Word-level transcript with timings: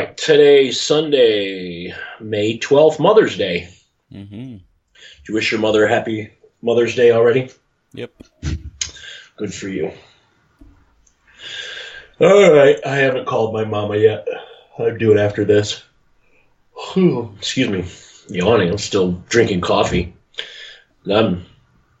right, 0.00 0.16
today's 0.16 0.80
Sunday, 0.80 1.94
May 2.20 2.58
12th, 2.58 2.98
Mother's 2.98 3.36
Day. 3.36 3.68
Mm-hmm. 4.12 4.56
Did 4.56 5.28
you 5.28 5.34
wish 5.34 5.52
your 5.52 5.60
mother 5.60 5.84
a 5.84 5.88
happy 5.88 6.30
Mother's 6.62 6.94
Day 6.94 7.12
already? 7.12 7.50
Yep. 7.92 8.10
Good 9.36 9.52
for 9.52 9.68
you. 9.68 9.92
All 12.18 12.52
right, 12.52 12.76
I 12.84 12.96
haven't 12.96 13.26
called 13.26 13.52
my 13.52 13.64
mama 13.64 13.96
yet. 13.96 14.26
I'll 14.78 14.96
do 14.96 15.12
it 15.12 15.18
after 15.18 15.44
this. 15.44 15.82
Whew, 16.92 17.34
excuse 17.36 17.68
me, 17.68 17.84
yawning. 18.34 18.70
I'm 18.70 18.78
still 18.78 19.12
drinking 19.28 19.60
coffee. 19.60 20.14
And 21.04 21.12
I'm 21.12 21.46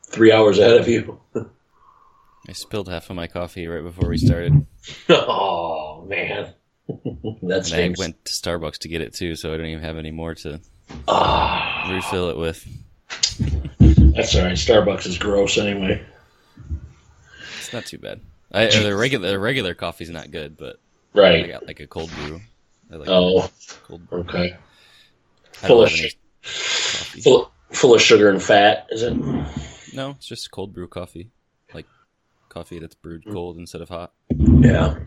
three 0.06 0.32
hours 0.32 0.58
ahead 0.58 0.80
of 0.80 0.88
you. 0.88 1.20
I 2.48 2.52
spilled 2.52 2.88
half 2.88 3.10
of 3.10 3.16
my 3.16 3.26
coffee 3.26 3.66
right 3.66 3.84
before 3.84 4.08
we 4.08 4.16
started. 4.16 4.66
oh 5.10 6.04
man, 6.08 6.54
that 7.42 7.72
And 7.72 7.94
I 7.94 7.94
went 7.98 8.24
to 8.24 8.32
Starbucks 8.32 8.78
to 8.78 8.88
get 8.88 9.00
it 9.00 9.14
too, 9.14 9.36
so 9.36 9.52
I 9.52 9.56
don't 9.56 9.66
even 9.66 9.84
have 9.84 9.96
any 9.96 10.10
more 10.10 10.34
to 10.36 10.60
Ah, 11.08 11.88
refill 11.92 12.30
it 12.30 12.36
with. 12.36 12.66
that's 14.14 14.34
all 14.34 14.42
right. 14.42 14.52
Starbucks 14.56 15.06
is 15.06 15.18
gross 15.18 15.56
anyway. 15.58 16.04
It's 17.58 17.72
not 17.72 17.86
too 17.86 17.98
bad. 17.98 18.20
I, 18.52 18.66
uh, 18.66 18.82
the 18.82 18.96
regular 18.96 19.30
the 19.30 19.38
regular 19.38 19.74
coffee's 19.74 20.10
not 20.10 20.30
good, 20.30 20.56
but 20.56 20.80
right. 21.14 21.44
I 21.44 21.48
got 21.48 21.66
like 21.66 21.80
a 21.80 21.86
cold 21.86 22.10
brew. 22.16 22.40
Like 22.90 23.08
Oh, 23.08 23.48
cold 23.86 24.08
brew. 24.08 24.20
okay. 24.20 24.56
Full 25.52 25.82
of 25.82 25.90
have 25.90 25.98
any 25.98 26.08
shit. 26.08 26.16
coffee. 26.42 27.20
Full, 27.20 27.52
full 27.70 27.94
of 27.94 28.02
sugar 28.02 28.28
and 28.30 28.42
fat, 28.42 28.86
is 28.90 29.02
it? 29.02 29.14
No, 29.94 30.10
it's 30.12 30.26
just 30.26 30.50
cold 30.50 30.72
brew 30.72 30.88
coffee, 30.88 31.30
like 31.72 31.86
coffee 32.48 32.78
that's 32.80 32.94
brewed 32.96 33.24
Mm. 33.24 33.32
cold 33.32 33.56
instead 33.58 33.80
of 33.82 33.88
hot. 33.88 34.12
Yeah. 34.30 34.98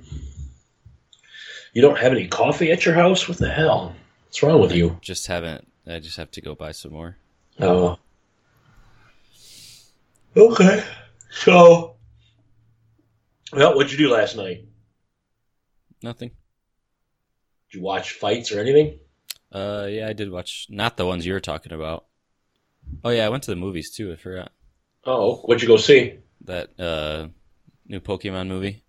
You 1.74 1.82
don't 1.82 1.98
have 1.98 2.12
any 2.12 2.28
coffee 2.28 2.72
at 2.72 2.86
your 2.86 2.94
house? 2.96 3.28
What 3.28 3.38
the 3.40 3.50
hell? 3.50 3.96
What's 4.26 4.42
wrong 4.44 4.62
with 4.62 4.72
you? 4.74 4.98
Just 5.02 5.28
haven't. 5.28 5.68
I 5.88 6.00
just 6.00 6.18
have 6.18 6.32
to 6.32 6.42
go 6.42 6.56
buy 6.56 6.72
some 6.72 6.94
more. 6.94 7.18
Oh. 7.60 7.98
Okay. 10.36 10.84
So, 11.32 11.96
well, 13.52 13.76
what'd 13.76 13.92
you 13.92 13.98
do 13.98 14.12
last 14.14 14.36
night? 14.36 14.66
Nothing. 16.02 16.30
Did 17.72 17.78
you 17.78 17.82
watch 17.84 18.14
fights 18.14 18.52
or 18.52 18.60
anything? 18.60 19.00
Uh, 19.52 19.88
yeah, 19.90 20.08
I 20.08 20.14
did 20.14 20.32
watch 20.32 20.68
not 20.70 20.98
the 20.98 21.06
ones 21.06 21.26
you 21.26 21.34
were 21.34 21.40
talking 21.40 21.72
about. 21.74 22.06
Oh 23.04 23.10
yeah, 23.10 23.26
I 23.26 23.30
went 23.30 23.44
to 23.44 23.52
the 23.52 23.56
movies 23.56 23.92
too. 23.92 24.12
I 24.12 24.16
forgot 24.18 24.52
Oh, 25.06 25.38
what'd 25.38 25.62
you 25.62 25.68
go 25.68 25.78
see? 25.78 26.16
that 26.46 26.78
uh 26.80 27.28
new 27.88 28.00
Pokemon 28.02 28.48
movie. 28.48 28.84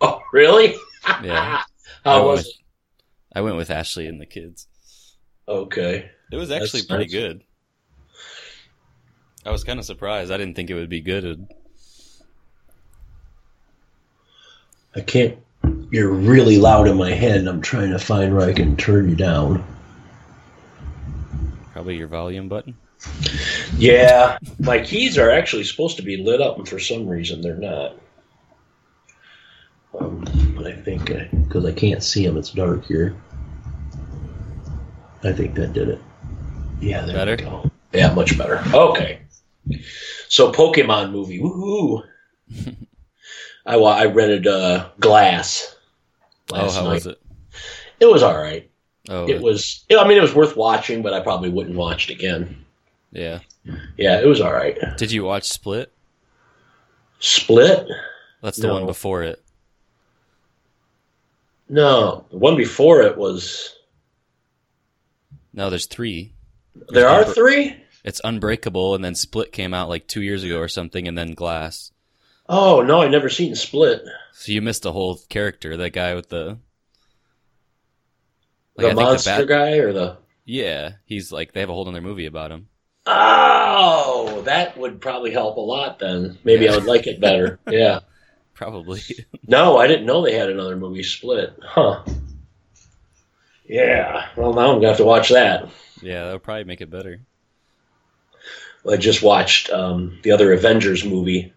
Oh, 0.00 0.20
really? 0.32 0.74
Yeah. 1.22 1.62
I 2.04 2.10
How 2.10 2.16
went 2.16 2.26
was 2.28 2.38
with, 2.38 2.46
it? 2.46 2.52
I 3.38 3.40
went 3.42 3.56
with 3.56 3.70
Ashley 3.70 4.06
and 4.06 4.20
the 4.20 4.26
kids. 4.26 4.68
Okay. 5.48 6.10
It 6.32 6.36
was 6.36 6.48
That's 6.48 6.64
actually 6.64 6.82
pretty 6.86 7.04
nice. 7.04 7.12
good. 7.12 7.42
I 9.46 9.50
was 9.50 9.64
kind 9.64 9.78
of 9.78 9.84
surprised. 9.84 10.32
I 10.32 10.38
didn't 10.38 10.54
think 10.54 10.70
it 10.70 10.74
would 10.74 10.88
be 10.88 11.00
good. 11.02 11.46
I 14.96 15.00
can't. 15.00 15.38
You're 15.90 16.10
really 16.10 16.58
loud 16.58 16.88
in 16.88 16.96
my 16.96 17.10
head, 17.10 17.38
and 17.38 17.48
I'm 17.48 17.60
trying 17.60 17.90
to 17.90 17.98
find 17.98 18.34
where 18.34 18.48
I 18.48 18.52
can 18.52 18.76
turn 18.76 19.08
you 19.08 19.16
down. 19.16 19.64
Probably 21.72 21.96
your 21.96 22.08
volume 22.08 22.48
button. 22.48 22.74
Yeah, 23.76 24.38
my 24.58 24.80
keys 24.80 25.18
are 25.18 25.30
actually 25.30 25.64
supposed 25.64 25.96
to 25.96 26.02
be 26.02 26.16
lit 26.16 26.40
up, 26.40 26.56
and 26.58 26.68
for 26.68 26.78
some 26.78 27.06
reason 27.06 27.42
they're 27.42 27.56
not. 27.56 27.96
Um, 29.98 30.24
but 30.56 30.66
I 30.66 30.72
think 30.72 31.10
because 31.54 31.64
I 31.68 31.72
can't 31.72 32.02
see 32.02 32.26
them, 32.26 32.36
it's 32.36 32.50
dark 32.50 32.84
here. 32.84 33.14
I 35.22 35.32
think 35.32 35.54
that 35.54 35.72
did 35.72 35.88
it. 35.88 36.00
Yeah, 36.80 37.02
there 37.06 37.14
Better? 37.14 37.36
we 37.36 37.42
go. 37.44 37.70
Yeah, 37.92 38.12
much 38.12 38.36
better. 38.36 38.60
Okay. 38.74 39.20
So 40.28 40.50
Pokemon 40.50 41.12
movie, 41.12 41.38
woohoo! 41.38 42.02
I 43.66 43.76
I 43.76 44.06
rented 44.06 44.48
uh, 44.48 44.88
Glass. 44.98 45.76
Oh, 46.52 46.56
last 46.56 46.74
how 46.74 46.82
night. 46.82 46.94
was 46.94 47.06
it? 47.06 47.22
It 48.00 48.06
was 48.06 48.24
all 48.24 48.36
right. 48.36 48.68
Oh, 49.08 49.28
It 49.28 49.40
was. 49.40 49.84
I 49.96 50.06
mean, 50.08 50.18
it 50.18 50.22
was 50.22 50.34
worth 50.34 50.56
watching, 50.56 51.02
but 51.02 51.14
I 51.14 51.20
probably 51.20 51.50
wouldn't 51.50 51.76
watch 51.76 52.10
it 52.10 52.14
again. 52.14 52.64
yeah. 53.12 53.38
Yeah, 53.96 54.20
it 54.20 54.26
was 54.26 54.40
all 54.40 54.52
right. 54.52 54.76
Did 54.98 55.12
you 55.12 55.24
watch 55.24 55.44
Split? 55.44 55.90
Split. 57.20 57.86
That's 58.42 58.58
the 58.58 58.66
No. 58.66 58.74
one 58.74 58.86
before 58.86 59.22
it. 59.22 59.42
No, 61.68 62.26
the 62.30 62.36
one 62.38 62.56
before 62.56 63.02
it 63.02 63.16
was. 63.16 63.74
No, 65.52 65.70
there's 65.70 65.86
three. 65.86 66.34
There 66.88 67.08
are 67.08 67.24
Unbreak- 67.24 67.34
three. 67.34 67.76
It's 68.04 68.20
Unbreakable, 68.22 68.94
and 68.94 69.04
then 69.04 69.14
Split 69.14 69.50
came 69.52 69.72
out 69.72 69.88
like 69.88 70.06
two 70.06 70.20
years 70.22 70.44
ago 70.44 70.58
or 70.58 70.68
something, 70.68 71.08
and 71.08 71.16
then 71.16 71.32
Glass. 71.32 71.90
Oh 72.48 72.82
no, 72.82 73.00
I 73.00 73.08
never 73.08 73.30
seen 73.30 73.54
Split. 73.54 74.02
So 74.32 74.52
you 74.52 74.60
missed 74.60 74.84
a 74.84 74.92
whole 74.92 75.18
character. 75.30 75.76
That 75.78 75.90
guy 75.94 76.14
with 76.14 76.28
the 76.28 76.58
the 78.76 78.90
I 78.90 78.92
monster 78.94 79.46
bad- 79.46 79.48
guy 79.48 79.70
or 79.78 79.92
the. 79.92 80.18
Yeah, 80.44 80.92
he's 81.06 81.32
like 81.32 81.52
they 81.52 81.60
have 81.60 81.70
a 81.70 81.72
whole 81.72 81.88
other 81.88 82.02
movie 82.02 82.26
about 82.26 82.50
him. 82.50 82.68
Oh, 83.06 84.42
that 84.44 84.76
would 84.76 85.00
probably 85.00 85.30
help 85.30 85.56
a 85.56 85.60
lot. 85.60 85.98
Then 85.98 86.36
maybe 86.44 86.68
I 86.68 86.74
would 86.74 86.84
like 86.84 87.06
it 87.06 87.20
better. 87.20 87.58
yeah. 87.70 88.00
Probably. 88.54 89.00
No, 89.46 89.76
I 89.76 89.86
didn't 89.86 90.06
know 90.06 90.22
they 90.22 90.34
had 90.34 90.48
another 90.48 90.74
movie 90.76 91.02
Split. 91.02 91.54
Huh. 91.62 92.02
Yeah. 93.66 94.28
Well, 94.36 94.52
now 94.54 94.70
I'm 94.72 94.76
gonna 94.76 94.88
have 94.88 94.96
to 94.98 95.04
watch 95.04 95.28
that. 95.30 95.68
yeah, 96.00 96.24
that 96.24 96.32
would 96.32 96.42
probably 96.42 96.64
make 96.64 96.80
it 96.80 96.90
better. 96.90 97.20
I 98.90 98.96
just 98.96 99.22
watched 99.22 99.70
um, 99.70 100.18
the 100.22 100.30
other 100.32 100.52
Avengers 100.52 101.04
movie 101.04 101.52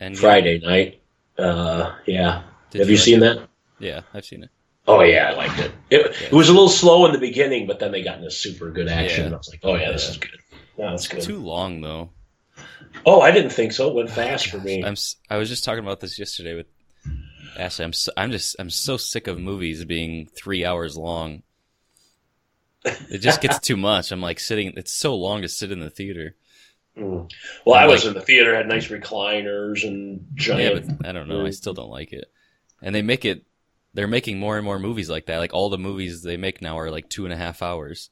And 0.00 0.16
Friday 0.18 0.58
night. 0.60 1.00
Uh, 1.38 1.94
yeah. 2.06 2.42
Did 2.70 2.80
have 2.80 2.88
you, 2.90 2.96
like 2.96 3.04
seen 3.04 3.22
it? 3.22 3.38
that? 3.38 3.48
Yeah, 3.78 4.00
I've 4.14 4.24
seen 4.24 4.44
it. 4.44 4.50
Oh 4.86 5.02
yeah, 5.02 5.30
I 5.30 5.34
liked 5.36 5.58
it. 5.60 5.72
It, 5.90 6.00
Yeah. 6.20 6.26
it 6.28 6.32
was 6.32 6.48
a 6.48 6.52
little 6.52 6.68
slow 6.68 7.06
in 7.06 7.12
the 7.12 7.18
beginning, 7.18 7.66
but 7.66 7.78
then 7.80 7.92
they 7.92 8.02
got 8.02 8.18
into 8.18 8.30
super 8.30 8.70
good 8.70 8.88
action. 8.88 9.20
Yeah. 9.20 9.26
And 9.26 9.34
I 9.34 9.38
was 9.38 9.48
like, 9.50 9.60
oh 9.64 9.74
yeah, 9.76 9.92
this 9.92 10.04
Yeah. 10.06 10.10
is 10.10 10.16
good. 10.18 10.30
Yeah, 10.78 10.90
that's 10.90 11.08
good. 11.08 11.20
Too 11.22 11.38
long 11.38 11.80
though. 11.80 12.10
Oh, 13.06 13.20
I 13.20 13.30
didn't 13.30 13.50
think 13.50 13.72
so. 13.72 13.88
It 13.88 13.94
went 13.94 14.10
fast 14.10 14.48
for 14.48 14.58
me. 14.58 14.84
I'm. 14.84 14.92
s- 14.92 15.16
I 15.28 15.36
was 15.36 15.48
just 15.48 15.64
talking 15.64 15.82
about 15.84 16.00
this 16.00 16.18
yesterday 16.18 16.54
with 16.54 16.66
Ashley. 17.58 17.84
I'm. 17.84 17.92
So, 17.92 18.12
I'm 18.16 18.30
just. 18.30 18.56
I'm 18.58 18.70
so 18.70 18.96
sick 18.96 19.26
of 19.26 19.38
movies 19.38 19.84
being 19.84 20.26
three 20.34 20.64
hours 20.64 20.96
long. 20.96 21.42
It 22.84 23.18
just 23.18 23.40
gets 23.40 23.58
too 23.60 23.76
much. 23.76 24.10
I'm 24.10 24.20
like 24.20 24.40
sitting. 24.40 24.72
It's 24.76 24.92
so 24.92 25.14
long 25.14 25.42
to 25.42 25.48
sit 25.48 25.70
in 25.70 25.80
the 25.80 25.90
theater. 25.90 26.34
Mm. 26.98 27.30
Well, 27.64 27.76
I 27.76 27.84
I'm 27.84 27.88
was 27.90 28.04
like- 28.04 28.08
in 28.08 28.14
the 28.20 28.24
theater, 28.26 28.54
had 28.54 28.68
nice 28.68 28.88
recliners 28.88 29.86
and 29.86 30.26
Yeah, 30.36 30.42
giant. 30.44 30.98
but 30.98 31.06
I 31.08 31.12
don't 31.12 31.28
know. 31.28 31.46
I 31.46 31.50
still 31.50 31.74
don't 31.74 31.90
like 31.90 32.12
it. 32.12 32.30
And 32.82 32.94
they 32.94 33.02
make 33.02 33.24
it. 33.24 33.44
They're 33.94 34.08
making 34.08 34.38
more 34.38 34.56
and 34.56 34.64
more 34.64 34.78
movies 34.78 35.08
like 35.10 35.26
that. 35.26 35.38
Like 35.38 35.52
all 35.54 35.68
the 35.70 35.78
movies 35.78 36.22
they 36.22 36.36
make 36.36 36.60
now 36.62 36.78
are 36.78 36.90
like 36.90 37.08
two 37.08 37.24
and 37.24 37.32
a 37.32 37.36
half 37.36 37.62
hours. 37.62 38.10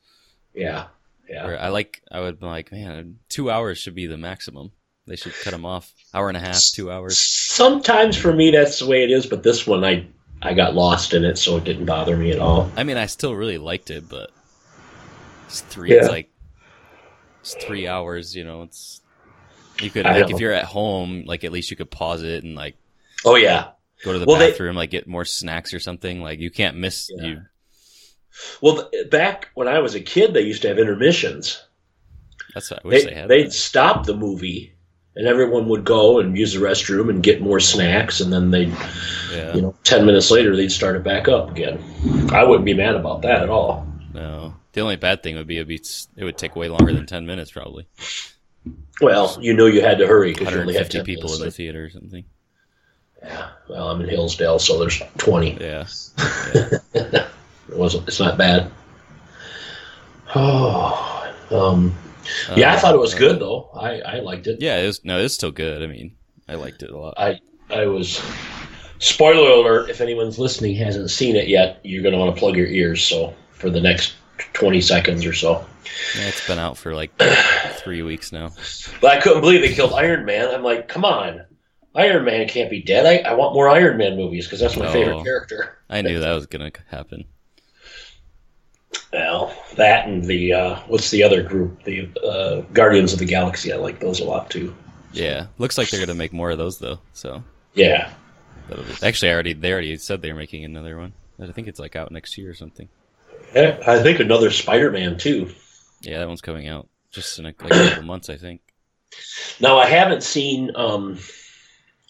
yeah, 0.54 0.86
yeah. 1.30 1.44
Where 1.46 1.60
I 1.60 1.68
like. 1.68 2.02
I 2.10 2.20
would 2.20 2.40
be 2.40 2.46
like, 2.46 2.72
man, 2.72 3.18
two 3.28 3.50
hours 3.50 3.78
should 3.78 3.94
be 3.94 4.06
the 4.06 4.18
maximum. 4.18 4.72
They 5.06 5.16
should 5.16 5.32
cut 5.42 5.52
them 5.52 5.64
off. 5.64 5.92
Hour 6.14 6.28
and 6.28 6.36
a 6.36 6.40
half, 6.40 6.60
two 6.74 6.90
hours. 6.90 7.16
Sometimes 7.18 8.16
for 8.16 8.32
me 8.32 8.50
that's 8.50 8.78
the 8.80 8.86
way 8.86 9.02
it 9.04 9.10
is, 9.10 9.26
but 9.26 9.42
this 9.42 9.66
one 9.66 9.84
I 9.84 10.06
I 10.42 10.54
got 10.54 10.74
lost 10.74 11.14
in 11.14 11.24
it, 11.24 11.36
so 11.38 11.56
it 11.56 11.64
didn't 11.64 11.86
bother 11.86 12.16
me 12.16 12.30
at 12.32 12.38
all. 12.38 12.70
I 12.76 12.84
mean, 12.84 12.96
I 12.96 13.06
still 13.06 13.34
really 13.34 13.58
liked 13.58 13.90
it, 13.90 14.08
but 14.08 14.30
it's 15.46 15.60
three. 15.62 15.90
Yeah. 15.90 16.00
It's 16.00 16.08
like 16.08 16.30
it's 17.40 17.54
three 17.54 17.88
hours. 17.88 18.34
You 18.36 18.44
know, 18.44 18.62
it's 18.62 19.00
you 19.80 19.90
could 19.90 20.06
I 20.06 20.18
like 20.20 20.28
know. 20.28 20.34
if 20.36 20.40
you're 20.40 20.52
at 20.52 20.64
home, 20.64 21.24
like 21.26 21.44
at 21.44 21.52
least 21.52 21.70
you 21.70 21.76
could 21.76 21.90
pause 21.90 22.22
it 22.22 22.44
and 22.44 22.54
like 22.54 22.76
Oh 23.24 23.36
yeah. 23.36 23.70
go 24.04 24.12
to 24.12 24.18
the 24.18 24.26
Well, 24.26 24.38
they- 24.38 24.50
bathroom, 24.50 24.76
like 24.76 24.90
get 24.90 25.06
more 25.08 25.24
snacks 25.24 25.74
or 25.74 25.80
something. 25.80 26.22
Like 26.22 26.38
you 26.38 26.50
can't 26.50 26.76
miss 26.76 27.10
Yeah. 27.16 27.26
you. 27.26 27.40
Well, 28.60 28.88
th- 28.90 29.10
back 29.10 29.48
when 29.54 29.68
I 29.68 29.78
was 29.80 29.94
a 29.94 30.00
kid, 30.00 30.34
they 30.34 30.42
used 30.42 30.62
to 30.62 30.68
have 30.68 30.78
intermissions. 30.78 31.62
That's 32.54 32.70
what 32.70 32.80
I 32.84 32.88
wish 32.88 33.04
They, 33.04 33.10
they, 33.10 33.14
had. 33.16 33.28
they'd 33.28 33.46
that. 33.46 33.52
stop 33.52 34.06
the 34.06 34.16
movie, 34.16 34.72
and 35.16 35.26
everyone 35.26 35.68
would 35.68 35.84
go 35.84 36.18
and 36.20 36.36
use 36.36 36.54
the 36.54 36.60
restroom 36.60 37.08
and 37.10 37.22
get 37.22 37.40
more 37.40 37.60
snacks, 37.60 38.20
and 38.20 38.32
then 38.32 38.50
they'd 38.50 38.72
Yeah. 39.32 39.54
you 39.54 39.62
know, 39.62 39.74
10 39.84 40.04
minutes 40.06 40.30
later, 40.30 40.56
they'd 40.56 40.72
start 40.72 40.96
it 40.96 41.04
back 41.04 41.28
up 41.28 41.50
again. 41.50 41.82
I 42.32 42.44
wouldn't 42.44 42.64
be 42.66 42.74
mad 42.74 42.96
about 42.96 43.22
that 43.22 43.42
at 43.42 43.48
all. 43.50 43.86
No. 44.12 44.54
The 44.72 44.80
only 44.80 44.96
bad 44.96 45.22
thing 45.22 45.36
would 45.36 45.46
be 45.48 45.56
it'd 45.56 45.66
be 45.68 45.82
it 46.16 46.24
would 46.24 46.38
take 46.38 46.54
way 46.54 46.68
longer 46.68 46.92
than 46.92 47.04
ten 47.06 47.26
minutes 47.26 47.50
probably. 47.50 47.88
Well, 49.00 49.36
you 49.40 49.52
know 49.54 49.66
you 49.66 49.80
had 49.82 49.98
to 49.98 50.06
hurry 50.06 50.32
because 50.32 50.52
you 50.54 50.60
only 50.60 50.74
had 50.74 50.92
150 50.92 50.98
10 50.98 51.04
people 51.04 51.22
minutes. 51.24 51.40
in 51.40 51.46
the 51.46 51.50
theater 51.50 51.84
or 51.86 51.90
something. 51.90 52.24
Yeah, 53.22 53.48
well, 53.68 53.88
I'm 53.90 54.00
in 54.00 54.08
Hillsdale, 54.08 54.58
so 54.60 54.78
there's 54.78 55.02
20. 55.18 55.58
Yeah. 55.60 55.86
it 57.70 57.76
wasn't. 57.76 58.06
It's 58.08 58.20
not 58.20 58.36
bad. 58.38 58.70
Oh, 60.34 61.32
um, 61.50 61.94
yeah, 62.56 62.72
I 62.72 62.76
thought 62.78 62.94
it 62.94 63.00
was 63.00 63.14
Uh, 63.14 63.18
good 63.18 63.40
though. 63.40 63.68
I, 63.74 64.00
I 64.00 64.18
liked 64.20 64.46
it. 64.46 64.60
Yeah, 64.60 64.78
it 64.78 64.86
was 64.86 65.04
no, 65.04 65.18
it's 65.18 65.34
still 65.34 65.50
good. 65.50 65.82
I 65.82 65.86
mean, 65.86 66.12
I 66.48 66.54
liked 66.54 66.82
it 66.82 66.90
a 66.90 66.98
lot. 66.98 67.14
I 67.16 67.40
I 67.68 67.86
was 67.86 68.20
Spoiler 69.00 69.50
alert: 69.50 69.90
If 69.90 70.00
anyone's 70.00 70.38
listening 70.38 70.76
hasn't 70.76 71.10
seen 71.10 71.34
it 71.34 71.48
yet, 71.48 71.80
you're 71.82 72.02
going 72.02 72.12
to 72.12 72.18
want 72.18 72.34
to 72.34 72.38
plug 72.38 72.56
your 72.56 72.66
ears. 72.66 73.02
So 73.02 73.34
for 73.52 73.70
the 73.70 73.80
next 73.80 74.12
twenty 74.52 74.80
seconds 74.80 75.24
or 75.26 75.32
so. 75.32 75.64
Yeah, 76.16 76.28
it's 76.28 76.46
been 76.46 76.58
out 76.58 76.76
for 76.76 76.94
like 76.94 77.10
three 77.78 78.02
weeks 78.02 78.30
now. 78.30 78.50
But 79.00 79.12
I 79.16 79.20
couldn't 79.20 79.40
believe 79.40 79.62
they 79.62 79.72
killed 79.74 79.94
Iron 79.94 80.24
Man. 80.24 80.54
I'm 80.54 80.62
like, 80.62 80.86
come 80.86 81.04
on, 81.04 81.44
Iron 81.96 82.24
Man 82.24 82.46
can't 82.46 82.70
be 82.70 82.82
dead. 82.82 83.06
I, 83.06 83.28
I 83.30 83.34
want 83.34 83.54
more 83.54 83.68
Iron 83.68 83.96
Man 83.96 84.16
movies 84.16 84.46
because 84.46 84.60
that's 84.60 84.76
my 84.76 84.86
Oh. 84.86 84.92
favorite 84.92 85.24
character. 85.24 85.78
I 85.88 86.02
knew 86.02 86.18
that 86.20 86.32
was 86.34 86.46
gonna 86.46 86.70
happen. 86.88 87.24
Well, 89.12 89.56
that 89.76 90.06
and 90.06 90.24
the 90.24 90.52
uh, 90.52 90.76
what's 90.86 91.10
the 91.10 91.22
other 91.22 91.42
group? 91.42 91.82
The 91.84 92.08
uh, 92.24 92.60
Guardians 92.72 93.12
of 93.12 93.18
the 93.18 93.24
Galaxy. 93.24 93.72
I 93.72 93.76
like 93.76 94.00
those 94.00 94.20
a 94.20 94.24
lot 94.24 94.50
too. 94.50 94.74
Yeah, 95.12 95.46
looks 95.58 95.76
like 95.78 95.90
they're 95.90 96.04
gonna 96.04 96.14
make 96.16 96.32
more 96.32 96.50
of 96.50 96.58
those 96.58 96.78
though. 96.78 96.98
So 97.12 97.42
Yeah, 97.74 98.12
that'll 98.68 98.84
be, 98.84 98.92
actually, 99.02 99.30
I 99.30 99.34
already 99.34 99.52
they 99.52 99.72
already 99.72 99.96
said 99.96 100.22
they're 100.22 100.34
making 100.34 100.64
another 100.64 100.98
one. 100.98 101.12
I 101.40 101.50
think 101.52 101.68
it's 101.68 101.80
like 101.80 101.96
out 101.96 102.12
next 102.12 102.36
year 102.36 102.50
or 102.50 102.54
something. 102.54 102.88
Yeah, 103.54 103.78
I 103.86 104.02
think 104.02 104.20
another 104.20 104.50
Spider-Man 104.50 105.18
too. 105.18 105.52
Yeah, 106.02 106.18
that 106.18 106.28
one's 106.28 106.40
coming 106.40 106.68
out 106.68 106.88
just 107.10 107.38
in 107.38 107.46
a, 107.46 107.54
like 107.60 107.72
a 107.72 107.88
couple 107.88 108.04
months, 108.04 108.28
I 108.30 108.36
think. 108.36 108.60
Now 109.58 109.78
I 109.78 109.86
haven't 109.86 110.22
seen 110.22 110.70
um, 110.76 111.18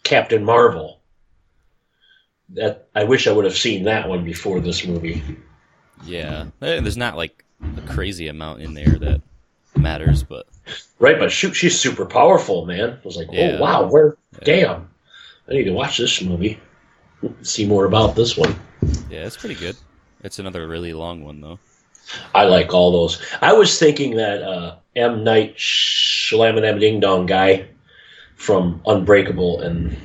Captain 0.03 0.45
Marvel. 0.45 1.01
That 2.51 2.89
I 2.95 3.05
wish 3.05 3.27
I 3.27 3.33
would 3.33 3.45
have 3.45 3.57
seen 3.57 3.85
that 3.85 4.09
one 4.09 4.25
before 4.25 4.61
this 4.61 4.85
movie. 4.85 5.23
Yeah, 6.05 6.47
there's 6.61 6.97
not 6.97 7.17
like 7.17 7.45
a 7.77 7.81
crazy 7.83 8.29
amount 8.29 8.63
in 8.63 8.75
there 8.75 8.99
that 8.99 9.21
matters, 9.77 10.23
but 10.23 10.47
Right, 10.99 11.19
but 11.19 11.33
shoot, 11.33 11.55
she's 11.55 11.79
super 11.79 12.05
powerful, 12.07 12.65
man. 12.67 12.91
I 12.91 12.99
was 13.05 13.17
like, 13.17 13.29
Yeah. 13.33 13.57
oh 13.59 13.63
wow, 13.63 13.89
where? 13.89 14.17
Yeah. 14.33 14.45
Damn, 14.45 14.89
I 15.49 15.53
need 15.53 15.65
to 15.65 15.73
watch 15.73 15.99
this 15.99 16.21
movie. 16.23 16.59
See 17.43 17.67
more 17.67 17.85
about 17.85 18.15
this 18.17 18.37
one. 18.37 18.59
yeah, 19.11 19.27
it's 19.27 19.37
pretty 19.37 19.57
good. 19.57 19.77
It's 20.23 20.39
another 20.39 20.67
really 20.69 20.93
long 20.93 21.25
one 21.25 21.41
though. 21.41 21.59
I 22.35 22.45
like 22.45 22.73
all 22.75 22.91
those. 22.93 23.21
I 23.41 23.53
was 23.53 23.79
thinking 23.79 24.17
that 24.17 24.43
uh, 24.43 24.77
M 24.97 25.23
Night 25.23 25.57
Shyamalan 25.57 26.81
Ding 26.81 26.99
Dong 27.01 27.27
guy 27.27 27.69
from 28.37 28.81
Unbreakable 28.87 29.61
and 29.61 29.97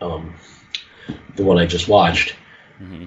um, 0.00 0.34
the 1.36 1.44
one 1.44 1.58
I 1.58 1.66
just 1.66 1.88
watched. 1.88 2.34
hmm 2.78 3.04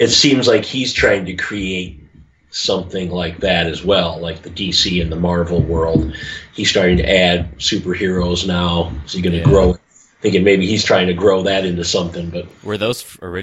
It 0.00 0.08
seems 0.08 0.48
like 0.48 0.64
he's 0.64 0.92
trying 0.92 1.26
to 1.26 1.34
create 1.34 2.02
something 2.50 3.10
like 3.10 3.38
that 3.40 3.66
as 3.66 3.84
well, 3.84 4.18
like 4.18 4.42
the 4.42 4.50
DC 4.50 5.00
and 5.00 5.12
the 5.12 5.16
Marvel 5.16 5.60
world. 5.60 6.12
He's 6.54 6.70
starting 6.70 6.96
to 6.96 7.08
add 7.08 7.56
superheroes 7.58 8.46
now. 8.46 8.92
Is 9.04 9.12
he 9.12 9.20
going 9.22 9.34
to 9.34 9.38
Yeah. 9.40 9.44
grow? 9.44 9.76
Thinking 10.22 10.42
maybe 10.42 10.66
he's 10.66 10.84
trying 10.84 11.06
to 11.06 11.14
grow 11.14 11.42
that 11.42 11.64
into 11.64 11.84
something, 11.84 12.28
but 12.30 12.46
Were 12.64 12.76
those 12.76 13.02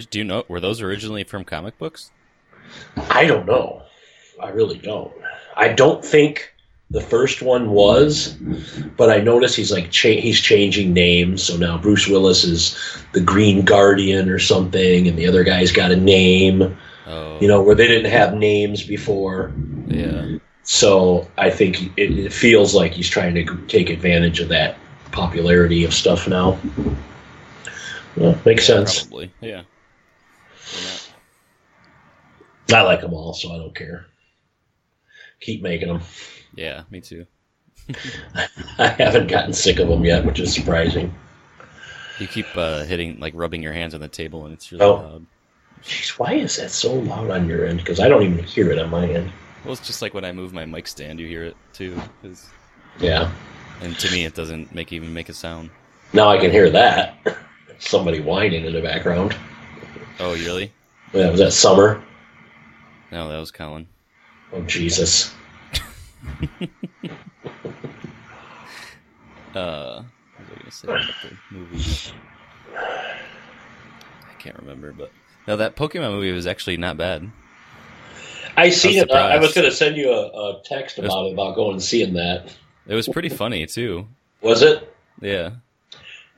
do 0.09 0.19
you 0.19 0.23
know 0.23 0.45
were 0.47 0.59
those 0.59 0.81
originally 0.81 1.23
from 1.23 1.43
comic 1.43 1.77
books? 1.79 2.11
I 3.09 3.25
don't 3.25 3.45
know. 3.47 3.83
I 4.41 4.49
really 4.49 4.77
don't. 4.77 5.11
I 5.55 5.69
don't 5.69 6.03
think 6.05 6.53
the 6.89 7.01
first 7.01 7.41
one 7.41 7.71
was, 7.71 8.35
but 8.95 9.09
I 9.09 9.17
notice 9.19 9.55
he's 9.55 9.71
like 9.71 9.91
cha- 9.91 10.21
he's 10.21 10.39
changing 10.39 10.93
names. 10.93 11.43
So 11.43 11.57
now 11.57 11.77
Bruce 11.77 12.07
Willis 12.07 12.43
is 12.43 12.77
the 13.13 13.21
Green 13.21 13.65
Guardian 13.65 14.29
or 14.29 14.39
something, 14.39 15.07
and 15.07 15.17
the 15.17 15.27
other 15.27 15.43
guy's 15.43 15.71
got 15.71 15.91
a 15.91 15.95
name. 15.97 16.77
Oh, 17.05 17.39
You 17.41 17.47
know 17.47 17.61
where 17.61 17.75
they 17.75 17.87
didn't 17.87 18.11
have 18.11 18.33
names 18.35 18.83
before. 18.83 19.51
yeah, 19.87 20.37
So 20.63 21.27
I 21.37 21.49
think 21.49 21.91
it, 21.97 22.17
it 22.17 22.33
feels 22.33 22.73
like 22.73 22.93
he's 22.93 23.09
trying 23.09 23.35
to 23.35 23.45
take 23.67 23.89
advantage 23.89 24.39
of 24.39 24.49
that 24.49 24.77
popularity 25.11 25.83
of 25.83 25.93
stuff 25.93 26.27
now. 26.27 26.57
Well, 28.15 28.37
makes 28.45 28.67
Yeah, 28.67 28.75
sense. 28.75 28.99
Probably, 29.03 29.33
yeah. 29.41 29.63
I 32.73 32.81
like 32.81 33.01
them 33.01 33.13
all, 33.13 33.33
so 33.33 33.51
I 33.53 33.57
don't 33.57 33.75
care. 33.75 34.05
Keep 35.39 35.61
making 35.61 35.87
them. 35.87 36.01
Yeah, 36.57 36.83
me 36.91 36.99
too. 36.99 37.25
I 38.79 38.87
haven't 38.87 39.27
gotten 39.27 39.53
sick 39.53 39.79
of 39.79 39.87
them 39.87 40.03
yet, 40.03 40.25
which 40.25 40.39
is 40.39 40.53
surprising. 40.53 41.13
You 42.19 42.27
keep 42.27 42.47
uh, 42.55 42.83
hitting 42.83 43.19
like 43.19 43.33
rubbing 43.35 43.61
your 43.63 43.73
hands 43.73 43.93
on 43.93 44.01
the 44.01 44.07
table, 44.07 44.45
and 44.45 44.53
it's 44.53 44.71
really 44.71 44.83
Oh. 44.83 44.95
loud. 44.95 45.25
Jeez, 45.83 46.09
why 46.17 46.33
is 46.33 46.57
that 46.57 46.71
so 46.71 46.91
loud 46.95 47.29
on 47.29 47.47
your 47.47 47.65
end? 47.65 47.77
Because 47.77 47.99
I 47.99 48.09
don't 48.09 48.23
even 48.23 48.43
hear 48.43 48.71
it 48.71 48.79
on 48.79 48.89
my 48.89 49.07
end. 49.07 49.31
Well, 49.63 49.73
it's 49.73 49.85
just 49.85 50.01
like 50.01 50.13
when 50.15 50.25
I 50.25 50.31
move 50.31 50.51
my 50.51 50.65
mic 50.65 50.87
stand, 50.87 51.19
you 51.19 51.27
hear 51.27 51.43
it 51.43 51.55
too. 51.71 51.95
'cause- 52.21 52.49
Yeah. 52.99 53.31
and 53.81 53.97
to 53.99 54.11
me, 54.11 54.25
it 54.25 54.33
doesn't 54.33 54.73
make 54.73 54.91
even 54.91 55.13
make 55.13 55.29
a 55.29 55.33
sound. 55.33 55.69
Now 56.13 56.29
I 56.29 56.39
can 56.39 56.49
hear 56.51 56.69
that. 56.71 57.15
Somebody 57.79 58.19
whining 58.21 58.65
in 58.65 58.73
the 58.73 58.81
background. 58.81 59.35
Oh, 60.19 60.33
really? 60.33 60.71
Yeah, 61.13 61.29
was 61.29 61.39
that 61.39 61.51
Summer? 61.53 62.01
No, 63.11 63.29
that 63.29 63.37
was 63.37 63.51
Colin. 63.51 63.87
Oh 64.51 64.61
Jesus. 64.63 65.31
Uh, 69.55 70.03
what 70.35 70.39
was 70.39 70.49
I 70.51 70.59
gonna 70.59 70.71
say 70.71 70.87
about 70.87 71.01
the 71.49 71.57
movie? 71.57 72.11
I 72.75 74.33
can't 74.39 74.57
remember, 74.59 74.91
but 74.91 75.11
no, 75.47 75.57
that 75.57 75.75
Pokemon 75.75 76.11
movie 76.11 76.31
was 76.31 76.45
actually 76.47 76.77
not 76.77 76.97
bad. 76.97 77.31
I 78.55 78.69
seen 78.69 78.95
was 78.95 79.03
it. 79.03 79.11
I 79.11 79.35
I 79.35 79.37
was 79.39 79.53
going 79.53 79.65
to 79.69 79.71
send 79.75 79.97
you 79.97 80.11
a, 80.11 80.25
a 80.27 80.61
text 80.65 80.97
It 80.97 81.03
was- 81.03 81.13
about 81.13 81.27
it, 81.27 81.33
about 81.33 81.55
going 81.55 81.73
and 81.73 81.83
seeing 81.83 82.13
that. 82.15 82.55
It 82.87 82.95
was 82.95 83.07
pretty 83.07 83.29
funny 83.29 83.65
too. 83.67 84.07
Was 84.41 84.61
it? 84.63 84.93
Yeah, 85.21 85.51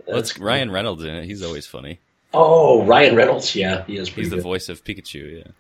That's 0.08 0.32
it's 0.32 0.40
Ryan 0.40 0.72
Reynolds 0.72 1.04
in 1.04 1.10
it. 1.16 1.26
He's 1.26 1.42
always 1.44 1.66
funny. 1.68 2.00
Oh, 2.34 2.84
Ryan 2.86 3.16
Reynolds. 3.16 3.56
Yeah, 3.56 3.84
he 3.86 3.98
is 3.98 4.10
He's 4.10 4.30
the 4.30 4.42
voice 4.42 4.68
of 4.70 4.84
Pikachu. 4.84 5.44
Yeah, 5.44 5.52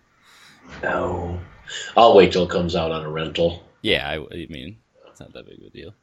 No. 0.84 1.40
I'll 1.96 2.16
wait 2.16 2.32
till 2.32 2.44
it 2.44 2.50
comes 2.50 2.76
out 2.76 2.92
on 2.92 3.04
a 3.06 3.10
rental. 3.10 3.64
Yeah. 3.82 4.08
I, 4.10 4.16
I 4.16 4.48
mean, 4.50 4.78
it's 5.08 5.20
not 5.20 5.34
that 5.34 5.46
big 5.46 5.60
of 5.60 5.66
a 5.66 5.70
deal, 5.70 5.94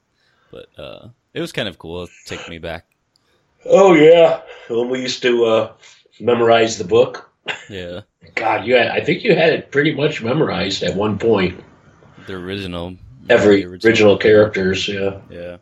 but 0.50 0.66
uh, 0.78 1.08
it 1.34 1.40
was 1.40 1.52
kind 1.52 1.68
of 1.68 1.78
cool. 1.78 2.04
It 2.04 2.10
take 2.26 2.48
me 2.48 2.58
back. 2.58 2.86
Oh 3.64 3.94
yeah, 3.94 4.42
when 4.68 4.88
we 4.90 5.00
used 5.00 5.22
to 5.22 5.44
uh, 5.44 5.72
memorize 6.20 6.78
the 6.78 6.84
book. 6.84 7.30
Yeah, 7.68 8.00
God, 8.34 8.66
you 8.66 8.74
had, 8.76 8.88
I 8.88 9.00
think 9.00 9.22
you 9.22 9.34
had 9.34 9.52
it 9.52 9.70
pretty 9.70 9.94
much 9.94 10.22
memorized 10.22 10.82
at 10.82 10.96
one 10.96 11.18
point. 11.18 11.62
the 12.26 12.34
original. 12.34 12.96
Every 13.28 13.62
the 13.64 13.68
original 13.84 14.16
characters. 14.16 14.86
Yeah, 14.88 15.20
Yeah, 15.30 15.56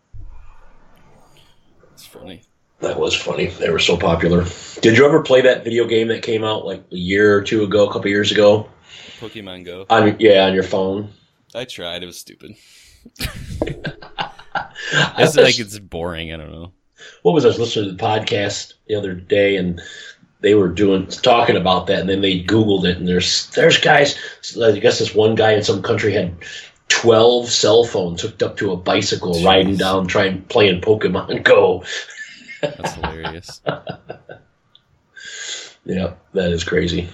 it's 1.93 2.07
funny. 2.07 2.43
that 2.81 2.99
was 2.99 3.15
funny. 3.15 3.47
They 3.47 3.71
were 3.71 3.79
so 3.79 3.97
popular. 3.97 4.45
Did 4.81 4.97
you 4.99 5.07
ever 5.07 5.23
play 5.23 5.41
that 5.43 5.65
video 5.65 5.87
game 5.87 6.09
that 6.09 6.23
came 6.23 6.45
out 6.45 6.67
like 6.67 6.85
a 6.93 6.97
year 6.97 7.37
or 7.37 7.43
two 7.43 7.65
ago, 7.65 7.89
a 7.89 7.93
couple 7.93 8.09
years 8.11 8.33
ago? 8.33 8.69
Pokemon 9.21 9.65
Go. 9.65 9.87
On 9.89 10.17
yeah, 10.19 10.45
on 10.47 10.55
your 10.55 10.63
phone. 10.63 11.11
I 11.55 11.65
tried. 11.65 12.03
It 12.03 12.07
was 12.07 12.19
stupid. 12.19 12.57
I 13.21 14.73
It's 15.19 15.37
like 15.37 15.59
it's 15.59 15.79
boring. 15.79 16.33
I 16.33 16.37
don't 16.37 16.51
know. 16.53 16.73
what 17.23 17.33
was 17.35 17.45
I 17.45 17.49
was 17.49 17.59
listening 17.59 17.91
to 17.91 17.93
the 17.97 18.03
podcast 18.03 18.75
the 18.89 18.95
other 18.95 19.15
day 19.15 19.57
and 19.57 19.81
they 20.41 20.55
were 20.55 20.69
doing 20.69 21.07
talking 21.07 21.57
about 21.57 21.87
that 21.87 22.01
and 22.01 22.09
then 22.09 22.21
they 22.21 22.43
googled 22.43 22.85
it 22.85 22.99
and 22.99 23.09
there's 23.09 23.47
there's 23.51 23.79
guys 23.79 24.17
I 24.61 24.79
guess 24.79 24.99
this 24.99 25.15
one 25.15 25.35
guy 25.35 25.53
in 25.53 25.63
some 25.63 25.83
country 25.83 26.13
had 26.13 26.35
12 26.89 27.49
cell 27.49 27.85
phones 27.85 28.21
hooked 28.23 28.43
up 28.43 28.57
to 28.59 28.73
a 28.73 28.77
bicycle 28.77 29.35
Jeez. 29.35 29.45
riding 29.45 29.77
down 29.77 30.07
trying 30.07 30.43
playing 30.45 30.81
Pokemon 30.81 31.43
Go. 31.43 31.85
That's 32.61 32.93
hilarious. 32.95 33.61
Yeah, 35.87 36.15
that 36.33 36.51
is 36.51 36.65
crazy. 36.65 37.09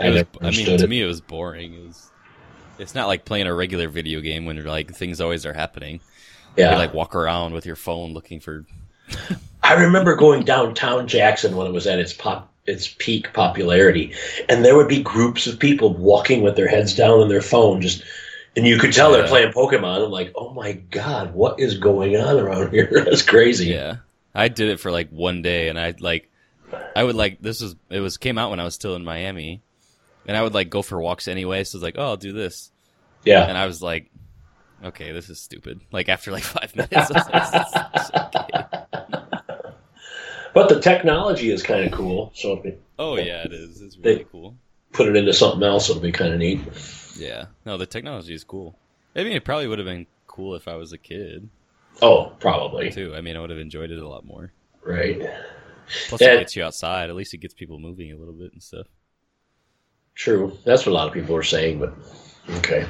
I 0.00 0.10
was, 0.10 0.16
never 0.16 0.28
I 0.42 0.50
mean, 0.50 0.66
to 0.66 0.74
it. 0.74 0.90
me, 0.90 1.00
it 1.00 1.06
was 1.06 1.20
boring. 1.22 1.72
It 1.74 1.86
was, 1.86 2.10
it's 2.78 2.94
not 2.94 3.06
like 3.06 3.24
playing 3.24 3.46
a 3.46 3.54
regular 3.54 3.88
video 3.88 4.20
game 4.20 4.44
when 4.44 4.56
you're 4.56 4.66
like 4.66 4.92
things 4.94 5.20
always 5.20 5.46
are 5.46 5.52
happening. 5.52 6.00
yeah. 6.56 6.72
You 6.72 6.78
like 6.78 6.94
walk 6.94 7.14
around 7.14 7.52
with 7.52 7.66
your 7.66 7.76
phone 7.76 8.12
looking 8.12 8.40
for. 8.40 8.64
I 9.62 9.74
remember 9.74 10.16
going 10.16 10.44
downtown 10.44 11.06
Jackson 11.08 11.56
when 11.56 11.66
it 11.66 11.72
was 11.72 11.86
at 11.86 11.98
its 11.98 12.12
pop 12.12 12.50
its 12.66 12.88
peak 12.98 13.32
popularity, 13.34 14.14
and 14.48 14.64
there 14.64 14.74
would 14.76 14.88
be 14.88 15.02
groups 15.02 15.46
of 15.46 15.58
people 15.58 15.92
walking 15.94 16.42
with 16.42 16.56
their 16.56 16.68
heads 16.68 16.94
down 16.94 17.20
on 17.20 17.28
their 17.28 17.42
phone, 17.42 17.80
just 17.82 18.02
and 18.56 18.66
you 18.66 18.78
could 18.78 18.92
tell 18.92 19.12
they're 19.12 19.26
playing 19.26 19.52
Pokemon. 19.52 20.04
I'm 20.04 20.10
like, 20.10 20.32
oh 20.36 20.54
my 20.54 20.72
god, 20.72 21.34
what 21.34 21.60
is 21.60 21.76
going 21.76 22.16
on 22.16 22.38
around 22.38 22.70
here? 22.72 22.90
That's 23.04 23.22
crazy. 23.22 23.66
Yeah, 23.66 23.96
I 24.34 24.48
did 24.48 24.70
it 24.70 24.80
for 24.80 24.90
like 24.90 25.10
one 25.10 25.42
day, 25.42 25.68
and 25.68 25.78
I 25.78 25.94
like, 26.00 26.30
I 26.96 27.04
would 27.04 27.16
like 27.16 27.40
this 27.42 27.60
was 27.60 27.76
it 27.90 28.00
was 28.00 28.16
came 28.16 28.38
out 28.38 28.50
when 28.50 28.60
I 28.60 28.64
was 28.64 28.74
still 28.74 28.94
in 28.94 29.04
Miami, 29.04 29.60
and 30.26 30.36
I 30.36 30.42
would 30.42 30.54
like 30.54 30.70
go 30.70 30.82
for 30.82 31.00
walks 31.00 31.28
anyway. 31.28 31.64
So 31.64 31.76
it's 31.78 31.82
like, 31.82 31.96
oh, 31.98 32.04
I'll 32.04 32.16
do 32.16 32.32
this, 32.32 32.70
Yeah. 33.24 33.44
and 33.48 33.56
I 33.58 33.66
was 33.66 33.82
like, 33.82 34.10
okay, 34.82 35.12
this 35.12 35.28
is 35.30 35.40
stupid. 35.40 35.80
Like 35.92 36.08
after 36.08 36.30
like 36.32 36.42
five 36.58 36.74
minutes, 36.76 36.94
I 36.96 37.00
was 37.00 37.28
like, 37.28 37.92
"This 37.92 38.04
is 38.04 38.10
okay." 38.14 39.24
But 40.54 40.68
the 40.68 40.80
technology 40.80 41.50
is 41.50 41.62
kind 41.64 41.84
of 41.84 41.92
cool. 41.92 42.30
So 42.34 42.60
we 42.62 42.74
oh 42.98 43.16
yeah, 43.16 43.42
it 43.44 43.52
is. 43.52 43.80
It's 43.82 43.98
really 43.98 44.24
cool. 44.30 44.56
put 44.92 45.08
it 45.08 45.16
into 45.16 45.32
something 45.32 45.62
else, 45.64 45.90
it'll 45.90 46.00
be 46.00 46.12
kind 46.12 46.32
of 46.32 46.38
neat. 46.38 46.60
Yeah, 47.16 47.46
no, 47.66 47.76
the 47.76 47.86
technology 47.86 48.34
is 48.34 48.44
cool. 48.44 48.76
I 49.16 49.24
mean, 49.24 49.32
it 49.32 49.44
probably 49.44 49.66
would 49.66 49.78
have 49.78 49.86
been 49.86 50.06
cool 50.28 50.54
if 50.54 50.68
I 50.68 50.76
was 50.76 50.92
a 50.92 50.98
kid 50.98 51.48
Oh, 52.02 52.32
probably. 52.40 52.90
too. 52.90 53.14
I 53.14 53.20
mean, 53.20 53.36
I 53.36 53.40
would 53.40 53.50
have 53.50 53.58
enjoyed 53.58 53.90
it 53.92 53.98
a 54.00 54.08
lot 54.08 54.24
more. 54.24 54.52
Right. 54.84 55.20
Plus, 56.08 56.20
Yeah. 56.20 56.34
it 56.34 56.38
gets 56.40 56.56
you 56.56 56.64
outside. 56.64 57.08
At 57.10 57.14
least 57.16 57.34
it 57.34 57.38
gets 57.38 57.54
people 57.54 57.78
moving 57.78 58.12
a 58.12 58.16
little 58.16 58.34
bit 58.34 58.52
and 58.52 58.60
stuff. 58.62 58.86
True. 60.14 60.56
That's 60.64 60.86
what 60.86 60.92
a 60.92 60.94
lot 60.94 61.08
of 61.08 61.14
people 61.14 61.34
are 61.36 61.42
saying, 61.42 61.80
but 61.80 61.94
okay. 62.58 62.86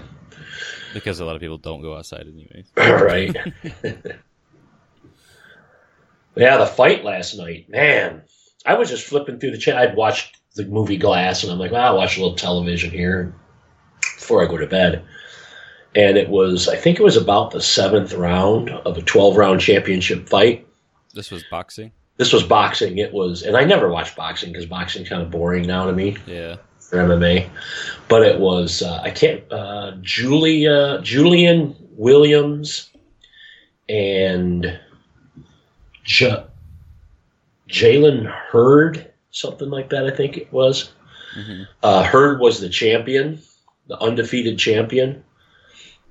Because 0.93 1.21
a 1.21 1.25
lot 1.25 1.37
of 1.37 1.41
people 1.41 1.59
don't 1.59 1.83
go 1.83 1.97
outside 1.97 2.27
anyways. 2.27 2.71
right. 2.77 3.35
yeah, 6.37 6.57
the 6.57 6.67
fight 6.67 7.05
last 7.05 7.37
night, 7.37 7.69
man. 7.69 8.23
I 8.67 8.75
was 8.75 8.89
just 8.89 9.07
flipping 9.07 9.39
through 9.39 9.51
the 9.51 9.59
chat. 9.59 9.77
I'd 9.77 9.97
watched 9.97 10.39
the 10.55 10.65
movie 10.67 10.97
Glass, 10.97 11.43
and 11.43 11.53
I'm 11.53 11.59
like, 11.59 11.73
well, 11.73 11.85
I'll 11.85 11.97
watch 11.97 12.17
a 12.17 12.21
little 12.21 12.37
television 12.37 12.91
here 12.91 13.35
before 14.17 14.43
I 14.43 14.47
go 14.47 14.57
to 14.57 14.67
bed. 14.67 15.05
And 15.97 16.17
it 16.17 16.29
was, 16.29 16.69
I 16.69 16.77
think 16.77 16.99
it 16.99 17.03
was 17.05 17.17
about 17.17 17.51
the 17.51 17.61
seventh 17.61 18.15
round 18.15 18.71
of 18.71 18.97
a 18.99 19.03
12 19.03 19.37
round 19.37 19.61
championship 19.61 20.29
fight. 20.29 20.67
This 21.13 21.31
was 21.31 21.45
boxing. 21.51 21.93
This 22.17 22.33
was 22.33 22.43
boxing. 22.43 22.99
It 22.99 23.13
was, 23.13 23.43
and 23.43 23.57
I 23.57 23.65
never 23.65 23.89
watched 23.89 24.17
boxing 24.17 24.53
because 24.53 24.67
boxing's 24.67 25.09
kind 25.09 25.23
of 25.23 25.31
boring 25.31 25.67
now 25.67 25.87
to 25.87 25.93
me 25.93 26.17
Yeah. 26.27 26.57
For 26.95 27.01
MMA. 27.01 27.49
But 28.09 28.23
it 28.23 28.39
was 28.39 28.83
uh, 28.83 29.01
I 29.03 29.11
can't 29.11 29.43
uh, 29.53 29.93
Julia 30.01 31.01
Julian 31.03 31.75
Williams 31.97 32.91
and 33.89 34.79
J- 36.05 36.45
Jalen 37.69 38.27
Hurd, 38.27 39.11
something 39.31 39.71
like 39.71 39.91
that. 39.91 40.07
I 40.07 40.11
think 40.11 40.37
it 40.37 40.53
was. 40.53 40.93
hmm 41.35 41.63
Uh, 41.83 42.05
Hurd 42.05 42.41
was 42.41 42.61
the 42.61 42.69
champion, 42.69 43.41
the 43.89 43.99
undefeated 44.01 44.59
champion, 44.59 45.25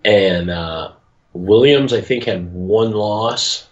and 0.04 0.50
uh, 0.50 0.92
Williams 1.34 1.94
I 1.94 2.02
think 2.02 2.25
had 2.25 2.52
one 2.54 2.92
loss. 2.92 3.68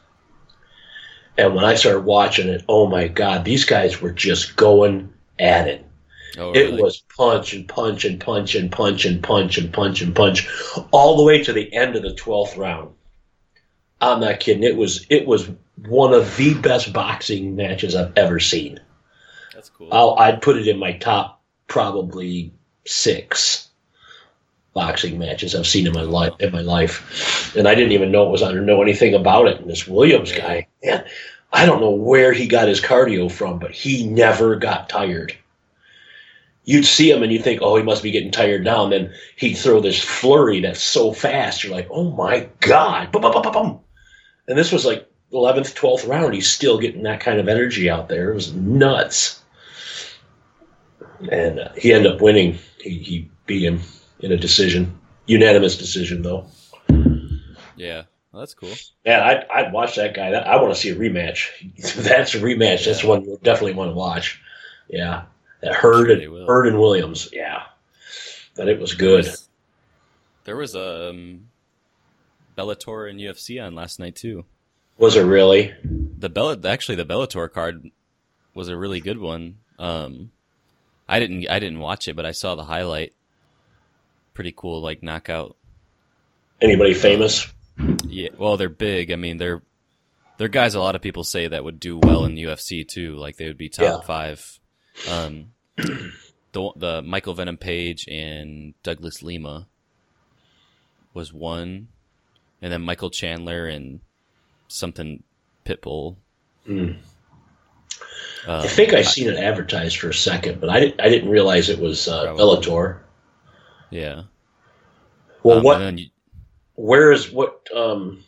And 1.38 1.56
when 1.56 1.66
I 1.66 1.76
started 1.76 2.02
watching 2.02 2.50
it, 2.50 2.64
oh 2.68 2.88
my 2.88 3.08
God, 3.08 3.46
these 3.46 3.66
guys 3.66 4.00
were 4.02 4.12
just 4.12 4.56
going 4.58 5.12
at 5.40 5.68
it. 5.68 5.84
Oh, 6.38 6.54
It 6.54 6.74
was 6.74 7.04
punch 7.16 7.54
and 7.54 7.68
punch 7.68 8.06
and 8.06 8.20
punch 8.22 8.56
and 8.56 8.72
punch 8.72 9.06
and 9.06 9.22
punch 9.22 9.58
and 9.58 9.74
punch 9.74 10.02
and 10.02 10.16
punch 10.16 10.48
all 10.92 11.18
the 11.18 11.24
way 11.24 11.44
to 11.44 11.54
the 11.54 11.72
end 11.74 11.96
of 11.96 12.04
the 12.04 12.14
twelfth 12.14 12.58
round. 12.58 12.92
I'm 14.00 14.20
not 14.22 14.40
kidding. 14.40 14.64
It 14.64 14.76
was 14.76 15.06
it 15.10 15.28
was 15.28 15.50
one 15.88 16.14
of 16.14 16.36
the 16.38 16.54
best 16.56 16.94
boxing 16.94 17.56
matches 17.56 17.96
I've 17.96 18.14
ever 18.18 18.40
seen. 18.40 18.80
That's 19.54 19.70
cool. 19.70 19.90
I'll, 19.92 20.16
I'd 20.18 20.42
put 20.42 20.58
it 20.58 20.68
in 20.68 20.80
my 20.80 20.94
top 20.94 21.42
probably 21.68 22.52
six 22.86 23.70
boxing 24.74 25.20
matches 25.20 25.54
I've 25.54 25.68
seen 25.68 25.86
in 25.86 25.94
my 25.94 26.02
life 26.02 26.34
in 26.40 26.52
my 26.52 26.62
life, 26.62 27.56
and 27.56 27.68
I 27.68 27.76
didn't 27.76 27.92
even 27.92 28.12
know 28.12 28.26
it 28.28 28.32
was 28.32 28.42
on 28.42 28.58
or 28.58 28.62
know 28.62 28.82
anything 28.82 29.14
about 29.14 29.48
it. 29.48 29.60
And 29.60 29.70
this 29.70 29.88
Williams 29.88 30.32
guy, 30.32 30.68
man, 30.84 31.06
I 31.52 31.66
don't 31.66 31.82
know 31.82 31.92
where 31.92 32.32
he 32.34 32.48
got 32.48 32.68
his 32.68 32.82
cardio 32.82 33.30
from, 33.32 33.60
but 33.60 33.72
he 33.72 34.08
never 34.08 34.56
got 34.56 34.90
tired. 34.90 35.38
You'd 36.64 36.86
see 36.86 37.10
him 37.10 37.24
and 37.24 37.32
you'd 37.32 37.44
think, 37.44 37.62
oh, 37.62 37.76
he 37.76 37.84
must 37.84 38.04
be 38.04 38.12
getting 38.12 38.32
tired 38.32 38.64
now. 38.64 38.84
And 38.84 38.94
then 38.94 39.14
he'd 39.36 39.56
throw 39.56 39.80
this 39.80 40.02
flurry 40.02 40.62
that's 40.62 40.82
so 40.82 41.12
fast. 41.12 41.64
You're 41.64 41.74
like, 41.74 41.88
oh 41.90 42.12
my 42.12 42.50
God. 42.60 43.12
Boom, 43.12 43.24
boom, 43.24 43.42
boom. 43.52 43.80
And 44.48 44.58
this 44.58 44.72
was 44.72 44.86
like 44.86 45.10
11th, 45.34 45.74
12th 45.76 46.08
round. 46.08 46.34
He's 46.34 46.50
still 46.50 46.78
getting 46.78 47.04
that 47.04 47.20
kind 47.20 47.40
of 47.40 47.48
energy 47.48 47.90
out 47.90 48.10
there. 48.10 48.32
It 48.32 48.36
was 48.36 48.54
nuts. 48.54 49.42
And 51.32 51.60
uh, 51.60 51.70
he 51.78 51.94
ended 51.94 52.12
up 52.12 52.22
winning. 52.22 52.60
He, 52.80 53.00
he 53.00 53.32
beat 53.46 53.64
him 53.64 53.82
in 54.20 54.32
a 54.32 54.38
decision, 54.38 55.00
unanimous 55.26 55.78
decision, 55.78 56.22
though. 56.22 56.46
yeah. 57.76 58.04
Well, 58.32 58.42
that's 58.42 58.54
cool. 58.54 58.74
Yeah, 59.06 59.26
I'd, 59.26 59.46
I'd 59.50 59.74
watch 59.74 59.96
that 59.98 60.14
guy. 60.14 60.32
That, 60.32 60.48
I 60.48 60.62
want 60.62 60.74
to 60.74 60.80
see 60.80 60.90
a 60.90 60.96
rematch. 60.96 61.50
That's 61.96 62.34
a 62.34 62.40
rematch. 62.40 62.86
That's 62.86 63.04
one 63.04 63.26
you 63.26 63.38
definitely 63.44 63.74
want 63.74 63.92
to 63.92 63.96
watch. 63.96 64.42
Yeah. 64.90 65.24
That 65.62 65.74
Hurd 65.76 66.08
Sure 66.08 66.38
and. 66.38 66.48
Hurd 66.48 66.68
and 66.68 66.80
Williams. 66.80 67.30
Yeah. 67.32 67.64
But 68.56 68.68
it 68.68 68.80
was 68.80 68.92
There 68.92 68.98
good. 69.00 69.26
was, 69.26 69.48
there 70.44 70.56
was 70.56 70.76
a 70.76 71.10
um, 71.10 71.48
Bellator 72.58 73.10
and 73.10 73.20
UFC 73.20 73.64
on 73.66 73.76
last 73.76 74.00
night 74.00 74.16
too. 74.16 74.46
Was 74.98 75.16
it 75.16 75.22
really? 75.24 75.74
The 75.84 76.30
Bella, 76.30 76.58
actually, 76.66 76.96
the 76.96 77.06
Bellator 77.06 77.52
card 77.52 77.90
was 78.54 78.68
a 78.68 78.78
really 78.78 79.00
good 79.00 79.18
one. 79.20 79.58
Um, 79.80 80.32
I 81.08 81.20
didn't, 81.20 81.50
I 81.50 81.60
didn't 81.60 81.80
watch 81.80 82.08
it, 82.08 82.16
but 82.16 82.26
I 82.26 82.32
saw 82.32 82.56
the 82.56 82.64
highlight. 82.66 83.14
Pretty 84.34 84.54
cool, 84.56 84.82
like 84.82 85.02
knockout. 85.04 85.56
Anybody 86.62 86.94
famous? 86.94 87.48
Yeah, 88.08 88.30
well, 88.38 88.58
they're 88.58 88.70
big. 88.70 89.12
I 89.12 89.16
mean, 89.16 89.38
they're 89.38 89.62
they're 90.38 90.48
guys. 90.48 90.76
A 90.76 90.80
lot 90.80 90.96
of 90.96 91.02
people 91.02 91.24
say 91.24 91.48
that 91.48 91.64
would 91.64 91.80
do 91.80 91.98
well 91.98 92.26
in 92.26 92.36
UFC 92.36 92.88
too. 92.88 93.16
Like 93.16 93.38
they 93.38 93.48
would 93.48 93.58
be 93.58 93.70
top 93.70 93.84
Yeah. 93.84 94.02
five. 94.06 94.60
Um, 95.10 95.54
the 95.78 96.72
the 96.76 97.02
Michael 97.02 97.34
Venom 97.34 97.58
Page 97.58 98.08
and 98.08 98.74
Douglas 98.84 99.22
Lima 99.24 99.68
was 101.14 101.34
one, 101.34 101.88
and 102.62 102.72
then 102.72 102.82
Michael 102.82 103.10
Chandler 103.10 103.68
and 103.68 104.02
something 104.68 105.24
Pitbull. 105.66 106.16
Uh, 106.68 106.92
I 108.48 108.68
think 108.68 108.94
I 108.94 109.02
seen 109.04 109.28
it 109.28 109.38
advertised 109.38 110.00
for 110.00 110.10
a 110.10 110.14
second, 110.14 110.60
but 110.60 110.70
I 110.70 110.80
didn't. 110.80 111.02
I 111.02 111.10
didn't 111.10 111.30
realize 111.30 111.70
it 111.70 111.80
was 111.80 112.08
uh, 112.08 112.24
Probably. 112.24 112.44
Bellator. 112.44 113.00
yeah. 113.92 114.24
Well, 115.44 115.58
Um, 115.60 115.64
what? 115.64 116.00
you- 116.00 116.10
Where 116.76 117.12
is 117.12 117.32
what? 117.32 117.68
Um, 117.76 118.24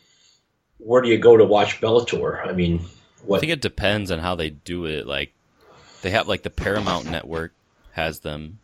where 0.78 1.02
do 1.02 1.08
you 1.08 1.18
go 1.18 1.36
to 1.36 1.44
watch 1.44 1.80
Bellator? 1.80 2.46
I 2.46 2.52
mean, 2.52 2.84
I 3.32 3.38
think 3.38 3.52
it 3.52 3.60
depends 3.62 4.10
on 4.10 4.18
how 4.20 4.34
they 4.36 4.50
do 4.50 4.84
it. 4.86 5.06
Like 5.06 5.32
they 6.04 6.10
have 6.10 6.28
like 6.28 6.42
the 6.42 6.50
Paramount 6.50 7.10
Network 7.10 7.52
has 7.92 8.20
them, 8.20 8.58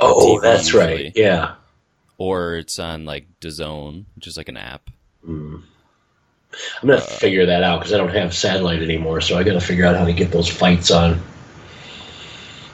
oh, 0.00 0.40
that's 0.40 0.74
right. 0.74 1.12
Yeah. 1.14 1.54
or 2.18 2.56
it's 2.56 2.78
on 2.78 3.04
like 3.04 3.26
DAZN, 3.40 4.04
which 4.16 4.26
is 4.26 4.36
like 4.36 4.48
an 4.48 4.56
app. 4.56 4.90
Hmm. 5.24 5.56
I'm 6.82 6.88
gonna 6.88 7.00
Uh, 7.00 7.06
figure 7.06 7.44
that 7.46 7.62
out 7.62 7.80
because 7.80 7.92
I 7.92 7.98
don't 7.98 8.08
have 8.14 8.34
satellite 8.34 8.82
anymore, 8.82 9.20
so 9.20 9.36
I 9.38 9.42
got 9.44 9.52
to 9.52 9.60
figure 9.60 9.84
out 9.84 9.96
how 9.96 10.06
to 10.06 10.12
get 10.12 10.30
those 10.32 10.48
fights 10.48 10.90
on. 10.90 11.20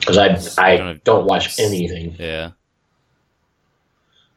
Because 0.00 0.18
I 0.58 0.72
I 0.72 0.76
don't, 0.76 1.04
don't 1.04 1.26
watch 1.26 1.58
anything. 1.58 2.14
Yeah. 2.18 2.52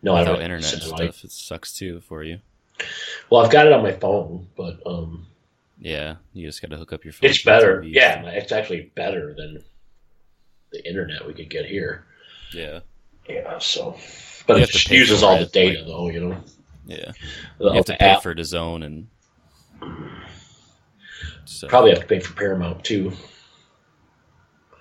No, 0.02 0.16
I 0.16 0.24
don't 0.24 0.42
internet 0.42 0.66
satellite. 0.66 1.14
stuff, 1.14 1.24
it 1.26 1.32
sucks 1.32 1.74
too 1.78 2.00
for 2.02 2.24
you. 2.24 2.40
Well, 3.30 3.44
I've 3.46 3.52
got 3.52 3.66
it 3.68 3.74
on 3.74 3.82
my 3.84 3.92
phone, 3.94 4.48
but 4.56 4.80
um, 4.86 5.26
Yeah, 5.80 6.16
you 6.34 6.48
just 6.48 6.62
got 6.62 6.70
to 6.72 6.78
hook 6.78 6.94
up 6.94 7.04
your 7.04 7.14
phone. 7.14 7.30
it's 7.30 7.44
better. 7.44 7.82
Yeah, 7.84 8.24
it's 8.28 8.52
actually 8.52 8.92
better 8.96 9.34
than 9.36 9.64
the 10.76 10.88
internet 10.88 11.26
we 11.26 11.34
could 11.34 11.50
get 11.50 11.66
here. 11.66 12.06
yeah, 12.54 12.80
Yeah, 13.30 13.58
so. 13.60 13.98
But 14.48 14.58
You 14.58 14.64
it 14.64 14.70
just 14.70 14.90
uses 14.92 15.24
all 15.24 15.38
the 15.40 15.46
data, 15.48 15.80
like- 15.80 15.88
though. 15.88 16.10
You 16.10 16.20
know, 16.30 16.44
yeah. 16.86 17.12
the, 17.58 17.66
You 17.70 17.74
have 17.74 17.86
to 17.86 17.98
pay 17.98 18.06
app. 18.06 18.22
for 18.24 18.36
DAZN 18.36 18.86
and 18.86 19.08
so, 21.46 21.68
Probably 21.68 21.92
have 21.92 22.02
to 22.02 22.08
pay 22.08 22.20
for 22.20 22.34
Paramount 22.34 22.84
too. 22.84 23.12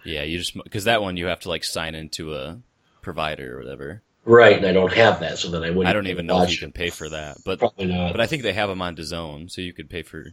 Yeah, 0.05 0.23
you 0.23 0.39
just 0.39 0.55
because 0.63 0.85
that 0.85 1.03
one 1.03 1.17
you 1.17 1.27
have 1.27 1.41
to 1.41 1.49
like 1.49 1.65
sign 1.65 1.95
into 1.95 2.35
a 2.35 2.59
provider 3.03 3.57
or 3.57 3.61
whatever. 3.63 4.03
Right, 4.27 4.57
and 4.57 4.67
I 4.67 4.73
don't 4.73 4.93
have 4.95 5.21
that, 5.21 5.39
so 5.39 5.51
then 5.51 5.63
I 5.63 5.69
wouldn't. 5.71 5.87
I 5.87 5.93
don't 5.93 6.07
even 6.07 6.25
know 6.27 6.43
if 6.43 6.51
you 6.51 6.57
can 6.59 6.73
pay 6.73 6.89
for 6.91 7.09
that, 7.11 7.39
but 7.45 7.59
Probably 7.59 7.87
not. 7.87 8.13
but 8.13 8.21
I 8.23 8.27
think 8.27 8.43
they 8.43 8.55
have 8.55 8.71
them 8.71 8.81
on 8.81 8.97
DAZN, 8.97 9.51
so 9.51 9.61
you 9.61 9.75
could 9.75 9.91
pay 9.91 10.03
for 10.03 10.27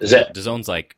Is 0.00 0.10
that 0.12 0.34
DAZN's 0.34 0.68
like 0.68 0.96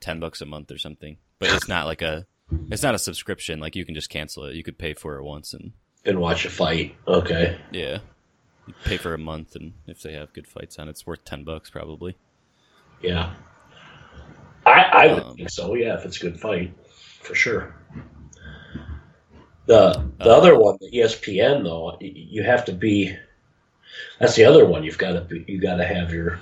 ten 0.00 0.20
bucks 0.20 0.40
a 0.40 0.46
month 0.46 0.70
or 0.70 0.78
something, 0.78 1.16
but 1.40 1.50
it's 1.50 1.66
not 1.68 1.86
like 1.86 2.02
a 2.02 2.26
it's 2.70 2.82
not 2.82 2.94
a 2.94 2.98
subscription. 2.98 3.60
Like 3.60 3.76
you 3.76 3.84
can 3.84 3.94
just 3.94 4.10
cancel 4.10 4.44
it. 4.44 4.54
You 4.54 4.62
could 4.62 4.78
pay 4.78 4.94
for 4.94 5.16
it 5.16 5.24
once 5.24 5.52
and 5.54 5.72
and 6.04 6.20
watch 6.20 6.44
a 6.44 6.50
fight? 6.50 6.96
Okay. 7.06 7.60
yeah, 7.70 7.98
you 8.66 8.74
pay 8.84 8.96
for 8.98 9.14
a 9.14 9.18
month, 9.18 9.54
and 9.56 9.74
if 9.86 10.02
they 10.02 10.12
have 10.14 10.32
good 10.32 10.46
fights 10.46 10.78
on, 10.78 10.88
it's 10.88 11.06
worth 11.06 11.24
ten 11.24 11.44
bucks 11.44 11.70
probably. 11.70 12.16
Yeah. 13.02 13.34
I 14.64 14.80
I 14.82 15.06
would 15.14 15.24
Um, 15.24 15.36
think 15.36 15.50
so. 15.50 15.74
Yeah, 15.74 15.96
if 15.98 16.04
it's 16.04 16.18
a 16.18 16.20
good 16.20 16.40
fight, 16.40 16.72
for 17.20 17.34
sure. 17.34 17.74
The 19.66 20.10
the 20.22 20.30
Uh, 20.30 20.36
other 20.36 20.58
one, 20.58 20.78
the 20.80 20.90
ESPN 20.90 21.64
though, 21.64 21.96
you 22.00 22.42
have 22.42 22.64
to 22.66 22.72
be. 22.72 23.16
That's 24.18 24.36
the 24.36 24.44
other 24.44 24.64
one. 24.64 24.84
You've 24.84 24.98
got 24.98 25.12
to 25.12 25.20
be, 25.22 25.44
you 25.46 25.60
got 25.60 25.76
to 25.76 25.84
have 25.86 26.12
your 26.12 26.38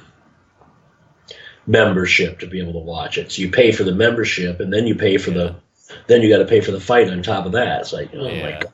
membership 1.67 2.39
to 2.41 2.47
be 2.47 2.61
able 2.61 2.73
to 2.75 2.79
watch 2.79 3.19
it. 3.19 3.33
So 3.33 3.43
you 3.43 3.51
pay 3.51 3.73
for 3.73 3.85
the 3.85 3.95
membership, 3.95 4.61
and 4.61 4.73
then 4.73 4.87
you 4.87 4.95
pay 4.95 5.19
for 5.19 5.31
the, 5.31 5.57
then 6.07 6.23
you 6.23 6.29
got 6.29 6.39
to 6.39 6.45
pay 6.47 6.61
for 6.61 6.73
the 6.73 6.81
fight 6.81 7.09
on 7.11 7.23
top 7.23 7.47
of 7.47 7.53
that. 7.53 7.81
It's 7.83 7.93
like, 7.93 8.11
oh 8.15 8.25
my 8.29 8.53
god, 8.53 8.73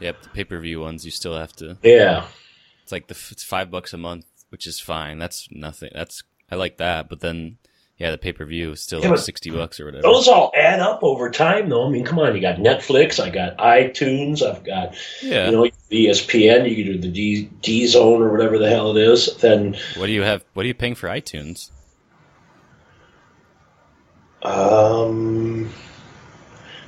Yep, 0.00 0.22
the 0.22 0.28
pay 0.30 0.44
per 0.44 0.58
view 0.58 0.80
ones 0.80 1.04
you 1.04 1.10
still 1.10 1.36
have 1.36 1.52
to. 1.56 1.76
yeah, 1.82 2.26
It's 2.82 2.92
like 2.92 3.06
the 3.06 3.16
it's 3.30 3.44
five 3.44 3.70
bucks 3.70 3.92
a 3.92 3.98
month, 3.98 4.26
which 4.50 4.66
is 4.66 4.80
fine. 4.80 5.18
That's 5.18 5.48
nothing. 5.50 5.90
That's 5.94 6.22
I 6.50 6.56
like 6.56 6.76
that, 6.78 7.08
but 7.08 7.20
then 7.20 7.58
yeah, 7.96 8.10
the 8.10 8.18
pay 8.18 8.32
per 8.32 8.44
view 8.44 8.72
is 8.72 8.82
still 8.82 9.00
Yeah, 9.00 9.10
like 9.10 9.20
sixty 9.20 9.50
bucks 9.50 9.78
or 9.78 9.84
whatever. 9.84 10.02
those 10.02 10.26
all 10.26 10.50
add 10.56 10.80
up 10.80 11.04
over 11.04 11.30
time, 11.30 11.68
though. 11.68 11.86
I 11.86 11.90
mean, 11.90 12.04
come 12.04 12.18
on, 12.18 12.34
you 12.34 12.40
got 12.42 12.56
Netflix, 12.56 13.22
I 13.22 13.30
got 13.30 13.56
iTunes, 13.58 14.42
I've 14.42 14.64
got 14.64 14.96
yeah. 15.22 15.46
you 15.46 15.52
know 15.52 15.68
ESPN, 15.92 16.68
you 16.68 16.74
can 16.84 16.92
do 16.94 16.98
the 16.98 17.08
D 17.08 17.44
D 17.62 17.86
Zone 17.86 18.20
or 18.20 18.32
whatever 18.32 18.58
the 18.58 18.68
hell 18.68 18.96
it 18.96 19.00
is. 19.00 19.36
Then 19.36 19.76
what 19.96 20.06
do 20.06 20.12
you 20.12 20.22
have? 20.22 20.44
What 20.54 20.64
are 20.64 20.66
you 20.66 20.74
paying 20.74 20.96
for 20.96 21.08
iTunes? 21.08 21.70
Um, 24.42 25.70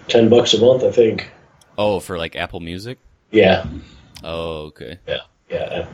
ten 0.09 0.29
bucks 0.29 0.55
a 0.55 0.61
month, 0.61 0.83
I 0.85 0.91
think. 0.91 1.31
Oh, 1.79 2.01
for 2.01 2.17
like 2.19 2.37
Apple 2.37 2.61
Music. 2.61 2.99
Yeah, 3.31 3.67
Oh, 4.25 4.67
okay. 4.67 4.99
yeah. 5.07 5.19
Yeah. 5.51 5.87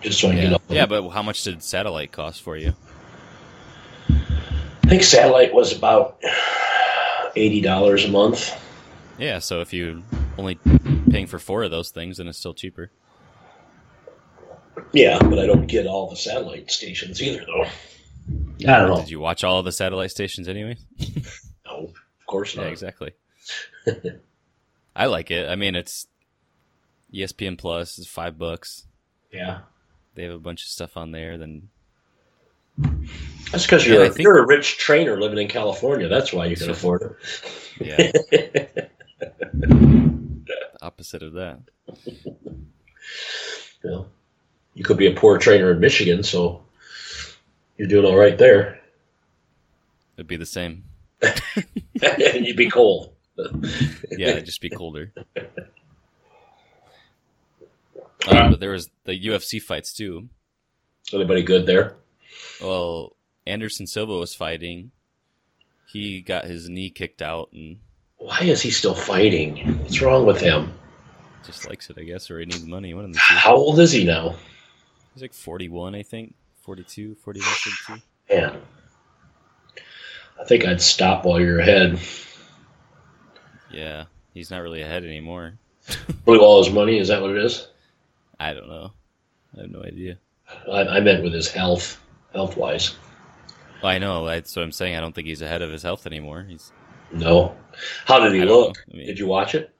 Just 0.00 0.20
so 0.20 0.28
I 0.28 0.32
can 0.32 0.38
Yeah, 0.38 0.44
get 0.44 0.52
up. 0.54 0.62
yeah, 0.68 0.86
but 0.86 1.08
how 1.10 1.22
much 1.22 1.42
did 1.44 1.62
satellite 1.62 2.12
cost 2.12 2.42
for 2.42 2.56
you? 2.56 2.74
I 4.10 4.86
think 4.88 5.02
satellite 5.02 5.54
was 5.54 5.74
about 5.76 6.20
eighty 7.36 7.60
dollars 7.60 8.04
a 8.04 8.08
month. 8.08 8.52
Yeah, 9.18 9.38
so 9.38 9.60
if 9.60 9.72
you 9.72 10.02
only 10.36 10.58
paying 11.10 11.26
for 11.26 11.38
four 11.38 11.62
of 11.62 11.70
those 11.70 11.90
things, 11.90 12.18
then 12.18 12.28
it's 12.28 12.38
still 12.38 12.54
cheaper. 12.54 12.90
Yeah, 14.92 15.18
but 15.20 15.38
I 15.38 15.46
don't 15.46 15.66
get 15.66 15.86
all 15.86 16.10
the 16.10 16.16
satellite 16.16 16.70
stations 16.70 17.22
either, 17.22 17.44
though. 17.46 17.64
I 18.70 18.78
don't 18.78 18.88
know. 18.88 18.96
Did 19.00 19.10
you 19.10 19.20
watch 19.20 19.42
all 19.44 19.58
of 19.58 19.64
the 19.64 19.72
satellite 19.72 20.10
stations 20.10 20.48
anyway? 20.48 20.76
No, 21.66 21.90
of 22.24 22.26
course 22.26 22.54
Yeah, 22.56 22.62
not. 22.64 22.72
exactly. 22.72 23.12
I 24.96 25.06
like 25.06 25.30
it. 25.30 25.48
I 25.48 25.56
mean, 25.56 25.74
it's 25.74 26.06
ESPN 27.12 27.58
Plus 27.58 27.98
is 27.98 28.06
five 28.06 28.38
bucks. 28.38 28.86
Yeah, 29.32 29.60
They 30.14 30.22
have 30.24 30.32
a 30.32 30.38
bunch 30.38 30.62
of 30.62 30.68
stuff 30.68 30.96
on 30.96 31.10
there. 31.10 31.36
Then 31.36 31.68
that's 33.50 33.64
because 33.64 33.86
Yeah, 33.86 33.94
you're 33.94 34.08
think- 34.08 34.20
you're 34.20 34.38
a 34.38 34.46
rich 34.46 34.78
trainer 34.78 35.20
living 35.20 35.38
in 35.38 35.48
California. 35.48 36.08
That's 36.08 36.32
why 36.32 36.46
you 36.46 36.56
can 36.56 36.70
afford 36.70 37.02
it. 37.02 38.12
yeah, 38.32 38.82
opposite 40.82 41.22
of 41.22 41.32
that. 41.34 41.58
You, 43.82 44.06
you 44.74 44.84
could 44.84 44.96
be 44.96 45.06
a 45.08 45.12
poor 45.14 45.36
trainer 45.38 45.72
in 45.72 45.80
Michigan, 45.80 46.22
so 46.22 46.62
you're 47.76 47.88
doing 47.88 48.06
all 48.06 48.16
right 48.16 48.38
there. 48.38 48.80
It'd 50.16 50.26
be 50.28 50.36
the 50.36 50.46
same. 50.46 50.84
You'd 52.34 52.56
be 52.56 52.70
cold. 52.70 53.12
Yeah, 53.36 54.28
it'd 54.28 54.46
just 54.46 54.60
be 54.60 54.70
colder. 54.70 55.12
Um, 58.26 58.52
but 58.52 58.60
there 58.60 58.70
was 58.70 58.88
the 59.04 59.12
UFC 59.26 59.60
fights 59.60 59.92
too. 59.92 60.28
Anybody 61.12 61.42
good 61.42 61.66
there? 61.66 61.96
Well, 62.60 63.16
Anderson 63.46 63.86
Silva 63.86 64.16
was 64.16 64.34
fighting. 64.34 64.92
He 65.86 66.22
got 66.22 66.46
his 66.46 66.68
knee 66.68 66.88
kicked 66.90 67.20
out 67.20 67.50
and 67.52 67.78
Why 68.16 68.40
is 68.40 68.62
he 68.62 68.70
still 68.70 68.94
fighting? 68.94 69.78
What's 69.82 70.00
wrong 70.00 70.24
with 70.24 70.40
him? 70.40 70.72
just 71.44 71.68
likes 71.68 71.90
it, 71.90 71.98
I 71.98 72.04
guess, 72.04 72.30
or 72.30 72.40
he 72.40 72.46
needs 72.46 72.64
money. 72.64 72.94
One 72.94 73.04
of 73.04 73.12
the 73.12 73.18
two. 73.18 73.34
How 73.34 73.54
old 73.54 73.78
is 73.78 73.92
he 73.92 74.04
now? 74.04 74.34
He's 75.12 75.20
like 75.20 75.34
41, 75.34 75.94
I 75.94 76.02
think. 76.02 76.34
42, 76.62 77.16
41, 77.16 77.46
42. 77.86 78.02
Man, 78.34 78.62
I 80.40 80.44
think 80.44 80.64
I'd 80.64 80.80
stop 80.82 81.24
while 81.24 81.40
you're 81.40 81.60
ahead. 81.60 81.98
Yeah, 83.70 84.04
he's 84.32 84.50
not 84.50 84.62
really 84.62 84.82
ahead 84.82 85.04
anymore. 85.04 85.58
Blew 86.24 86.40
all 86.40 86.62
his 86.62 86.72
money. 86.72 86.98
Is 86.98 87.08
that 87.08 87.20
what 87.20 87.30
it 87.30 87.38
is? 87.44 87.68
I 88.38 88.52
don't 88.52 88.68
know. 88.68 88.92
I 89.56 89.62
have 89.62 89.70
no 89.70 89.82
idea. 89.82 90.18
I, 90.70 90.80
I 90.82 91.00
meant 91.00 91.22
with 91.22 91.32
his 91.32 91.50
health, 91.50 92.00
health 92.32 92.56
wise. 92.56 92.96
Well, 93.82 93.92
I 93.92 93.98
know. 93.98 94.26
That's 94.26 94.54
what 94.56 94.62
I'm 94.62 94.72
saying. 94.72 94.96
I 94.96 95.00
don't 95.00 95.14
think 95.14 95.26
he's 95.26 95.42
ahead 95.42 95.62
of 95.62 95.70
his 95.70 95.82
health 95.82 96.06
anymore. 96.06 96.44
He's. 96.48 96.72
No. 97.12 97.56
How 98.06 98.18
did 98.20 98.32
he 98.34 98.42
I 98.42 98.44
look? 98.44 98.76
I 98.92 98.96
mean- 98.96 99.06
Did 99.06 99.18
you 99.18 99.26
watch 99.26 99.54
it? 99.54 99.70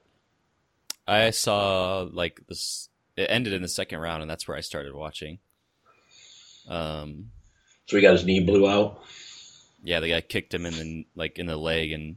I 1.07 1.31
saw 1.31 2.09
like 2.11 2.41
this. 2.49 2.89
It 3.17 3.27
ended 3.31 3.53
in 3.53 3.63
the 3.63 3.69
second 3.69 3.99
round, 4.01 4.23
and 4.23 4.31
that's 4.31 4.49
where 4.49 4.57
I 4.57 4.61
started 4.61 4.95
watching. 4.95 5.39
Um, 6.69 7.31
So 7.87 7.97
he 7.97 8.03
got 8.03 8.13
his 8.13 8.25
knee 8.25 8.41
blew 8.41 8.69
out. 8.69 9.03
Yeah, 9.85 10.01
the 10.01 10.09
guy 10.11 10.21
kicked 10.23 10.53
him 10.53 10.67
in 10.67 10.75
the 10.75 11.07
like 11.15 11.39
in 11.39 11.47
the 11.47 11.57
leg, 11.57 11.93
and 11.93 12.17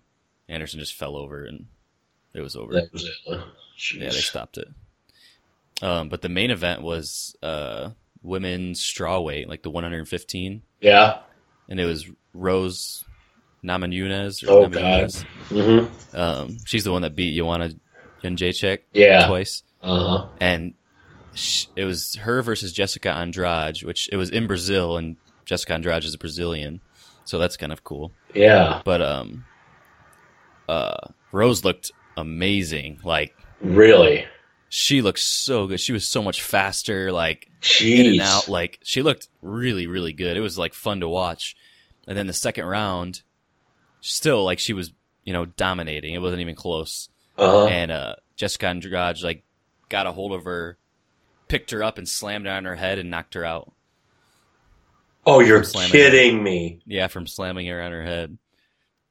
Anderson 0.49 0.79
just 0.79 0.95
fell 0.95 1.15
over, 1.15 1.45
and 1.45 1.67
it 2.33 2.41
was 2.41 2.55
over. 2.55 2.73
That 2.73 2.91
was 2.91 3.03
it. 3.03 3.11
huh? 3.27 3.43
Yeah, 3.95 4.09
they 4.09 4.15
stopped 4.21 4.57
it. 4.57 4.67
Um, 5.81 6.09
but 6.09 6.21
the 6.23 6.29
main 6.29 6.49
event 6.49 6.81
was 6.81 7.35
uh, 7.43 7.91
women's 8.23 8.81
straw 8.83 9.19
weight, 9.19 9.47
like 9.47 9.61
the 9.61 9.69
115, 9.69 10.63
Yeah. 10.81 11.19
and 11.69 11.79
it 11.79 11.85
was 11.85 12.09
Rose 12.33 13.05
Namajunas 13.63 14.43
or 14.47 14.51
Oh, 14.51 14.67
Namajunas. 14.69 15.25
Mm-hmm. 15.49 16.17
Um, 16.17 16.57
she's 16.65 16.83
the 16.83 16.91
one 16.91 17.03
that 17.03 17.15
beat 17.15 17.35
Joanna 17.37 17.71
Jędrzejczyk 18.23 18.79
Yeah. 18.93 19.27
twice, 19.27 19.61
Uh 19.83 19.99
huh. 20.19 20.27
and 20.39 20.73
sh- 21.35 21.67
it 21.75 21.85
was 21.85 22.15
her 22.15 22.41
versus 22.41 22.73
Jessica 22.73 23.11
Andrade, 23.11 23.83
which 23.83 24.09
it 24.11 24.17
was 24.17 24.31
in 24.31 24.47
Brazil, 24.47 24.97
and 24.97 25.17
Jessica 25.45 25.73
Andrade 25.75 26.03
is 26.05 26.13
a 26.15 26.17
Brazilian, 26.17 26.81
so 27.27 27.37
that's 27.37 27.57
kind 27.57 27.73
of 27.73 27.83
cool. 27.83 28.13
Yeah. 28.33 28.81
But 28.85 29.01
um, 29.01 29.45
uh, 30.69 31.09
Rose 31.31 31.65
looked 31.65 31.91
amazing, 32.15 32.99
like. 33.03 33.35
Really. 33.61 34.25
She 34.69 35.01
looked 35.01 35.19
so 35.19 35.67
good. 35.67 35.79
She 35.79 35.93
was 35.93 36.07
so 36.07 36.23
much 36.23 36.41
faster, 36.41 37.11
like 37.11 37.49
in 37.81 38.05
and 38.05 38.21
out. 38.21 38.47
Like 38.47 38.79
she 38.83 39.01
looked 39.01 39.27
really, 39.41 39.87
really 39.87 40.13
good. 40.13 40.37
It 40.37 40.41
was 40.41 40.57
like 40.57 40.73
fun 40.73 40.99
to 41.01 41.07
watch. 41.07 41.55
And 42.07 42.17
then 42.17 42.27
the 42.27 42.33
second 42.33 42.65
round, 42.65 43.21
still 44.01 44.43
like 44.43 44.59
she 44.59 44.73
was, 44.73 44.93
you 45.23 45.33
know, 45.33 45.45
dominating. 45.45 46.13
It 46.13 46.21
wasn't 46.21 46.41
even 46.41 46.55
close. 46.55 47.09
Uh-huh. 47.37 47.67
And 47.67 47.91
uh, 47.91 48.15
Jessica 48.35 48.67
Andrade 48.67 49.21
like 49.23 49.43
got 49.89 50.07
a 50.07 50.11
hold 50.11 50.33
of 50.33 50.43
her, 50.45 50.77
picked 51.47 51.71
her 51.71 51.83
up 51.83 51.97
and 51.97 52.07
slammed 52.07 52.45
her 52.45 52.51
on 52.51 52.65
her 52.65 52.75
head 52.75 52.99
and 52.99 53.09
knocked 53.09 53.33
her 53.35 53.45
out. 53.45 53.71
Oh, 55.29 55.41
you're 55.41 55.63
kidding 55.63 56.41
me. 56.41 56.79
Yeah, 56.85 57.07
from 57.07 57.27
slamming 57.27 57.67
her 57.67 57.81
on 57.81 57.91
her 57.91 58.01
head. 58.03 58.37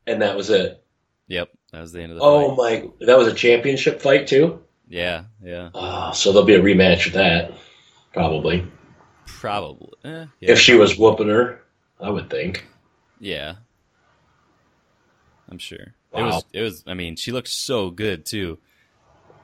And 0.06 0.22
that 0.22 0.34
was 0.36 0.48
it. 0.50 0.82
Yep, 1.28 1.50
that 1.72 1.80
was 1.82 1.92
the 1.92 2.00
end 2.02 2.12
of 2.12 2.16
the 2.16 2.20
fight. 2.22 2.26
Oh 2.26 2.56
fight. 2.56 2.84
my! 2.84 3.06
That 3.06 3.18
was 3.18 3.28
a 3.28 3.34
championship 3.34 4.00
fight 4.00 4.26
too. 4.26 4.62
Yeah, 4.88 5.24
yeah, 5.42 5.70
Oh, 5.74 6.12
so 6.12 6.30
there'll 6.32 6.46
be 6.46 6.54
a 6.54 6.60
rematch 6.62 7.08
of 7.08 7.14
that, 7.14 7.52
probably. 8.12 8.64
probably. 9.26 9.90
Eh, 10.04 10.26
yeah, 10.40 10.50
If 10.52 10.58
she 10.60 10.74
was 10.74 10.96
whooping 10.96 11.28
her, 11.28 11.60
I 12.00 12.08
would 12.10 12.30
think. 12.30 12.64
Yeah. 13.18 13.56
I'm 15.50 15.58
sure. 15.58 15.94
Wow. 16.12 16.20
It 16.20 16.24
was 16.24 16.44
it 16.52 16.62
was 16.62 16.84
I 16.86 16.94
mean, 16.94 17.16
she 17.16 17.32
looked 17.32 17.48
so 17.48 17.90
good 17.90 18.24
too. 18.26 18.58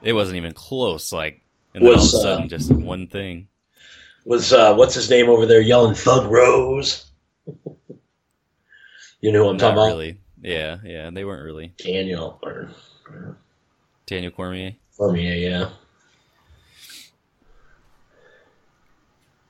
It 0.01 0.13
wasn't 0.13 0.37
even 0.37 0.53
close, 0.53 1.11
like 1.11 1.41
and 1.73 1.83
then 1.83 1.89
all 1.91 1.95
of 1.95 1.99
a 1.99 2.03
Was, 2.03 2.15
uh, 2.15 2.21
sudden 2.21 2.49
just 2.49 2.71
one 2.71 3.07
thing. 3.07 3.47
Was 4.25 4.53
uh, 4.53 4.73
what's 4.75 4.95
his 4.95 5.09
name 5.09 5.29
over 5.29 5.45
there 5.45 5.61
yelling 5.61 5.95
"Thug 5.95 6.31
Rose"? 6.31 7.05
you 9.21 9.31
know 9.31 9.43
who 9.43 9.49
I'm 9.49 9.57
Not 9.57 9.59
talking 9.71 9.77
about? 9.77 9.87
really. 9.87 10.17
Yeah, 10.41 10.77
yeah. 10.83 11.09
They 11.09 11.25
weren't 11.25 11.43
really. 11.43 11.73
Daniel 11.77 12.39
or, 12.43 12.69
or 13.09 13.37
Daniel 14.05 14.31
Cormier. 14.31 14.75
Cormier, 14.97 15.33
yeah. 15.35 15.69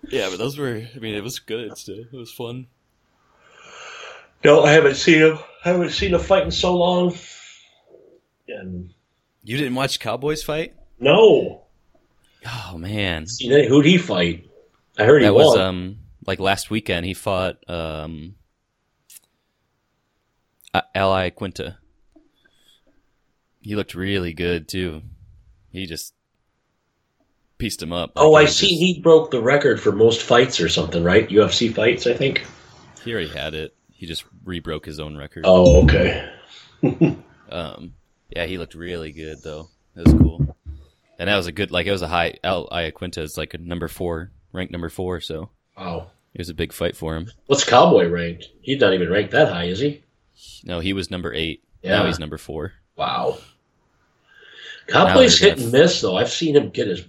Yeah, 0.09 0.29
but 0.29 0.37
those 0.37 0.57
were 0.57 0.83
I 0.95 0.99
mean, 0.99 1.15
it 1.15 1.23
was 1.23 1.39
good 1.39 1.77
still. 1.77 1.99
It 1.99 2.11
was 2.13 2.31
fun. 2.31 2.67
No, 4.43 4.63
I 4.63 4.71
haven't 4.71 4.95
seen 4.95 5.19
him. 5.19 5.39
I 5.63 5.69
haven't 5.69 5.91
seen 5.91 6.13
a 6.13 6.19
fight 6.19 6.43
in 6.43 6.51
so 6.51 6.75
long. 6.75 7.15
And 8.47 8.89
You 9.43 9.57
didn't 9.57 9.75
watch 9.75 9.99
Cowboys 9.99 10.43
fight? 10.43 10.75
no, 10.99 11.61
Oh 12.45 12.77
man. 12.77 13.25
who'd 13.39 13.85
he 13.85 13.97
fight? 13.97 14.49
I 14.97 15.05
heard 15.05 15.21
he 15.21 15.27
That 15.27 15.33
won. 15.33 15.45
was 15.45 15.57
um 15.57 15.97
like 16.25 16.39
last 16.39 16.69
weekend 16.69 17.05
he 17.05 17.13
fought 17.13 17.57
um 17.69 18.35
Al 20.95 21.11
Iaquinta. 21.11 21.77
He 23.61 23.75
looked 23.75 23.95
really 23.95 24.33
good 24.33 24.67
too. 24.67 25.01
He 25.71 25.85
just 25.85 26.13
pieced 27.57 27.81
him 27.81 27.93
up. 27.93 28.11
oh, 28.15 28.35
I 28.35 28.45
see. 28.45 28.67
just- 28.69 28.79
He 28.81 28.99
broke 29.01 29.31
the 29.31 29.41
record 29.41 29.79
for 29.81 29.91
most 29.91 30.21
fights 30.21 30.59
or 30.59 30.67
something, 30.69 31.03
right? 31.03 31.29
UFC 31.29 31.73
fights, 31.73 32.05
I 32.07 32.13
think. 32.13 32.43
He 33.05 33.13
already 33.13 33.29
had 33.29 33.53
it. 33.53 33.75
He 33.91 34.05
just 34.05 34.25
re-broke 34.43 34.85
his 34.85 34.99
own 34.99 35.15
record. 35.15 35.43
Oh, 35.47 35.83
okay. 35.83 36.29
Um, 37.49 37.93
yeah, 38.31 38.45
he 38.47 38.57
looked 38.57 38.73
really 38.73 39.11
good 39.11 39.37
though. 39.43 39.69
It 39.95 40.05
was 40.05 40.13
cool, 40.15 40.57
and 41.19 41.29
that 41.29 41.35
was 41.37 41.45
a 41.45 41.51
good 41.51 41.69
like 41.69 41.85
it 41.85 41.91
was 41.91 42.01
a 42.01 42.07
high. 42.07 42.33
Al 42.43 42.67
Iaquinta 42.67 43.19
is 43.19 43.37
like 43.37 43.53
a 43.53 43.59
number 43.59 43.87
four, 43.87 44.31
ranked 44.53 44.71
number 44.71 44.89
four, 44.89 45.19
so 45.19 45.49
Wow. 45.77 46.11
it 46.33 46.37
was 46.39 46.49
a 46.49 46.53
big 46.53 46.71
fight 46.71 46.95
for 46.95 47.15
him. 47.15 47.31
What's 47.47 47.63
Cowboy 47.65 48.07
ranked? 48.07 48.49
He's 48.61 48.79
not 48.79 48.93
even 48.93 49.09
ranked 49.09 49.31
that 49.31 49.51
high, 49.51 49.65
is 49.65 49.79
he? 49.79 50.03
No, 50.63 50.79
he 50.79 50.93
was 50.93 51.11
number 51.11 51.33
eight. 51.33 51.63
Yeah. 51.81 51.97
Now 51.99 52.05
he's 52.07 52.19
number 52.19 52.37
four. 52.37 52.73
Wow. 52.95 53.37
Cowboy's 54.87 55.39
hit 55.39 55.59
and 55.59 55.71
miss 55.71 56.01
though. 56.01 56.17
I've 56.17 56.29
seen 56.31 56.55
him 56.55 56.69
get 56.69 56.87
his 56.87 57.05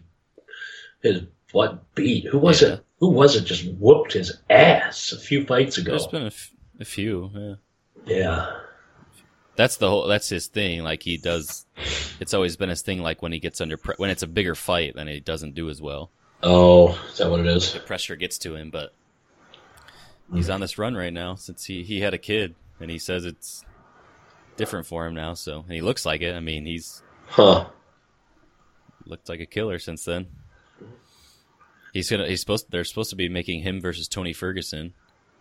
his 1.02 1.22
butt 1.52 1.94
beat. 1.94 2.26
Who 2.26 2.38
was 2.38 2.62
Yeah. 2.62 2.74
it? 2.74 2.84
Who 3.00 3.08
was 3.10 3.36
it? 3.36 3.44
Just 3.44 3.66
whooped 3.74 4.12
his 4.12 4.32
ass 4.48 5.12
a 5.12 5.18
few 5.18 5.44
fights 5.44 5.76
ago. 5.78 5.90
There's 5.92 6.06
been 6.06 6.22
a, 6.22 6.26
f- 6.26 6.50
a 6.80 6.84
few. 6.84 7.30
Yeah. 8.06 8.16
yeah. 8.16 8.56
That's 9.56 9.76
the 9.76 9.88
whole. 9.88 10.06
That's 10.06 10.28
his 10.28 10.46
thing. 10.46 10.82
Like 10.82 11.02
he 11.02 11.16
does. 11.16 11.66
It's 12.20 12.32
always 12.34 12.56
been 12.56 12.68
his 12.70 12.82
thing. 12.82 13.00
Like 13.02 13.22
when 13.22 13.32
he 13.32 13.40
gets 13.40 13.60
under 13.60 13.76
pre- 13.76 13.94
when 13.98 14.10
it's 14.10 14.22
a 14.22 14.26
bigger 14.28 14.54
fight, 14.54 14.94
then 14.94 15.06
he 15.08 15.20
doesn't 15.20 15.54
do 15.54 15.68
as 15.68 15.82
well. 15.82 16.10
Oh, 16.42 16.98
is 17.10 17.18
that 17.18 17.30
what 17.30 17.40
it 17.40 17.46
is? 17.46 17.72
The 17.72 17.80
pressure 17.80 18.16
gets 18.16 18.38
to 18.38 18.54
him, 18.54 18.70
but 18.70 18.92
he's 20.32 20.50
on 20.50 20.60
this 20.60 20.78
run 20.78 20.94
right 20.94 21.12
now 21.12 21.34
since 21.36 21.64
he 21.64 21.82
he 21.82 22.00
had 22.00 22.14
a 22.14 22.18
kid. 22.18 22.54
and 22.80 22.90
he 22.90 22.98
says 22.98 23.24
it's 23.24 23.64
different 24.56 24.86
for 24.86 25.06
him 25.06 25.14
now. 25.14 25.34
So, 25.34 25.60
and 25.60 25.72
he 25.72 25.80
looks 25.80 26.04
like 26.04 26.20
it. 26.20 26.34
I 26.34 26.40
mean, 26.40 26.66
he's 26.66 27.02
Huh. 27.26 27.66
looked 29.06 29.28
like 29.28 29.40
a 29.40 29.46
killer 29.46 29.78
since 29.78 30.04
then. 30.04 30.26
He's 31.92 32.10
gonna. 32.10 32.26
He's 32.26 32.40
supposed. 32.40 32.70
They're 32.70 32.84
supposed 32.84 33.10
to 33.10 33.16
be 33.16 33.28
making 33.28 33.62
him 33.62 33.80
versus 33.80 34.08
Tony 34.08 34.32
Ferguson 34.32 34.92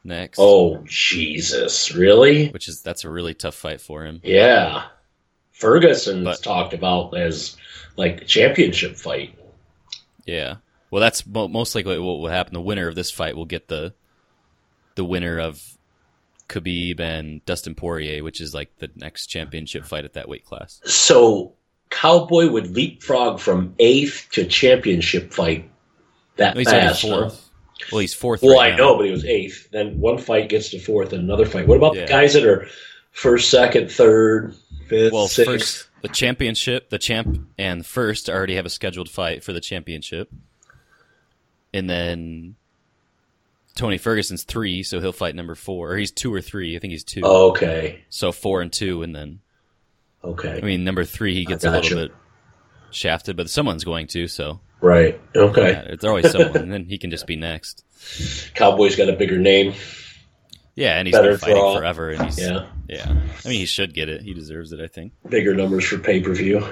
next. 0.03 0.37
Oh 0.39 0.83
Jesus, 0.85 1.93
really? 1.93 2.49
which 2.49 2.67
is 2.69 2.81
that's 2.81 3.03
a 3.03 3.09
really 3.09 3.33
tough 3.33 3.55
fight 3.55 3.81
for 3.81 4.05
him. 4.05 4.21
Yeah. 4.23 4.83
Ferguson's 5.51 6.23
But- 6.23 6.43
talked 6.43 6.73
about 6.73 7.17
as 7.17 7.57
like 7.97 8.27
championship 8.27 8.95
fight. 8.95 9.37
Yeah. 10.25 10.57
Well, 10.93 11.01
that's 11.01 11.25
mo- 11.25 11.47
most 11.47 11.73
likely 11.73 11.97
what 11.97 12.19
will 12.19 12.27
happen. 12.27 12.53
The 12.53 12.61
winner 12.61 12.87
of 12.87 12.93
this 12.93 13.09
fight 13.09 13.35
will 13.35 13.45
get 13.45 13.67
the 13.67 13.95
the 14.93 15.03
winner 15.03 15.39
of 15.39 15.59
Khabib 16.49 16.99
and 16.99 17.43
Dustin 17.45 17.73
Poirier, 17.73 18.23
which 18.23 18.39
is 18.39 18.53
like 18.53 18.77
the 18.77 18.91
next 18.95 19.25
championship 19.25 19.85
fight 19.85 20.05
at 20.05 20.13
that 20.13 20.29
weight 20.29 20.45
class. 20.45 20.81
So 20.85 21.53
Cowboy 21.89 22.47
would 22.47 22.75
leapfrog 22.75 23.39
from 23.39 23.73
eighth 23.79 24.27
to 24.33 24.45
championship 24.45 25.33
fight 25.33 25.67
that 26.35 26.53
No, 26.53 26.59
he's 26.59 26.67
already 26.67 26.85
fast. 26.89 27.01
huh? 27.01 27.31
Well, 27.91 27.99
he's 28.01 28.13
fourth. 28.13 28.43
Well, 28.43 28.55
right 28.59 28.73
I 28.73 28.75
now. 28.75 28.83
know, 28.89 28.97
but 28.97 29.07
he 29.07 29.11
was 29.11 29.25
eighth. 29.25 29.69
Then 29.71 29.99
one 29.99 30.19
fight 30.19 30.47
gets 30.47 30.69
to 30.69 30.79
fourth, 30.79 31.11
and 31.11 31.23
another 31.23 31.47
fight. 31.47 31.67
What 31.67 31.77
about 31.77 31.95
Yeah. 31.95 32.01
the 32.01 32.07
guys 32.07 32.33
that 32.35 32.45
are 32.45 32.67
first, 33.09 33.49
second, 33.49 33.89
third, 33.89 34.53
fifth, 34.87 35.11
Well, 35.11 35.27
sixth? 35.27 35.51
first 35.51 35.87
the 36.03 36.07
championship, 36.09 36.91
the 36.91 36.99
champ 36.99 37.47
and 37.57 37.83
first 37.83 38.29
already 38.29 38.53
have 38.57 38.67
a 38.67 38.69
scheduled 38.69 39.09
fight 39.09 39.43
for 39.43 39.53
the 39.53 39.61
championship, 39.61 40.29
and 41.73 41.89
then 41.89 42.55
Tony 43.75 43.97
Ferguson's 43.97 44.43
three, 44.43 44.83
so 44.83 44.99
he'll 44.99 45.11
fight 45.11 45.35
number 45.35 45.55
four. 45.55 45.93
Or 45.93 45.97
he's 45.97 46.11
two 46.11 46.33
or 46.33 46.41
three. 46.41 46.75
I 46.75 46.79
think 46.79 46.91
he's 46.91 47.03
two. 47.03 47.21
Okay, 47.23 48.03
So 48.09 48.31
four 48.31 48.61
and 48.61 48.71
two, 48.71 49.01
and 49.03 49.15
then 49.15 49.39
okay, 50.23 50.59
I 50.61 50.65
mean 50.65 50.83
number 50.83 51.03
three 51.05 51.33
he 51.33 51.45
gets 51.45 51.63
a 51.63 51.71
little 51.71 51.97
bit 51.97 52.11
shafted, 52.91 53.35
but 53.35 53.49
someone's 53.49 53.83
going 53.83 54.07
to. 54.07 54.27
So 54.27 54.59
right, 54.81 55.19
okay. 55.35 55.71
yeah, 55.71 55.81
it's 55.87 56.05
always 56.05 56.29
someone, 56.31 56.57
and 56.57 56.71
then 56.71 56.85
he 56.85 56.97
can 56.97 57.09
just 57.09 57.25
be 57.25 57.35
next. 57.35 57.83
Cowboy's 58.53 58.95
got 58.95 59.09
a 59.09 59.13
bigger 59.13 59.37
name. 59.39 59.73
Yeah, 60.75 60.97
and 60.97 61.07
he's 61.07 61.15
Better 61.15 61.31
been 61.31 61.37
fighting 61.37 61.55
draw. 61.57 61.77
forever, 61.77 62.09
and 62.09 62.23
he's 62.25 62.39
Yeah, 62.39 62.67
yeah. 62.89 63.05
I 63.07 63.47
mean, 63.47 63.59
he 63.59 63.65
should 63.65 63.93
get 63.93 64.09
it. 64.09 64.21
He 64.23 64.33
deserves 64.33 64.71
it. 64.71 64.79
I 64.79 64.87
think. 64.87 65.13
bigger 65.29 65.53
numbers 65.53 65.85
for 65.85 65.99
pay 65.99 66.19
per 66.19 66.33
view. 66.33 66.65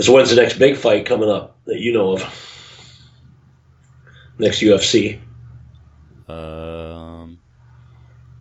So 0.00 0.12
when's 0.12 0.30
the 0.30 0.36
next 0.36 0.58
big 0.58 0.76
fight 0.76 1.06
coming 1.06 1.28
up 1.28 1.58
that 1.66 1.78
you 1.80 1.92
know 1.92 2.12
of? 2.12 2.22
Next 4.38 4.60
UFC. 4.60 5.20
Um, 6.28 7.38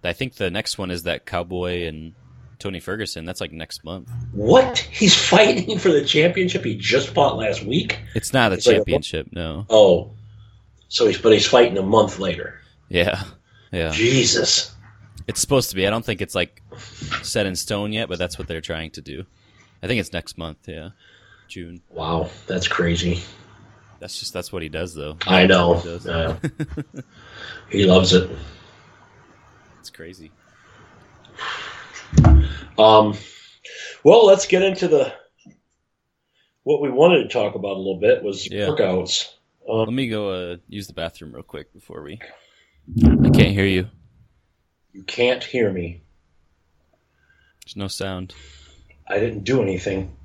I 0.03 0.13
think 0.13 0.35
the 0.35 0.49
next 0.49 0.77
one 0.77 0.91
is 0.91 1.03
that 1.03 1.25
Cowboy 1.25 1.85
and 1.87 2.13
Tony 2.59 2.79
Ferguson. 2.79 3.25
That's 3.25 3.41
like 3.41 3.51
next 3.51 3.83
month. 3.83 4.09
What? 4.31 4.77
He's 4.77 5.15
fighting 5.15 5.77
for 5.79 5.89
the 5.91 6.05
championship 6.05 6.63
he 6.63 6.75
just 6.75 7.09
fought 7.09 7.37
last 7.37 7.63
week? 7.63 7.99
It's 8.15 8.31
not 8.33 8.51
a 8.51 8.55
It's 8.55 8.67
like 8.67 8.75
a- 8.75 8.79
championship, 8.79 9.27
no. 9.31 9.65
Oh. 9.69 10.11
So 10.87 11.07
he's 11.07 11.17
but 11.19 11.33
he's 11.33 11.45
fighting 11.45 11.77
a 11.77 11.83
month 11.83 12.19
later. 12.19 12.59
Yeah, 12.89 13.21
yeah. 13.71 13.91
Jesus. 13.91 14.73
It's 15.27 15.39
supposed 15.39 15.69
to 15.69 15.75
be. 15.75 15.85
I 15.85 15.91
don't 15.91 16.03
think 16.03 16.21
it's 16.21 16.33
like 16.33 16.63
set 17.21 17.45
in 17.45 17.55
stone 17.55 17.93
yet, 17.93 18.09
but 18.09 18.17
that's 18.17 18.39
what 18.39 18.47
they're 18.47 18.61
trying 18.61 18.89
to 18.91 19.01
do. 19.01 19.25
I 19.83 19.87
think 19.87 19.99
it's 19.99 20.11
next 20.11 20.37
month. 20.39 20.57
Yeah, 20.67 20.89
June. 21.49 21.81
Wow, 21.89 22.29
that's 22.47 22.67
crazy. 22.67 23.23
That's 23.99 24.19
just 24.19 24.31
that's 24.33 24.51
what 24.53 24.61
he 24.61 24.69
does, 24.69 24.93
though. 24.93 25.17
I 25.27 25.45
know. 25.45 25.75
He. 25.79 26.09
Uh, 26.09 26.35
he 27.69 27.83
loves 27.85 28.13
it. 28.13 28.29
It's 29.79 29.89
crazy. 29.89 30.31
Um 32.77 33.17
well, 34.03 34.25
let's 34.25 34.45
get 34.47 34.61
into 34.61 34.87
the 34.87 35.13
what 36.63 36.81
we 36.81 36.89
wanted 36.89 37.23
to 37.23 37.29
talk 37.29 37.55
about 37.55 37.75
a 37.75 37.79
little 37.79 37.99
bit 37.99 38.23
was 38.23 38.49
Yeah. 38.49 38.67
workouts. 38.67 39.33
Um, 39.69 39.79
Let 39.79 39.93
me 39.93 40.07
go 40.07 40.29
uh, 40.29 40.57
use 40.67 40.87
the 40.87 40.93
bathroom 40.93 41.33
real 41.33 41.43
quick 41.43 41.73
before 41.73 42.01
we. 42.01 42.19
I 43.03 43.29
can't 43.29 43.53
hear 43.53 43.65
you. 43.65 43.87
you 44.93 45.03
can't 45.03 45.43
hear 45.43 45.71
me. 45.71 46.01
There's 47.65 47.75
no 47.75 47.87
sound. 47.87 48.33
I 49.07 49.19
didn't 49.19 49.43
do 49.43 49.61
anything. 49.61 50.15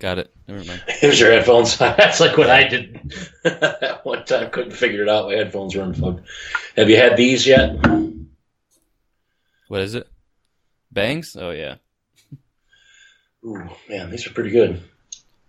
Got 0.00 0.18
it. 0.18 0.34
Never 0.48 0.64
mind. 0.64 0.82
Here's 0.88 1.18
your 1.20 1.30
headphones. 1.30 1.76
That's 1.78 2.20
like 2.20 2.36
what 2.36 2.50
I 2.50 2.66
did 2.68 3.12
one 4.02 4.24
time. 4.24 4.50
Couldn't 4.50 4.72
figure 4.72 5.02
it 5.02 5.08
out. 5.08 5.28
My 5.28 5.34
headphones 5.34 5.74
were 5.74 5.82
unplugged. 5.82 6.26
Have 6.76 6.90
you 6.90 6.96
had 6.96 7.16
these 7.16 7.46
yet? 7.46 7.76
What 9.68 9.80
is 9.80 9.94
it? 9.94 10.08
Bangs? 10.92 11.36
Oh 11.38 11.50
yeah. 11.50 11.76
Ooh, 13.44 13.68
man, 13.88 14.10
these 14.10 14.26
are 14.26 14.30
pretty 14.30 14.50
good. 14.50 14.82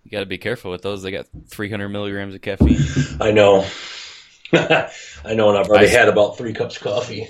You 0.04 0.12
got 0.12 0.20
to 0.20 0.26
be 0.26 0.38
careful 0.38 0.70
with 0.72 0.82
those. 0.82 1.02
They 1.02 1.12
got 1.12 1.28
300 1.50 1.90
milligrams 1.90 2.36
of 2.36 2.42
caffeine. 2.42 2.78
I 3.20 3.32
know. 3.32 3.66
I 4.54 5.34
know, 5.34 5.50
and 5.50 5.58
I've 5.58 5.68
already 5.68 5.88
I- 5.88 5.90
had 5.90 6.08
about 6.08 6.38
three 6.38 6.54
cups 6.54 6.78
of 6.78 6.84
coffee. 6.84 7.28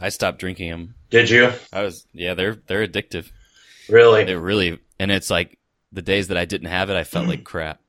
I 0.00 0.10
stopped 0.10 0.38
drinking 0.38 0.70
them. 0.70 0.94
Did 1.10 1.28
you? 1.28 1.50
I 1.72 1.82
was 1.82 2.06
yeah. 2.12 2.34
They're 2.34 2.54
they're 2.68 2.86
addictive. 2.86 3.30
Really? 3.88 4.22
They're 4.24 4.38
really 4.38 4.78
and 5.00 5.10
it's 5.10 5.28
like 5.28 5.57
the 5.92 6.02
days 6.02 6.28
that 6.28 6.36
I 6.36 6.44
didn't 6.44 6.68
have 6.68 6.90
it, 6.90 6.96
I 6.96 7.04
felt 7.04 7.26
like 7.28 7.44
crap 7.52 7.80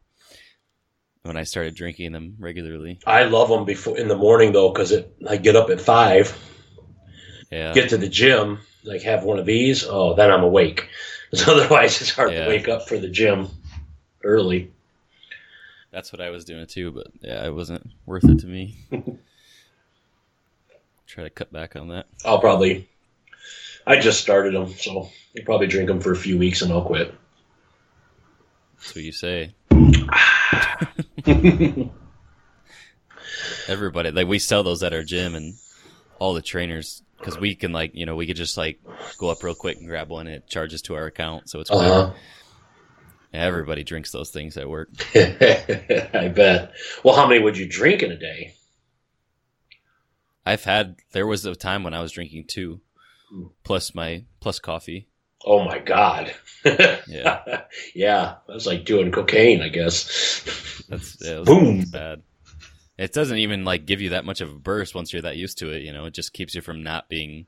when 1.24 1.36
I 1.38 1.44
started 1.44 1.76
drinking 1.76 2.12
them 2.14 2.36
regularly. 2.40 3.00
I 3.06 3.26
love 3.26 3.50
them 3.50 3.66
before 3.66 3.98
in 3.98 4.08
the 4.08 4.16
morning 4.16 4.52
though, 4.52 4.70
because 4.72 4.94
I 5.28 5.38
get 5.38 5.56
up 5.56 5.70
at 5.70 5.82
five, 5.82 6.36
Yeah. 7.52 7.74
get 7.74 7.90
to 7.90 7.98
the 7.98 8.08
gym, 8.10 8.60
like 8.84 9.02
have 9.04 9.24
one 9.24 9.38
of 9.40 9.46
these. 9.46 9.86
Oh, 9.88 10.14
then 10.16 10.32
I'm 10.32 10.44
awake. 10.44 10.90
'Cause 11.32 11.48
otherwise, 11.48 12.02
it's 12.02 12.10
hard 12.12 12.32
Yeah. 12.32 12.46
to 12.46 12.50
wake 12.50 12.68
up 12.68 12.88
for 12.88 12.98
the 12.98 13.08
gym 13.10 13.50
early. 14.24 14.72
That's 15.92 16.12
what 16.12 16.22
I 16.22 16.30
was 16.32 16.44
doing 16.46 16.66
too, 16.68 16.92
but 16.92 17.08
yeah, 17.22 17.46
it 17.46 17.54
wasn't 17.54 17.88
worth 18.08 18.24
it 18.24 18.40
to 18.40 18.48
me. 18.48 18.78
Try 21.08 21.24
to 21.24 21.30
cut 21.30 21.52
back 21.52 21.76
on 21.76 21.90
that. 21.90 22.08
I'll 22.26 22.40
probably. 22.40 22.88
I 23.88 24.00
just 24.00 24.22
started 24.22 24.54
them, 24.54 24.72
so 24.74 25.10
I'll 25.38 25.44
probably 25.46 25.68
drink 25.68 25.88
them 25.88 26.00
for 26.02 26.12
a 26.12 26.16
few 26.16 26.38
weeks 26.38 26.62
and 26.62 26.72
I'll 26.72 26.84
quit. 26.84 27.14
That's 28.80 28.96
what 28.96 29.04
you 29.04 29.12
say. 29.12 29.54
Everybody, 33.68 34.12
like 34.12 34.28
we 34.28 34.40
sell 34.40 34.64
those 34.64 34.82
at 34.84 34.94
our 34.94 35.04
gym, 35.04 35.36
and 35.36 35.56
all 36.18 36.34
the 36.34 36.42
trainers, 36.42 37.04
because 37.18 37.38
we 37.38 37.56
can 37.56 37.72
like, 37.72 37.92
you 37.94 38.06
know, 38.06 38.16
we 38.16 38.28
could 38.28 38.36
just 38.36 38.58
like 38.58 38.80
go 39.18 39.30
up 39.30 39.44
real 39.44 39.56
quick 39.56 39.78
and 39.78 39.88
grab 39.88 40.10
one. 40.10 40.28
And 40.28 40.38
it 40.38 40.48
charges 40.48 40.82
to 40.84 40.96
our 40.96 41.06
account, 41.06 41.50
so 41.50 41.60
it's. 41.60 41.72
Uh-huh. 41.72 42.14
Everybody 43.32 43.84
drinks 43.84 44.12
those 44.12 44.32
things 44.32 44.58
at 44.58 44.68
work. 44.68 44.90
I 45.16 46.32
bet. 46.36 46.74
Well, 47.04 47.16
how 47.16 47.28
many 47.28 47.40
would 47.40 47.58
you 47.58 47.70
drink 47.70 48.02
in 48.02 48.12
a 48.12 48.18
day? 48.18 48.56
I've 50.48 50.64
had 50.64 50.96
there 51.12 51.28
was 51.28 51.46
a 51.46 51.54
time 51.54 51.84
when 51.84 51.94
I 51.94 52.02
was 52.02 52.12
drinking 52.12 52.46
two, 52.48 52.82
Hmm. 53.30 53.44
plus 53.64 53.94
my 53.94 54.24
plus 54.40 54.58
coffee. 54.58 55.08
Oh 55.46 55.64
my 55.64 55.80
god. 55.80 56.34
Yeah, 56.66 57.62
yeah, 57.96 58.36
that's 58.48 58.66
like 58.66 58.86
doing 58.86 59.12
cocaine, 59.12 59.62
I 59.62 59.70
guess. 59.70 60.84
that's 60.90 61.18
yeah, 61.22 61.40
was 61.40 61.48
Boom. 61.48 61.86
bad. 61.86 62.22
It 62.98 63.14
doesn't 63.14 63.38
even 63.38 63.64
like 63.64 63.86
give 63.86 64.02
you 64.02 64.10
that 64.10 64.26
much 64.26 64.42
of 64.42 64.50
a 64.50 64.60
burst 64.60 64.94
once 64.94 65.14
you're 65.14 65.22
that 65.22 65.38
used 65.38 65.60
to 65.60 65.72
it. 65.72 65.84
You 65.84 65.94
know, 65.94 66.06
it 66.06 66.14
just 66.14 66.34
keeps 66.34 66.54
you 66.54 66.62
from 66.62 66.84
not 66.84 67.08
being 67.08 67.46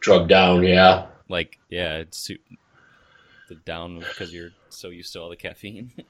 Drug 0.00 0.28
down, 0.28 0.64
yeah. 0.64 1.06
like 1.28 1.58
yeah, 1.68 1.98
it's 1.98 2.30
the 3.48 3.54
down 3.66 3.98
because 4.00 4.32
you're 4.32 4.50
so 4.70 4.88
used 4.88 5.12
to 5.12 5.20
all 5.20 5.28
the 5.30 5.36
caffeine. 5.36 5.92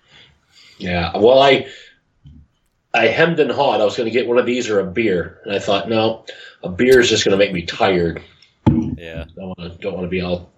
Yeah. 0.79 1.17
Well, 1.17 1.39
I 1.41 1.69
I 2.93 3.07
hemmed 3.07 3.39
and 3.39 3.53
hawed. 3.53 3.81
I 3.81 3.85
was 3.85 3.97
going 3.97 4.09
to 4.09 4.11
get 4.11 4.27
one 4.27 4.39
of 4.39 4.47
these 4.47 4.69
or 4.69 4.81
a 4.81 4.87
beer, 4.87 5.41
and 5.45 5.55
I 5.55 5.59
thought, 5.61 5.89
no, 5.89 6.25
a 6.65 6.69
beer 6.69 6.99
is 6.99 7.09
just 7.09 7.25
going 7.25 7.39
to 7.39 7.39
make 7.39 7.53
me 7.53 7.63
tired. 7.63 8.21
Yeah, 9.01 9.25
I 9.41 9.45
want 9.45 9.59
to 9.59 9.69
don't 9.79 9.95
want 9.95 10.05
to 10.05 10.11
be 10.11 10.21
all 10.21 10.53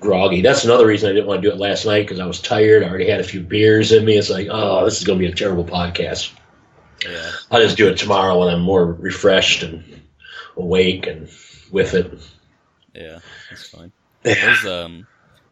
groggy. 0.00 0.42
That's 0.42 0.64
another 0.64 0.86
reason 0.86 1.08
I 1.08 1.12
didn't 1.12 1.28
want 1.28 1.42
to 1.42 1.48
do 1.48 1.54
it 1.54 1.60
last 1.60 1.86
night 1.86 2.02
because 2.02 2.18
I 2.18 2.26
was 2.26 2.40
tired. 2.40 2.82
I 2.82 2.88
already 2.88 3.08
had 3.08 3.20
a 3.20 3.24
few 3.24 3.40
beers 3.40 3.92
in 3.92 4.04
me. 4.04 4.16
It's 4.16 4.30
like, 4.30 4.48
oh, 4.50 4.84
this 4.84 4.98
is 4.98 5.04
going 5.04 5.18
to 5.18 5.24
be 5.24 5.30
a 5.30 5.34
terrible 5.34 5.64
podcast. 5.64 6.32
yeah, 7.04 7.30
I'll 7.50 7.62
just 7.62 7.76
do 7.76 7.88
it 7.88 7.96
tomorrow 7.98 8.38
when 8.38 8.48
I'm 8.48 8.62
more 8.62 8.84
refreshed 8.84 9.62
and 9.62 10.02
awake 10.56 11.06
and 11.06 11.28
with 11.70 11.94
it. 11.94 12.12
yeah. 12.94 13.20
That's 13.48 13.68
fine. 13.68 13.92
Those 14.24 14.66
um, 14.66 15.06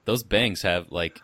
those 0.04 0.22
bangs 0.22 0.62
have 0.62 0.90
like. 0.90 1.20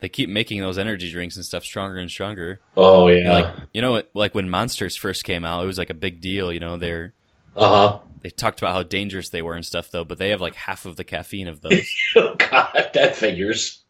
They 0.00 0.08
keep 0.10 0.28
making 0.28 0.60
those 0.60 0.76
energy 0.76 1.10
drinks 1.10 1.36
and 1.36 1.44
stuff 1.46 1.64
stronger 1.64 1.96
and 1.96 2.10
stronger. 2.10 2.60
Oh 2.76 3.08
yeah. 3.08 3.32
Like 3.32 3.54
you 3.72 3.80
know, 3.80 4.02
like 4.12 4.34
when 4.34 4.50
Monsters 4.50 4.96
first 4.96 5.24
came 5.24 5.46
out, 5.46 5.62
it 5.64 5.66
was 5.66 5.78
like 5.78 5.88
a 5.88 5.94
big 5.94 6.20
deal. 6.20 6.52
You 6.52 6.60
know, 6.60 6.76
they're 6.76 7.14
uh 7.56 7.68
huh. 7.90 7.98
they 8.22 8.30
talked 8.30 8.60
about 8.60 8.72
how 8.74 8.82
dangerous 8.82 9.28
they 9.30 9.42
were 9.42 9.54
and 9.54 9.64
stuff 9.64 9.90
though, 9.90 10.04
but 10.04 10.18
they 10.18 10.30
have 10.30 10.40
like 10.40 10.54
half 10.54 10.86
of 10.86 10.96
the 10.96 11.04
caffeine 11.04 11.48
of 11.48 11.60
those. 11.60 11.88
Oh 12.16 12.34
God, 12.36 12.90
that 12.94 13.16
figures. 13.16 13.82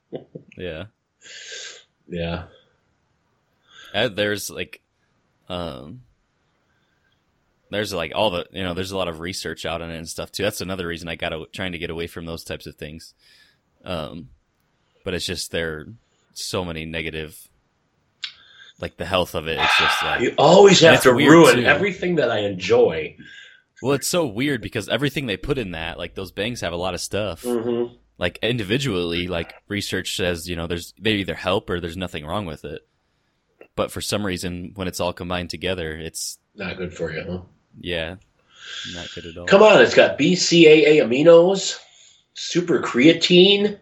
yeah. 0.56 0.84
Yeah. 2.08 2.44
Uh, 3.94 4.08
there's 4.08 4.50
like, 4.50 4.80
um, 5.48 6.02
there's 7.70 7.92
like 7.92 8.12
all 8.14 8.30
the 8.30 8.46
you 8.52 8.62
know 8.62 8.74
there's 8.74 8.90
a 8.92 8.96
lot 8.96 9.08
of 9.08 9.20
research 9.20 9.64
out 9.66 9.82
on 9.82 9.90
it 9.90 9.96
and 9.96 10.08
stuff 10.08 10.30
too. 10.32 10.42
That's 10.42 10.60
another 10.60 10.86
reason 10.86 11.08
I 11.08 11.16
got 11.16 11.30
to 11.30 11.46
trying 11.52 11.72
to 11.72 11.78
get 11.78 11.90
away 11.90 12.06
from 12.06 12.24
those 12.26 12.44
types 12.44 12.66
of 12.66 12.76
things. 12.76 13.14
Um, 13.84 14.28
but 15.04 15.14
it's 15.14 15.26
just 15.26 15.50
there 15.50 15.72
are 15.78 15.86
so 16.32 16.64
many 16.64 16.84
negative, 16.86 17.48
like 18.80 18.96
the 18.96 19.04
health 19.06 19.34
of 19.34 19.46
it. 19.48 19.58
It's 19.60 19.78
just 19.78 20.02
like 20.02 20.20
You 20.22 20.34
always 20.38 20.80
have 20.80 21.02
to 21.02 21.12
ruin 21.14 21.56
too. 21.56 21.64
everything 21.64 22.16
that 22.16 22.30
I 22.30 22.40
enjoy. 22.40 23.16
Well, 23.82 23.92
it's 23.94 24.08
so 24.08 24.26
weird 24.26 24.62
because 24.62 24.88
everything 24.88 25.26
they 25.26 25.36
put 25.36 25.58
in 25.58 25.72
that 25.72 25.98
like 25.98 26.14
those 26.14 26.32
bangs 26.32 26.60
have 26.60 26.72
a 26.72 26.76
lot 26.76 26.94
of 26.94 27.00
stuff. 27.00 27.42
Mm-hmm. 27.42 27.94
Like 28.18 28.38
individually, 28.42 29.26
like 29.26 29.54
research 29.68 30.16
says 30.16 30.48
you 30.48 30.56
know 30.56 30.66
there's 30.66 30.94
they 31.00 31.12
either 31.14 31.34
help 31.34 31.68
or 31.70 31.80
there's 31.80 31.96
nothing 31.96 32.24
wrong 32.24 32.46
with 32.46 32.64
it. 32.64 32.86
But 33.76 33.90
for 33.90 34.00
some 34.00 34.24
reason, 34.24 34.72
when 34.76 34.86
it's 34.86 35.00
all 35.00 35.12
combined 35.12 35.50
together, 35.50 35.96
it's 35.96 36.38
Not 36.54 36.76
good 36.76 36.94
for 36.94 37.10
you, 37.12 37.24
huh? 37.28 37.40
yeah, 37.80 38.14
not 38.94 39.08
good 39.14 39.26
at 39.26 39.36
all. 39.36 39.46
Come 39.46 39.62
on, 39.62 39.82
it's 39.82 39.94
got 39.96 40.16
BCAA 40.16 41.02
aminos, 41.02 41.80
super 42.34 42.80
creatine, 42.80 43.80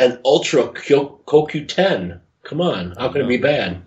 and 0.00 0.18
ultra 0.24 0.64
CoQ10. 0.64 2.20
Come 2.42 2.60
on, 2.60 2.94
how 2.98 3.08
can 3.12 3.22
it 3.22 3.28
be 3.28 3.36
bad? 3.36 3.82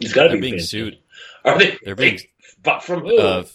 It's 0.00 0.12
got 0.12 0.24
to 0.24 0.34
be 0.34 0.40
being 0.40 0.52
fantastic. 0.54 0.70
sued. 0.70 0.98
Are 1.44 1.58
they? 1.58 1.78
They're 1.82 1.96
being 1.96 2.18
But 2.62 2.82
from 2.84 3.00
who? 3.00 3.18
of 3.20 3.50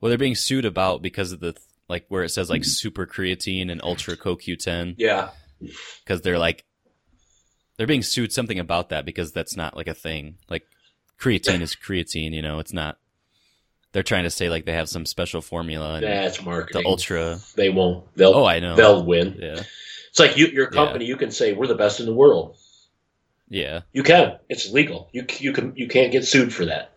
well, 0.00 0.08
they're 0.08 0.18
being 0.18 0.34
sued 0.34 0.64
about 0.64 1.02
because 1.02 1.32
of 1.32 1.40
the 1.40 1.56
like 1.88 2.04
where 2.08 2.24
it 2.24 2.30
says 2.30 2.50
like 2.50 2.62
mm-hmm. 2.62 2.68
super 2.68 3.06
creatine 3.06 3.70
and 3.70 3.80
ultra 3.82 4.16
CoQ10 4.16 4.96
yeah. 4.98 5.30
because 6.04 6.22
they're 6.22 6.38
like 6.38 6.64
they're 7.76 7.86
being 7.86 8.02
sued 8.02 8.32
something 8.32 8.58
about 8.58 8.88
that 8.88 9.04
because 9.04 9.32
that's 9.32 9.56
not 9.56 9.76
like 9.76 9.88
a 9.88 9.94
thing. 9.94 10.36
Like 10.48 10.66
creatine 11.20 11.60
is 11.60 11.76
creatine, 11.76 12.32
you 12.32 12.42
know, 12.42 12.58
it's 12.58 12.72
not. 12.72 12.98
They're 13.92 14.02
trying 14.02 14.24
to 14.24 14.30
say 14.30 14.50
like 14.50 14.66
they 14.66 14.72
have 14.72 14.88
some 14.88 15.06
special 15.06 15.40
formula 15.40 15.94
and 15.94 16.04
That's 16.04 16.38
the 16.38 16.82
ultra. 16.84 17.38
They 17.54 17.70
won't. 17.70 18.14
They'll. 18.14 18.34
Oh, 18.34 18.44
I 18.44 18.60
know. 18.60 18.76
They'll 18.76 19.04
win. 19.04 19.36
Yeah, 19.38 19.62
It's 20.10 20.18
like 20.18 20.36
you, 20.36 20.48
your 20.48 20.66
company. 20.66 21.06
You 21.06 21.16
can 21.16 21.30
say 21.30 21.54
we're 21.54 21.66
the 21.66 21.76
best 21.76 22.00
in 22.00 22.06
the 22.06 22.12
world. 22.12 22.56
yeah, 23.48 23.82
You 23.92 24.02
can. 24.02 24.38
It's 24.50 24.70
legal. 24.70 25.08
You 25.12 25.24
you 25.38 25.52
can 25.52 25.74
you 25.76 25.88
can't 25.88 26.12
get 26.12 26.26
sued 26.26 26.52
for 26.52 26.66
that, 26.66 26.92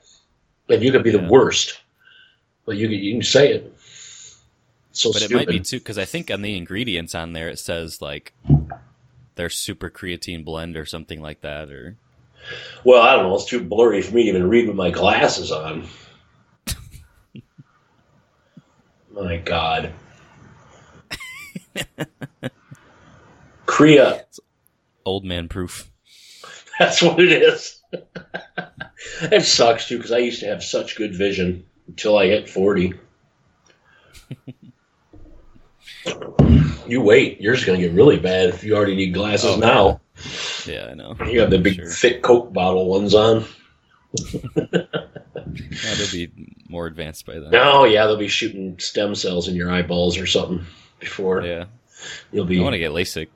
and 0.68 0.84
you 0.84 0.92
could 0.92 1.04
be 1.04 1.12
the 1.12 1.28
worst. 1.30 1.80
But 2.70 2.78
you 2.78 2.88
can 2.88 3.00
you 3.00 3.14
can 3.14 3.24
say 3.24 3.52
it. 3.52 3.76
So 4.92 5.12
but 5.12 5.24
it 5.24 5.32
might 5.32 5.48
be 5.48 5.60
too 5.60 5.80
because 5.80 5.98
I 5.98 6.06
think 6.06 6.30
on 6.30 6.44
the 6.44 6.56
ingredients 6.56 7.16
on 7.16 7.34
there 7.34 7.50
it 7.50 7.58
says 7.58 8.00
like 8.00 8.32
their 9.34 9.50
super 9.50 9.90
creatine 9.90 10.46
blend 10.46 10.78
or 10.78 10.86
something 10.86 11.20
like 11.20 11.42
that 11.42 11.72
or 11.72 11.98
Well, 12.84 13.02
I 13.02 13.16
don't 13.16 13.24
know. 13.24 13.34
It's 13.34 13.46
too 13.46 13.64
blurry 13.64 14.04
for 14.04 14.14
me 14.14 14.26
to 14.26 14.30
even 14.30 14.48
read 14.48 14.68
with 14.68 14.76
my 14.76 14.92
glasses 14.92 15.52
on. 15.52 15.88
my 19.12 19.38
God. 19.38 19.92
Korea. 23.66 24.26
old 25.06 25.26
man 25.26 25.48
proof. 25.48 25.90
That's 26.78 27.02
what 27.02 27.20
it 27.20 27.32
is. 27.32 27.82
it 29.24 29.44
sucks 29.44 29.88
too 29.88 29.98
because 29.98 30.12
I 30.12 30.20
used 30.20 30.42
to 30.42 30.46
have 30.46 30.64
such 30.64 30.96
good 30.96 31.16
vision 31.16 31.66
until 31.90 32.18
I 32.18 32.28
hit 32.28 32.50
forty. 32.50 32.94
you 36.88 37.02
wait, 37.02 37.42
yours 37.42 37.60
is 37.60 37.66
gonna 37.66 37.80
get 37.80 37.92
really 37.94 38.18
bad 38.20 38.50
if 38.50 38.64
you 38.64 38.76
already 38.76 38.96
need 38.96 39.14
glasses 39.14 39.52
Oh, 39.52 39.58
now. 39.60 40.02
Yeah, 40.66 40.88
I 40.92 40.94
know. 40.94 41.16
You 41.26 41.42
have 41.42 41.50
the 41.50 41.58
big 41.60 41.76
Sure. 41.76 41.90
thick 41.90 42.22
Coke 42.22 42.52
bottle 42.54 42.88
ones 42.88 43.14
on. 43.16 43.46
Yeah, 44.14 44.40
oh, 44.58 45.96
they'll 45.98 46.12
be 46.12 46.32
more 46.68 46.88
advanced 46.88 47.26
by 47.26 47.40
then. 47.40 47.54
Oh 47.56 47.84
yeah, 47.86 48.06
they'll 48.06 48.18
be 48.18 48.28
shooting 48.28 48.78
stem 48.80 49.16
cells 49.16 49.48
in 49.48 49.56
your 49.56 49.72
eyeballs 49.72 50.18
or 50.18 50.26
something 50.26 50.66
before 51.00 51.44
Yeah, 51.44 51.66
you'll 52.32 52.46
be. 52.46 52.60
I 52.60 52.64
want 52.64 52.74
to 52.74 52.80
get 52.80 52.92
LASIK. 52.92 53.28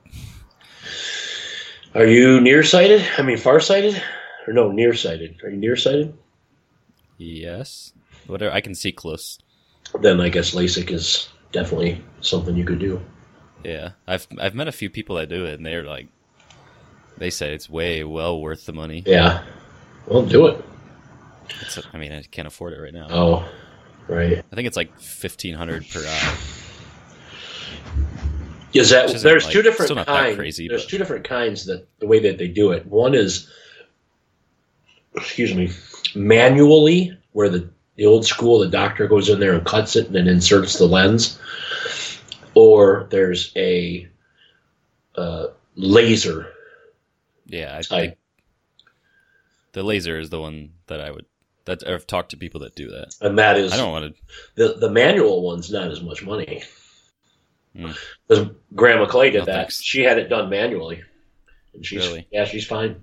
Are 1.95 2.07
you 2.07 2.41
nearsighted? 2.41 3.05
I 3.17 3.21
mean, 3.21 3.37
farsighted, 3.37 4.01
or 4.47 4.53
no, 4.53 4.71
nearsighted? 4.71 5.41
Are 5.43 5.49
you 5.49 5.57
nearsighted? 5.57 6.15
Yes, 7.19 7.93
whatever. 8.27 8.53
I 8.53 8.61
can 8.61 8.75
see 8.75 8.91
close. 8.91 9.39
Then 10.01 10.21
I 10.21 10.29
guess 10.29 10.53
LASIK 10.55 10.91
is 10.91 11.29
definitely 11.51 12.03
something 12.21 12.55
you 12.55 12.65
could 12.65 12.79
do. 12.79 13.01
Yeah, 13.63 13.91
I've 14.07 14.27
I've 14.39 14.55
met 14.55 14.67
a 14.67 14.71
few 14.71 14.89
people 14.89 15.15
that 15.17 15.29
do 15.29 15.45
it, 15.45 15.53
and 15.53 15.65
they're 15.65 15.83
like, 15.83 16.07
they 17.17 17.29
say 17.29 17.53
it's 17.53 17.69
way 17.69 18.03
well 18.03 18.41
worth 18.41 18.65
the 18.65 18.73
money. 18.73 19.03
Yeah, 19.05 19.43
well, 20.07 20.25
do 20.25 20.47
it. 20.47 20.63
It's 21.61 21.79
I 21.93 21.97
mean, 21.97 22.11
I 22.11 22.23
can't 22.23 22.47
afford 22.47 22.73
it 22.73 22.81
right 22.81 22.93
now. 22.93 23.07
Oh, 23.09 23.49
right. 24.07 24.43
I 24.51 24.55
think 24.55 24.67
it's 24.67 24.77
like 24.77 24.97
fifteen 24.99 25.55
hundred 25.55 25.87
per 25.89 26.03
eye. 26.05 26.37
Is 28.73 28.89
that 28.89 29.09
there's 29.21 29.45
like, 29.45 29.53
two 29.53 29.61
different 29.61 29.87
still 29.87 29.95
not 29.95 30.07
that 30.07 30.23
kinds? 30.23 30.35
crazy, 30.35 30.67
there's 30.67 30.83
but- 30.83 30.89
two 30.89 30.97
different 30.97 31.23
kinds 31.25 31.65
that 31.67 31.87
the 31.99 32.07
way 32.07 32.19
that 32.19 32.37
they 32.37 32.47
do 32.47 32.71
it. 32.71 32.85
One 32.87 33.13
is, 33.13 33.49
excuse 35.15 35.53
me, 35.53 35.71
manually, 36.15 37.15
where 37.33 37.49
the 37.49 37.69
the 37.95 38.05
old 38.05 38.25
school, 38.25 38.59
the 38.59 38.67
doctor 38.67 39.07
goes 39.07 39.29
in 39.29 39.39
there 39.39 39.53
and 39.53 39.65
cuts 39.65 39.95
it 39.95 40.07
and 40.07 40.15
then 40.15 40.27
inserts 40.27 40.77
the 40.77 40.85
lens, 40.87 41.39
or 42.55 43.07
there's 43.11 43.51
a 43.55 44.07
uh, 45.15 45.47
laser 45.75 46.51
Yeah, 47.45 47.75
I 47.77 47.81
think 47.83 48.17
the 49.73 49.83
laser 49.83 50.17
is 50.19 50.29
the 50.29 50.39
one 50.41 50.71
that 50.87 51.01
I 51.01 51.11
would. 51.11 51.25
That 51.65 51.87
I've 51.87 52.05
talked 52.05 52.31
to 52.31 52.37
people 52.37 52.59
that 52.61 52.75
do 52.75 52.89
that. 52.89 53.15
and 53.21 53.39
that 53.39 53.57
is 53.57 53.71
I 53.71 53.77
don't 53.77 53.91
want 53.91 54.13
to. 54.15 54.21
the 54.55 54.73
the 54.79 54.89
manual 54.89 55.43
one's 55.43 55.71
not 55.71 55.89
as 55.91 56.01
much 56.01 56.21
money. 56.25 56.61
Hmm. 57.75 57.91
Because 58.27 58.49
Grandma 58.75 59.05
Clay 59.05 59.29
did 59.31 59.39
No, 59.39 59.45
that. 59.45 59.53
thanks. 59.55 59.81
She 59.81 60.01
had 60.01 60.17
it 60.19 60.27
done 60.29 60.49
manually, 60.49 61.01
and 61.73 61.85
she's 61.85 62.05
Really? 62.05 62.27
yeah, 62.31 62.45
she's 62.45 62.67
fine. 62.67 63.01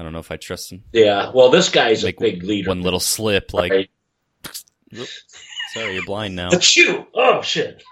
I 0.00 0.02
don't 0.02 0.14
know 0.14 0.18
if 0.18 0.30
I 0.30 0.36
trust 0.38 0.72
him. 0.72 0.82
Yeah, 0.92 1.30
well, 1.34 1.50
this 1.50 1.68
guy's 1.68 2.02
Make 2.02 2.16
a 2.16 2.20
big 2.20 2.42
leader. 2.42 2.70
One 2.70 2.80
little 2.80 3.00
slip, 3.00 3.52
like, 3.52 3.70
right? 3.70 3.90
sorry, 5.74 5.94
you're 5.94 6.04
blind 6.06 6.34
now. 6.34 6.48
Achoo! 6.52 7.06
Oh 7.14 7.42
shit! 7.42 7.82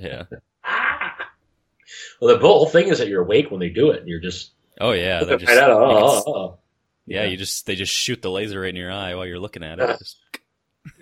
Yeah. 0.00 0.24
Ah! 0.68 1.14
Well, 2.20 2.34
the 2.36 2.40
whole 2.44 2.66
thing 2.66 2.88
is 2.88 2.98
that 2.98 3.06
you're 3.06 3.22
awake 3.22 3.52
when 3.52 3.60
they 3.60 3.68
do 3.68 3.90
it. 3.92 4.00
and 4.00 4.08
You're 4.08 4.18
just 4.18 4.50
Oh 4.80 4.90
yeah, 4.90 5.22
they're 5.22 5.38
just. 5.38 5.48
right 5.48 5.58
uh, 5.62 5.66
it. 5.66 5.70
Oh, 5.70 6.22
oh, 6.26 6.32
oh. 6.34 6.58
Yeah, 7.06 7.24
you 7.26 7.36
just 7.36 7.66
they 7.66 7.76
just 7.76 7.92
shoot 7.92 8.20
the 8.20 8.30
laser 8.32 8.60
right 8.62 8.70
in 8.70 8.74
your 8.74 8.90
eye 8.90 9.14
while 9.14 9.26
you're 9.26 9.38
looking 9.38 9.62
at 9.62 9.78
it. 9.78 9.88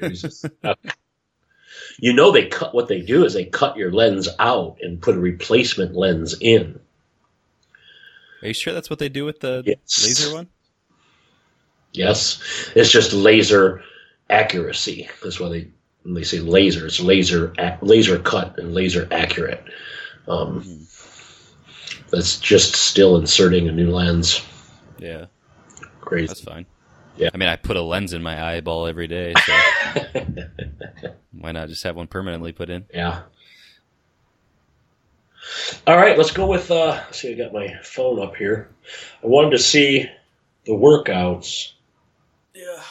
Ah. 0.02 0.08
Just- 0.10 0.46
you 1.98 2.12
know 2.12 2.30
they 2.30 2.46
cut. 2.48 2.74
What 2.74 2.88
they 2.88 3.00
do 3.00 3.24
is 3.24 3.32
they 3.32 3.46
cut 3.46 3.78
your 3.78 3.90
lens 3.90 4.28
out 4.38 4.76
and 4.82 5.00
put 5.00 5.14
a 5.16 5.20
replacement 5.20 5.96
lens 5.96 6.36
in. 6.38 6.78
Are 8.44 8.48
you 8.48 8.54
sure 8.54 8.74
that's 8.74 8.90
what 8.90 8.98
they 8.98 9.08
do 9.08 9.24
with 9.24 9.40
the 9.40 9.62
Yes. 9.66 10.04
laser 10.04 10.34
one? 10.34 10.48
Yes, 11.92 12.42
it's 12.76 12.90
just 12.90 13.12
laser 13.12 13.82
accuracy. 14.30 15.08
That's 15.22 15.40
why 15.40 15.48
they 15.48 15.68
when 16.02 16.12
they 16.14 16.22
say 16.24 16.40
laser, 16.40 16.86
it's 16.86 17.00
laser 17.00 17.54
ac- 17.58 17.78
laser 17.80 18.18
cut 18.18 18.58
and 18.58 18.74
laser 18.74 19.08
accurate. 19.10 19.64
Um, 20.28 20.60
Hmm. 20.62 20.82
that's 22.10 22.38
just 22.38 22.74
still 22.76 23.16
inserting 23.16 23.68
a 23.68 23.72
new 23.72 23.90
lens. 23.90 24.42
Yeah, 24.98 25.26
Crazy. 26.02 26.26
that's 26.26 26.40
fine. 26.42 26.66
Yeah. 27.16 27.30
I 27.32 27.38
mean, 27.38 27.48
I 27.48 27.56
put 27.56 27.76
a 27.78 27.80
lens 27.82 28.12
in 28.12 28.22
my 28.22 28.42
eyeball 28.42 28.86
every 28.86 29.06
day, 29.06 29.32
so 29.46 29.52
why 31.32 31.52
not 31.52 31.68
just 31.68 31.82
have 31.84 31.96
one 31.96 32.06
permanently 32.08 32.52
put 32.52 32.68
in? 32.68 32.84
Yeah. 32.92 33.22
All 35.86 35.96
right, 35.96 36.16
let's 36.16 36.32
go 36.32 36.46
with. 36.46 36.70
Uh, 36.70 37.02
let's 37.06 37.20
see, 37.20 37.32
I 37.32 37.34
got 37.36 37.52
my 37.52 37.74
phone 37.82 38.20
up 38.20 38.36
here. 38.36 38.70
I 39.22 39.26
wanted 39.26 39.50
to 39.50 39.58
see 39.58 40.08
the 40.66 40.72
workouts. 40.72 41.72
Yeah. 42.54 42.82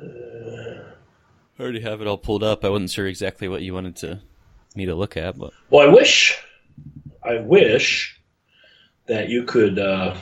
I 0.00 1.62
already 1.62 1.80
have 1.80 2.00
it 2.00 2.06
all 2.06 2.18
pulled 2.18 2.44
up. 2.44 2.64
I 2.64 2.68
wasn't 2.68 2.90
sure 2.90 3.06
exactly 3.06 3.48
what 3.48 3.62
you 3.62 3.74
wanted 3.74 3.96
to 3.96 4.20
me 4.76 4.86
to 4.86 4.94
look 4.94 5.16
at, 5.16 5.36
but 5.36 5.52
Well, 5.70 5.88
I 5.88 5.92
wish, 5.92 6.38
I 7.22 7.38
wish 7.40 8.18
that 9.06 9.28
you 9.28 9.42
could 9.42 9.78
uh, 9.78 10.14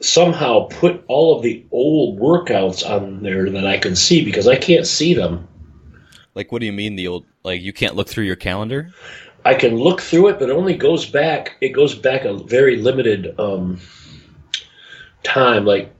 somehow 0.00 0.68
put 0.68 1.04
all 1.06 1.36
of 1.36 1.42
the 1.42 1.66
old 1.70 2.18
workouts 2.18 2.88
on 2.88 3.22
there 3.22 3.50
that 3.50 3.66
I 3.66 3.76
can 3.76 3.94
see 3.94 4.24
because 4.24 4.48
I 4.48 4.56
can't 4.56 4.86
see 4.86 5.12
them. 5.12 5.46
Like, 6.34 6.52
what 6.52 6.60
do 6.60 6.66
you 6.66 6.72
mean 6.72 6.96
the 6.96 7.08
old? 7.08 7.26
Like, 7.42 7.60
you 7.60 7.72
can't 7.72 7.96
look 7.96 8.08
through 8.08 8.24
your 8.24 8.36
calendar? 8.36 8.90
I 9.44 9.54
can 9.54 9.76
look 9.76 10.00
through 10.00 10.28
it, 10.28 10.38
but 10.38 10.50
it 10.50 10.52
only 10.52 10.74
goes 10.76 11.06
back. 11.06 11.56
It 11.60 11.70
goes 11.70 11.94
back 11.94 12.24
a 12.24 12.34
very 12.34 12.76
limited 12.76 13.34
um, 13.40 13.80
time. 15.22 15.64
Like, 15.64 15.92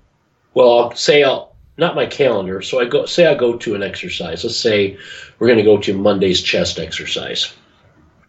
well, 0.55 0.79
I'll 0.79 0.95
say 0.95 1.23
I'll 1.23 1.55
not 1.79 1.95
my 1.95 2.05
calendar. 2.07 2.61
So 2.61 2.81
I 2.81 2.85
go 2.85 3.07
say 3.07 3.27
I 3.27 3.35
go 3.35 3.57
to 3.57 3.75
an 3.75 3.83
exercise. 3.83 4.45
Let's 4.45 4.57
say 4.57 4.99
we're 5.39 5.47
going 5.47 5.59
to 5.59 5.65
go 5.65 5.79
to 5.79 5.95
Monday's 5.97 6.43
chest 6.43 6.79
exercise, 6.79 7.55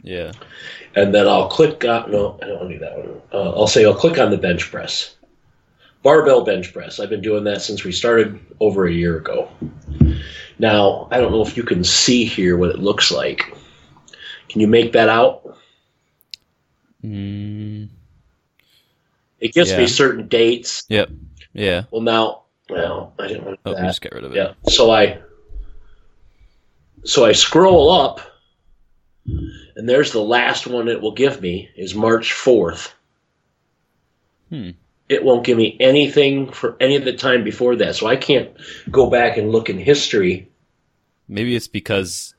Yeah. 0.01 0.31
and 0.95 1.13
then 1.13 1.27
I'll 1.27 1.49
click 1.49 1.83
on. 1.83 2.09
No, 2.11 2.39
I 2.41 2.47
don't 2.47 2.59
want 2.59 2.69
to 2.69 2.75
do 2.75 2.79
that 2.79 2.97
one. 2.97 3.21
Uh, 3.33 3.49
I'll 3.51 3.67
say 3.67 3.83
I'll 3.85 3.93
click 3.93 4.17
on 4.17 4.31
the 4.31 4.37
bench 4.37 4.71
press, 4.71 5.15
barbell 6.03 6.43
bench 6.43 6.73
press. 6.73 6.99
I've 6.99 7.09
been 7.09 7.21
doing 7.21 7.43
that 7.45 7.61
since 7.61 7.83
we 7.83 7.91
started 7.91 8.39
over 8.59 8.85
a 8.87 8.91
year 8.91 9.17
ago. 9.17 9.49
Now 10.59 11.07
I 11.11 11.19
don't 11.19 11.31
know 11.31 11.41
if 11.43 11.55
you 11.57 11.63
can 11.63 11.83
see 11.83 12.25
here 12.25 12.57
what 12.57 12.69
it 12.71 12.79
looks 12.79 13.11
like. 13.11 13.55
Can 14.49 14.61
you 14.61 14.67
make 14.67 14.91
that 14.93 15.09
out? 15.09 15.57
Mm, 17.03 17.89
It 19.39 19.53
gives 19.53 19.71
Yeah. 19.71 19.77
me 19.79 19.87
certain 19.87 20.27
dates. 20.27 20.83
yep. 20.89 21.09
Yeah. 21.53 21.83
Well, 21.91 22.01
now, 22.01 22.43
well, 22.69 23.13
I 23.19 23.27
didn't 23.27 23.45
want 23.45 23.59
to. 23.63 23.69
Oh, 23.71 23.73
that. 23.75 23.83
just 23.87 24.01
get 24.01 24.13
rid 24.13 24.23
of 24.23 24.31
it. 24.33 24.35
Yeah. 24.37 24.53
So 24.69 24.91
I 24.91 25.19
so 27.03 27.25
I 27.25 27.31
scroll 27.31 27.91
up 27.91 28.21
and 29.25 29.89
there's 29.89 30.11
the 30.11 30.21
last 30.21 30.67
one 30.67 30.87
it 30.87 31.01
will 31.01 31.13
give 31.13 31.41
me 31.41 31.69
is 31.75 31.95
March 31.95 32.31
4th. 32.33 32.93
Hmm. 34.49 34.69
It 35.11 35.23
won't 35.23 35.43
give 35.43 35.57
me 35.57 35.75
anything 35.79 36.51
for 36.51 36.77
any 36.79 36.95
of 36.95 37.03
the 37.05 37.13
time 37.13 37.43
before 37.43 37.75
that. 37.77 37.95
So 37.95 38.07
I 38.07 38.15
can't 38.15 38.49
go 38.89 39.09
back 39.09 39.37
and 39.37 39.51
look 39.51 39.69
in 39.69 39.77
history. 39.77 40.49
Maybe 41.27 41.55
it's 41.55 41.67
because 41.67 42.33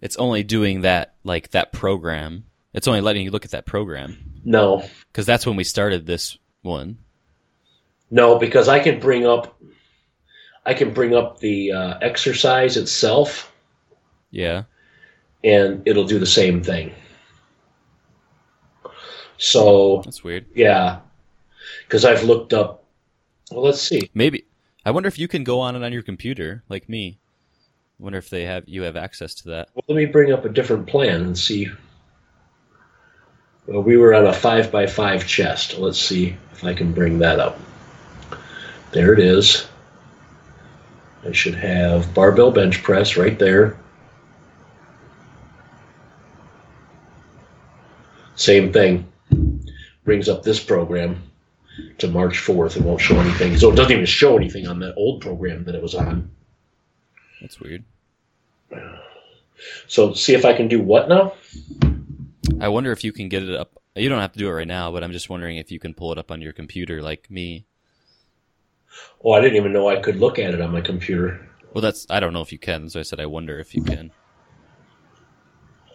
it's 0.00 0.16
only 0.16 0.42
doing 0.42 0.82
that 0.82 1.14
like 1.24 1.50
that 1.50 1.72
program. 1.72 2.44
It's 2.74 2.86
only 2.86 3.00
letting 3.00 3.22
you 3.24 3.30
look 3.30 3.44
at 3.44 3.52
that 3.52 3.66
program 3.66 4.40
No. 4.44 4.84
because 5.10 5.26
that's 5.26 5.46
when 5.46 5.56
we 5.56 5.64
started 5.64 6.06
this 6.06 6.36
one. 6.62 6.98
No, 8.10 8.38
because 8.38 8.68
I 8.68 8.78
can 8.80 9.00
bring 9.00 9.26
up 9.26 9.58
I 10.66 10.74
can 10.74 10.92
bring 10.92 11.14
up 11.14 11.40
the 11.40 11.72
uh, 11.72 11.98
exercise 12.02 12.76
itself 12.76 13.50
Yeah. 14.30 14.64
and 15.42 15.82
it'll 15.88 16.04
do 16.06 16.18
the 16.18 16.26
same 16.26 16.62
thing. 16.62 16.92
So, 19.38 20.02
That's 20.04 20.22
weird. 20.24 20.46
yeah. 20.54 21.00
Cuz 21.88 22.04
I've 22.04 22.24
looked 22.24 22.52
up 22.52 22.84
Well, 23.50 23.64
let's 23.64 23.80
see. 23.80 24.10
Maybe 24.14 24.44
I 24.84 24.90
wonder 24.90 25.08
if 25.08 25.18
you 25.18 25.28
can 25.28 25.44
go 25.44 25.60
on 25.60 25.76
it 25.76 25.82
on 25.82 25.92
your 25.92 26.02
computer 26.02 26.62
like 26.68 26.88
me. 26.88 27.18
I 27.98 28.02
wonder 28.02 28.18
if 28.18 28.30
they 28.30 28.44
have 28.44 28.64
you 28.68 28.82
have 28.82 28.96
access 28.96 29.34
to 29.36 29.48
that. 29.50 29.68
Well, 29.74 29.84
let 29.88 29.96
me 29.96 30.06
bring 30.06 30.32
up 30.32 30.44
a 30.44 30.48
different 30.48 30.86
plan 30.86 31.22
and 31.22 31.38
see. 31.38 31.68
Well, 33.66 33.82
we 33.82 33.96
were 33.96 34.14
on 34.14 34.26
a 34.26 34.32
five 34.32 34.72
by 34.72 34.86
five 34.86 35.26
chest. 35.26 35.78
Let's 35.78 35.98
see 35.98 36.36
if 36.52 36.64
I 36.64 36.72
can 36.72 36.92
bring 36.92 37.18
that 37.18 37.38
up. 37.38 37.58
There 38.92 39.12
it 39.12 39.18
is. 39.18 39.68
I 41.26 41.32
should 41.32 41.54
have 41.56 42.14
barbell 42.14 42.50
bench 42.50 42.82
press 42.82 43.16
right 43.16 43.38
there. 43.38 43.78
Same 48.36 48.72
thing. 48.72 49.06
Brings 50.04 50.28
up 50.28 50.42
this 50.42 50.62
program 50.62 51.27
to 51.98 52.08
March 52.08 52.38
4th. 52.38 52.76
It 52.76 52.82
won't 52.82 53.00
show 53.00 53.18
anything. 53.18 53.56
So 53.56 53.72
it 53.72 53.76
doesn't 53.76 53.92
even 53.92 54.06
show 54.06 54.36
anything 54.36 54.66
on 54.66 54.80
that 54.80 54.94
old 54.96 55.20
program 55.20 55.64
that 55.64 55.74
it 55.74 55.82
was 55.82 55.94
on. 55.94 56.30
That's 57.40 57.60
weird. 57.60 57.84
So 59.86 60.12
see 60.14 60.34
if 60.34 60.44
I 60.44 60.54
can 60.54 60.68
do 60.68 60.80
what 60.80 61.08
now? 61.08 61.34
I 62.60 62.68
wonder 62.68 62.92
if 62.92 63.04
you 63.04 63.12
can 63.12 63.28
get 63.28 63.42
it 63.42 63.54
up. 63.54 63.72
You 63.94 64.08
don't 64.08 64.20
have 64.20 64.32
to 64.32 64.38
do 64.38 64.48
it 64.48 64.52
right 64.52 64.66
now, 64.66 64.92
but 64.92 65.02
I'm 65.02 65.12
just 65.12 65.28
wondering 65.28 65.56
if 65.56 65.70
you 65.70 65.80
can 65.80 65.94
pull 65.94 66.12
it 66.12 66.18
up 66.18 66.30
on 66.30 66.40
your 66.40 66.52
computer 66.52 67.02
like 67.02 67.30
me. 67.30 67.66
Oh, 69.24 69.32
I 69.32 69.40
didn't 69.40 69.56
even 69.56 69.72
know 69.72 69.88
I 69.88 70.00
could 70.00 70.16
look 70.16 70.38
at 70.38 70.54
it 70.54 70.60
on 70.60 70.70
my 70.70 70.80
computer. 70.80 71.48
Well, 71.72 71.82
that's 71.82 72.06
I 72.08 72.20
don't 72.20 72.32
know 72.32 72.42
if 72.42 72.52
you 72.52 72.58
can. 72.58 72.88
So 72.88 73.00
I 73.00 73.02
said 73.02 73.20
I 73.20 73.26
wonder 73.26 73.58
if 73.58 73.74
you 73.74 73.82
can. 73.82 74.12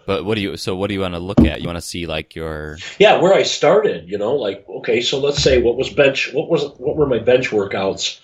But 0.06 0.26
what 0.26 0.36
do 0.36 0.42
you? 0.42 0.58
So 0.58 0.76
what 0.76 0.88
do 0.88 0.94
you 0.94 1.02
want 1.02 1.13
to 1.13 1.20
look 1.20 1.39
at? 1.42 1.62
You 1.62 1.68
want 1.68 1.78
to 1.78 1.82
see 1.82 2.06
like 2.06 2.36
your 2.36 2.78
Yeah, 3.00 3.22
where 3.22 3.34
I 3.34 3.44
started, 3.44 4.10
you 4.10 4.18
know, 4.18 4.36
like 4.36 4.68
okay, 4.68 5.02
so 5.02 5.20
let's 5.20 5.42
say 5.42 5.62
what 5.62 5.78
was 5.78 5.89
bench 5.89 6.34
what 6.34 6.50
was 6.50 6.66
what 6.78 6.98
were 6.98 7.08
my 7.08 7.20
bench 7.20 7.50
workouts 7.50 8.20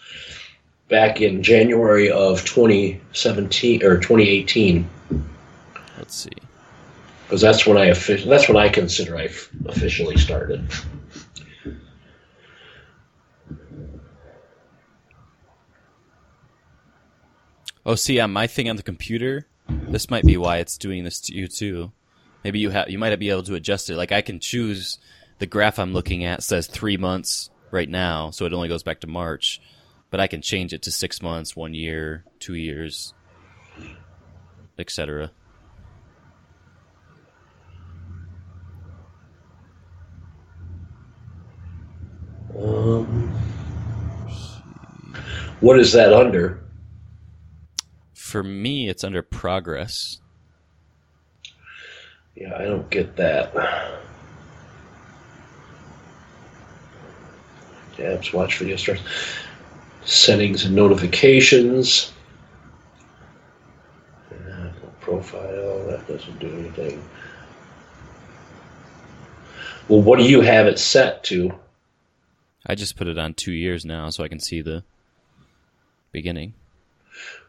back 0.89 1.22
in 1.22 1.44
January 1.44 2.10
of 2.12 2.44
2017 2.46 3.84
or 3.84 3.98
2018 3.98 4.89
let's 5.98 6.15
see. 6.15 6.30
because 7.24 7.42
that's 7.42 7.65
when 7.65 7.78
I 7.78 7.92
offic- 7.92 8.28
that's 8.28 8.48
when 8.48 8.58
I 8.58 8.70
consider 8.70 9.15
I 9.18 9.30
officially 9.68 10.18
started. 10.18 10.68
Oh, 17.86 17.96
see, 17.96 18.20
on 18.20 18.32
my 18.32 18.46
thing 18.46 18.70
on 18.70 18.76
the 18.76 18.84
computer, 18.84 19.48
this 19.70 20.10
might 20.10 20.26
be 20.26 20.38
why 20.38 20.58
it's 20.58 20.78
doing 20.78 21.04
this 21.04 21.20
to 21.22 21.34
you 21.34 21.48
too. 21.48 21.92
Maybe 22.44 22.60
you 22.60 22.70
have 22.70 22.90
you 22.90 22.98
might 22.98 23.16
be 23.18 23.30
able 23.30 23.44
to 23.44 23.56
adjust 23.56 23.90
it. 23.90 23.98
Like 23.98 24.12
I 24.12 24.22
can 24.22 24.40
choose 24.40 24.98
the 25.40 25.46
graph 25.46 25.80
I'm 25.80 25.94
looking 25.94 26.24
at 26.24 26.44
says 26.44 26.68
three 26.68 26.98
months 26.98 27.50
right 27.72 27.90
now, 27.90 28.32
so 28.32 28.46
it 28.46 28.54
only 28.54 28.68
goes 28.68 28.84
back 28.84 29.02
to 29.02 29.08
March. 29.08 29.62
But 30.12 30.20
I 30.20 30.28
can 30.28 30.42
change 30.42 30.74
it 30.74 30.82
to 30.84 30.92
six 30.92 31.22
months, 31.22 31.56
one 31.56 31.74
year, 31.74 32.24
two 32.40 32.56
years, 32.56 33.14
etc. 34.78 35.32
Um, 42.58 43.30
what 45.60 45.80
is 45.80 45.94
that 45.94 46.12
under? 46.12 46.60
For 48.30 48.44
me, 48.44 48.88
it's 48.88 49.04
under 49.04 49.24
progress. 49.24 50.20
Yeah, 52.36 52.56
I 52.56 52.65
don't 52.65 52.88
get 52.92 53.15
that. 53.15 53.52
Tabs, 57.98 58.32
watch 58.32 58.60
video 58.60 58.76
starts. 58.76 59.02
Settings 60.06 60.63
and 60.63 60.76
notifications. 60.76 62.13
Uh, 64.32 64.68
Profile, 65.00 65.88
that 65.88 66.08
doesn't 66.08 66.38
do 66.38 66.56
anything. 66.56 67.04
Well, 69.88 70.04
what 70.04 70.20
do 70.20 70.30
you 70.30 70.42
have 70.42 70.68
it 70.68 70.78
set 70.78 71.24
to? 71.24 71.52
I 72.63 72.76
just 72.76 72.96
put 72.96 73.08
it 73.08 73.18
on 73.18 73.34
two 73.34 73.54
years 73.54 73.86
now, 73.86 74.12
so 74.12 74.24
I 74.24 74.28
can 74.28 74.39
see 74.39 74.62
the 74.62 74.84
beginning. 76.12 76.54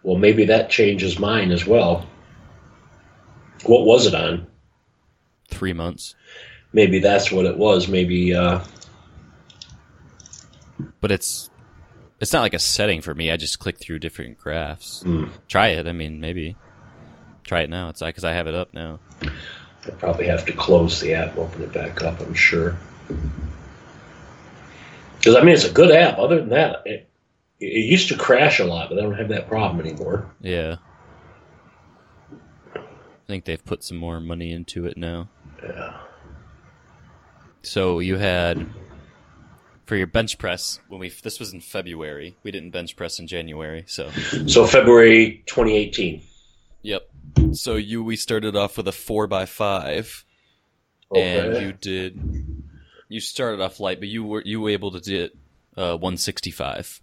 Well, 0.02 0.16
maybe 0.16 0.44
that 0.46 0.70
changes 0.70 1.18
mine 1.18 1.50
as 1.52 1.66
well. 1.66 2.06
What 3.64 3.84
was 3.84 4.06
it 4.06 4.14
on? 4.14 4.46
Three 5.48 5.72
months, 5.72 6.14
Maybe 6.72 7.00
that's 7.00 7.32
what 7.32 7.44
it 7.44 7.58
was. 7.58 7.88
Maybe, 7.88 8.32
uh, 8.34 8.60
but 11.00 11.10
it's 11.10 11.50
it's 12.20 12.32
not 12.32 12.42
like 12.42 12.54
a 12.54 12.58
setting 12.60 13.00
for 13.00 13.14
me. 13.14 13.30
I 13.30 13.36
just 13.36 13.58
click 13.58 13.78
through 13.78 13.98
different 13.98 14.38
graphs. 14.38 15.02
hmm, 15.02 15.24
Try 15.48 15.68
it. 15.68 15.88
I 15.88 15.92
mean, 15.92 16.20
maybe 16.20 16.56
try 17.44 17.62
it 17.62 17.70
now. 17.70 17.88
It's 17.88 18.00
because 18.00 18.24
I 18.24 18.32
have 18.32 18.46
it 18.46 18.54
up 18.54 18.72
now. 18.72 19.00
I 19.22 19.90
probably 19.98 20.26
have 20.26 20.46
to 20.46 20.52
close 20.52 21.00
the 21.00 21.14
app, 21.14 21.36
open 21.36 21.62
it 21.62 21.72
back 21.72 22.02
up, 22.02 22.20
I'm 22.20 22.34
sure. 22.34 22.76
Because, 25.18 25.34
I 25.36 25.40
mean, 25.40 25.54
it's 25.54 25.64
a 25.64 25.72
good 25.72 25.90
app. 25.90 26.18
Other 26.18 26.36
than 26.38 26.50
that, 26.50 26.82
it, 26.84 27.09
it 27.60 27.84
used 27.90 28.08
to 28.08 28.16
crash 28.16 28.58
a 28.58 28.64
lot, 28.64 28.88
but 28.88 28.98
I 28.98 29.02
don't 29.02 29.16
have 29.18 29.28
that 29.28 29.48
problem 29.48 29.84
anymore. 29.86 30.30
Yeah. 30.40 30.76
I 32.74 32.80
think 33.26 33.44
they've 33.44 33.64
put 33.64 33.84
some 33.84 33.96
more 33.96 34.20
money 34.20 34.52
into 34.52 34.86
it 34.86 34.96
now. 34.96 35.28
Yeah. 35.62 35.96
So 37.62 37.98
you 37.98 38.16
had 38.16 38.66
for 39.86 39.96
your 39.96 40.06
bench 40.06 40.38
press 40.38 40.80
when 40.88 41.00
we 41.00 41.10
this 41.10 41.38
was 41.38 41.52
in 41.52 41.60
February. 41.60 42.36
We 42.42 42.50
didn't 42.50 42.70
bench 42.70 42.96
press 42.96 43.18
in 43.18 43.26
January, 43.26 43.84
so 43.86 44.10
So, 44.46 44.66
February 44.66 45.42
2018. 45.46 46.22
yep. 46.82 47.02
So 47.52 47.76
you 47.76 48.02
we 48.02 48.16
started 48.16 48.56
off 48.56 48.76
with 48.76 48.88
a 48.88 48.92
four 48.92 49.26
by 49.26 49.46
five, 49.46 50.24
Okay. 51.12 51.38
and 51.38 51.62
you 51.66 51.72
did 51.72 52.18
you 53.08 53.20
started 53.20 53.60
off 53.60 53.78
light, 53.80 53.98
but 54.00 54.08
you 54.08 54.24
were 54.24 54.42
you 54.44 54.60
were 54.60 54.70
able 54.70 54.92
to 54.92 55.00
do 55.00 55.24
it 55.24 55.36
uh, 55.76 55.96
one 55.96 56.16
sixty 56.16 56.50
five. 56.50 57.00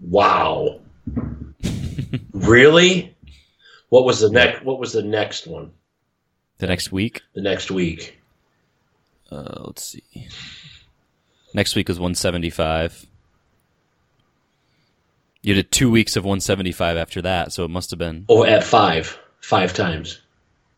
Wow. 0.00 0.80
really? 2.32 3.14
What 3.88 4.04
was 4.04 4.20
the 4.20 4.30
next? 4.30 4.64
What 4.64 4.78
was 4.78 4.92
the 4.92 5.02
next 5.02 5.46
one? 5.46 5.72
The 6.58 6.66
next 6.66 6.90
week, 6.92 7.22
The 7.34 7.40
next 7.42 7.70
week? 7.70 8.18
uh, 9.30 9.62
let's 9.64 9.84
see. 9.84 10.28
Next 11.54 11.74
week 11.76 11.88
was 11.88 12.18
seventy 12.18 12.50
five. 12.50 13.06
You 15.42 15.54
did 15.54 15.70
two 15.70 15.90
weeks 15.90 16.16
of 16.16 16.24
one 16.24 16.40
seventy 16.40 16.72
five 16.72 16.96
after 16.96 17.22
that, 17.22 17.52
so 17.52 17.64
it 17.64 17.70
must 17.70 17.90
have 17.90 17.98
been 17.98 18.26
Oh, 18.28 18.44
at 18.44 18.64
five, 18.64 19.18
five 19.40 19.72
times. 19.72 20.20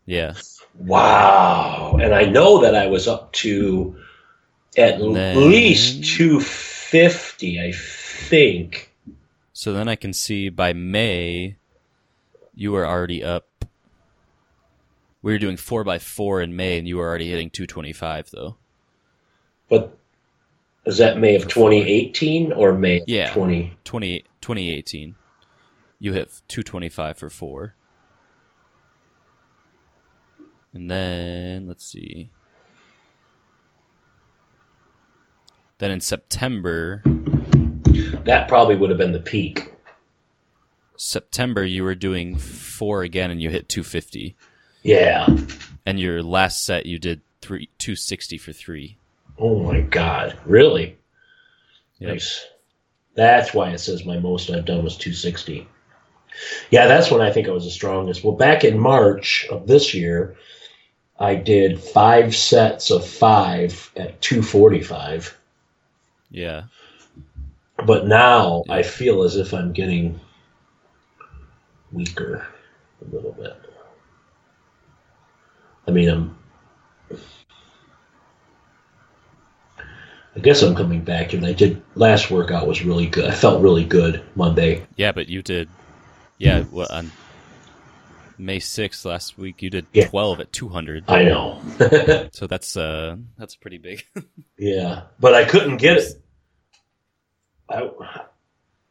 yeah. 0.05 0.33
Wow. 0.79 1.97
And 2.01 2.13
I 2.15 2.23
know 2.23 2.61
that 2.61 2.75
I 2.75 2.87
was 2.87 3.07
up 3.07 3.33
to 3.33 3.97
at 4.77 4.99
Then- 4.99 5.49
least 5.51 6.05
250, 6.15 7.59
I 7.59 7.73
think. 7.73 8.90
So 9.61 9.73
then 9.73 9.87
I 9.87 9.95
can 9.95 10.11
see 10.11 10.49
by 10.49 10.73
May, 10.73 11.57
you 12.55 12.71
were 12.71 12.83
already 12.83 13.23
up 13.23 13.63
We 15.21 15.33
were 15.33 15.37
doing 15.37 15.55
four 15.55 15.83
by 15.83 15.99
four 15.99 16.41
in 16.41 16.55
May, 16.55 16.79
and 16.79 16.87
you 16.87 16.97
were 16.97 17.07
already 17.07 17.29
hitting 17.29 17.51
225 17.51 18.31
though. 18.31 18.55
But 19.69 19.95
is 20.87 20.97
that 20.97 21.19
May 21.19 21.35
of 21.35 21.43
2018 21.43 22.53
or 22.53 22.73
May 22.73 23.01
of 23.01 23.03
Yeah. 23.07 23.31
20? 23.35 23.77
20, 23.83 24.25
2018. 24.41 25.13
You 25.99 26.13
hit 26.13 26.41
225 26.47 27.19
for 27.19 27.29
four. 27.29 27.75
And 30.73 30.89
then, 30.89 31.67
let's 31.67 31.85
see. 31.85 32.31
Then 35.77 35.91
in 35.91 36.01
September, 36.01 37.03
That 38.23 38.47
probably 38.47 38.75
would 38.75 38.89
have 38.89 38.99
been 38.99 39.11
the 39.11 39.19
peak. 39.19 39.73
September 40.95 41.63
you 41.65 41.83
were 41.83 41.95
doing 41.95 42.37
four 42.37 43.01
again 43.01 43.31
and 43.31 43.41
you 43.41 43.49
hit 43.49 43.69
250. 43.69 44.35
Yeah. 44.83 45.27
And 45.85 45.99
your 45.99 46.21
last 46.21 46.63
set 46.63 46.85
you 46.85 46.99
did 46.99 47.21
three 47.41 47.69
260 47.79 48.37
for 48.37 48.53
three. 48.53 48.97
Oh 49.37 49.59
my 49.63 49.81
God. 49.81 50.37
Really? 50.45 50.97
Yep. 51.99 52.11
Nice. 52.11 52.45
That's 53.15 53.53
why 53.53 53.71
it 53.71 53.79
says 53.79 54.05
my 54.05 54.19
most 54.19 54.49
I've 54.49 54.65
done 54.65 54.83
was 54.83 54.97
260. 54.97 55.67
Yeah, 56.69 56.87
that's 56.87 57.11
when 57.11 57.21
I 57.21 57.31
think 57.31 57.47
I 57.47 57.51
was 57.51 57.65
the 57.65 57.71
strongest. 57.71 58.23
Well, 58.23 58.35
back 58.35 58.63
in 58.63 58.79
March 58.79 59.47
of 59.49 59.67
this 59.67 59.93
year, 59.93 60.35
I 61.19 61.35
did 61.35 61.79
five 61.79 62.35
sets 62.35 62.89
of 62.89 63.05
five 63.05 63.91
at 63.95 64.21
245. 64.21 65.37
Yeah. 66.29 66.63
But 67.85 68.07
now. 68.07 68.63
I 68.69 68.83
feel 68.83 69.23
as 69.23 69.35
if 69.35 69.53
I'm 69.53 69.73
getting 69.73 70.19
weaker 71.91 72.47
a 73.01 73.15
little 73.15 73.33
bit. 73.33 73.55
I 75.87 75.91
mean, 75.91 76.09
I'm. 76.09 76.37
I 80.33 80.39
guess 80.39 80.61
I'm 80.61 80.75
coming 80.75 81.01
back, 81.01 81.33
and 81.33 81.45
I 81.45 81.51
did 81.51 81.81
last 81.95 82.31
workout 82.31 82.65
was 82.65 82.85
really 82.85 83.07
good. 83.07 83.25
I 83.25 83.33
felt 83.33 83.61
really 83.61 83.83
good 83.83 84.23
Monday. 84.35 84.85
Yeah, 84.95 85.11
but 85.11 85.27
you 85.27 85.41
did 85.41 85.67
Yeah, 86.37 86.63
well, 86.71 86.87
on 86.89 87.11
May 88.37 88.57
6th 88.59 89.03
last 89.05 89.37
week 89.37 89.61
you 89.61 89.69
did 89.69 89.87
Yeah. 89.93 90.07
12 90.07 90.39
at 90.39 90.53
200. 90.53 91.03
I 91.09 91.23
know. 91.23 91.61
So 92.33 92.47
that's 92.47 92.77
uh 92.77 93.17
that's 93.37 93.55
pretty 93.55 93.77
big. 93.77 94.05
yeah, 94.57 95.01
but 95.19 95.33
I 95.35 95.43
couldn't 95.43 95.77
get 95.77 95.97
it. 95.97 96.21
I, 97.71 97.89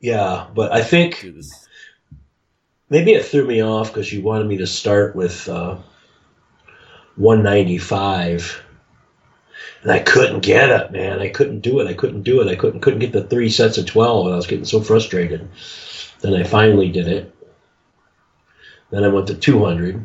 yeah, 0.01 0.49
but 0.55 0.73
I 0.73 0.83
think 0.83 1.27
maybe 2.89 3.13
it 3.13 3.25
threw 3.25 3.47
me 3.47 3.63
off 3.63 3.89
because 3.89 4.13
you 4.13 4.23
wanted 4.23 4.47
me 4.47 4.59
to 4.59 4.67
start 4.67 5.15
with 5.15 5.49
uh, 5.49 5.77
195 7.17 8.65
and 9.83 9.93
i 9.93 9.99
couldn't 9.99 10.41
get 10.41 10.71
it 10.71 10.93
man. 10.93 11.21
I 11.21 11.29
couldn't 11.29 11.61
do 11.61 11.81
it. 11.81 11.87
I 11.87 11.95
couldn't 11.95 12.23
do 12.23 12.41
it. 12.41 12.49
I 12.49 12.57
couldn't 12.57 12.81
couldn't 12.81 13.01
get 13.01 13.13
the 13.13 13.25
three 13.25 13.51
sets 13.51 13.79
of 13.79 13.87
12 13.87 14.27
and 14.27 14.35
i 14.35 14.37
was 14.37 14.47
getting 14.47 14.65
so 14.65 14.81
frustrated. 14.81 15.49
Then 16.21 16.35
i 16.35 16.45
finally 16.45 16.91
did 16.91 17.09
it. 17.09 17.35
Then 18.91 19.05
i 19.05 19.09
went 19.09 19.27
to 19.29 19.35
200 19.35 20.05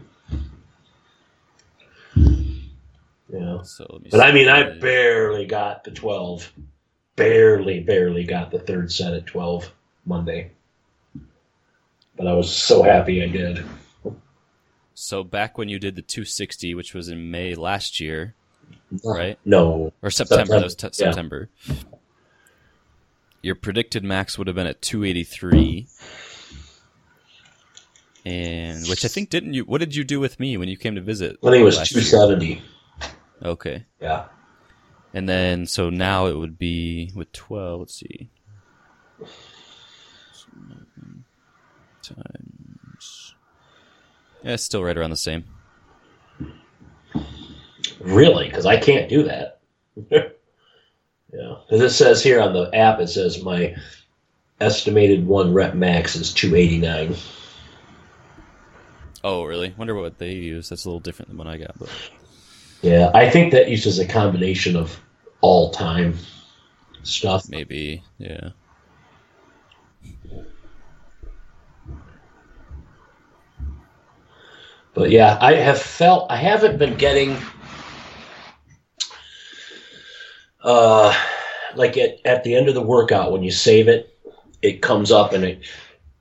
yeah. 3.30 3.62
So 3.64 3.86
let 3.90 4.02
me 4.02 4.10
but 4.12 4.22
i 4.22 4.32
mean 4.32 4.48
i 4.48 4.78
barely 4.78 5.46
got 5.46 5.84
the 5.84 5.92
12 5.92 6.52
barely 7.16 7.80
barely 7.82 8.24
got 8.24 8.52
the 8.52 8.60
third 8.60 8.92
set 8.92 9.14
at 9.14 9.26
12 9.26 9.72
monday 10.06 10.52
but 12.18 12.28
i 12.28 12.34
was 12.34 12.54
so 12.54 12.84
happy 12.84 13.24
i 13.24 13.28
did 13.28 13.64
So 14.98 15.24
back 15.26 15.58
when 15.58 15.68
you 15.68 15.78
did 15.78 15.96
the 15.98 16.02
260, 16.02 16.74
which 16.74 16.94
was 16.94 17.10
in 17.10 17.30
May 17.30 17.54
last 17.54 18.00
year, 18.00 18.34
right? 19.04 19.38
No. 19.44 19.92
Or 20.02 20.10
September, 20.10 20.56
that 20.56 20.64
was 20.64 20.72
September, 20.72 20.96
t- 20.96 21.04
yeah. 21.04 21.12
September. 21.12 21.50
Your 23.42 23.56
predicted 23.56 24.06
max 24.06 24.38
would 24.38 24.48
have 24.48 24.56
been 24.56 24.68
at 24.68 24.82
283. 24.82 25.88
And 28.26 28.88
which 28.88 29.04
I 29.04 29.10
think 29.10 29.30
didn't 29.30 29.54
you 29.54 29.66
what 29.66 29.80
did 29.80 29.96
you 29.96 30.06
do 30.06 30.22
with 30.22 30.40
me 30.40 30.56
when 30.56 30.70
you 30.70 30.78
came 30.78 30.96
to 30.96 31.02
visit? 31.02 31.38
I 31.44 31.52
think 31.52 31.62
it 31.62 31.66
was 31.66 31.78
last 31.78 31.92
year? 31.94 32.02
270. 32.02 32.62
Okay. 33.44 33.86
Yeah. 34.02 34.28
And 35.16 35.30
then 35.30 35.66
so 35.66 35.90
now 35.90 36.26
it 36.26 36.38
would 36.38 36.60
be 36.60 37.10
with 37.16 37.32
12, 37.32 37.80
let's 37.80 37.96
see. 37.96 38.30
Times 42.02 43.34
Yeah, 44.44 44.52
it's 44.52 44.64
still 44.64 44.84
right 44.84 44.98
around 44.98 45.12
the 45.12 45.16
same. 45.16 45.46
Really? 48.02 48.48
Because 48.50 48.66
I 48.66 48.76
can't 48.76 49.08
do 49.08 49.24
that. 49.24 49.62
yeah. 50.12 50.26
Because 51.32 51.82
it 51.82 51.92
says 51.92 52.22
here 52.22 52.42
on 52.42 52.52
the 52.52 52.70
app, 52.76 53.00
it 53.00 53.08
says 53.08 53.42
my 53.42 53.74
estimated 54.60 55.26
one 55.26 55.54
rep 55.54 55.76
max 55.76 56.18
is 56.18 56.34
289. 56.34 57.16
Oh, 59.24 59.46
really? 59.46 59.74
Wonder 59.78 59.96
what 59.96 60.18
they 60.18 60.34
use. 60.34 60.68
That's 60.68 60.84
a 60.84 60.90
little 60.90 61.00
different 61.00 61.30
than 61.30 61.38
what 61.38 61.48
I 61.48 61.56
got, 61.56 61.80
but 61.80 61.90
Yeah. 62.82 63.12
I 63.14 63.30
think 63.30 63.54
that 63.54 63.70
uses 63.70 63.98
a 63.98 64.06
combination 64.06 64.76
of 64.76 65.00
all 65.46 65.70
time 65.70 66.18
stuff. 67.04 67.48
maybe, 67.50 68.02
yeah. 68.18 68.50
But 74.96 75.12
yeah, 75.12 75.38
I 75.40 75.54
have 75.54 75.80
felt, 75.80 76.32
I 76.32 76.38
haven't 76.38 76.80
been 76.80 76.98
getting, 76.98 77.38
uh, 80.64 81.16
like 81.76 81.96
at, 81.98 82.26
at 82.26 82.44
the 82.44 82.56
end 82.56 82.68
of 82.68 82.74
the 82.74 82.82
workout, 82.82 83.32
when 83.32 83.44
you 83.44 83.52
save 83.52 83.88
it, 83.88 84.18
it 84.64 84.82
comes 84.82 85.12
up 85.12 85.34
and 85.34 85.44
it, 85.44 85.60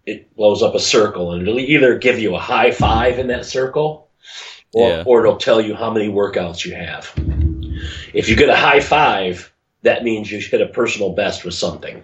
it 0.05 0.37
blows 0.37 0.63
up 0.63 0.75
a 0.75 0.81
circle 0.81 1.33
and 1.33 1.49
it'll 1.49 1.59
either 1.59 1.97
give 1.97 2.19
you 2.19 2.35
a 2.35 2.39
high 2.41 2.73
five 2.73 3.19
in 3.19 3.29
that 3.29 3.47
circle 3.47 4.11
or, 4.75 4.91
Yeah. 4.91 5.03
or 5.07 5.25
it'll 5.25 5.39
tell 5.39 5.63
you 5.63 5.75
how 5.75 5.91
many 5.91 6.09
workouts 6.09 6.67
you 6.67 6.75
have. 6.75 7.11
If 8.15 8.29
you 8.29 8.37
get 8.37 8.49
a 8.49 8.57
high 8.57 8.81
five, 8.81 9.53
that 9.83 10.05
means 10.05 10.31
you 10.31 10.39
hit 10.39 10.61
a 10.61 10.67
personal 10.67 11.11
best 11.13 11.45
with 11.45 11.55
something. 11.55 12.03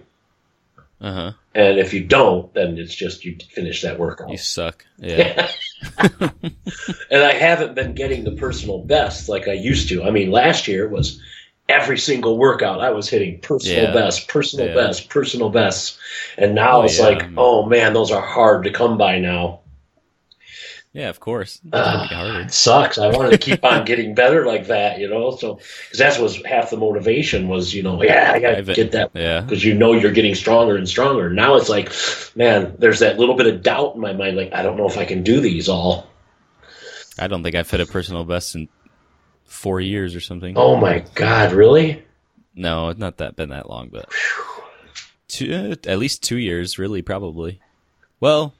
Uh 0.99 1.13
huh. 1.13 1.31
And 1.55 1.79
if 1.79 1.93
you 1.93 2.03
don't, 2.03 2.53
then 2.53 2.77
it's 2.77 2.93
just 2.93 3.25
you 3.25 3.35
finish 3.55 3.81
that 3.81 3.97
workout. 3.97 4.29
You 4.29 4.37
suck. 4.37 4.85
Yeah. 4.99 5.49
and 5.99 7.23
I 7.23 7.33
haven't 7.33 7.73
been 7.75 7.95
getting 7.95 8.23
the 8.23 8.33
personal 8.33 8.79
best 8.83 9.27
like 9.27 9.47
I 9.47 9.53
used 9.53 9.89
to. 9.89 10.03
I 10.03 10.11
mean, 10.11 10.29
last 10.31 10.67
year 10.67 10.87
was 10.87 11.19
every 11.67 11.97
single 11.97 12.37
workout 12.37 12.81
I 12.81 12.91
was 12.91 13.09
hitting 13.09 13.39
personal 13.39 13.85
Yeah. 13.85 13.93
best, 13.93 14.27
personal 14.27 14.67
Yeah. 14.67 14.75
best, 14.75 15.09
personal 15.09 15.49
best. 15.49 15.97
And 16.37 16.53
now 16.53 16.81
Oh, 16.81 16.83
it's 16.83 16.99
yeah, 16.99 17.05
like, 17.05 17.23
oh 17.37 17.65
man, 17.65 17.93
those 17.93 18.11
are 18.11 18.21
hard 18.21 18.63
to 18.65 18.71
come 18.71 18.97
by 18.97 19.17
now. 19.19 19.60
Yeah, 20.93 21.09
of 21.09 21.19
course. 21.19 21.61
Uh, 21.73 21.93
gonna 21.97 22.09
be 22.09 22.15
harder. 22.15 22.39
it 22.41 22.53
sucks. 22.53 22.97
I 22.97 23.07
wanted 23.09 23.31
to 23.31 23.37
keep 23.37 23.63
on 23.63 23.85
getting 23.85 24.13
better 24.13 24.45
like 24.45 24.67
that, 24.67 24.99
you 24.99 25.07
know. 25.09 25.35
So 25.35 25.55
because 25.55 25.99
that 25.99 26.19
was 26.19 26.43
half 26.45 26.69
the 26.69 26.77
motivation 26.77 27.47
was, 27.47 27.73
you 27.73 27.83
know, 27.83 28.01
yeah, 28.03 28.31
I 28.33 28.39
got 28.39 28.51
to 28.51 28.57
I've- 28.57 28.73
get 28.73 28.91
that 28.93 29.11
Yeah. 29.13 29.41
because 29.41 29.63
you 29.63 29.73
know 29.73 29.93
you're 29.93 30.11
getting 30.11 30.35
stronger 30.35 30.75
and 30.75 30.87
stronger. 30.87 31.29
Now 31.29 31.55
it's 31.55 31.69
like, 31.69 31.91
man, 32.35 32.75
there's 32.79 32.99
that 32.99 33.17
little 33.19 33.35
bit 33.35 33.47
of 33.47 33.61
doubt 33.63 33.95
in 33.95 34.01
my 34.01 34.13
mind, 34.13 34.35
like 34.37 34.53
I 34.53 34.63
don't 34.63 34.77
know 34.77 34.87
if 34.87 34.97
I 34.97 35.05
can 35.05 35.23
do 35.23 35.39
these 35.39 35.69
all. 35.69 36.07
I 37.19 37.27
don't 37.27 37.43
think 37.43 37.55
I've 37.55 37.69
hit 37.69 37.81
a 37.81 37.85
personal 37.85 38.23
best 38.23 38.55
in 38.55 38.67
four 39.45 39.79
years 39.81 40.15
or 40.15 40.19
something. 40.21 40.57
Oh 40.57 40.75
my 40.77 41.05
god, 41.15 41.51
really? 41.51 42.03
No, 42.55 42.89
it's 42.89 42.99
not 42.99 43.17
that 43.17 43.35
been 43.35 43.49
that 43.49 43.69
long, 43.69 43.89
but 43.89 44.09
two, 45.27 45.53
uh, 45.53 45.89
at 45.89 45.99
least 45.99 46.23
two 46.23 46.37
years, 46.37 46.77
really, 46.79 47.01
probably. 47.01 47.59
Well, 48.19 48.53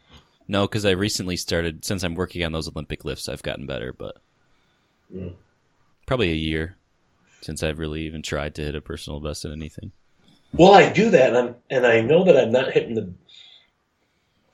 no, 0.51 0.67
because 0.67 0.85
I 0.85 0.91
recently 0.91 1.37
started 1.37 1.85
since 1.85 2.03
I'm 2.03 2.13
working 2.13 2.43
on 2.43 2.51
those 2.51 2.67
Olympic 2.67 3.05
lifts. 3.05 3.29
I've 3.29 3.41
gotten 3.41 3.65
better, 3.65 3.93
but 3.93 4.17
Mm. 5.15 5.33
probably 6.05 6.31
a 6.31 6.35
year 6.35 6.75
since 7.41 7.63
I've 7.63 7.79
really 7.79 8.01
even 8.01 8.21
tried 8.21 8.55
to 8.55 8.61
hit 8.61 8.75
a 8.75 8.81
personal 8.81 9.21
best 9.21 9.45
in 9.45 9.51
anything. 9.53 9.91
Well, 10.53 10.73
I 10.73 10.91
do 10.91 11.09
that, 11.09 11.29
and, 11.29 11.37
I'm, 11.37 11.55
and 11.69 11.87
I 11.87 12.01
know 12.01 12.25
that 12.25 12.37
I'm 12.37 12.51
not 12.51 12.71
hitting 12.73 12.95
the, 12.95 13.09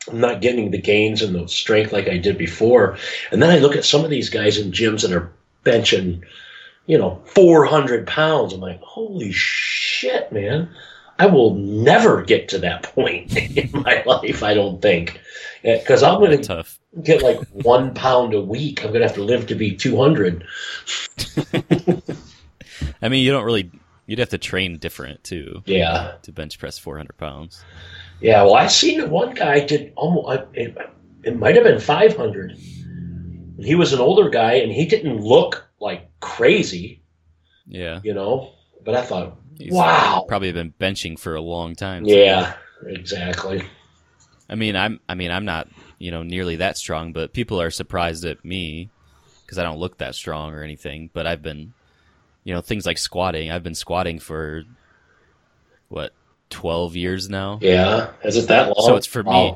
I'm 0.07 0.19
not 0.19 0.41
getting 0.41 0.69
the 0.69 0.81
gains 0.81 1.23
and 1.23 1.33
the 1.33 1.47
strength 1.47 1.91
like 1.91 2.07
I 2.07 2.17
did 2.17 2.37
before. 2.37 2.97
And 3.31 3.41
then 3.41 3.49
I 3.49 3.57
look 3.57 3.75
at 3.75 3.83
some 3.85 4.03
of 4.03 4.11
these 4.11 4.29
guys 4.29 4.57
in 4.59 4.71
gyms 4.71 5.01
that 5.01 5.11
are 5.11 5.31
benching, 5.65 6.21
you 6.85 6.97
know, 6.99 7.21
400 7.25 8.05
pounds. 8.05 8.53
I'm 8.53 8.61
like, 8.61 8.81
holy 8.81 9.31
shit, 9.31 10.31
man! 10.31 10.69
I 11.19 11.25
will 11.25 11.55
never 11.55 12.21
get 12.23 12.49
to 12.49 12.59
that 12.59 12.83
point 12.95 13.35
in 13.35 13.69
my 13.81 14.03
life. 14.05 14.43
I 14.43 14.53
don't 14.53 14.81
think, 14.81 15.19
because 15.63 16.03
I'm 16.03 16.19
going 16.19 16.41
to 16.41 16.65
get 17.03 17.21
like 17.21 17.39
one 17.51 17.93
pound 17.93 18.33
a 18.33 18.41
week. 18.41 18.83
I'm 18.83 18.89
going 18.91 19.01
to 19.01 19.07
have 19.07 19.15
to 19.15 19.23
live 19.23 19.47
to 19.47 19.55
be 19.55 19.75
200. 19.75 20.45
I 23.01 23.09
mean, 23.09 23.23
you 23.23 23.31
don't 23.31 23.43
really. 23.45 23.71
You'd 24.05 24.19
have 24.19 24.29
to 24.29 24.37
train 24.37 24.77
different 24.77 25.23
too 25.25 25.63
Yeah. 25.65 26.13
to 26.21 26.31
bench 26.31 26.59
press 26.59 26.79
400 26.79 27.17
pounds. 27.17 27.61
Yeah, 28.21 28.43
well, 28.43 28.55
I've 28.55 28.71
seen 28.71 29.09
one 29.09 29.33
guy 29.33 29.59
did 29.65 29.91
almost. 29.97 30.43
It, 30.53 30.77
it 31.23 31.37
might 31.37 31.55
have 31.55 31.65
been 31.65 31.79
five 31.81 32.15
hundred, 32.15 32.57
He 33.59 33.75
was 33.75 33.91
an 33.91 33.99
older 33.99 34.29
guy, 34.29 34.53
and 34.53 34.71
he 34.71 34.85
didn't 34.85 35.19
look 35.19 35.67
like 35.81 36.09
crazy, 36.21 37.01
Yeah. 37.67 37.99
you 38.03 38.13
know. 38.13 38.53
But 38.85 38.95
I 38.95 39.01
thought, 39.01 39.37
He's 39.59 39.73
Wow. 39.73 40.23
Probably 40.27 40.51
been 40.53 40.73
benching 40.79 41.19
for 41.19 41.35
a 41.35 41.41
long 41.41 41.75
time. 41.75 42.05
too. 42.05 42.11
yeah, 42.15 42.53
exactly. 42.85 43.61
I 44.49 44.55
mean, 44.55 44.75
I'm 44.75 44.99
I 45.09 45.15
mean, 45.15 45.31
I'm 45.31 45.45
not, 45.45 45.67
you 45.99 46.11
know, 46.11 46.23
nearly 46.23 46.57
that 46.57 46.77
strong, 46.77 47.13
but 47.13 47.33
people 47.33 47.61
are 47.61 47.71
surprised 47.71 48.25
at 48.25 48.43
me 48.45 48.89
cuz 49.47 49.57
I 49.57 49.63
don't 49.63 49.79
look 49.79 49.97
that 49.97 50.15
strong 50.15 50.53
or 50.53 50.63
anything, 50.63 51.09
but 51.13 51.27
I've 51.27 51.41
been 51.41 51.73
you 52.43 52.53
know, 52.53 52.61
things 52.61 52.85
like 52.85 52.97
squatting. 52.97 53.51
I've 53.51 53.63
been 53.63 53.75
squatting 53.75 54.19
for 54.19 54.63
what, 55.89 56.13
12 56.49 56.95
years 56.95 57.29
now 57.29 57.59
Yeah, 57.61 58.11
is 58.23 58.37
it 58.37 58.47
that 58.47 58.67
long? 58.67 58.87
So 58.87 58.95
it's 58.95 59.07
for 59.07 59.21
me. 59.23 59.53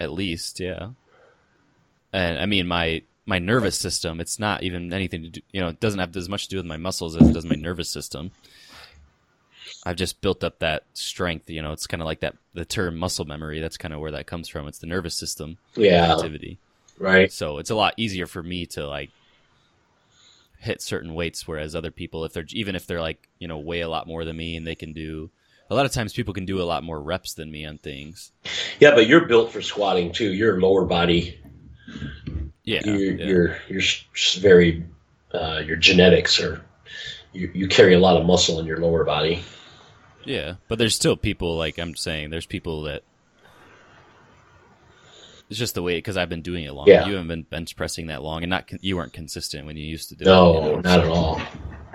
At 0.00 0.12
least, 0.12 0.60
yeah. 0.60 0.90
And 2.12 2.38
I 2.38 2.46
mean, 2.46 2.66
my 2.66 3.02
my 3.26 3.38
nervous 3.38 3.76
system, 3.76 4.20
it's 4.20 4.38
not 4.38 4.62
even 4.62 4.92
anything 4.92 5.22
to 5.24 5.28
do, 5.28 5.40
you 5.52 5.60
know, 5.60 5.68
it 5.68 5.80
doesn't 5.80 5.98
have 5.98 6.16
as 6.16 6.28
much 6.28 6.44
to 6.44 6.50
do 6.50 6.56
with 6.56 6.66
my 6.66 6.76
muscles 6.76 7.16
as 7.16 7.28
it 7.28 7.34
does 7.34 7.44
my 7.44 7.56
nervous 7.56 7.90
system. 7.90 8.30
I've 9.86 9.96
just 9.96 10.20
built 10.20 10.42
up 10.42 10.58
that 10.58 10.82
strength, 10.94 11.48
you 11.48 11.62
know, 11.62 11.70
it's 11.72 11.86
kind 11.86 12.02
of 12.02 12.06
like 12.06 12.20
that 12.20 12.34
the 12.54 12.64
term 12.64 12.96
muscle 12.96 13.24
memory, 13.24 13.60
that's 13.60 13.76
kind 13.76 13.94
of 13.94 14.00
where 14.00 14.10
that 14.10 14.26
comes 14.26 14.48
from. 14.48 14.66
It's 14.66 14.80
the 14.80 14.88
nervous 14.88 15.14
system 15.14 15.58
Yeah, 15.76 16.12
activity. 16.12 16.58
right. 16.98 17.30
So 17.32 17.58
it's 17.58 17.70
a 17.70 17.76
lot 17.76 17.94
easier 17.96 18.26
for 18.26 18.42
me 18.42 18.66
to 18.66 18.84
like 18.86 19.10
hit 20.58 20.82
certain 20.82 21.14
weights 21.14 21.46
whereas 21.46 21.76
other 21.76 21.90
people 21.92 22.24
if 22.24 22.32
they're 22.32 22.46
even 22.50 22.74
if 22.74 22.86
they're 22.86 23.00
like, 23.00 23.28
you 23.38 23.46
know, 23.46 23.58
weigh 23.58 23.80
a 23.82 23.88
lot 23.88 24.08
more 24.08 24.24
than 24.24 24.36
me 24.36 24.56
and 24.56 24.66
they 24.66 24.74
can 24.74 24.92
do 24.92 25.30
a 25.70 25.74
lot 25.74 25.86
of 25.86 25.92
times 25.92 26.12
people 26.12 26.34
can 26.34 26.46
do 26.46 26.60
a 26.60 26.64
lot 26.64 26.82
more 26.82 27.00
reps 27.00 27.34
than 27.34 27.50
me 27.50 27.64
on 27.64 27.78
things. 27.78 28.32
Yeah, 28.80 28.92
but 28.94 29.06
you're 29.06 29.26
built 29.26 29.52
for 29.52 29.62
squatting 29.62 30.10
too. 30.12 30.32
Your 30.32 30.60
lower 30.60 30.84
body, 30.84 31.38
Yeah. 32.64 32.80
you're, 32.84 32.96
yeah. 32.96 33.26
you're 33.26 33.58
you're 33.68 33.82
very 34.40 34.84
uh, 35.32 35.62
your 35.64 35.76
genetics 35.76 36.40
are 36.40 36.64
you, 37.32 37.50
you 37.54 37.68
carry 37.68 37.94
a 37.94 37.98
lot 38.00 38.16
of 38.16 38.26
muscle 38.26 38.58
in 38.58 38.66
your 38.66 38.78
lower 38.78 39.04
body. 39.04 39.44
Yeah, 40.26 40.54
but 40.68 40.78
there's 40.78 40.94
still 40.94 41.16
people 41.16 41.56
like 41.56 41.78
I'm 41.78 41.94
saying. 41.96 42.30
There's 42.30 42.46
people 42.46 42.82
that 42.82 43.02
it's 45.48 45.58
just 45.58 45.74
the 45.76 45.82
way 45.82 45.96
because 45.96 46.16
I've 46.16 46.28
been 46.28 46.42
doing 46.42 46.64
it 46.64 46.72
long. 46.72 46.86
Yeah. 46.88 47.06
You 47.06 47.12
haven't 47.12 47.28
been 47.28 47.42
bench 47.42 47.76
pressing 47.76 48.08
that 48.08 48.22
long, 48.22 48.42
and 48.42 48.50
not 48.50 48.68
you 48.82 48.96
weren't 48.96 49.12
consistent 49.12 49.66
when 49.66 49.76
you 49.76 49.84
used 49.84 50.08
to 50.10 50.16
do 50.16 50.24
No, 50.24 50.50
it. 50.50 50.64
you 50.64 50.70
know? 50.72 50.80
not 50.80 51.00
at 51.00 51.06
all. 51.06 51.40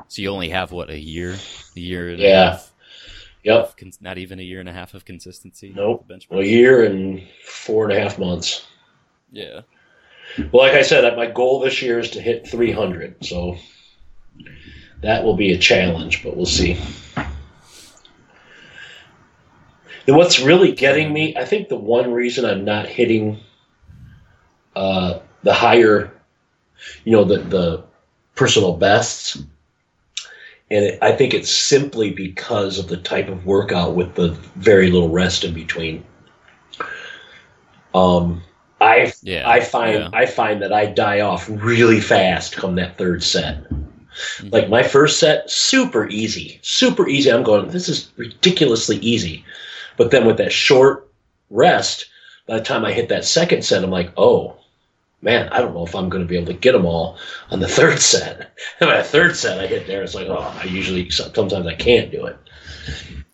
So 0.08 0.22
you 0.22 0.30
only 0.30 0.50
have 0.50 0.72
what 0.72 0.90
a 0.90 0.98
year, 1.00 1.36
a 1.76 1.80
year 1.80 2.10
and 2.10 2.20
Yeah. 2.20 2.28
a 2.30 2.52
half. 2.52 2.68
Yep. 3.44 3.74
not 4.02 4.18
even 4.20 4.40
a 4.40 4.44
year 4.44 4.60
and 4.60 4.70
a 4.70 4.74
half 4.74 4.94
of 4.94 5.04
consistency. 5.04 5.74
Nope. 5.76 6.08
Bench 6.08 6.28
A 6.30 6.44
year 6.44 6.86
and 6.86 7.24
four 7.44 7.90
and 7.90 7.98
a 7.98 8.00
half 8.00 8.20
months. 8.20 8.66
Yeah. 9.32 9.62
Well, 10.38 10.64
like 10.66 10.74
I 10.74 10.84
said, 10.84 11.18
my 11.18 11.26
goal 11.26 11.60
this 11.60 11.82
year 11.82 11.98
is 12.00 12.12
to 12.12 12.22
hit 12.22 12.48
300. 12.48 13.26
So 13.26 13.58
that 15.02 15.24
will 15.24 15.36
be 15.36 15.54
a 15.54 15.58
challenge, 15.58 16.24
but 16.24 16.38
we'll 16.38 16.46
see. 16.46 16.78
And 20.01 20.01
what's 20.16 20.40
really 20.40 20.72
getting 20.72 21.14
me, 21.14 21.36
I 21.36 21.46
think 21.46 21.70
the 21.70 21.76
one 21.78 22.12
reason 22.12 22.46
I'm 22.46 22.66
not 22.66 22.88
hitting 22.88 23.40
uh, 24.76 25.20
the 25.44 25.54
higher, 25.54 26.12
you 27.04 27.12
know, 27.12 27.24
the, 27.24 27.40
the 27.40 27.84
personal 28.36 28.78
bests, 28.78 29.36
and 30.70 30.86
it, 30.86 31.00
I 31.02 31.12
think 31.12 31.34
it's 31.34 31.50
simply 31.50 32.12
because 32.12 32.80
of 32.80 32.88
the 32.88 32.98
type 32.98 33.28
of 33.28 33.46
workout 33.46 33.96
with 33.96 34.16
the 34.16 34.30
very 34.56 34.90
little 34.90 35.10
rest 35.10 35.44
in 35.44 35.54
between. 35.54 36.06
Um, 37.94 38.42
I 38.80 39.14
Yeah. 39.22 39.48
I 39.48 39.60
find 39.60 40.00
yeah. 40.00 40.10
I 40.14 40.26
find 40.26 40.62
that 40.62 40.74
I 40.74 40.86
die 40.86 41.20
off 41.20 41.48
really 41.50 42.00
fast 42.00 42.56
come 42.56 42.76
that 42.76 42.98
third 42.98 43.22
set. 43.22 43.64
Mm-hmm. 43.70 44.50
Like 44.50 44.70
my 44.70 44.84
first 44.84 45.20
set, 45.20 45.50
super 45.50 46.08
easy, 46.08 46.60
super 46.64 47.08
easy. 47.08 47.32
I'm 47.32 47.44
going, 47.44 47.70
this 47.70 47.88
is 47.88 48.12
ridiculously 48.18 48.98
easy. 48.98 49.46
But 49.98 50.12
then 50.12 50.26
with 50.26 50.38
that 50.38 50.52
short 50.52 51.12
rest, 51.50 52.08
by 52.48 52.58
the 52.58 52.64
time 52.64 52.86
I 52.86 52.94
hit 52.94 53.10
that 53.10 53.26
second 53.26 53.64
set, 53.64 53.84
I'm 53.84 53.92
like, 53.92 54.12
oh 54.18 54.58
man, 55.22 55.50
I 55.50 55.62
don't 55.62 55.74
know 55.74 55.86
if 55.86 55.96
I'm 55.96 56.10
going 56.10 56.24
to 56.24 56.28
be 56.28 56.36
able 56.36 56.48
to 56.48 56.54
get 56.54 56.72
them 56.72 56.86
all 56.86 57.18
on 57.50 57.60
the 57.60 57.68
third 57.80 58.00
set. 58.00 58.54
And 58.80 58.90
by 58.90 58.98
the 58.98 59.04
third 59.04 59.36
set, 59.36 59.60
I 59.60 59.68
hit 59.68 59.88
there, 59.88 60.04
it's 60.04 60.16
like, 60.16 60.28
oh, 60.28 60.40
I 60.60 60.66
usually 60.66 61.10
sometimes 61.10 61.54
I 61.54 61.76
can't 61.76 62.12
do 62.12 62.26
it. 62.26 62.38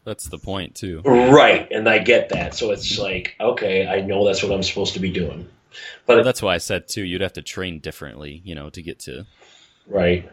That's 0.03 0.29
the 0.29 0.37
point 0.37 0.75
too. 0.75 1.01
Right, 1.03 1.69
and 1.71 1.87
I 1.89 1.99
get 1.99 2.29
that. 2.29 2.55
So 2.55 2.71
it's 2.71 2.97
like, 2.97 3.35
okay, 3.39 3.87
I 3.87 4.01
know 4.01 4.25
that's 4.25 4.41
what 4.41 4.53
I'm 4.53 4.63
supposed 4.63 4.93
to 4.93 5.01
be 5.01 5.11
doing. 5.11 5.49
Well, 6.07 6.17
But 6.17 6.23
that's 6.23 6.41
why 6.41 6.55
I 6.55 6.59
said 6.59 6.87
too. 6.87 7.03
You'd 7.03 7.21
have 7.21 7.33
to 7.33 7.41
train 7.41 7.79
differently, 7.79 8.41
you 8.45 8.55
know, 8.55 8.69
to 8.69 8.81
get 8.81 8.99
to 8.99 9.25
right, 9.85 10.29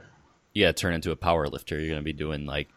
yeah, 0.52 0.72
turn 0.72 0.94
into 0.94 1.10
a 1.10 1.16
power 1.16 1.48
lifter. 1.48 1.78
You're 1.78 1.88
going 1.90 2.00
to 2.00 2.04
be 2.04 2.12
doing 2.12 2.46
like 2.46 2.68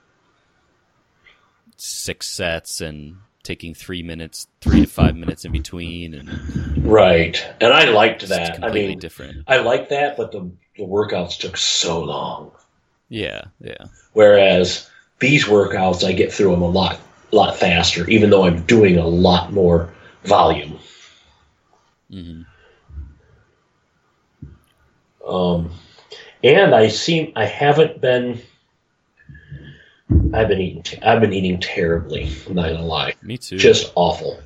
six 1.78 2.28
sets 2.28 2.82
and 2.82 3.18
taking 3.48 3.74
three 3.74 4.04
minutes, 4.04 4.48
three 4.60 4.82
to 4.82 4.88
five 4.88 5.16
minutes 5.16 5.46
in 5.46 5.54
between, 5.54 6.14
and 6.14 6.86
right, 6.86 7.44
and 7.62 7.72
I 7.74 7.86
liked 7.90 8.28
that. 8.28 8.64
I 8.64 8.72
mean, 8.72 9.00
different. 9.00 9.46
I 9.48 9.58
liked 9.58 9.90
that, 9.90 10.18
but 10.18 10.32
the 10.32 10.52
the 10.76 10.84
workouts 10.84 11.40
took 11.40 11.56
so 11.58 12.04
long. 12.04 12.52
Yeah, 13.10 13.46
yeah, 13.62 13.86
Whereas 14.12 14.90
these 15.20 15.46
workouts, 15.46 16.04
I 16.04 16.12
get 16.12 16.32
through 16.34 16.52
them 16.52 16.62
a 16.62 16.68
lot 16.68 17.00
lot 17.32 17.56
faster, 17.56 18.08
even 18.10 18.30
though 18.30 18.44
I'm 18.44 18.62
doing 18.64 18.98
a 18.98 19.08
lot 19.08 19.54
more 19.54 19.94
volume. 20.24 20.78
Mm-hmm. 22.12 22.42
Um, 25.28 25.72
and 26.44 26.76
I 26.76 26.90
seem 26.90 27.32
I 27.36 27.46
haven't 27.46 28.02
been. 28.02 28.42
I've 30.34 30.48
been 30.48 30.60
eating. 30.62 31.04
I've 31.04 31.22
been 31.22 31.34
eating 31.34 31.60
terribly. 31.60 32.30
I'm 32.48 32.56
not 32.56 32.68
gonna 32.72 32.86
lie. 32.86 33.14
me 33.22 33.38
too. 33.38 33.58
Just 33.58 33.92
awful. 33.96 34.40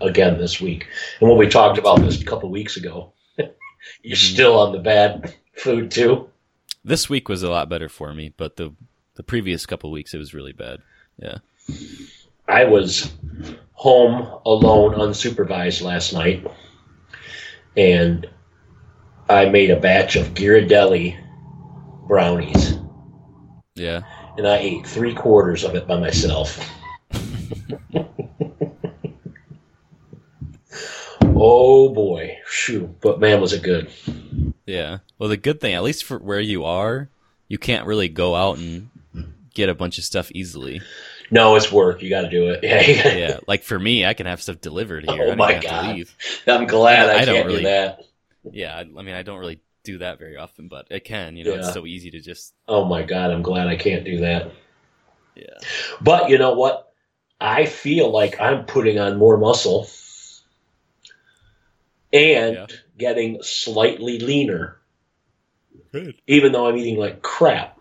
Again 0.00 0.38
this 0.38 0.60
week, 0.60 0.86
and 1.20 1.28
when 1.28 1.36
we 1.38 1.48
talked 1.48 1.76
about 1.76 2.00
this 2.00 2.20
a 2.22 2.24
couple 2.24 2.48
weeks 2.48 2.76
ago, 2.76 3.12
you're 3.36 4.16
Mhm. 4.16 4.32
still 4.32 4.56
on 4.58 4.72
the 4.72 4.78
bad 4.78 5.34
food 5.56 5.90
too. 5.90 6.28
this 6.84 7.10
week 7.10 7.28
was 7.28 7.42
a 7.42 7.50
lot 7.50 7.68
better 7.68 7.88
for 7.88 8.14
me, 8.14 8.32
but 8.36 8.56
the 8.56 8.72
the 9.16 9.22
previous 9.24 9.66
couple 9.66 9.90
weeks 9.90 10.14
it 10.14 10.18
was 10.18 10.32
really 10.32 10.52
bad. 10.52 10.78
Yeah, 11.18 11.38
I 12.48 12.64
was 12.64 13.12
home 13.72 14.38
alone, 14.46 14.94
unsupervised 14.94 15.82
last 15.82 16.12
night, 16.12 16.46
and 17.76 18.26
I 19.28 19.46
made 19.46 19.70
a 19.70 19.80
batch 19.80 20.14
of 20.16 20.34
Ghirardelli 20.34 21.16
brownies, 22.06 22.78
yeah. 23.74 24.02
And 24.40 24.48
I 24.48 24.56
ate 24.56 24.86
three 24.86 25.14
quarters 25.14 25.64
of 25.64 25.74
it 25.74 25.86
by 25.86 26.00
myself. 26.00 26.58
oh 31.22 31.90
boy, 31.92 32.38
shoot! 32.46 33.00
But 33.00 33.20
man, 33.20 33.40
was 33.40 33.52
it 33.52 33.62
good? 33.62 33.90
Yeah. 34.66 34.98
Well, 35.18 35.28
the 35.28 35.36
good 35.36 35.60
thing, 35.60 35.74
at 35.74 35.82
least 35.82 36.04
for 36.04 36.18
where 36.18 36.40
you 36.40 36.64
are, 36.64 37.10
you 37.48 37.58
can't 37.58 37.86
really 37.86 38.08
go 38.08 38.34
out 38.34 38.56
and 38.58 38.88
get 39.52 39.68
a 39.68 39.74
bunch 39.74 39.98
of 39.98 40.04
stuff 40.04 40.30
easily. 40.32 40.80
No, 41.30 41.54
it's 41.56 41.70
work. 41.70 42.02
You 42.02 42.08
got 42.10 42.22
to 42.22 42.30
do 42.30 42.48
it. 42.50 42.60
Yeah, 42.64 43.14
Yeah. 43.16 43.38
like 43.46 43.62
for 43.62 43.78
me, 43.78 44.04
I 44.06 44.14
can 44.14 44.26
have 44.26 44.40
stuff 44.42 44.60
delivered 44.60 45.04
here. 45.04 45.12
Oh 45.18 45.22
I 45.22 45.26
don't 45.26 45.38
my 45.38 45.52
have 45.52 45.62
god! 45.62 45.82
To 45.82 45.92
leave. 45.94 46.16
I'm 46.46 46.66
glad 46.66 47.10
I, 47.10 47.20
I 47.20 47.24
don't 47.24 47.46
really- 47.46 47.58
do 47.58 47.64
that. 47.64 48.00
Yeah. 48.50 48.78
I 48.78 48.84
mean, 48.84 49.14
I 49.14 49.22
don't 49.22 49.38
really 49.38 49.60
do 49.82 49.98
that 49.98 50.18
very 50.18 50.36
often, 50.36 50.68
but 50.68 50.86
I 50.92 50.98
can. 50.98 51.36
You 51.36 51.44
know, 51.44 51.50
Yeah. 51.52 51.58
it's 51.58 51.72
so 51.72 51.86
easy 51.86 52.10
to 52.10 52.20
just. 52.20 52.54
Oh 52.68 52.84
my 52.84 53.02
god, 53.02 53.30
I'm 53.30 53.42
glad 53.42 53.66
I 53.66 53.76
can't 53.76 54.04
do 54.04 54.18
that. 54.20 54.50
Yeah. 55.34 55.44
But 56.00 56.28
you 56.30 56.38
know 56.38 56.54
what? 56.54 56.92
I 57.40 57.64
feel 57.66 58.10
like 58.10 58.40
I'm 58.40 58.66
putting 58.66 58.98
on 58.98 59.16
more 59.16 59.38
muscle 59.38 59.88
and 62.12 62.54
Yeah. 62.56 62.66
getting 62.98 63.42
slightly 63.42 64.18
leaner, 64.18 64.78
Good. 65.92 66.20
even 66.26 66.52
though 66.52 66.66
I'm 66.68 66.76
eating 66.76 66.98
like 66.98 67.22
crap. 67.22 67.78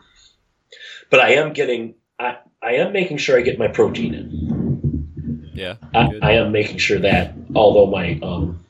But 1.10 1.20
I 1.20 1.34
am 1.34 1.54
getting, 1.54 1.96
I, 2.20 2.38
I 2.62 2.74
am 2.76 2.94
making 2.94 3.18
sure 3.18 3.38
I 3.38 3.42
get 3.42 3.60
my 3.60 3.68
protein 3.68 4.14
in. 4.14 5.52
Yeah. 5.54 5.76
I, 5.94 6.12
I 6.22 6.32
am 6.34 6.52
making 6.52 6.78
sure 6.78 7.00
that, 7.00 7.34
although 7.56 7.88
my 7.88 8.18
um, 8.22 8.64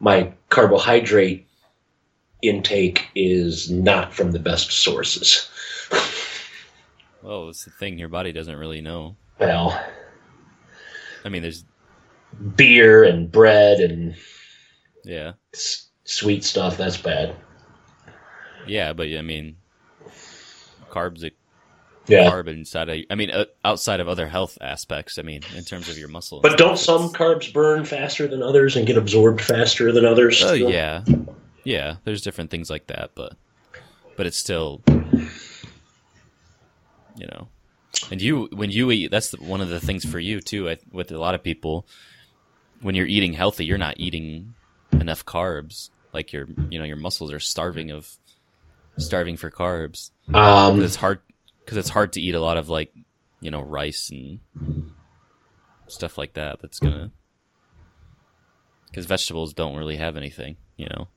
my 0.00 0.32
carbohydrate 0.48 1.45
intake 2.48 3.08
is 3.14 3.70
not 3.70 4.14
from 4.14 4.32
the 4.32 4.38
best 4.38 4.70
sources. 4.72 5.48
Well, 7.22 7.48
it's 7.48 7.64
the 7.64 7.70
thing 7.70 7.98
your 7.98 8.08
body 8.08 8.32
doesn't 8.32 8.56
really 8.56 8.80
know. 8.80 9.16
Well, 9.38 9.78
I 11.24 11.28
mean, 11.28 11.42
there's. 11.42 11.64
beer 12.54 13.02
and 13.04 13.32
bread 13.32 13.80
and 13.80 14.14
Yeah. 15.04 15.32
s- 15.54 15.86
sweet 16.04 16.44
stuff, 16.44 16.76
that's 16.76 16.98
bad. 16.98 17.34
Yeah, 18.66 18.92
but 18.92 19.08
I 19.08 19.22
mean, 19.22 19.56
carbs 20.90 21.24
a 21.24 21.30
Yeah. 22.08 22.30
carb 22.30 22.46
inside 22.48 22.88
of. 22.88 22.98
I 23.10 23.14
mean, 23.14 23.30
uh, 23.30 23.46
outside 23.64 24.00
of 24.00 24.08
other 24.08 24.28
health 24.28 24.58
aspects. 24.60 25.18
I 25.18 25.22
mean, 25.22 25.42
in 25.56 25.64
terms 25.64 25.88
of 25.88 25.96
your 25.98 26.08
muscle. 26.08 26.40
But 26.40 26.58
don't 26.58 26.78
some 26.78 27.12
carbs 27.12 27.52
burn 27.52 27.84
faster 27.84 28.28
than 28.28 28.42
others 28.42 28.76
and 28.76 28.86
get 28.86 28.96
absorbed 28.96 29.40
faster 29.40 29.90
than 29.92 30.04
others? 30.04 30.42
Oh 30.44 30.52
yeah, 30.52 31.02
Yeah, 31.66 31.96
there's 32.04 32.22
different 32.22 32.52
things 32.52 32.70
like 32.70 32.86
that, 32.86 33.10
but 33.16 33.34
but 34.16 34.24
it's 34.24 34.36
still 34.36 34.82
you 37.16 37.26
know. 37.26 37.48
And 38.08 38.22
you 38.22 38.48
when 38.52 38.70
you 38.70 38.92
eat 38.92 39.10
that's 39.10 39.30
the, 39.32 39.38
one 39.38 39.60
of 39.60 39.68
the 39.68 39.80
things 39.80 40.04
for 40.04 40.20
you 40.20 40.40
too 40.40 40.70
I, 40.70 40.76
with 40.92 41.10
a 41.10 41.18
lot 41.18 41.34
of 41.34 41.42
people 41.42 41.84
when 42.82 42.94
you're 42.94 43.08
eating 43.08 43.32
healthy, 43.32 43.64
you're 43.64 43.78
not 43.78 43.98
eating 43.98 44.54
enough 44.92 45.24
carbs. 45.24 45.90
Like 46.12 46.32
your 46.32 46.46
you 46.70 46.78
know, 46.78 46.84
your 46.84 46.98
muscles 46.98 47.32
are 47.32 47.40
starving 47.40 47.90
of 47.90 48.08
starving 48.96 49.36
for 49.36 49.50
carbs. 49.50 50.12
Um, 50.32 50.80
It's 50.80 50.94
hard 50.94 51.18
cuz 51.66 51.76
it's 51.76 51.88
hard 51.88 52.12
to 52.12 52.20
eat 52.20 52.36
a 52.36 52.40
lot 52.40 52.58
of 52.58 52.68
like, 52.68 52.94
you 53.40 53.50
know, 53.50 53.60
rice 53.60 54.08
and 54.10 54.38
stuff 55.88 56.16
like 56.16 56.34
that 56.34 56.60
that's 56.60 56.78
to 56.78 57.10
cuz 58.92 59.04
vegetables 59.06 59.52
don't 59.52 59.74
really 59.76 59.96
have 59.96 60.16
anything, 60.16 60.58
you 60.76 60.86
know. 60.86 61.08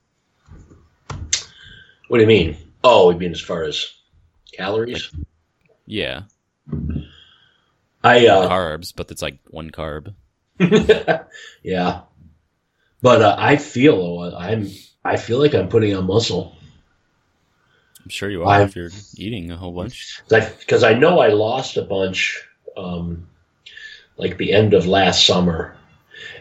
What 2.10 2.16
do 2.18 2.22
you 2.22 2.26
mean? 2.26 2.56
Oh, 2.82 3.10
you 3.10 3.18
mean 3.18 3.30
as 3.30 3.40
far 3.40 3.62
as 3.62 3.92
calories? 4.52 5.10
Yeah, 5.86 6.22
I 8.02 8.26
uh, 8.26 8.48
carbs, 8.48 8.92
but 8.94 9.12
it's 9.12 9.22
like 9.22 9.38
one 9.48 9.70
carb. 9.70 10.12
yeah, 11.62 12.00
but 13.00 13.22
uh, 13.22 13.36
I 13.38 13.56
feel 13.56 14.34
I'm 14.36 14.68
I 15.04 15.18
feel 15.18 15.38
like 15.38 15.54
I'm 15.54 15.68
putting 15.68 15.94
on 15.94 16.08
muscle 16.08 16.56
I'm 18.02 18.08
sure 18.08 18.28
you 18.28 18.42
are 18.42 18.48
I- 18.48 18.62
if 18.62 18.74
you're 18.74 18.90
eating 19.16 19.52
a 19.52 19.56
whole 19.56 19.70
bunch. 19.70 20.20
because 20.28 20.82
I 20.82 20.94
know 20.94 21.20
I 21.20 21.28
lost 21.28 21.76
a 21.76 21.82
bunch, 21.82 22.42
um, 22.76 23.28
like 24.16 24.36
the 24.36 24.52
end 24.52 24.74
of 24.74 24.88
last 24.88 25.24
summer, 25.24 25.76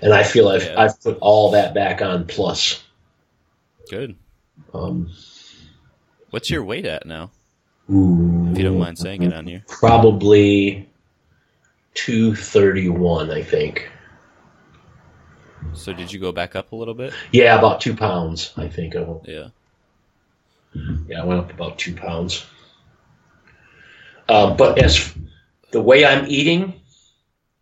and 0.01 0.13
I 0.13 0.24
feel 0.24 0.49
I've 0.49 0.65
Yeah. 0.65 0.82
I've 0.82 0.99
put 0.99 1.20
all 1.22 1.51
that 1.51 1.76
back 1.76 2.01
on 2.01 2.26
plus. 2.26 2.84
Good. 3.88 4.15
Um, 4.74 5.11
What's 6.30 6.49
your 6.49 6.63
weight 6.63 6.86
at 6.86 7.05
now? 7.05 7.32
ooh, 7.91 8.49
If 8.51 8.57
you 8.57 8.63
don't 8.63 8.80
mind 8.80 8.97
saying 8.97 9.23
it 9.23 9.34
on 9.34 9.47
here. 9.47 9.63
probably 9.67 10.88
two 11.95 12.36
thirty 12.36 12.88
one, 12.89 13.32
I 13.32 13.41
think. 13.41 13.89
So 15.73 15.93
did 15.93 16.11
you 16.11 16.19
go 16.19 16.32
back 16.32 16.55
up 16.55 16.71
a 16.71 16.75
little 16.75 16.93
bit? 16.93 17.13
Yeah, 17.32 17.57
about 17.57 17.82
two 17.82 17.95
pounds, 17.95 18.53
I 18.57 18.67
think. 18.67 18.95
I 18.95 19.01
went- 19.01 19.27
Yeah. 19.27 19.47
Yeah, 21.07 21.21
I 21.21 21.25
went 21.25 21.39
up 21.39 21.51
about 21.51 21.77
two 21.80 21.95
pounds. 21.95 22.45
Um, 24.27 24.55
but 24.55 24.77
as 24.84 25.11
the 25.71 25.82
way 25.82 26.05
I'm 26.05 26.25
eating, 26.27 26.73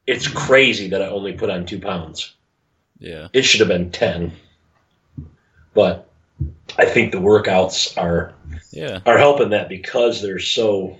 it's 0.05 0.27
crazy 0.27 0.89
that 0.89 1.01
I 1.01 1.07
only 1.07 1.33
put 1.33 1.49
on 1.49 1.65
two 1.65 1.79
pounds. 1.79 2.33
Yeah. 2.99 3.29
It 3.31 3.43
should 3.43 3.61
have 3.61 3.69
been 3.69 3.91
ten. 3.91 4.33
But 5.73 6.06
I 6.77 6.85
think 6.85 7.11
the 7.11 7.17
workouts 7.19 7.97
are 7.97 8.33
Yeah. 8.71 8.99
are 9.05 9.17
helping 9.17 9.49
that 9.51 9.69
because 9.69 10.21
they're 10.21 10.39
so 10.39 10.97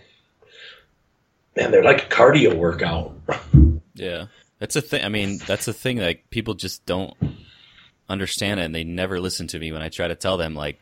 man, 1.55 1.71
they're 1.71 1.83
like 1.83 2.03
a 2.05 2.09
cardio 2.09 2.55
workout. 2.55 3.13
Yeah. 3.93 4.25
That's 4.59 4.75
a 4.75 4.81
thing. 4.81 5.03
I 5.03 5.09
mean, 5.09 5.39
that's 5.39 5.67
a 5.67 5.73
thing 5.73 5.97
that 5.97 6.29
people 6.29 6.53
just 6.53 6.85
don't 6.85 7.15
understand 8.07 8.59
it 8.59 8.63
and 8.63 8.75
they 8.75 8.83
never 8.83 9.19
listen 9.19 9.47
to 9.47 9.57
me 9.59 9.71
when 9.71 9.81
I 9.81 9.89
try 9.89 10.07
to 10.07 10.13
tell 10.13 10.38
them 10.38 10.53
like 10.53 10.79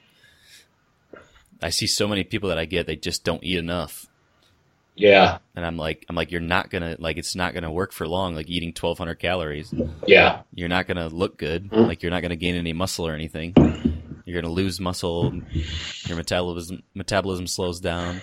I 1.63 1.69
see 1.69 1.87
so 1.87 2.09
many 2.09 2.25
people 2.25 2.49
that 2.49 2.57
I 2.59 2.65
get 2.65 2.87
they 2.87 2.97
just 2.97 3.23
don't 3.23 3.41
eat 3.41 3.57
enough. 3.57 4.05
Yeah, 4.97 5.37
And 5.55 5.65
I'm 5.65 5.77
like 5.77 6.05
I'm 6.09 6.15
like 6.17 6.31
you're 6.31 6.41
not 6.41 6.69
going 6.69 6.81
to 6.81 6.97
like 7.01 7.15
it's 7.17 7.35
not 7.37 7.53
going 7.53 7.63
to 7.63 7.71
work 7.71 7.93
for 7.93 8.05
long 8.07 8.35
like 8.35 8.49
eating 8.49 8.69
1200 8.69 9.15
calories. 9.15 9.73
yeah, 10.05 10.41
You're 10.53 10.67
not 10.69 10.85
going 10.87 10.97
to 10.97 11.07
look 11.07 11.37
good. 11.37 11.69
Mm. 11.69 11.87
Like 11.87 12.01
you're 12.03 12.11
not 12.11 12.21
going 12.21 12.31
to 12.31 12.35
gain 12.35 12.55
any 12.55 12.73
muscle 12.73 13.07
or 13.07 13.13
anything. 13.13 13.53
You're 14.25 14.41
going 14.41 14.51
to 14.51 14.55
lose 14.55 14.79
muscle. 14.79 15.33
Your 16.07 16.17
metabolism 16.17 16.81
metabolism 16.95 17.45
slows 17.47 17.79
down. 17.79 18.21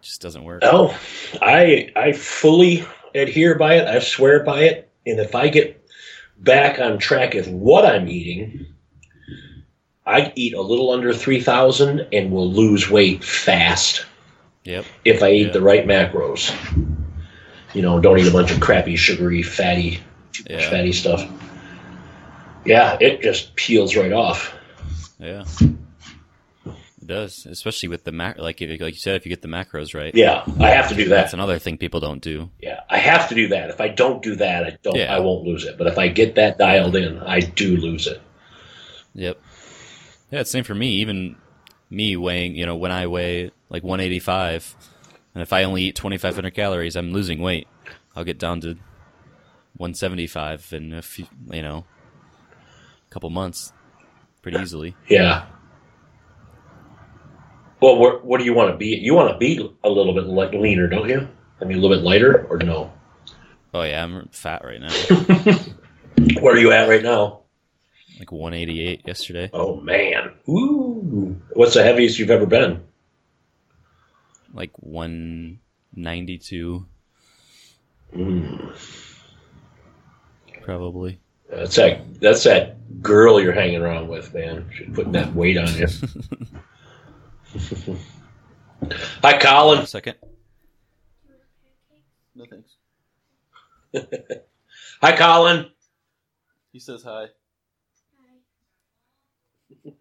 Just 0.00 0.20
doesn't 0.20 0.44
work. 0.44 0.62
Oh, 0.64 0.98
I 1.40 1.90
I 1.96 2.12
fully 2.12 2.84
adhere 3.14 3.56
by 3.58 3.74
it. 3.74 3.86
I 3.86 3.98
swear 4.00 4.42
by 4.42 4.62
it. 4.64 4.90
And 5.06 5.18
if 5.20 5.34
I 5.34 5.48
get 5.48 5.86
back 6.38 6.78
on 6.78 6.98
track 6.98 7.34
with 7.34 7.48
what 7.48 7.84
I'm 7.86 8.08
eating, 8.08 8.66
I 10.06 10.32
eat 10.34 10.54
a 10.54 10.60
little 10.60 10.90
under 10.90 11.12
three 11.14 11.40
thousand 11.40 12.06
and 12.12 12.30
will 12.32 12.50
lose 12.50 12.90
weight 12.90 13.22
fast 13.24 14.04
Yep. 14.64 14.84
if 15.04 15.22
I 15.22 15.30
eat 15.30 15.46
Yeah. 15.48 15.52
the 15.52 15.60
right 15.62 15.86
macros. 15.86 16.52
You 17.74 17.82
know, 17.82 18.00
don't 18.00 18.18
eat 18.18 18.28
a 18.28 18.32
bunch 18.32 18.50
of 18.50 18.60
crappy, 18.60 18.96
sugary, 18.96 19.42
fatty, 19.42 19.98
too 20.32 20.42
much 20.50 20.62
Yeah. 20.62 20.70
fatty 20.70 20.92
stuff. 20.92 21.28
Yeah, 22.64 22.96
it 23.00 23.20
just 23.22 23.54
peels 23.56 23.96
right 23.96 24.12
off. 24.12 24.54
Yeah. 25.18 25.44
It 26.64 27.06
does, 27.06 27.46
especially 27.46 27.90
with 27.90 28.04
the 28.04 28.12
mac. 28.12 28.38
Like 28.38 28.62
if, 28.62 28.80
like 28.80 28.94
you 28.94 28.98
said, 28.98 29.16
if 29.16 29.26
you 29.26 29.30
get 29.30 29.42
the 29.42 29.48
macros 29.48 29.94
right. 29.94 30.14
Yeah, 30.14 30.44
I 30.58 30.70
have 30.70 30.88
to 30.88 30.94
do 30.94 31.04
that. 31.08 31.14
That's 31.14 31.34
another 31.34 31.58
thing 31.58 31.76
people 31.76 32.00
don't 32.00 32.22
do. 32.22 32.48
Yeah, 32.60 32.80
I 32.88 32.98
have 32.98 33.28
to 33.28 33.34
do 33.34 33.48
that. 33.48 33.68
If 33.68 33.80
I 33.80 33.88
don't 33.88 34.22
do 34.22 34.36
that, 34.36 34.64
I 34.64 34.78
don't. 34.82 34.96
Yeah. 34.96 35.14
I 35.14 35.20
won't 35.20 35.44
lose 35.44 35.64
it. 35.64 35.76
But 35.76 35.86
if 35.86 35.98
I 35.98 36.08
get 36.08 36.34
that 36.36 36.56
dialed 36.56 36.96
in, 36.96 37.18
I 37.18 37.40
do 37.40 37.76
lose 37.76 38.06
it. 38.06 38.22
Yep. 39.14 39.38
Yeah, 40.30 40.40
it's 40.40 40.50
same 40.50 40.64
for 40.64 40.74
me. 40.74 40.88
Even 40.94 41.36
me 41.90 42.16
weighing, 42.16 42.56
you 42.56 42.64
know, 42.64 42.76
when 42.76 42.90
I 42.90 43.06
weigh 43.06 43.50
like 43.68 43.84
185, 43.84 44.74
and 45.34 45.42
if 45.42 45.52
I 45.52 45.64
only 45.64 45.82
eat 45.82 45.96
2,500 45.96 46.54
calories, 46.54 46.96
I'm 46.96 47.12
losing 47.12 47.40
weight. 47.40 47.68
I'll 48.16 48.24
get 48.24 48.38
down 48.38 48.60
to 48.62 48.78
175 49.76 50.72
in 50.72 50.94
a 50.94 51.02
few, 51.02 51.26
you 51.50 51.62
know, 51.62 51.84
couple 53.14 53.30
months, 53.30 53.72
pretty 54.42 54.58
easily. 54.58 54.94
Yeah. 55.08 55.46
Well, 57.80 57.96
what, 57.96 58.24
what 58.24 58.38
do 58.38 58.44
you 58.44 58.54
want 58.54 58.72
to 58.72 58.76
be? 58.76 58.98
You 59.00 59.14
want 59.14 59.32
to 59.32 59.38
be 59.38 59.72
a 59.84 59.88
little 59.88 60.14
bit 60.14 60.24
like 60.26 60.52
leaner, 60.52 60.88
don't 60.88 61.08
you? 61.08 61.28
I 61.60 61.64
mean, 61.64 61.78
a 61.78 61.80
little 61.80 61.96
bit 61.96 62.04
lighter, 62.04 62.44
or 62.50 62.58
no? 62.58 62.92
Oh 63.72 63.82
yeah, 63.82 64.02
I'm 64.02 64.28
fat 64.32 64.64
right 64.64 64.80
now. 64.80 64.90
Where 66.40 66.54
are 66.54 66.58
you 66.58 66.72
at 66.72 66.88
right 66.88 67.02
now? 67.02 67.42
Like 68.18 68.32
188 68.32 69.02
yesterday. 69.06 69.50
Oh 69.52 69.80
man, 69.80 70.32
ooh! 70.48 71.40
What's 71.52 71.74
the 71.74 71.82
heaviest 71.82 72.18
you've 72.18 72.30
ever 72.30 72.46
been? 72.46 72.82
Like 74.52 74.70
192 74.78 76.86
Mm. 78.14 78.76
probably. 80.62 81.18
Uh, 81.52 81.56
that's 81.56 81.76
that. 81.76 82.20
That's 82.20 82.44
that 82.44 83.02
girl 83.02 83.40
you're 83.40 83.52
hanging 83.52 83.80
around 83.82 84.08
with, 84.08 84.32
man. 84.34 84.70
She's 84.74 84.88
putting 84.94 85.12
that 85.12 85.34
weight 85.34 85.56
on 85.58 85.68
you. 85.76 85.86
Hi, 89.22 89.38
Colin. 89.38 89.78
A 89.80 89.86
second. 89.86 90.16
No 92.34 92.44
thanks. 92.50 92.74
Hi, 95.00 95.16
Colin. 95.16 95.66
He 96.72 96.80
says 96.80 97.02
hi. 97.04 97.26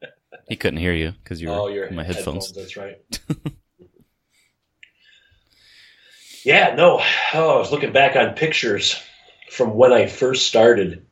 He 0.49 0.55
couldn't 0.57 0.79
hear 0.79 0.93
you 0.93 1.13
because 1.23 1.41
you 1.41 1.47
were 1.49 1.55
Oh, 1.55 1.67
your 1.67 1.85
in 1.85 1.95
my 1.95 2.03
headphones. 2.03 2.51
That's 2.51 2.75
right. 2.75 2.97
yeah, 6.43 6.75
no. 6.75 7.01
Oh, 7.33 7.55
I 7.55 7.59
was 7.59 7.71
looking 7.71 7.93
back 7.93 8.15
on 8.17 8.33
pictures 8.33 9.01
from 9.49 9.73
when 9.75 9.93
I 9.93 10.07
first 10.07 10.47
started, 10.47 11.05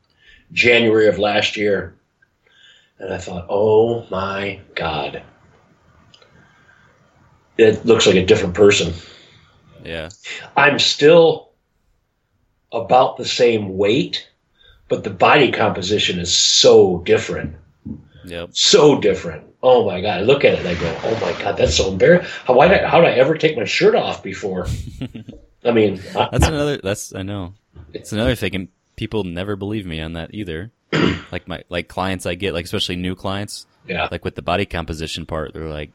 January 0.52 1.08
of 1.08 1.20
last 1.20 1.58
year, 1.58 1.96
and 3.00 3.14
I 3.14 3.18
thought, 3.18 3.46
oh 3.50 4.06
my 4.10 4.60
god, 4.76 5.24
it 7.58 7.86
looks 7.86 8.08
like 8.08 8.16
a 8.16 8.26
different 8.26 8.54
person. 8.54 8.94
Yeah, 9.84 10.10
I'm 10.56 10.80
still 10.80 11.52
about 12.72 13.18
the 13.18 13.26
same 13.26 13.78
weight, 13.78 14.30
but 14.88 15.04
the 15.04 15.10
body 15.10 15.52
composition 15.52 16.20
is 16.20 16.34
so 16.34 17.00
different 17.00 17.56
yep. 18.26 18.50
so 18.54 19.00
different. 19.00 19.46
Oh 19.64 19.86
my 19.86 20.02
god! 20.02 20.20
I 20.20 20.22
look 20.22 20.44
at 20.44 20.54
it 20.54 20.60
and 20.60 20.68
I 20.68 20.76
go, 20.76 21.00
"Oh 21.04 21.20
my 21.20 21.40
god, 21.42 21.58
that's 21.58 21.76
so 21.76 21.92
embarrassing." 21.92 22.30
How 22.46 22.56
why 22.56 22.68
did 22.68 22.82
I, 22.82 22.88
how 22.88 23.00
did 23.02 23.10
I 23.10 23.14
ever 23.14 23.36
take 23.36 23.58
my 23.58 23.66
shirt 23.66 23.96
off 23.96 24.24
before? 24.24 24.68
I 25.64 25.72
mean, 25.72 26.02
I, 26.16 26.30
That's 26.32 26.48
another. 26.48 26.78
That's 26.78 27.14
I 27.14 27.22
know. 27.22 27.54
It's 27.94 28.12
another 28.12 28.36
thing, 28.36 28.70
people 29.02 29.24
never 29.24 29.56
believe 29.56 29.84
me 29.84 30.00
on 30.00 30.14
that 30.14 30.32
either. 30.32 30.72
like 31.32 31.48
my 31.48 31.64
like 31.70 31.88
clients 31.88 32.28
I 32.28 32.36
get, 32.36 32.54
like 32.54 32.66
especially 32.66 32.98
new 32.98 33.16
clients, 33.16 33.66
yeah, 33.88 34.08
like 34.12 34.24
with 34.24 34.36
the 34.36 34.44
body 34.44 34.68
composition 34.68 35.26
part, 35.26 35.56
they're 35.56 35.68
like, 35.68 35.90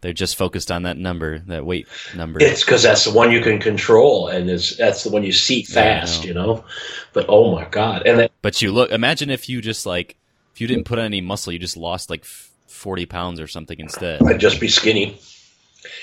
they're 0.00 0.12
just 0.12 0.36
focused 0.36 0.70
on 0.70 0.84
that 0.84 0.96
number, 0.96 1.40
that 1.48 1.66
weight 1.66 1.88
number. 2.14 2.40
it's 2.40 2.62
because 2.64 2.84
that's 2.84 3.04
the 3.04 3.10
one 3.10 3.32
you 3.32 3.40
can 3.40 3.58
control, 3.58 4.28
and 4.28 4.48
it's 4.48 4.76
that's 4.76 5.02
the 5.02 5.10
one 5.10 5.24
you 5.24 5.32
see 5.32 5.64
fast, 5.64 6.20
know. 6.22 6.28
you 6.28 6.34
know. 6.34 6.64
But 7.12 7.26
oh 7.28 7.52
my 7.52 7.64
god, 7.64 8.06
and 8.06 8.20
that, 8.20 8.30
But 8.42 8.62
you 8.62 8.70
look. 8.70 8.92
Imagine 8.92 9.28
if 9.28 9.48
you 9.48 9.60
just 9.60 9.84
like, 9.86 10.16
if 10.54 10.60
you 10.60 10.68
didn't 10.68 10.84
put 10.84 11.00
on 11.00 11.06
any 11.06 11.20
muscle, 11.20 11.52
you 11.52 11.58
just 11.58 11.76
lost 11.76 12.10
like 12.10 12.24
forty 12.24 13.06
pounds 13.06 13.40
or 13.40 13.48
something 13.48 13.80
instead. 13.80 14.22
I'd 14.22 14.38
just 14.38 14.60
be 14.60 14.68
skinny. 14.68 15.18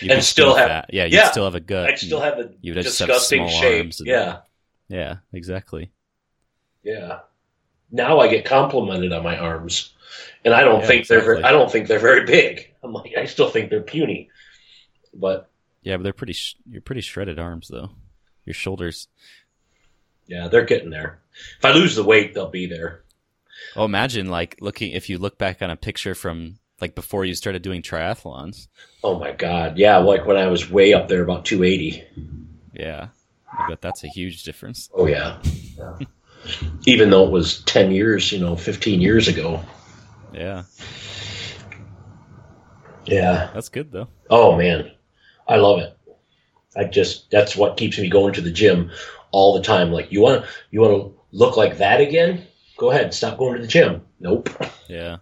You'd 0.02 0.12
And 0.12 0.18
be 0.18 0.24
still 0.24 0.52
skinny 0.56 0.60
have- 0.60 0.70
fat. 0.86 0.90
yeah, 0.92 1.06
you 1.06 1.16
yeah, 1.20 1.32
still 1.32 1.46
have 1.46 1.56
a 1.56 1.62
gut. 1.62 1.88
I'd 1.90 2.00
still 2.00 2.20
have 2.20 2.38
a 2.38 2.50
You 2.60 2.74
would 2.74 2.84
just 2.84 3.00
have 3.00 3.08
disgusting 3.08 3.48
small 3.48 3.62
shape. 3.62 3.82
arms 3.84 4.00
and- 4.02 4.08
yeah, 4.08 4.38
yeah, 4.90 5.16
exactly. 5.32 5.92
Yeah. 6.88 7.20
Now 7.92 8.20
I 8.20 8.28
get 8.28 8.46
complimented 8.46 9.14
on 9.14 9.24
my 9.24 9.38
arms. 9.38 9.94
and 10.44 10.54
I 10.54 10.64
don't 10.64 10.82
Yeah, 10.82 10.88
think 10.88 11.08
they're 11.08 11.22
very, 11.22 11.44
I 11.44 11.52
don't 11.52 11.72
think 11.72 11.88
they're 11.88 12.00
very 12.00 12.26
big. 12.26 12.74
I'm 12.84 12.94
like 12.94 13.14
I 13.18 13.26
still 13.26 13.50
think 13.50 13.70
they're 13.70 13.82
puny, 13.82 14.30
but 15.14 15.50
Yeah, 15.84 15.98
but 15.98 16.04
they're 16.04 16.14
pretty. 16.14 16.34
Sh- 16.34 16.56
you're 16.70 16.82
pretty 16.82 17.02
shredded 17.02 17.40
arms 17.40 17.68
though. 17.70 17.92
Your 18.46 18.54
shoulders. 18.54 19.08
yeah, 20.28 20.48
they're 20.48 20.66
getting 20.66 20.90
there. 20.90 21.20
If 21.60 21.66
I 21.66 21.72
lose 21.72 21.96
the 21.96 22.04
weight, 22.04 22.34
they'll 22.34 22.50
be 22.50 22.66
there. 22.68 23.04
Oh, 23.76 23.86
imagine 23.86 24.28
like 24.30 24.58
looking 24.62 24.92
if 24.92 25.10
you 25.10 25.18
look 25.18 25.38
back 25.38 25.62
on 25.62 25.70
a 25.70 25.76
picture 25.76 26.16
from 26.16 26.60
like 26.82 26.94
before 26.96 27.26
you 27.26 27.34
started 27.36 27.62
doing 27.62 27.82
triathlons. 27.82 28.68
Oh 29.04 29.18
my 29.20 29.32
god, 29.32 29.78
yeah, 29.78 29.98
like 29.98 30.26
when 30.26 30.38
I 30.38 30.48
was 30.48 30.70
way 30.70 30.94
up 30.94 31.08
there 31.08 31.24
about 31.24 31.46
280. 31.46 32.04
Yeah, 32.74 33.08
I 33.52 33.70
bet 33.70 33.82
that's 33.82 34.04
a 34.04 34.08
huge 34.10 34.44
difference. 34.44 34.90
Oh 34.94 35.08
yeah. 35.08 35.40
yeah. 35.78 35.98
Even 36.86 37.10
though 37.10 37.26
it 37.26 37.32
was 37.32 37.62
10 37.64 37.92
years, 37.92 38.32
you 38.32 38.40
know, 38.40 38.56
15 38.56 39.02
years 39.02 39.28
ago. 39.28 39.62
Yeah, 40.34 40.64
Yeah. 43.06 43.50
that's 43.54 43.70
good 43.70 43.92
though. 43.92 44.08
Oh 44.30 44.58
man, 44.58 44.92
I 45.48 45.56
love 45.58 45.80
it. 45.80 45.98
I 46.76 46.84
just 46.84 47.32
that's 47.32 47.56
what 47.56 47.78
keeps 47.78 47.98
me 47.98 48.10
going 48.10 48.34
to 48.34 48.42
the 48.42 48.52
gym 48.52 48.92
all 49.32 49.54
the 49.56 49.64
time. 49.64 49.92
Like 49.92 50.12
you 50.12 50.22
want 50.22 50.44
to 50.44 50.50
you 50.72 50.82
want 50.82 50.94
to 50.94 51.20
look 51.32 51.58
like 51.58 51.78
that 51.78 52.02
again? 52.02 52.46
Go 52.78 52.92
ahead, 52.92 53.14
stop 53.14 53.38
going 53.38 53.56
to 53.56 53.62
the 53.62 53.68
gym. 53.68 54.02
Nope. 54.20 54.50
Yeah. 54.88 55.18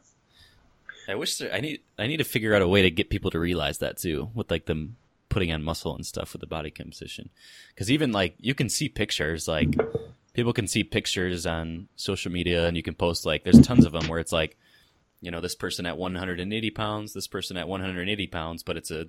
I 1.08 1.16
wish 1.16 1.38
there, 1.38 1.54
I 1.54 1.62
need 1.62 1.82
I 1.98 2.08
need 2.08 2.18
to 2.18 2.24
figure 2.24 2.56
out 2.56 2.62
a 2.62 2.68
way 2.68 2.82
to 2.82 2.92
get 2.92 3.10
people 3.10 3.32
to 3.32 3.40
realize 3.40 3.78
that 3.78 3.98
too, 3.98 4.30
with 4.34 4.50
like 4.52 4.66
them 4.66 4.98
putting 5.30 5.52
on 5.52 5.64
muscle 5.64 5.96
and 5.96 6.06
stuff 6.06 6.34
with 6.34 6.40
the 6.42 6.48
body 6.48 6.72
composition. 6.72 7.30
Because 7.74 7.92
even 7.92 8.12
like 8.12 8.36
you 8.40 8.56
can 8.56 8.70
see 8.70 8.90
pictures, 8.90 9.48
like 9.48 9.78
people 10.36 10.54
can 10.54 10.68
see 10.68 10.84
pictures 10.84 11.46
on 11.46 11.88
social 11.96 12.32
media, 12.32 12.68
and 12.68 12.78
you 12.78 12.84
can 12.84 12.94
post 12.94 13.26
like 13.26 13.44
there's 13.44 13.60
tons 13.66 13.86
of 13.86 13.92
them 13.94 14.08
where 14.08 14.20
it's 14.20 14.32
like, 14.32 14.58
you 15.22 15.32
know, 15.32 15.42
this 15.42 15.56
person 15.56 15.86
at 15.86 15.98
180 15.98 16.70
pounds, 16.72 17.14
this 17.14 17.28
person 17.28 17.58
at 17.58 17.68
180 17.68 18.28
pounds, 18.28 18.62
but 18.64 18.78
it's 18.78 18.92
a 18.92 19.08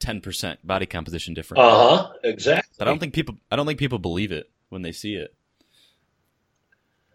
10% 0.00 0.56
body 0.64 0.86
composition 0.86 1.34
difference. 1.34 1.60
Uh 1.60 1.96
huh. 1.96 2.12
Exactly. 2.24 2.74
But 2.78 2.88
I 2.88 2.90
don't 2.90 2.98
think 2.98 3.14
people 3.14 3.36
I 3.50 3.56
don't 3.56 3.66
think 3.66 3.78
people 3.78 3.98
believe 3.98 4.32
it 4.32 4.50
when 4.70 4.82
they 4.82 4.92
see 4.92 5.14
it. 5.14 5.34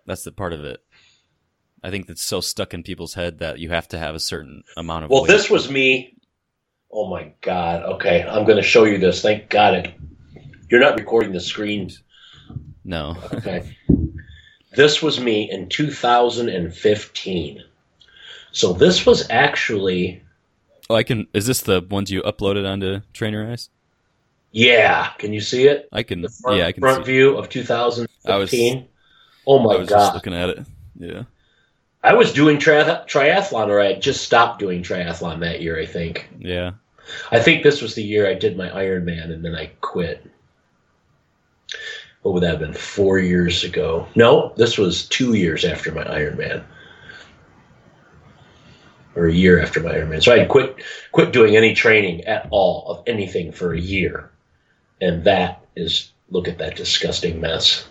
That's 0.06 0.24
the 0.24 0.32
part 0.32 0.54
of 0.54 0.64
it. 0.64 0.82
I 1.84 1.92
think 1.92 2.08
that's 2.08 2.26
so 2.26 2.40
stuck 2.42 2.74
in 2.74 2.84
people's 2.84 3.14
head 3.14 3.40
that 3.40 3.60
you 3.60 3.70
have 3.70 3.88
to 3.90 3.98
have 4.00 4.16
a 4.16 4.20
certain 4.20 4.64
amount 4.78 5.06
of 5.06 5.10
Well, 5.12 5.24
weight. 5.24 5.28
this 5.28 5.50
was 5.50 5.70
me. 5.70 6.16
Oh 6.92 7.10
my 7.10 7.34
god. 7.42 7.84
Okay, 7.84 8.24
I'm 8.24 8.46
going 8.46 8.56
to 8.58 8.64
show 8.64 8.86
you 8.86 8.98
this. 8.98 9.22
Thank 9.22 9.50
God 9.50 9.74
it. 9.74 9.94
You're 10.70 10.80
not 10.80 10.98
recording 10.98 11.34
the 11.34 11.40
screen. 11.42 11.92
No. 12.88 13.16
Okay. 13.34 13.76
this 14.76 15.02
was 15.04 15.20
me 15.20 15.52
in 15.52 15.68
2015. 15.70 17.64
So 18.52 18.74
this 18.74 19.06
was 19.06 19.30
actually 19.30 20.24
Oh, 20.90 20.96
I 20.96 21.04
can 21.04 21.28
is 21.34 21.46
this 21.46 21.62
the 21.62 21.82
ones 21.82 22.10
you 22.10 22.22
uploaded 22.24 22.68
onto 22.68 23.02
Trainerize? 23.14 23.70
yeah. 24.52 25.10
Can 25.20 25.34
you 25.34 25.42
see 25.42 25.68
it? 25.68 25.90
I 25.92 26.02
can 26.04 26.22
The 26.22 26.30
front, 26.30 26.58
yeah, 26.58 26.68
I 26.68 26.72
can 26.72 26.82
front 26.82 27.06
see. 27.06 27.12
view 27.12 27.38
of 27.38 27.50
2015. 27.50 28.34
I 28.34 28.38
was- 28.38 28.84
oh 29.46 29.60
my 29.60 29.74
I 29.76 29.78
was 29.80 29.90
god. 29.90 29.98
just 30.00 30.14
looking 30.16 30.34
at 30.34 30.50
it. 30.50 30.60
Yeah. 30.98 31.24
I 32.04 32.14
was 32.14 32.32
doing 32.32 32.58
tri- 32.58 32.84
triathlon, 33.06 33.68
or 33.68 33.82
I 33.82 33.88
had 33.94 34.02
just 34.02 34.24
stopped 34.24 34.60
doing 34.60 34.82
triathlon 34.82 35.42
that 35.42 35.62
year. 35.62 35.78
I 35.80 35.86
think. 35.86 36.30
Yeah. 36.40 36.72
I 37.32 37.40
think 37.40 37.64
this 37.64 37.82
was 37.82 37.96
the 37.96 38.04
year 38.04 38.28
I 38.30 38.34
did 38.34 38.56
my 38.56 38.70
Ironman, 38.70 39.32
and 39.32 39.44
then 39.44 39.56
I 39.56 39.66
quit. 39.82 40.26
What 42.28 42.34
would 42.34 42.44
that 42.44 42.50
have 42.50 42.60
been? 42.60 42.74
Four 42.74 43.20
years 43.20 43.64
ago? 43.64 44.06
No, 44.14 44.52
this 44.58 44.78
was 44.78 45.08
two 45.08 45.36
years 45.36 45.64
after 45.64 45.94
my 45.94 46.04
Ironman, 46.04 46.62
or 49.16 49.28
a 49.28 49.34
year 49.34 49.62
after 49.62 49.80
my 49.80 49.94
Ironman. 49.94 50.22
So 50.22 50.34
I 50.34 50.40
had 50.40 50.50
quit 50.50 50.76
quit 51.14 51.32
doing 51.32 51.56
any 51.56 51.74
training 51.74 52.26
at 52.26 52.46
all 52.52 52.86
of 52.90 53.02
anything 53.08 53.54
for 53.54 53.72
a 53.74 53.80
year, 53.80 54.30
and 55.00 55.24
that 55.24 55.66
is 55.78 56.12
look 56.30 56.50
at 56.50 56.58
that 56.58 56.76
disgusting 56.76 57.40
mess. 57.40 57.88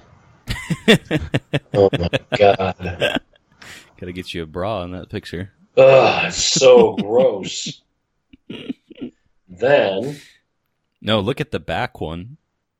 oh 1.72 1.88
my 1.98 2.10
god. 2.38 3.20
Gotta 3.98 4.12
get 4.12 4.34
you 4.34 4.42
a 4.42 4.46
bra 4.46 4.82
in 4.82 4.90
that 4.90 5.08
picture. 5.08 5.50
Ugh, 5.78 6.26
it's 6.26 6.36
so 6.36 6.94
gross. 6.96 7.80
then, 9.48 10.20
No, 11.00 11.20
look 11.20 11.40
at 11.40 11.52
the 11.52 11.58
back 11.58 12.02
one. 12.02 12.36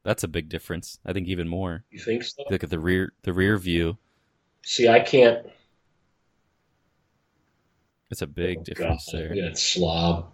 That's 0.07 0.23
a 0.23 0.29
big 0.29 0.49
difference. 0.49 1.01
I 1.05 1.13
think 1.13 1.27
even 1.27 1.49
more. 1.49 1.83
you 1.91 1.99
think 1.99 2.23
so? 2.23 2.45
Look 2.49 2.63
at 2.63 2.71
the 2.71 2.79
rear 2.79 3.13
the 3.23 3.33
rear 3.33 3.59
view. 3.59 3.99
See, 4.63 4.89
I 4.89 5.01
can't. 5.01 5.45
It's 8.09 8.23
a 8.23 8.29
big 8.29 8.63
difference 8.63 9.09
God, 9.11 9.19
there. 9.19 9.35
That 9.35 9.59
slob. 9.59 10.31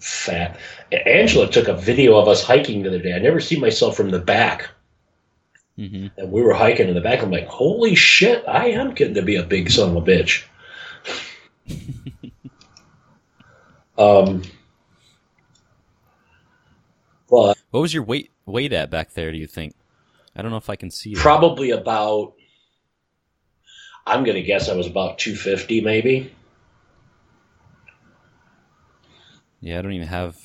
Fat. 0.00 0.58
Angela 0.90 1.48
took 1.48 1.68
a 1.68 1.74
video 1.74 2.16
of 2.16 2.26
us 2.26 2.42
hiking 2.42 2.82
the 2.82 2.88
other 2.88 2.98
day. 2.98 3.12
I 3.12 3.20
never 3.20 3.38
see 3.38 3.60
myself 3.60 3.96
from 3.96 4.10
the 4.10 4.18
back. 4.18 4.70
hmm 5.76 6.08
And 6.16 6.32
we 6.32 6.42
were 6.42 6.54
hiking 6.54 6.88
in 6.88 6.94
the 6.96 7.00
back. 7.00 7.22
I'm 7.22 7.30
like, 7.30 7.46
holy 7.46 7.94
shit, 7.94 8.42
I 8.48 8.70
am 8.70 8.94
getting 8.94 9.14
to 9.14 9.22
be 9.22 9.36
a 9.36 9.44
big 9.44 9.70
son 9.70 9.90
of 9.90 9.96
a 9.96 10.00
bitch. 10.02 10.42
um, 13.96 14.42
but 17.28 17.58
What 17.70 17.80
was 17.80 17.94
your 17.94 18.02
weight 18.02 18.30
weight 18.44 18.72
at 18.72 18.90
back 18.90 19.12
there? 19.14 19.32
Do 19.32 19.38
you 19.38 19.46
think? 19.46 19.74
I 20.34 20.42
don't 20.42 20.50
know 20.50 20.56
if 20.58 20.70
I 20.70 20.76
can 20.76 20.90
see 20.90 21.12
it. 21.12 21.18
probably 21.18 21.70
about, 21.70 22.34
I'm 24.06 24.22
going 24.22 24.36
to 24.36 24.42
guess 24.42 24.68
I 24.68 24.74
was 24.74 24.86
about 24.86 25.18
250 25.18 25.80
maybe. 25.80 26.32
Yeah, 29.60 29.78
I 29.78 29.82
don't 29.82 29.92
even 29.92 30.08
have. 30.08 30.36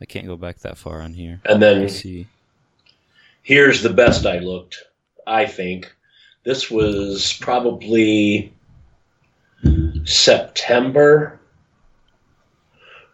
I 0.00 0.04
can't 0.04 0.26
go 0.26 0.36
back 0.36 0.58
that 0.58 0.76
far 0.76 1.00
on 1.00 1.14
here. 1.14 1.40
And 1.46 1.62
then 1.62 1.88
see. 1.88 2.26
here's 3.42 3.82
the 3.82 3.90
best 3.90 4.26
I 4.26 4.38
looked, 4.38 4.84
I 5.26 5.46
think. 5.46 5.94
This 6.44 6.70
was 6.70 7.32
probably 7.40 8.52
September. 10.04 11.40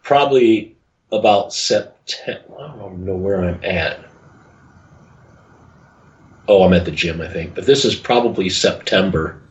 Probably 0.03 0.75
about 1.11 1.53
September. 2.05 2.55
I 2.59 2.75
don't 2.77 3.05
know 3.05 3.15
where 3.15 3.43
I'm 3.43 3.63
at. 3.63 4.05
Oh, 6.47 6.63
I'm 6.63 6.73
at 6.73 6.85
the 6.85 6.91
gym, 6.91 7.21
I 7.21 7.27
think. 7.27 7.55
But 7.55 7.65
this 7.65 7.85
is 7.85 7.95
probably 7.95 8.49
September 8.49 9.41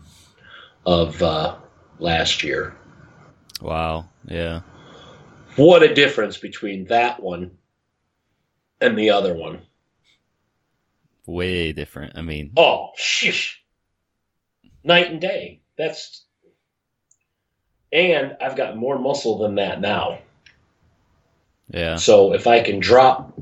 of 0.87 1.23
uh, 1.23 1.57
last 1.99 2.43
year. 2.43 2.77
Wow. 3.61 4.09
Yeah. 4.27 4.61
What 5.57 5.83
a 5.83 5.95
difference 5.95 6.37
between 6.37 6.87
that 6.87 7.23
one 7.23 7.53
and 8.81 8.99
the 8.99 9.11
other 9.11 9.35
one. 9.35 9.61
Way 11.27 11.73
different. 11.73 12.17
I 12.17 12.23
mean, 12.23 12.53
Oh, 12.57 12.91
shish. 12.97 13.63
Night 14.83 15.11
and 15.11 15.21
day. 15.21 15.61
That's. 15.77 16.25
And 17.93 18.37
I've 18.41 18.57
got 18.57 18.77
more 18.77 18.99
muscle 18.99 19.39
than 19.39 19.57
that 19.57 19.81
now. 19.81 20.21
Yeah. 21.73 21.97
So 21.97 22.33
if 22.33 22.47
I 22.47 22.61
can 22.61 22.81
drop 22.81 23.33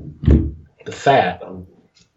the 0.85 0.91
fat, 0.91 1.41
I'm, 1.45 1.67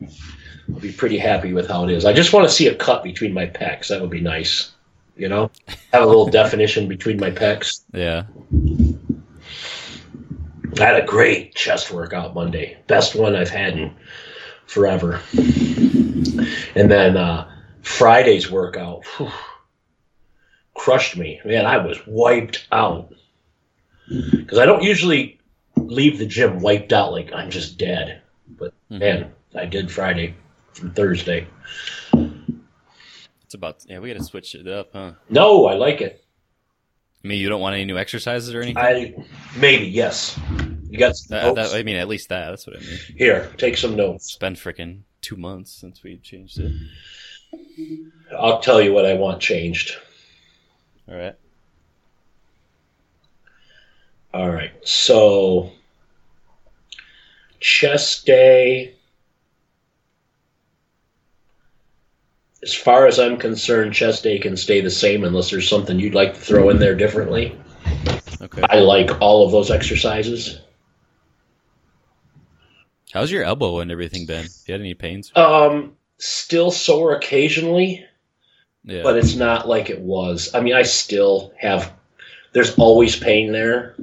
I'll 0.01 0.81
be 0.81 0.93
pretty 0.93 1.19
happy 1.19 1.53
with 1.53 1.69
how 1.69 1.85
it 1.85 1.91
is. 1.91 2.05
I 2.05 2.13
just 2.13 2.33
want 2.33 2.49
to 2.49 2.55
see 2.55 2.69
a 2.69 2.75
cut 2.75 3.03
between 3.03 3.33
my 3.33 3.47
pecs. 3.47 3.89
That 3.89 4.01
would 4.01 4.11
be 4.11 4.21
nice. 4.21 4.73
You 5.17 5.29
know? 5.29 5.51
Have 5.93 6.03
a 6.03 6.07
little 6.07 6.27
definition 6.31 6.89
between 6.89 7.19
my 7.19 7.31
pecs. 7.31 7.83
Yeah. 7.93 8.25
I 10.81 10.85
had 10.85 11.03
a 11.03 11.07
great 11.07 11.55
chest 11.55 11.91
workout 11.91 12.35
Monday. 12.35 12.79
Best 12.87 13.15
one 13.15 13.37
I've 13.37 13.51
had 13.51 13.79
in 13.79 13.95
forever. 14.67 15.21
And 16.75 16.91
then 16.91 17.17
uh, 17.17 17.51
Friday's 17.83 18.51
workout 18.51 19.05
whew, 19.17 19.31
crushed 20.75 21.17
me. 21.17 21.41
Man, 21.45 21.67
I 21.67 21.79
was 21.79 22.01
wiped 22.07 22.67
out. 22.73 23.13
Because 24.09 24.59
I 24.59 24.67
don't 24.67 24.83
usually 24.83 25.39
leave 25.93 26.19
the 26.19 26.27
gym 26.27 26.61
wiped 26.61 26.93
out 26.93 27.13
like 27.13 27.33
I'm 27.33 27.51
just 27.51 27.79
dead. 27.79 28.23
But 28.49 28.73
Mhm. 28.91 28.99
man, 28.99 29.33
I 29.55 29.67
did 29.67 29.91
Friday 29.91 30.35
from 30.73 30.93
Thursday. 30.95 31.47
It's 33.45 33.55
about. 33.55 33.85
Yeah, 33.87 33.99
we 33.99 34.09
got 34.09 34.19
to 34.19 34.25
switch 34.25 34.55
it 34.55 34.67
up, 34.67 34.91
huh? 34.93 35.13
No, 35.29 35.67
I 35.67 35.75
like 35.75 36.01
it. 36.01 36.25
I 37.25 37.29
mean, 37.29 37.39
you 37.39 37.49
don't 37.49 37.61
want 37.61 37.75
any 37.75 37.85
new 37.85 37.99
exercises 37.99 38.53
or 38.55 38.63
anything. 38.63 38.83
I 38.83 39.15
maybe 39.57 39.87
yes. 39.87 40.39
You 40.89 40.99
got 40.99 41.15
that- 41.29 41.73
I 41.75 41.83
mean, 41.83 41.97
at 41.97 42.09
least 42.09 42.29
that. 42.31 42.51
That's 42.51 42.67
what 42.67 42.77
I 42.77 42.81
mean. 42.81 42.99
Here, 43.17 43.51
take 43.59 43.77
some 43.77 43.95
notes. 43.97 44.27
It's 44.27 44.37
been 44.37 44.55
freaking 44.55 45.03
two 45.21 45.37
months 45.37 45.71
since 45.73 46.03
we 46.03 46.17
changed 46.19 46.59
it. 46.59 46.73
I'll 48.37 48.61
tell 48.61 48.81
you 48.81 48.93
what 48.93 49.05
I 49.07 49.15
want 49.15 49.41
changed. 49.41 49.97
All 51.09 51.15
right. 51.17 51.35
All 54.35 54.51
right. 54.51 54.73
So 54.87 55.71
chest 57.63 58.27
day 58.27 58.93
as 62.63 62.75
far 62.75 63.07
as 63.07 63.19
I'm 63.19 63.39
concerned, 63.39 63.95
chest 63.95 64.23
day 64.23 64.39
can 64.39 64.57
stay 64.57 64.81
the 64.81 64.91
same 64.91 65.25
unless 65.25 65.51
there's 65.51 65.69
something 65.69 65.99
you'd 65.99 66.15
like 66.15 66.35
to 66.35 66.41
throw 66.41 66.71
in 66.71 66.79
there 66.79 66.95
differently. 66.95 67.57
Okay. 68.41 68.63
I 68.69 68.81
like 68.81 69.21
all 69.21 69.45
of 69.45 69.53
those 69.53 69.71
exercises. 69.71 70.61
How's 73.13 73.31
your 73.31 73.45
elbow 73.45 73.81
and 73.81 73.91
everything 73.91 74.27
been? 74.27 74.47
You 74.67 74.73
had 74.73 74.81
any 74.81 74.95
pains? 74.95 75.33
Um, 75.37 75.97
still 76.19 76.71
sore 76.71 77.15
occasionally, 77.15 78.05
Yeah. 78.85 79.03
but 79.03 79.17
it's 79.17 79.35
not 79.35 79.69
like 79.69 79.91
it 79.91 80.01
was. 80.01 80.51
I 80.55 80.61
mean, 80.61 80.75
I 80.75 80.83
still 80.83 81.53
have. 81.59 81.93
There's 82.53 82.75
always 82.77 83.17
pain 83.17 83.53
there, 83.53 83.95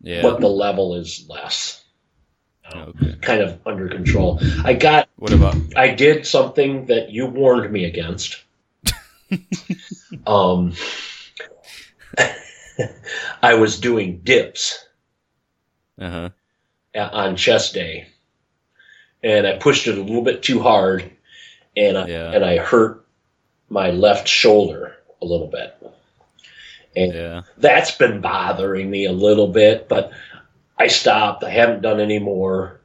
yeah. 0.00 0.22
but 0.22 0.40
the 0.40 0.48
level 0.48 0.94
is 0.94 1.26
less, 1.28 1.82
okay. 2.74 3.16
kind 3.20 3.42
of 3.42 3.58
under 3.66 3.88
control. 3.88 4.40
I 4.64 4.74
got. 4.74 5.08
What 5.16 5.32
about? 5.32 5.56
I 5.76 5.94
did 5.94 6.26
something 6.26 6.86
that 6.86 7.10
you 7.10 7.26
warned 7.26 7.72
me 7.72 7.84
against. 7.84 8.42
um, 10.26 10.74
I 13.42 13.54
was 13.54 13.80
doing 13.80 14.20
dips 14.22 14.84
Uh 16.00 16.30
huh. 16.94 17.10
on 17.12 17.36
chest 17.36 17.74
day, 17.74 18.08
and 19.22 19.46
I 19.46 19.56
pushed 19.58 19.86
it 19.86 19.98
a 19.98 20.02
little 20.02 20.22
bit 20.22 20.42
too 20.42 20.60
hard, 20.60 21.10
and 21.76 21.96
I, 21.98 22.06
Yeah. 22.06 22.32
and 22.32 22.44
I 22.44 22.58
hurt 22.58 23.04
my 23.68 23.90
left 23.90 24.28
shoulder 24.28 24.94
a 25.20 25.24
little 25.24 25.48
bit. 25.48 25.74
And 26.94 27.12
Yeah. 27.12 27.42
that's 27.58 27.90
been 27.90 28.20
bothering 28.20 28.88
me 28.88 29.06
a 29.06 29.12
little 29.12 29.48
bit, 29.48 29.88
but 29.88 30.12
I 30.78 30.86
stopped. 30.88 31.42
I 31.44 31.50
haven't 31.50 31.82
done 31.82 32.00
any 32.00 32.18
more, 32.18 32.80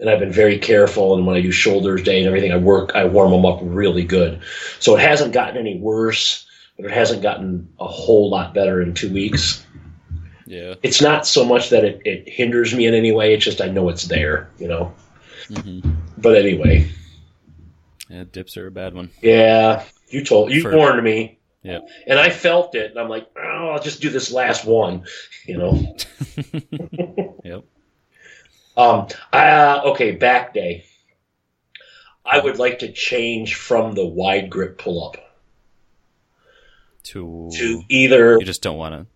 and 0.00 0.08
I've 0.08 0.20
been 0.20 0.32
very 0.32 0.58
careful. 0.58 1.14
And 1.16 1.26
when 1.26 1.36
I 1.36 1.40
do 1.42 1.50
shoulders 1.52 2.02
day 2.02 2.18
and 2.18 2.26
everything, 2.26 2.52
I 2.52 2.56
work, 2.56 2.92
I 2.94 3.04
warm 3.04 3.30
them 3.30 3.44
up 3.44 3.58
really 3.62 4.04
good. 4.04 4.40
So 4.80 4.96
it 4.96 5.00
hasn't 5.00 5.32
gotten 5.34 5.56
any 5.56 5.78
worse, 5.78 6.46
but 6.76 6.86
it 6.86 6.92
hasn't 6.92 7.22
gotten 7.22 7.68
a 7.78 7.86
whole 7.86 8.30
lot 8.30 8.54
better 8.54 8.80
in 8.82 8.94
two 8.94 9.12
weeks. 9.12 9.64
Yeah. 10.46 10.74
It's 10.82 11.02
not 11.02 11.26
so 11.26 11.44
much 11.44 11.70
that 11.70 11.84
it, 11.84 12.00
it 12.04 12.28
hinders 12.28 12.72
me 12.74 12.86
in 12.86 12.94
any 12.94 13.12
way. 13.12 13.34
It's 13.34 13.44
just 13.44 13.60
I 13.60 13.68
know 13.68 13.88
it's 13.88 14.04
there, 14.04 14.48
you 14.58 14.68
know. 14.68 14.94
hmm 15.48 15.80
But 16.18 16.36
anyway, 16.36 16.88
Yeah. 18.08 18.24
Dips 18.32 18.56
are 18.56 18.66
a 18.68 18.70
bad 18.70 18.94
one. 18.94 19.10
yeah, 19.20 19.84
you 20.08 20.24
told, 20.24 20.52
you 20.52 20.62
For- 20.62 20.74
warned 20.76 21.02
me. 21.02 21.38
Yeah. 21.66 21.80
And 22.06 22.18
I 22.18 22.30
felt 22.30 22.74
it, 22.76 22.90
and 22.92 23.00
I'm 23.00 23.08
like, 23.08 23.26
oh, 23.36 23.70
I'll 23.70 23.82
just 23.82 24.00
do 24.00 24.08
this 24.08 24.30
last 24.30 24.64
one, 24.64 25.04
you 25.44 25.58
know. 25.58 25.96
Yep. 27.44 27.64
Um, 28.76 29.06
uh, 29.32 29.80
okay, 29.86 30.10
back 30.12 30.52
day. 30.54 30.84
I 32.24 32.40
would 32.40 32.58
like 32.58 32.80
to 32.80 32.90
change 32.92 33.54
from 33.54 33.94
the 33.94 34.04
wide 34.04 34.50
grip 34.50 34.78
pull 34.78 35.06
up 35.06 35.16
To. 37.04 37.50
to 37.54 37.82
either 37.88 38.36
You 38.38 38.44
just 38.44 38.62
don't 38.62 38.76
want 38.78 38.94
to. 38.94 39.06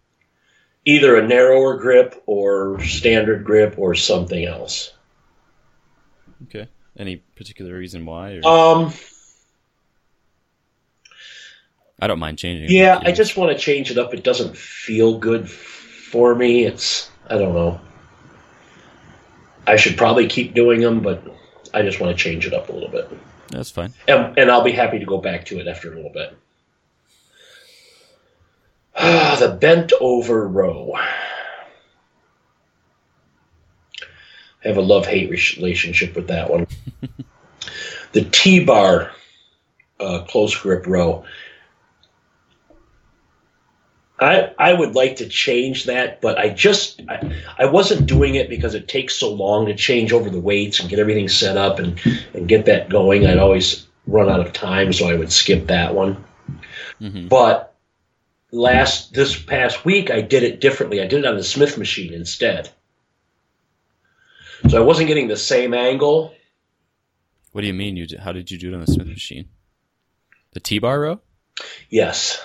either 0.85 1.17
a 1.17 1.27
narrower 1.27 1.77
grip 1.79 2.23
or 2.27 2.81
standard 2.85 3.45
grip 3.45 3.75
or 3.79 3.95
something 3.97 4.45
else. 4.45 4.93
Okay. 6.45 6.69
Any 6.97 7.17
particular 7.17 7.77
reason 7.77 8.07
why? 8.07 8.41
Or? 8.45 8.47
Um, 8.49 8.93
I 12.01 12.07
don't 12.07 12.19
mind 12.19 12.39
changing. 12.39 12.71
yeah, 12.71 12.95
know. 12.95 13.03
I 13.05 13.13
just 13.13 13.37
want 13.37 13.53
to 13.53 13.59
change 13.59 13.91
it 13.91 13.99
up. 13.99 14.15
It 14.15 14.25
doesn't 14.25 14.57
feel 14.57 15.19
good 15.19 15.49
for 15.51 16.35
me. 16.35 16.65
It's 16.65 17.11
I 17.29 17.39
don't 17.39 17.55
know. 17.55 17.81
I 19.67 19.77
should 19.77 19.97
probably 19.97 20.27
keep 20.27 20.55
doing 20.55 20.81
them, 20.81 21.01
but 21.01 21.23
I 21.73 21.83
just 21.83 22.01
want 22.01 22.17
to 22.17 22.23
change 22.23 22.47
it 22.47 22.55
up 22.55 22.69
a 22.69 22.73
little 22.73 22.89
bit. 22.89 23.09
That's 23.49 23.71
fine. 23.71 23.93
and, 24.09 24.37
and 24.39 24.51
I'll 24.51 24.65
be 24.65 24.73
happy 24.73 24.99
to 24.99 25.05
go 25.05 25.19
back 25.19 25.45
to 25.47 25.61
it 25.61 25.69
after 25.69 25.93
a 25.93 25.97
little 25.97 26.13
bit. 26.13 26.37
Ah, 28.97 29.37
the 29.41 29.49
bent 29.49 29.93
over 30.01 30.47
row. 30.49 30.95
I 34.65 34.69
have 34.69 34.77
a 34.77 34.83
love 34.83 35.07
hate 35.07 35.31
relationship 35.31 36.15
with 36.15 36.29
that 36.29 36.51
one. 36.51 36.67
the 38.13 38.25
T 38.25 38.65
bar 38.65 39.13
uh, 39.99 40.25
close 40.29 40.57
grip 40.57 40.87
row. 40.87 41.25
I 44.21 44.53
I 44.59 44.75
would 44.75 44.95
like 44.95 45.17
to 45.17 45.29
change 45.29 45.85
that, 45.85 46.21
but 46.21 46.39
I 46.39 46.51
just 46.51 47.01
I, 47.09 47.35
I 47.59 47.67
wasn't 47.67 48.07
doing 48.07 48.35
it 48.35 48.49
because 48.51 48.75
it 48.75 48.87
takes 48.89 49.17
so 49.17 49.33
long 49.33 49.67
to 49.67 49.75
change 49.75 50.13
over 50.13 50.29
the 50.29 50.41
weights 50.41 50.81
and 50.81 50.89
get 50.91 50.99
everything 50.99 51.29
set 51.29 51.57
up 51.57 51.79
and 51.79 51.99
and 52.35 52.49
get 52.49 52.67
that 52.67 52.89
going. 52.89 53.27
I'd 53.27 53.39
always 53.39 53.87
run 54.07 54.29
out 54.29 54.47
of 54.47 54.53
time, 54.53 54.93
so 54.93 55.09
I 55.09 55.15
would 55.15 55.33
skip 55.33 55.69
that 55.69 55.95
one. 55.95 56.23
hmm 56.99 57.29
But 57.29 57.75
last 58.53 59.15
this 59.15 59.41
past 59.41 59.85
week, 59.85 60.11
I 60.11 60.21
did 60.21 60.43
it 60.43 60.61
differently. 60.61 61.01
I 61.01 61.07
did 61.07 61.21
it 61.21 61.27
on 61.27 61.37
the 61.37 61.45
Smith 61.45 61.79
machine 61.79 62.13
instead. 62.13 62.69
So 64.69 64.77
I 64.77 64.85
wasn't 64.85 65.09
getting 65.09 65.29
the 65.29 65.37
same 65.37 65.73
angle. 65.73 66.35
What 67.53 67.63
do 67.63 67.67
you 67.67 67.75
mean? 67.75 67.97
You 67.97 68.07
did, 68.07 68.21
how 68.21 68.33
did 68.33 68.51
you 68.51 68.59
do 68.59 68.71
it 68.71 68.75
on 68.75 68.81
the 68.81 68.93
Smith 68.93 69.07
machine? 69.07 69.49
The 70.53 70.61
T 70.61 70.79
bar 70.79 71.01
row? 71.01 71.21
Yes. 71.89 72.45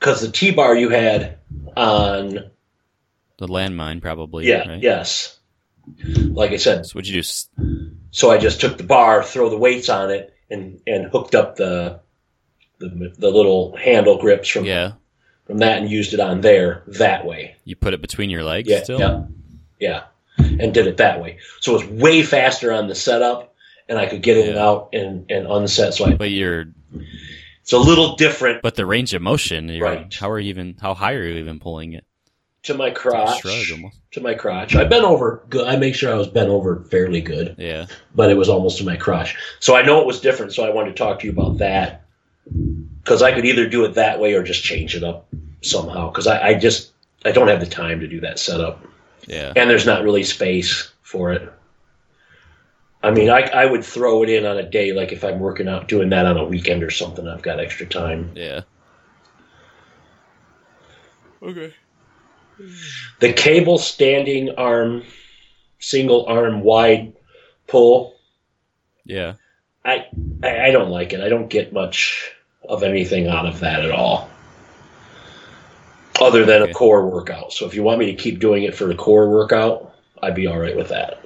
Because 0.00 0.22
the 0.22 0.32
T 0.32 0.50
bar 0.50 0.74
you 0.74 0.88
had 0.88 1.36
on, 1.76 2.50
The 3.38 3.46
landmine, 3.46 4.00
probably. 4.02 4.48
yeah, 4.48 4.66
Right? 4.68 4.82
yes. 4.82 5.38
Like 6.14 6.50
I 6.52 6.56
said, 6.56 6.86
So 6.86 6.94
what'd 6.94 7.08
you 7.08 7.22
do? 7.22 7.90
So 8.10 8.30
I 8.30 8.38
just 8.38 8.60
took 8.60 8.76
the 8.78 8.84
bar, 8.84 9.22
throw 9.22 9.48
the 9.50 9.56
weights 9.58 9.88
on 9.88 10.10
it, 10.10 10.34
and 10.50 10.80
and 10.86 11.06
hooked 11.10 11.34
up 11.34 11.56
the 11.56 12.00
the, 12.78 13.12
the 13.18 13.30
little 13.30 13.76
handle 13.76 14.16
grips 14.18 14.48
from 14.48 14.64
Yeah. 14.64 14.92
from 15.46 15.58
that 15.58 15.78
and 15.82 15.90
used 15.90 16.14
it 16.14 16.20
on 16.20 16.40
there 16.40 16.82
that 16.86 17.24
way. 17.26 17.56
You 17.64 17.76
put 17.76 17.92
it 17.94 18.00
between 18.00 18.30
your 18.30 18.42
legs 18.44 18.68
Yeah, 18.68 18.82
still? 18.82 18.98
yeah, 19.00 19.22
yeah, 19.78 20.02
and 20.38 20.72
did 20.72 20.86
it 20.86 20.96
that 20.98 21.20
way. 21.20 21.38
So 21.60 21.74
it 21.76 21.86
was 21.90 22.02
way 22.02 22.22
faster 22.22 22.72
on 22.72 22.88
the 22.88 22.94
setup, 22.94 23.54
and 23.88 23.98
I 23.98 24.06
could 24.06 24.22
get 24.22 24.36
in 24.38 24.48
and 24.48 24.58
out 24.58 24.90
and 24.94 25.30
and 25.30 25.46
unset. 25.46 25.92
So 25.94 26.06
I, 26.06 26.14
But 26.14 26.30
you're 26.30 26.66
it's 27.78 27.86
a 27.86 27.88
little 27.88 28.16
different 28.16 28.62
but 28.62 28.74
the 28.74 28.84
range 28.86 29.14
of 29.14 29.22
motion, 29.22 29.68
you're, 29.68 29.86
Right. 29.86 30.12
how 30.14 30.28
are 30.30 30.38
you 30.40 30.48
even 30.50 30.76
how 30.80 30.94
high 30.94 31.14
are 31.14 31.22
you 31.24 31.38
even 31.38 31.58
pulling 31.60 31.92
it? 31.92 32.04
to 32.64 32.74
my 32.74 32.88
It's 32.88 32.96
like 33.04 33.06
a 33.06 33.10
crotch. 33.10 33.40
shrug. 33.40 33.90
To 34.12 34.20
my 34.20 34.34
crotch. 34.34 34.76
I 34.76 34.84
bent 34.84 35.04
over. 35.04 35.42
Good. 35.48 35.66
I 35.66 35.76
make 35.76 35.94
sure 35.94 36.12
I 36.12 36.16
was 36.16 36.26
bent 36.28 36.50
over 36.50 36.84
fairly 36.90 37.20
good, 37.22 37.54
Yeah. 37.58 37.86
but 38.14 38.28
it 38.30 38.34
was 38.36 38.48
almost 38.50 38.76
to 38.78 38.84
my 38.84 38.96
crotch. 38.96 39.34
So 39.60 39.76
I 39.76 39.82
know 39.82 39.98
it 40.00 40.06
was 40.06 40.20
different. 40.20 40.52
So 40.52 40.64
I 40.66 40.70
wanted 40.70 40.90
to 40.90 40.96
talk 40.96 41.20
to 41.20 41.26
you 41.26 41.32
about 41.32 41.56
that 41.58 42.02
because 43.02 43.22
I 43.22 43.32
could 43.32 43.46
either 43.46 43.66
do 43.68 43.84
it 43.86 43.94
that 43.94 44.20
way 44.20 44.34
or 44.34 44.42
just 44.42 44.62
change 44.62 44.94
it 44.94 45.02
up 45.04 45.26
somehow. 45.62 46.10
Because 46.10 46.26
I, 46.26 46.48
I 46.48 46.54
just 46.54 46.90
I 47.24 47.32
don't 47.32 47.48
have 47.48 47.60
the 47.60 47.66
time 47.66 48.00
to 48.00 48.06
do 48.08 48.20
that 48.20 48.38
setup. 48.38 48.84
Yeah. 49.26 49.52
and 49.56 49.70
there's 49.70 49.86
not 49.86 50.02
really 50.02 50.24
space 50.24 50.90
for 51.02 51.32
it. 51.32 51.50
I 53.02 53.10
mean, 53.10 53.30
I, 53.30 53.40
I 53.42 53.64
would 53.66 53.84
throw 53.84 54.22
it 54.22 54.28
in 54.28 54.44
on 54.44 54.58
a 54.58 54.68
day, 54.68 54.92
like 54.92 55.10
if 55.12 55.24
I'm 55.24 55.40
working 55.40 55.68
out, 55.68 55.88
doing 55.88 56.10
that 56.10 56.26
on 56.26 56.36
a 56.36 56.44
weekend 56.44 56.82
or 56.82 56.90
something, 56.90 57.26
I've 57.26 57.42
got 57.42 57.58
extra 57.58 57.86
time. 57.86 58.32
Yeah. 58.34 58.60
Okay. 61.42 61.72
The 63.20 63.32
cable 63.32 63.78
standing 63.78 64.50
arm, 64.56 65.04
single 65.78 66.26
arm 66.26 66.60
wide 66.60 67.14
pull, 67.66 68.14
Yeah. 69.06 69.34
I, 69.82 70.06
I, 70.42 70.66
I 70.66 70.70
don't 70.70 70.90
like 70.90 71.14
it. 71.14 71.20
I 71.20 71.30
don't 71.30 71.48
get 71.48 71.72
much 71.72 72.30
of 72.68 72.82
anything 72.82 73.28
out 73.28 73.46
of 73.46 73.60
that 73.60 73.82
at 73.82 73.90
all. 73.90 74.28
Other 76.20 76.44
than 76.44 76.60
Okay. 76.62 76.70
a 76.70 76.74
core 76.74 77.08
workout. 77.08 77.54
So 77.54 77.64
if 77.64 77.74
you 77.74 77.82
want 77.82 77.98
me 77.98 78.06
to 78.06 78.14
keep 78.14 78.40
doing 78.40 78.64
it 78.64 78.74
for 78.74 78.84
the 78.84 78.94
core 78.94 79.30
workout, 79.30 79.94
I'd 80.22 80.34
be 80.34 80.46
all 80.46 80.58
right 80.58 80.76
with 80.76 80.88
that. 80.88 81.24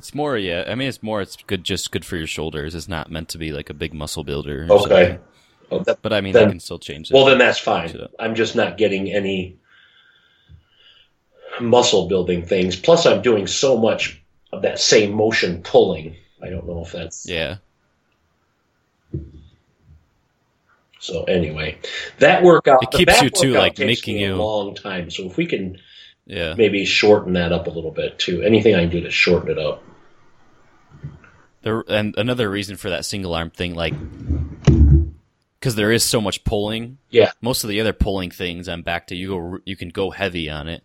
It's 0.00 0.14
more, 0.14 0.38
yeah. 0.38 0.64
I 0.66 0.76
mean, 0.76 0.88
it's 0.88 1.02
more. 1.02 1.20
It's 1.20 1.36
good, 1.46 1.62
just 1.62 1.90
good 1.90 2.06
for 2.06 2.16
your 2.16 2.26
shoulders. 2.26 2.74
It's 2.74 2.88
not 2.88 3.10
meant 3.10 3.28
to 3.28 3.38
be 3.38 3.52
like 3.52 3.68
a 3.68 3.74
big 3.74 3.92
muscle 3.92 4.24
builder. 4.24 4.66
Okay. 4.70 5.18
Oh, 5.70 5.80
that- 5.80 6.00
But 6.00 6.14
I 6.14 6.22
mean, 6.22 6.32
Then- 6.32 6.44
they 6.46 6.50
can 6.52 6.60
still 6.60 6.78
change 6.78 7.10
it. 7.10 7.14
Well, 7.14 7.26
then 7.26 7.36
that's 7.36 7.58
fine. 7.58 8.08
I'm 8.18 8.34
just 8.34 8.56
not 8.56 8.78
getting 8.78 9.12
any 9.12 9.58
muscle 11.60 12.08
building 12.08 12.46
things. 12.46 12.76
Plus, 12.76 13.04
I'm 13.04 13.20
doing 13.20 13.46
so 13.46 13.76
much 13.76 14.22
of 14.52 14.62
that 14.62 14.80
same 14.80 15.12
motion 15.12 15.62
pulling. 15.62 16.16
I 16.42 16.48
don't 16.48 16.66
know 16.66 16.80
if 16.82 16.92
that's 16.92 17.28
yeah. 17.28 17.56
so. 20.98 21.24
Anyway, 21.24 21.76
that 22.20 22.42
workout 22.42 22.82
It 22.84 22.90
keeps 22.90 23.20
you, 23.20 23.28
too, 23.28 23.52
like, 23.52 23.78
making 23.78 24.16
me 24.16 24.24
a 24.24 24.34
long 24.36 24.74
time. 24.74 25.10
So 25.10 25.26
if 25.26 25.36
we 25.36 25.44
can 25.44 25.78
Yeah. 26.26 26.54
maybe 26.56 26.86
shorten 26.86 27.34
that 27.34 27.52
up 27.52 27.66
a 27.66 27.70
little 27.70 27.90
bit 27.90 28.18
too, 28.18 28.40
anything 28.40 28.74
I 28.74 28.80
can 28.84 28.88
do 28.88 29.00
to 29.02 29.10
shorten 29.10 29.50
it 29.50 29.58
up. 29.58 29.82
There, 31.62 31.84
and 31.88 32.14
another 32.16 32.48
reason 32.50 32.76
for 32.76 32.90
that 32.90 33.04
single 33.04 33.34
arm 33.34 33.50
thing, 33.50 33.74
like, 33.74 33.94
because 35.58 35.74
there 35.74 35.92
is 35.92 36.02
so 36.04 36.20
much 36.20 36.42
pulling. 36.44 36.98
Yeah. 37.10 37.32
Most 37.40 37.64
of 37.64 37.70
the 37.70 37.80
other 37.80 37.92
pulling 37.92 38.30
things 38.30 38.68
I'm 38.68 38.82
back 38.82 39.08
to 39.08 39.14
you 39.16 39.28
go, 39.28 39.58
you 39.64 39.76
can 39.76 39.90
go 39.90 40.10
heavy 40.10 40.48
on 40.48 40.68
it, 40.68 40.82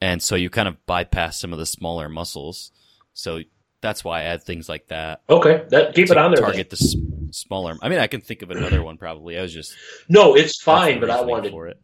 and 0.00 0.22
so 0.22 0.36
you 0.36 0.48
kind 0.50 0.68
of 0.68 0.84
bypass 0.86 1.40
some 1.40 1.52
of 1.52 1.58
the 1.58 1.66
smaller 1.66 2.08
muscles. 2.08 2.70
So 3.14 3.40
that's 3.80 4.04
why 4.04 4.20
I 4.20 4.24
add 4.24 4.42
things 4.44 4.68
like 4.68 4.88
that. 4.88 5.22
Okay, 5.28 5.64
that 5.70 5.94
keep 5.94 6.10
it 6.10 6.16
on 6.16 6.30
there. 6.30 6.36
then. 6.40 6.44
Target 6.50 6.70
the 6.70 6.76
s- 6.76 6.94
smaller. 7.32 7.76
I 7.82 7.88
mean, 7.88 7.98
I 7.98 8.06
can 8.06 8.20
think 8.20 8.42
of 8.42 8.50
another 8.50 8.82
one 8.82 8.96
probably. 8.96 9.38
I 9.38 9.42
was 9.42 9.52
just 9.52 9.74
No, 10.08 10.36
it's 10.36 10.60
fine, 10.62 11.00
but 11.00 11.10
I 11.10 11.20
wanted 11.22 11.50
for 11.50 11.66
it. 11.66 11.80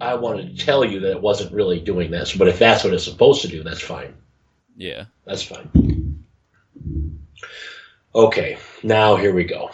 I 0.00 0.14
wanted 0.14 0.56
to 0.56 0.64
tell 0.64 0.84
you 0.84 1.00
that 1.00 1.10
it 1.12 1.20
wasn't 1.22 1.52
really 1.52 1.80
doing 1.80 2.10
this. 2.10 2.36
But 2.36 2.48
if 2.48 2.58
that's 2.58 2.84
what 2.84 2.92
it's 2.92 3.04
supposed 3.04 3.40
to 3.42 3.48
do, 3.48 3.62
that's 3.62 3.80
fine. 3.80 4.14
Yeah. 4.76 5.06
That's 5.24 5.42
fine. 5.42 6.05
Okay, 8.14 8.58
now 8.82 9.16
here 9.16 9.34
we 9.34 9.44
go. 9.44 9.70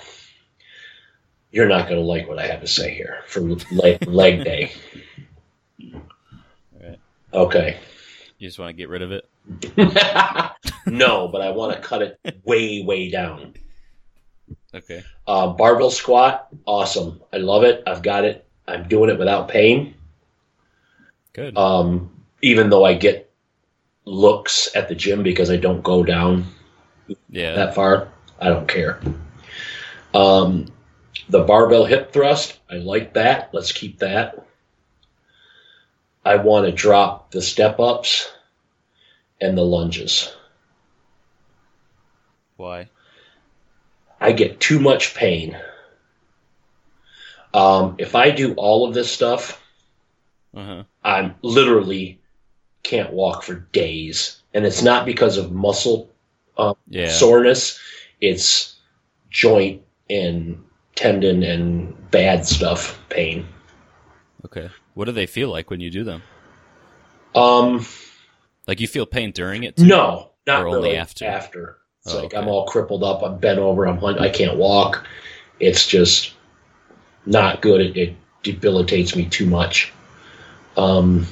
You're 1.53 1.69
not 1.69 1.87
going 1.87 2.01
to 2.01 2.07
like 2.07 2.27
what 2.27 2.39
I 2.39 2.47
have 2.47 2.61
to 2.63 2.67
say 2.67 2.93
here 2.93 3.23
for 3.27 3.41
leg, 3.71 4.07
leg 4.09 4.43
day. 4.43 4.73
Alright. 6.75 6.99
Okay. 7.33 7.79
You 8.39 8.49
just 8.49 8.59
want 8.59 8.71
to 8.71 8.73
get 8.73 8.89
rid 8.89 9.03
of 9.03 9.13
it. 9.13 9.29
no, 10.87 11.29
but 11.29 11.41
I 11.41 11.51
want 11.51 11.75
to 11.77 11.81
cut 11.81 12.03
it 12.03 12.19
way, 12.45 12.83
way 12.83 13.11
down. 13.11 13.55
Okay. 14.75 15.05
Uh, 15.27 15.49
barbell 15.49 15.91
squat, 15.91 16.49
awesome. 16.67 17.21
I 17.33 17.37
love 17.37 17.63
it. 17.63 17.83
I've 17.87 18.03
got 18.03 18.25
it. 18.25 18.45
I'm 18.67 18.89
doing 18.89 19.11
it 19.11 19.19
without 19.19 19.49
pain. 19.49 19.95
Good. 21.33 21.57
Um, 21.57 22.11
even 22.41 22.71
though 22.71 22.85
I 22.85 22.95
get 22.95 23.31
looks 24.05 24.69
at 24.75 24.89
the 24.89 24.95
gym 24.95 25.23
because 25.23 25.51
I 25.51 25.57
don't 25.57 25.83
go 25.83 26.03
down 26.03 26.47
yeah. 27.29 27.55
that 27.55 27.75
far. 27.75 28.09
I 28.41 28.49
don't 28.49 28.69
care. 28.69 29.01
Um, 30.15 30.67
the 31.29 31.45
barbell 31.45 31.85
hip 31.85 32.13
thrust, 32.13 32.59
I 32.71 32.77
like 32.77 33.15
that. 33.15 33.51
Let's 33.53 33.73
keep 33.73 33.99
that. 33.99 34.47
I 36.25 36.37
want 36.37 36.67
to 36.67 36.73
drop 36.73 37.31
the 37.31 37.43
step 37.43 37.81
ups 37.81 38.31
and 39.41 39.57
the 39.57 39.63
lunges. 39.65 40.33
Why? 42.57 42.89
I 44.21 44.33
get 44.33 44.61
too 44.61 44.79
much 44.79 45.15
pain. 45.15 45.59
Um, 47.53 47.97
if 47.99 48.15
I 48.15 48.31
do 48.31 48.55
all 48.55 48.87
of 48.87 48.95
this 48.95 49.11
stuff, 49.11 49.61
Uh 50.55 50.65
huh. 50.65 50.85
I'm 51.03 51.35
literally 51.43 52.21
can't 52.83 53.13
walk 53.13 53.43
for 53.43 53.55
days. 53.73 54.43
And 54.55 54.65
it's 54.65 54.83
not 54.83 55.07
because 55.07 55.39
of 55.39 55.51
muscle 55.53 56.12
Yeah. 56.89 57.09
soreness, 57.11 57.79
it's 58.21 58.77
joint 59.31 59.83
and 60.11 60.63
tendon 60.95 61.43
and 61.43 62.11
bad 62.11 62.47
stuff 62.47 62.99
pain. 63.09 63.47
okay. 64.45 64.69
What 64.95 65.07
do 65.07 65.13
they 65.13 65.27
feel 65.27 65.49
like 65.51 65.71
when 65.71 65.81
you 65.81 65.91
do 65.91 66.05
them? 66.05 66.23
Um, 67.35 67.87
Like 68.67 68.79
you 68.81 68.87
feel 68.89 69.07
pain 69.07 69.33
during 69.33 69.63
it? 69.65 69.77
Too? 69.77 69.87
no, 69.87 70.31
not 70.47 70.63
Or 70.63 70.69
only 70.69 70.83
really. 70.91 70.97
after? 70.97 71.25
After 71.25 71.79
it's 72.05 72.13
Oh, 72.13 72.17
like 72.19 72.25
okay. 72.27 72.37
I'm 72.37 72.49
all 72.49 72.67
crippled 72.67 73.03
up. 73.03 73.23
I'm 73.23 73.39
bent 73.39 73.59
over. 73.59 73.87
I'm 73.87 74.05
I 74.05 74.29
can't 74.29 74.57
walk. 74.59 75.07
It's 75.61 75.87
just 75.87 76.35
not 77.25 77.63
good. 77.63 77.81
It, 77.81 77.97
it 77.97 78.17
debilitates 78.43 79.17
me 79.17 79.27
too 79.27 79.47
much. 79.47 79.93
Um, 80.77 81.27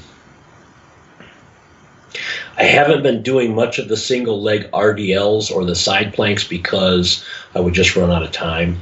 I 2.56 2.64
haven't 2.64 3.02
been 3.02 3.22
doing 3.22 3.54
much 3.54 3.78
of 3.78 3.88
the 3.88 3.96
single 3.96 4.42
leg 4.42 4.70
RDLs 4.72 5.50
or 5.50 5.64
the 5.64 5.74
side 5.74 6.12
planks 6.12 6.46
because 6.46 7.24
I 7.54 7.60
would 7.60 7.74
just 7.74 7.96
run 7.96 8.10
out 8.10 8.22
of 8.22 8.32
time. 8.32 8.78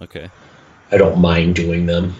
Okay. 0.00 0.30
I 0.90 0.96
don't 0.96 1.20
mind 1.20 1.56
doing 1.56 1.86
them. 1.86 2.14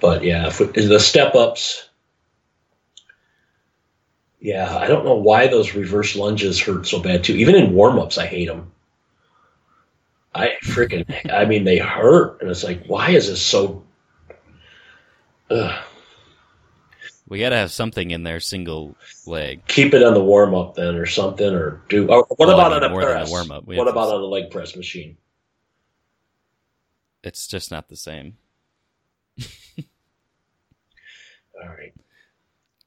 But 0.00 0.24
yeah, 0.24 0.48
if 0.48 0.60
it- 0.60 0.74
the 0.74 1.00
step 1.00 1.34
ups. 1.34 1.88
Yeah, 4.40 4.74
I 4.76 4.86
don't 4.86 5.04
know 5.04 5.16
why 5.16 5.46
those 5.48 5.74
reverse 5.74 6.16
lunges 6.16 6.58
hurt 6.58 6.86
so 6.86 6.98
bad 7.00 7.22
too. 7.24 7.36
Even 7.36 7.54
in 7.54 7.74
warm 7.74 7.98
ups, 7.98 8.16
I 8.16 8.26
hate 8.26 8.48
them. 8.48 8.72
I 10.34 10.52
freaking, 10.64 11.04
I 11.30 11.44
mean, 11.44 11.64
they 11.64 11.78
hurt, 11.78 12.40
and 12.40 12.50
it's 12.50 12.64
like, 12.64 12.84
why 12.86 13.10
is 13.10 13.28
this 13.28 13.42
so? 13.42 13.82
Ugh. 15.50 15.84
We 17.30 17.38
got 17.38 17.50
to 17.50 17.56
have 17.56 17.70
something 17.70 18.10
in 18.10 18.24
there, 18.24 18.40
single 18.40 18.96
leg. 19.24 19.64
Keep 19.68 19.94
it 19.94 20.02
on 20.02 20.12
the 20.14 20.22
warm 20.22 20.52
up 20.54 20.74
then, 20.74 20.96
or 20.96 21.06
something, 21.06 21.54
or 21.54 21.80
do. 21.88 22.08
Or 22.08 22.26
what 22.28 22.38
Well, 22.40 22.50
I 22.50 22.54
about 22.54 22.72
mean, 22.72 22.82
on 22.82 22.90
a 22.90 22.92
more 22.92 23.00
than 23.02 23.10
a 23.10 23.14
press? 23.14 23.30
warm-up. 23.30 23.64
What 23.66 23.76
have 23.76 23.86
to- 23.86 23.90
about 23.92 24.12
on 24.14 24.20
a 24.20 24.24
leg 24.26 24.50
press 24.50 24.74
machine? 24.76 25.16
It's 27.22 27.46
just 27.46 27.70
not 27.70 27.88
the 27.88 27.96
same. 27.96 28.36
All 31.62 31.68
right, 31.68 31.92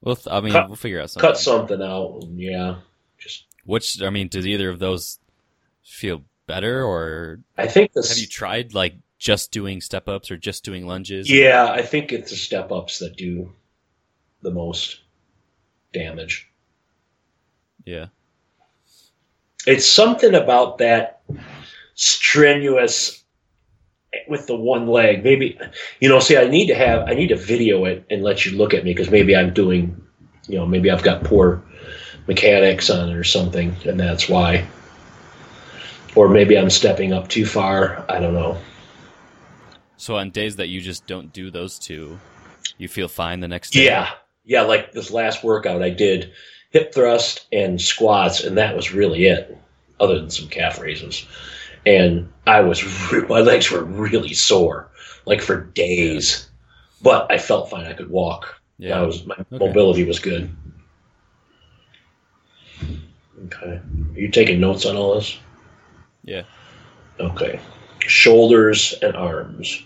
Well, 0.00 0.16
th- 0.16 0.26
I 0.30 0.40
mean, 0.40 0.52
Cut- 0.52 0.68
we'll 0.68 0.76
figure 0.76 1.00
out 1.00 1.10
something. 1.10 1.28
cut 1.30 1.38
something 1.38 1.80
out. 1.80 2.24
Yeah, 2.34 2.76
just. 3.18 3.44
Which 3.64 4.02
I 4.02 4.10
mean, 4.10 4.28
does 4.28 4.46
either 4.46 4.68
of 4.68 4.78
those 4.80 5.18
feel 5.84 6.24
better, 6.46 6.84
or 6.84 7.38
I 7.56 7.66
think 7.68 7.92
this. 7.92 8.08
have 8.08 8.18
you 8.18 8.26
tried 8.26 8.74
like 8.74 8.94
just 9.18 9.52
doing 9.52 9.80
step 9.80 10.08
ups 10.08 10.30
or 10.30 10.36
just 10.36 10.64
doing 10.64 10.86
lunges? 10.86 11.30
Yeah, 11.30 11.66
I 11.70 11.82
think 11.82 12.12
it's 12.12 12.30
the 12.30 12.36
step 12.36 12.72
ups 12.72 12.98
that 12.98 13.16
do 13.16 13.52
the 14.44 14.50
most 14.52 15.00
damage. 15.92 16.48
Yeah. 17.84 18.06
It's 19.66 19.86
something 19.86 20.34
about 20.34 20.78
that 20.78 21.22
strenuous 21.94 23.24
with 24.28 24.46
the 24.46 24.54
one 24.54 24.86
leg. 24.86 25.24
Maybe 25.24 25.58
you 26.00 26.08
know, 26.08 26.20
see 26.20 26.36
I 26.36 26.46
need 26.46 26.66
to 26.66 26.74
have 26.74 27.08
I 27.08 27.14
need 27.14 27.28
to 27.28 27.36
video 27.36 27.84
it 27.86 28.04
and 28.10 28.22
let 28.22 28.44
you 28.44 28.56
look 28.56 28.74
at 28.74 28.84
me 28.84 28.92
because 28.92 29.10
maybe 29.10 29.34
I'm 29.34 29.52
doing 29.52 30.00
you 30.46 30.58
know, 30.58 30.66
maybe 30.66 30.90
I've 30.90 31.02
got 31.02 31.24
poor 31.24 31.62
mechanics 32.26 32.90
on 32.90 33.08
it 33.08 33.16
or 33.16 33.24
something 33.24 33.74
and 33.86 33.98
that's 33.98 34.28
why. 34.28 34.66
Or 36.14 36.28
maybe 36.28 36.56
I'm 36.56 36.70
stepping 36.70 37.12
up 37.12 37.28
too 37.28 37.44
far. 37.44 38.04
I 38.08 38.20
don't 38.20 38.34
know. 38.34 38.58
So 39.96 40.16
on 40.16 40.30
days 40.30 40.56
that 40.56 40.68
you 40.68 40.80
just 40.80 41.06
don't 41.06 41.32
do 41.32 41.50
those 41.50 41.78
two, 41.78 42.20
you 42.78 42.88
feel 42.88 43.08
fine 43.08 43.40
the 43.40 43.48
next 43.48 43.70
day. 43.70 43.86
Yeah, 43.86 44.10
yeah. 44.44 44.62
Like 44.62 44.92
this 44.92 45.10
last 45.10 45.44
workout, 45.44 45.82
I 45.82 45.90
did 45.90 46.32
hip 46.70 46.94
thrust 46.94 47.46
and 47.52 47.80
squats, 47.80 48.42
and 48.42 48.58
that 48.58 48.76
was 48.76 48.92
really 48.92 49.26
it, 49.26 49.56
other 50.00 50.18
than 50.18 50.30
some 50.30 50.48
calf 50.48 50.80
raises. 50.80 51.26
And 51.86 52.32
I 52.46 52.60
was, 52.60 52.82
my 53.28 53.40
legs 53.40 53.70
were 53.70 53.84
really 53.84 54.34
sore, 54.34 54.90
like 55.26 55.40
for 55.40 55.60
days. 55.60 56.48
But 57.02 57.30
I 57.30 57.38
felt 57.38 57.70
fine. 57.70 57.86
I 57.86 57.92
could 57.92 58.10
walk. 58.10 58.60
Yeah. 58.78 58.98
I 58.98 59.02
was 59.02 59.24
my 59.26 59.36
mobility 59.50 60.04
was 60.04 60.18
good. 60.18 60.50
Okay. 63.46 63.80
Are 64.14 64.18
you 64.18 64.28
taking 64.30 64.60
notes 64.60 64.86
on 64.86 64.96
all 64.96 65.14
this? 65.14 65.38
Yeah. 66.24 66.42
Okay. 67.20 67.60
Shoulders 68.00 68.94
and 69.02 69.14
arms. 69.14 69.82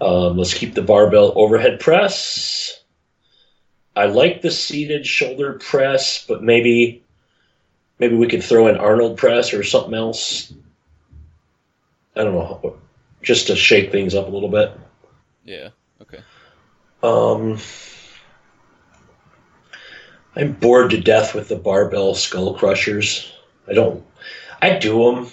Um, 0.00 0.36
let's 0.36 0.54
keep 0.54 0.74
the 0.74 0.82
barbell 0.82 1.32
overhead 1.34 1.80
press. 1.80 2.82
I 3.96 4.06
like 4.06 4.42
the 4.42 4.50
seated 4.50 5.06
shoulder 5.06 5.54
press, 5.54 6.24
but 6.26 6.42
maybe 6.42 7.02
maybe 7.98 8.14
we 8.14 8.28
could 8.28 8.44
throw 8.44 8.68
in 8.68 8.76
Arnold 8.76 9.16
press 9.16 9.52
or 9.52 9.64
something 9.64 9.94
else. 9.94 10.52
I 12.14 12.22
don't 12.22 12.34
know, 12.34 12.78
just 13.22 13.48
to 13.48 13.56
shake 13.56 13.90
things 13.90 14.14
up 14.14 14.28
a 14.28 14.30
little 14.30 14.48
bit. 14.48 14.72
Yeah. 15.44 15.70
Okay. 16.00 16.20
Um, 17.02 17.58
I'm 20.36 20.52
bored 20.52 20.90
to 20.90 21.00
death 21.00 21.34
with 21.34 21.48
the 21.48 21.56
barbell 21.56 22.14
skull 22.14 22.54
crushers. 22.54 23.32
I 23.66 23.74
don't. 23.74 24.04
I 24.62 24.78
do 24.78 25.04
them. 25.04 25.30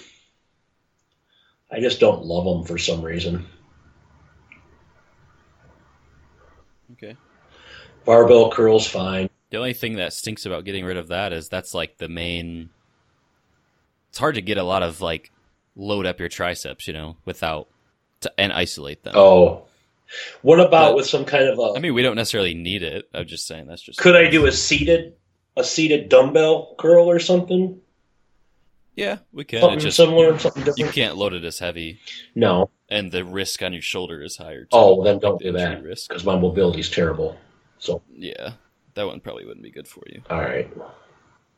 I 1.70 1.80
just 1.80 2.00
don't 2.00 2.24
love 2.24 2.44
them 2.44 2.64
for 2.64 2.78
some 2.78 3.02
reason. 3.02 3.46
Okay. 6.92 7.16
Barbell 8.06 8.50
curls 8.50 8.86
fine. 8.86 9.28
The 9.50 9.58
only 9.58 9.74
thing 9.74 9.96
that 9.96 10.12
stinks 10.12 10.46
about 10.46 10.64
getting 10.64 10.84
rid 10.84 10.96
of 10.96 11.08
that 11.08 11.32
is 11.32 11.48
that's 11.48 11.74
like 11.74 11.98
the 11.98 12.08
main. 12.08 12.70
It's 14.10 14.18
hard 14.18 14.36
to 14.36 14.42
get 14.42 14.56
a 14.58 14.62
lot 14.62 14.82
of 14.82 15.00
like 15.00 15.30
load 15.76 16.06
up 16.06 16.18
your 16.18 16.28
triceps, 16.28 16.86
you 16.88 16.94
know, 16.94 17.16
without 17.24 17.68
to, 18.20 18.32
and 18.38 18.52
isolate 18.52 19.02
them. 19.02 19.14
Oh, 19.16 19.64
what 20.42 20.58
about 20.60 20.90
But- 20.90 20.96
with 20.96 21.06
some 21.06 21.24
kind 21.24 21.44
of 21.48 21.58
a? 21.58 21.72
I 21.76 21.80
mean, 21.80 21.94
we 21.94 22.02
don't 22.02 22.16
necessarily 22.16 22.54
need 22.54 22.82
it. 22.82 23.08
I'm 23.12 23.26
just 23.26 23.46
saying 23.46 23.66
that's 23.66 23.82
just. 23.82 23.98
could 23.98 24.16
I 24.16 24.28
do 24.30 24.46
a 24.46 24.52
seated, 24.52 25.14
a 25.56 25.64
seated 25.64 26.08
dumbbell 26.08 26.74
curl 26.78 27.10
or 27.10 27.18
something? 27.18 27.80
Yeah, 28.94 29.18
we 29.32 29.44
can. 29.44 29.60
Something 29.60 29.78
just 29.80 29.96
similar, 29.98 30.38
something 30.38 30.62
different. 30.64 30.78
you 30.78 30.88
can't 30.88 31.16
load 31.16 31.34
it 31.34 31.44
as 31.44 31.58
heavy, 31.58 31.98
No. 32.34 32.70
and 32.88 33.12
the 33.12 33.24
risk 33.26 33.62
on 33.62 33.74
your 33.74 33.82
shoulder 33.82 34.22
is 34.22 34.38
higher. 34.38 34.62
Too. 34.62 34.68
Oh, 34.72 35.04
then 35.04 35.18
don't 35.18 35.38
do 35.38 35.52
that 35.52 35.82
because 35.84 36.24
my 36.24 36.38
mobility's 36.38 36.88
terrible. 36.90 37.36
So, 37.78 38.02
Yeah, 38.14 38.52
that 38.94 39.06
one 39.06 39.20
probably 39.20 39.44
wouldn't 39.44 39.62
be 39.64 39.70
good 39.70 39.86
for 39.88 40.02
you. 40.06 40.22
all 40.30 40.40
right. 40.40 40.70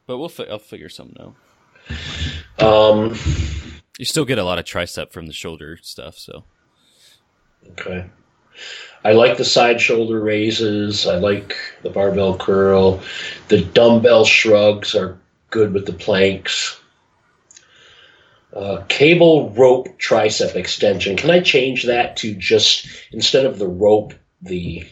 But 0.06 0.18
we'll 0.18 0.28
fi- 0.28 0.44
I'll 0.46 0.58
figure 0.58 0.88
something 0.88 1.16
out. 1.20 2.64
Um. 2.64 3.14
You 3.98 4.04
still 4.04 4.24
get 4.24 4.38
a 4.38 4.44
lot 4.44 4.58
of 4.58 4.64
tricep 4.64 5.10
from 5.12 5.26
the 5.26 5.32
shoulder 5.32 5.76
stuff, 5.82 6.16
so 6.16 6.44
Okay. 7.72 8.04
I 9.04 9.12
like 9.12 9.36
the 9.36 9.44
side 9.44 9.80
shoulder 9.80 10.20
raises. 10.20 11.06
I 11.06 11.16
like 11.16 11.56
the 11.82 11.90
barbell 11.90 12.36
curl. 12.36 13.00
The 13.48 13.62
dumbbell 13.64 14.24
shrugs 14.24 14.94
are 14.94 15.18
good 15.50 15.72
with 15.72 15.86
the 15.86 15.92
planks. 15.92 16.80
Uh, 18.52 18.82
cable 18.88 19.50
rope 19.50 19.88
tricep 20.00 20.54
extension. 20.56 21.16
Can 21.16 21.30
I 21.30 21.40
change 21.40 21.84
that 21.84 22.16
to 22.18 22.34
just 22.34 22.86
instead 23.12 23.46
of 23.46 23.58
the 23.58 23.68
rope, 23.68 24.14
the 24.42 24.84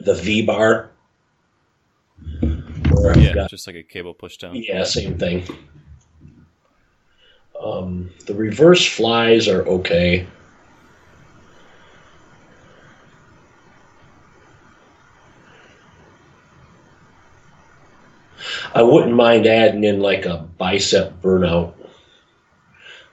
the 0.00 0.14
V 0.14 0.42
bar? 0.42 0.90
Yeah, 2.42 3.34
got- 3.34 3.50
just 3.50 3.66
like 3.66 3.76
a 3.76 3.82
cable 3.82 4.14
push 4.14 4.36
down. 4.36 4.56
yeah, 4.56 4.84
same 4.84 5.18
thing. 5.18 5.44
Um, 7.60 8.10
the 8.26 8.34
reverse 8.34 8.86
flies 8.86 9.48
are 9.48 9.62
okay. 9.66 10.26
I 18.74 18.82
wouldn't 18.82 19.14
mind 19.14 19.46
adding 19.46 19.84
in 19.84 20.00
like 20.00 20.26
a 20.26 20.46
bicep 20.58 21.20
burnout 21.20 21.74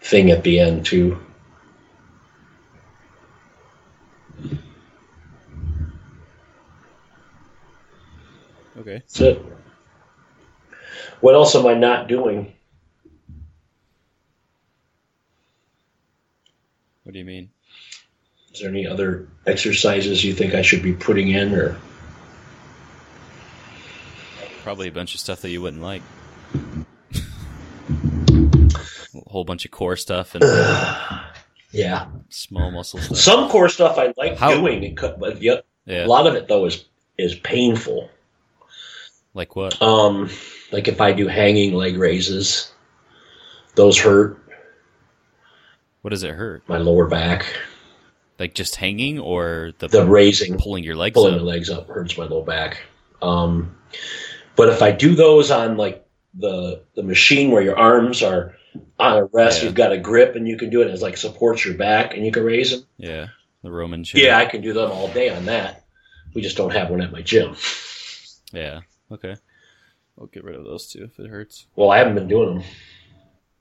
thing 0.01 0.29
at 0.31 0.43
the 0.43 0.59
end 0.59 0.85
too. 0.85 1.24
Okay. 8.85 8.97
That's 8.97 9.19
it. 9.19 9.43
What 11.19 11.33
else 11.33 11.55
am 11.55 11.65
I 11.65 11.73
not 11.73 12.07
doing? 12.07 12.53
What 17.03 17.13
do 17.13 17.19
you 17.19 17.25
mean? 17.25 17.49
Is 18.53 18.59
there 18.59 18.69
any 18.69 18.85
other 18.85 19.27
exercises 19.47 20.23
you 20.23 20.33
think 20.33 20.53
I 20.53 20.61
should 20.61 20.83
be 20.83 20.93
putting 20.93 21.29
in 21.29 21.53
or 21.55 21.77
Probably 24.61 24.87
a 24.87 24.91
bunch 24.91 25.15
of 25.15 25.19
stuff 25.19 25.41
that 25.41 25.49
you 25.49 25.61
wouldn't 25.61 25.81
like. 25.81 26.03
a 27.13 27.25
whole 29.27 29.45
bunch 29.45 29.65
of 29.65 29.71
core 29.71 29.95
stuff 29.95 30.35
and 30.35 30.43
yeah. 31.71 32.05
small 32.29 32.69
muscle 32.69 32.99
stuff. 32.99 33.17
Some 33.17 33.49
core 33.49 33.69
stuff 33.69 33.97
I 33.97 34.13
like 34.15 34.37
How- 34.37 34.55
doing, 34.55 34.95
but 34.95 35.39
the, 35.39 35.63
yeah. 35.85 36.05
a 36.05 36.07
lot 36.07 36.27
of 36.27 36.35
it 36.35 36.47
though 36.47 36.65
is 36.65 36.85
is 37.17 37.33
painful. 37.35 38.09
Like 39.35 39.55
what? 39.55 39.79
Um, 39.81 40.29
like 40.71 40.87
if 40.87 40.99
I 41.01 41.11
do 41.11 41.27
hanging 41.27 41.73
leg 41.75 41.97
raises, 41.97 42.71
those 43.75 43.99
hurt 43.99 44.39
What 46.01 46.09
does 46.11 46.23
it 46.23 46.31
hurt? 46.31 46.63
my 46.67 46.77
lower 46.77 47.05
back. 47.07 47.45
Like 48.39 48.53
just 48.53 48.75
hanging 48.77 49.19
or 49.19 49.71
the, 49.79 49.87
The 49.89 50.05
raising, 50.05 50.57
pulling 50.57 50.83
your 50.83 50.95
legs 50.95 51.13
pulling 51.13 51.33
up? 51.35 51.39
the 51.41 51.45
legs 51.45 51.69
up 51.69 51.87
hurts 51.87 52.17
my 52.17 52.25
low 52.25 52.41
back. 52.43 52.81
Um, 53.21 53.77
but 54.55 54.69
if 54.69 54.81
I 54.81 54.91
do 54.91 55.15
those 55.15 55.51
on 55.51 55.77
like 55.77 56.05
the 56.33 56.81
the 56.95 57.03
machine 57.03 57.51
where 57.51 57.61
your 57.61 57.77
arms 57.77 58.23
are 58.23 58.55
on 58.99 59.17
a 59.17 59.25
rest, 59.25 59.59
Yeah. 59.59 59.65
you've 59.65 59.75
got 59.75 59.91
a 59.93 59.97
grip 59.97 60.35
and 60.35 60.47
you 60.47 60.57
can 60.57 60.69
do 60.69 60.81
it 60.81 60.89
as 60.89 61.01
like 61.01 61.17
supports 61.17 61.63
your 61.65 61.75
back 61.75 62.13
and 62.13 62.25
you 62.25 62.31
can 62.31 62.43
raise 62.43 62.71
them. 62.71 62.85
Yeah. 62.97 63.27
The 63.63 63.71
Roman 63.71 64.03
chair. 64.03 64.21
Yeah, 64.23 64.37
I 64.37 64.45
can 64.45 64.61
do 64.61 64.73
them 64.73 64.91
all 64.91 65.07
day 65.09 65.29
on 65.29 65.45
that. 65.45 65.83
We 66.33 66.41
just 66.41 66.55
don't 66.57 66.71
have 66.73 66.89
one 66.89 67.01
at 67.01 67.11
my 67.11 67.21
gym. 67.21 67.55
Yeah. 68.53 68.81
Okay. 69.11 69.35
I'll 70.19 70.27
get 70.27 70.43
rid 70.43 70.55
of 70.55 70.63
those 70.63 70.87
two 70.87 71.03
if 71.03 71.19
it 71.19 71.29
hurts. 71.29 71.67
Well, 71.75 71.91
I 71.91 71.97
haven't 71.97 72.15
been 72.15 72.27
doing 72.27 72.55
them. 72.55 72.63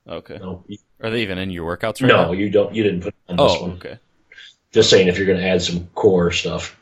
Okay. 0.07 0.37
No, 0.37 0.63
Are 1.01 1.09
they 1.09 1.21
even 1.23 1.37
in 1.37 1.49
your 1.49 1.65
workouts 1.75 2.01
right 2.01 2.07
no, 2.07 2.25
now? 2.25 2.31
you 2.31 2.49
don't. 2.49 2.73
You 2.73 2.83
didn't 2.83 3.01
put 3.01 3.15
on 3.27 3.35
this 3.37 3.51
oh, 3.57 3.61
one. 3.63 3.71
okay. 3.73 3.99
Just 4.71 4.89
saying, 4.89 5.07
if 5.07 5.17
you're 5.17 5.27
going 5.27 5.39
to 5.39 5.47
add 5.47 5.61
some 5.61 5.87
core 5.95 6.31
stuff, 6.31 6.77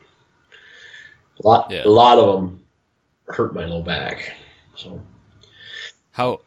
a 1.42 1.46
lot, 1.46 1.70
Yeah. 1.70 1.84
a 1.84 1.88
lot 1.88 2.18
of 2.18 2.34
them 2.34 2.62
hurt 3.26 3.54
my 3.54 3.64
low 3.64 3.82
back. 3.82 4.34
So 4.76 5.00
How 6.10 6.40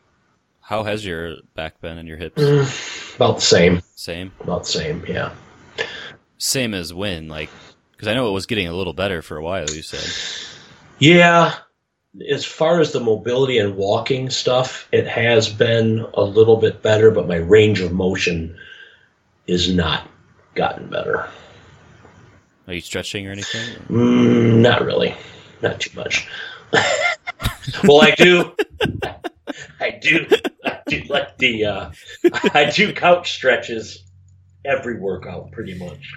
how 0.62 0.84
has 0.84 1.06
your 1.06 1.38
back 1.56 1.82
been 1.82 1.98
and 1.98 2.08
your 2.08 2.18
hips? 2.18 2.42
about 3.16 3.36
the 3.36 3.42
same. 3.42 3.82
Same. 3.96 4.32
About 4.42 4.64
the 4.64 4.70
same. 4.70 5.04
Yeah. 5.08 5.32
Same 6.38 6.74
as 6.74 6.94
when, 6.94 7.28
like, 7.30 7.50
because 7.92 8.08
I 8.08 8.14
know 8.14 8.30
it 8.30 8.34
was 8.34 8.46
getting 8.46 8.68
a 8.68 8.74
little 8.74 8.94
better 8.94 9.22
for 9.22 9.38
a 9.38 9.44
while. 9.44 9.68
You 9.70 9.82
said. 9.82 10.08
Yeah. 11.00 11.56
As 12.30 12.46
far 12.46 12.80
as 12.82 12.92
the 12.94 13.00
mobility 13.00 13.60
and 13.60 13.76
walking 13.76 14.30
stuff, 14.30 14.88
it 14.92 15.08
has 15.08 15.50
been 15.50 16.06
a 16.14 16.24
little 16.24 16.58
bit 16.58 16.82
better, 16.82 17.12
but 17.12 17.28
my 17.28 17.36
range 17.36 17.80
of 17.80 17.92
motion 17.92 18.58
is 19.46 19.72
not 19.74 20.08
gotten 20.56 20.90
better. 20.90 21.30
Are 22.68 22.74
you 22.74 22.82
stretching 22.82 23.28
or 23.28 23.32
anything? 23.32 23.76
Mm, 23.88 24.58
not 24.62 24.84
really. 24.84 25.16
Not 25.62 25.80
too 25.80 25.96
much. 25.96 26.28
well, 27.84 28.02
I 28.02 28.12
do. 28.18 28.52
I 29.80 29.92
do. 30.02 30.28
I 30.66 30.80
do 30.88 31.02
like 31.10 31.38
the. 31.38 31.66
Uh, 31.66 31.92
I 32.54 32.70
do 32.70 32.94
couch 32.94 33.32
stretches 33.34 34.04
every 34.66 35.00
workout, 35.00 35.52
pretty 35.52 35.78
much, 35.78 36.14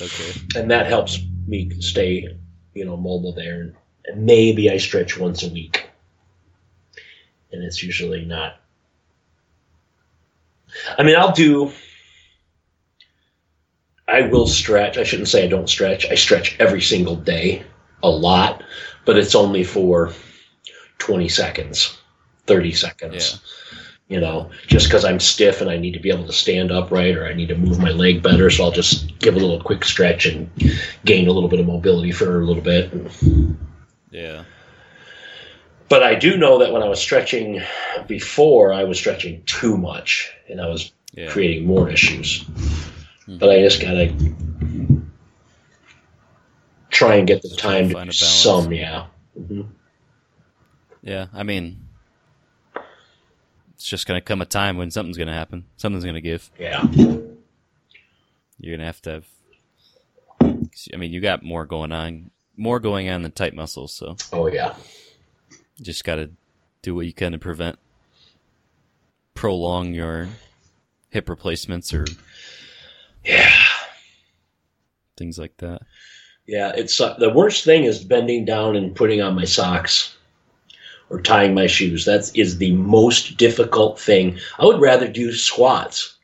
Okay. 0.00 0.40
and 0.56 0.70
that 0.70 0.86
helps 0.86 1.18
me 1.46 1.68
stay, 1.80 2.28
you 2.74 2.84
know, 2.84 2.96
mobile 2.96 3.34
there. 3.34 3.60
And 3.62 3.74
maybe 4.14 4.70
I 4.70 4.78
stretch 4.78 5.18
once 5.18 5.42
a 5.42 5.48
week, 5.48 5.88
and 7.52 7.62
it's 7.62 7.82
usually 7.82 8.24
not. 8.24 8.56
I 10.98 11.02
mean, 11.02 11.16
I'll 11.16 11.32
do. 11.32 11.72
I 14.06 14.22
will 14.22 14.46
stretch. 14.46 14.98
I 14.98 15.04
shouldn't 15.04 15.28
say 15.28 15.44
I 15.44 15.48
don't 15.48 15.68
stretch. 15.68 16.06
I 16.10 16.14
stretch 16.14 16.58
every 16.58 16.80
single 16.80 17.16
day, 17.16 17.64
a 18.02 18.10
lot, 18.10 18.62
but 19.04 19.16
it's 19.16 19.34
only 19.34 19.64
for 19.64 20.12
20 20.98 21.28
seconds, 21.28 21.98
30 22.46 22.72
seconds. 22.72 23.40
You 24.08 24.18
know, 24.18 24.50
just 24.66 24.88
because 24.88 25.04
I'm 25.04 25.20
stiff 25.20 25.60
and 25.60 25.70
I 25.70 25.76
need 25.76 25.92
to 25.92 26.00
be 26.00 26.10
able 26.10 26.26
to 26.26 26.32
stand 26.32 26.72
upright 26.72 27.16
or 27.16 27.26
I 27.26 27.34
need 27.34 27.46
to 27.50 27.56
move 27.56 27.78
my 27.78 27.90
leg 27.90 28.24
better. 28.24 28.50
So 28.50 28.64
I'll 28.64 28.72
just 28.72 29.16
give 29.20 29.36
a 29.36 29.38
little 29.38 29.62
quick 29.62 29.84
stretch 29.84 30.26
and 30.26 30.50
gain 31.04 31.28
a 31.28 31.32
little 31.32 31.48
bit 31.48 31.60
of 31.60 31.66
mobility 31.66 32.10
for 32.10 32.40
a 32.40 32.44
little 32.44 32.62
bit. 32.62 32.90
Yeah. 34.10 34.44
But 35.88 36.02
I 36.02 36.14
do 36.14 36.36
know 36.36 36.58
that 36.58 36.72
when 36.72 36.82
I 36.82 36.88
was 36.88 37.00
stretching 37.00 37.60
before, 38.06 38.72
I 38.72 38.84
was 38.84 38.98
stretching 38.98 39.42
too 39.44 39.76
much 39.76 40.32
and 40.48 40.60
I 40.60 40.68
was 40.68 40.92
Yeah. 41.14 41.28
creating 41.30 41.66
more 41.66 41.90
issues. 41.90 42.42
Hmm. 43.26 43.38
But 43.38 43.50
I 43.50 43.60
just 43.60 43.80
gotta 43.80 44.12
try 46.90 47.16
and 47.16 47.26
get 47.26 47.42
the 47.42 47.48
Just 47.48 47.60
time 47.60 47.88
to 47.88 47.94
find 47.94 48.10
do 48.10 48.16
some, 48.16 48.72
yeah. 48.72 49.06
hmm 49.34 49.62
Yeah. 51.02 51.26
I 51.32 51.42
mean, 51.42 51.88
it's 53.74 53.86
just 53.88 54.06
gonna 54.06 54.20
come 54.20 54.42
a 54.42 54.46
time 54.46 54.76
when 54.76 54.90
something's 54.90 55.16
gonna 55.18 55.32
happen. 55.34 55.64
Something's 55.76 56.04
gonna 56.04 56.20
give. 56.20 56.50
Yeah. 56.58 56.86
You're 58.60 58.76
gonna 58.76 58.86
have 58.86 59.02
to 59.02 59.10
have. 59.10 59.26
I 60.92 60.96
mean, 60.96 61.12
you 61.12 61.20
got 61.20 61.42
more 61.42 61.64
going 61.64 61.90
on, 61.92 62.30
more 62.60 62.78
going 62.78 63.08
on 63.08 63.22
than 63.22 63.32
tight 63.32 63.54
muscles. 63.54 63.92
So 63.94 64.16
Oh 64.32 64.46
yeah. 64.46 64.74
just 65.80 66.04
gotta 66.04 66.30
do 66.82 66.94
what 66.94 67.06
you 67.06 67.12
can 67.12 67.32
to 67.32 67.38
prevent, 67.38 67.78
prolong 69.34 69.94
your 69.94 70.28
hip 71.08 71.28
replacements 71.28 71.92
or 71.94 72.06
Yeah. 73.24 73.50
things 75.16 75.38
like 75.38 75.56
that. 75.58 75.82
Yeah. 76.46 76.72
It's 76.76 77.00
uh, 77.00 77.14
the 77.18 77.30
worst 77.30 77.64
thing 77.64 77.84
is 77.84 78.04
bending 78.04 78.44
down 78.44 78.76
and 78.76 78.94
putting 78.94 79.20
on 79.22 79.34
my 79.34 79.44
socks 79.44 80.16
or 81.08 81.20
tying 81.20 81.54
my 81.54 81.66
shoes. 81.66 82.04
That 82.04 82.30
is 82.36 82.58
the 82.58 82.72
most 82.72 83.36
difficult 83.36 83.98
thing. 83.98 84.38
I 84.58 84.64
would 84.66 84.80
rather 84.80 85.08
do 85.08 85.32
squats. 85.32 86.16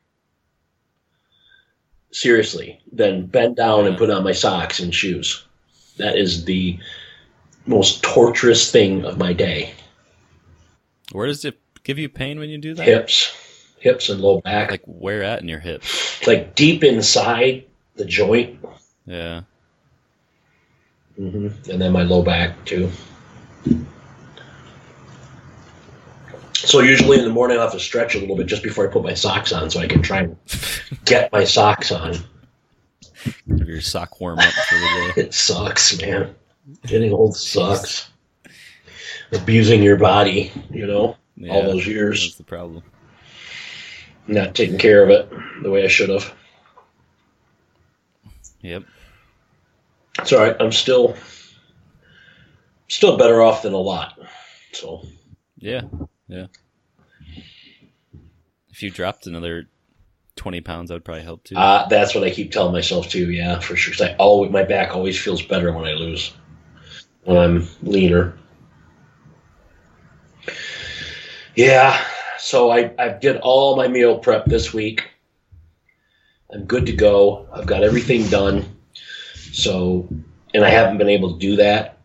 Seriously, 2.13 2.81
than 2.93 3.27
bend 3.27 3.57
down 3.57 3.87
and 3.87 3.99
put 3.99 4.09
on 4.11 4.25
my 4.25 4.33
socks 4.33 4.81
and 4.81 4.95
shoes. 4.95 5.46
That 5.99 6.17
is 6.19 6.45
the 6.45 6.79
most 7.67 8.03
torturous 8.03 8.71
thing 8.71 9.05
of 9.05 9.19
my 9.19 9.33
day. 9.33 9.73
Where 11.13 11.27
does 11.27 11.45
it 11.45 11.59
give 11.85 11.99
you 11.99 12.09
pain 12.09 12.39
when 12.39 12.49
you 12.51 12.59
do 12.59 12.75
that? 12.75 12.87
Hips, 12.87 13.35
hips 13.79 14.09
and 14.09 14.21
low 14.21 14.41
back, 14.41 14.71
Like 14.71 14.83
where 14.87 15.23
at 15.23 15.41
in 15.43 15.49
your 15.49 15.61
hips? 15.61 16.27
like 16.27 16.55
deep 16.55 16.83
inside 16.85 17.65
the 17.95 18.05
joint, 18.05 18.59
Yeah. 19.07 19.43
Mm-hmm. 21.19 21.71
and 21.71 21.81
then 21.81 21.93
my 21.93 22.03
low 22.03 22.23
back 22.23 22.63
too. 22.67 22.91
So 26.55 26.81
usually 26.81 27.19
in 27.19 27.25
the 27.25 27.31
morning 27.31 27.59
I 27.59 27.63
have 27.63 27.73
to 27.73 27.81
stretch 27.81 28.15
a 28.15 28.19
little 28.19 28.37
bit 28.37 28.47
just 28.47 28.63
before 28.63 28.89
I 28.89 28.93
put 28.93 29.03
my 29.03 29.15
socks 29.15 29.53
on, 29.53 29.71
so 29.71 29.81
I 29.81 29.87
can 29.87 30.03
try 30.03 30.21
and 30.21 30.37
get 31.05 31.31
my 31.33 31.45
socks 31.45 31.91
on. 31.93 32.17
Give 33.57 33.69
your 33.69 33.81
sock 33.81 34.21
warm 34.21 34.39
up 34.39 34.53
for 34.53 34.75
the 34.77 35.13
day. 35.17 35.21
It 35.27 35.35
sucks, 35.35 36.01
man. 36.01 36.35
Getting 36.87 37.13
old 37.13 37.37
sucks. 37.37 38.11
Abusing 39.33 39.83
your 39.83 39.97
body, 39.97 40.53
you 40.71 40.87
know, 40.87 41.17
Yeah, 41.37 41.53
all 41.53 41.63
those 41.63 41.87
years, 41.87 42.21
That's 42.23 42.37
the 42.37 42.45
problem. 42.45 42.83
not 44.29 44.55
taking 44.55 44.79
care 44.79 45.03
of 45.03 45.11
it 45.11 45.29
the 45.63 45.71
way 45.71 45.85
I 45.85 45.89
should 45.89 46.11
have. 46.11 46.33
Yep. 48.61 48.85
It's 50.21 50.33
all 50.33 50.41
right. 50.41 50.57
I'm 50.61 50.73
still 50.73 51.17
still 52.89 53.17
better 53.17 53.43
off 53.43 53.63
than 53.63 53.73
a 53.73 53.79
lot. 53.79 54.19
So 54.73 55.03
Yeah, 55.59 55.83
yeah. 56.29 56.47
If 58.71 58.83
you 58.83 58.91
dropped 58.91 59.27
another 59.27 59.67
twenty 60.37 60.61
pounds, 60.61 60.89
that 60.89 60.95
would 60.95 61.05
probably 61.05 61.25
help 61.25 61.43
too. 61.45 61.57
uh, 61.57 61.87
that's 61.89 62.15
what 62.15 62.23
I 62.25 62.31
keep 62.31 62.53
telling 62.53 62.73
myself 62.73 63.09
too. 63.09 63.31
Yeah, 63.33 63.59
for 63.59 63.75
sure. 63.77 63.93
'Cause 63.95 64.03
I 64.09 64.15
always 64.17 64.51
my 64.53 64.63
back 64.63 64.95
always 64.95 65.19
feels 65.21 65.43
better 65.43 65.73
when 65.73 65.85
I 65.87 65.93
lose 65.95 66.33
when 67.25 67.37
I'm 67.37 67.67
leaner. 67.83 68.37
Yeah. 71.55 72.01
So 72.39 72.71
I 72.71 72.93
I 72.99 73.09
did 73.09 73.39
all 73.39 73.77
my 73.77 73.89
meal 73.89 74.19
prep 74.19 74.45
this 74.47 74.73
week. 74.73 75.05
I'm 76.53 76.65
good 76.65 76.87
to 76.87 76.93
go. 76.93 77.47
I've 77.53 77.67
got 77.67 77.83
everything 77.83 78.27
done. 78.29 78.65
So, 79.53 80.07
and 80.55 80.65
I 80.65 80.69
haven't 80.71 80.99
been 80.99 81.09
able 81.09 81.33
to 81.33 81.39
do 81.39 81.57
that 81.57 81.96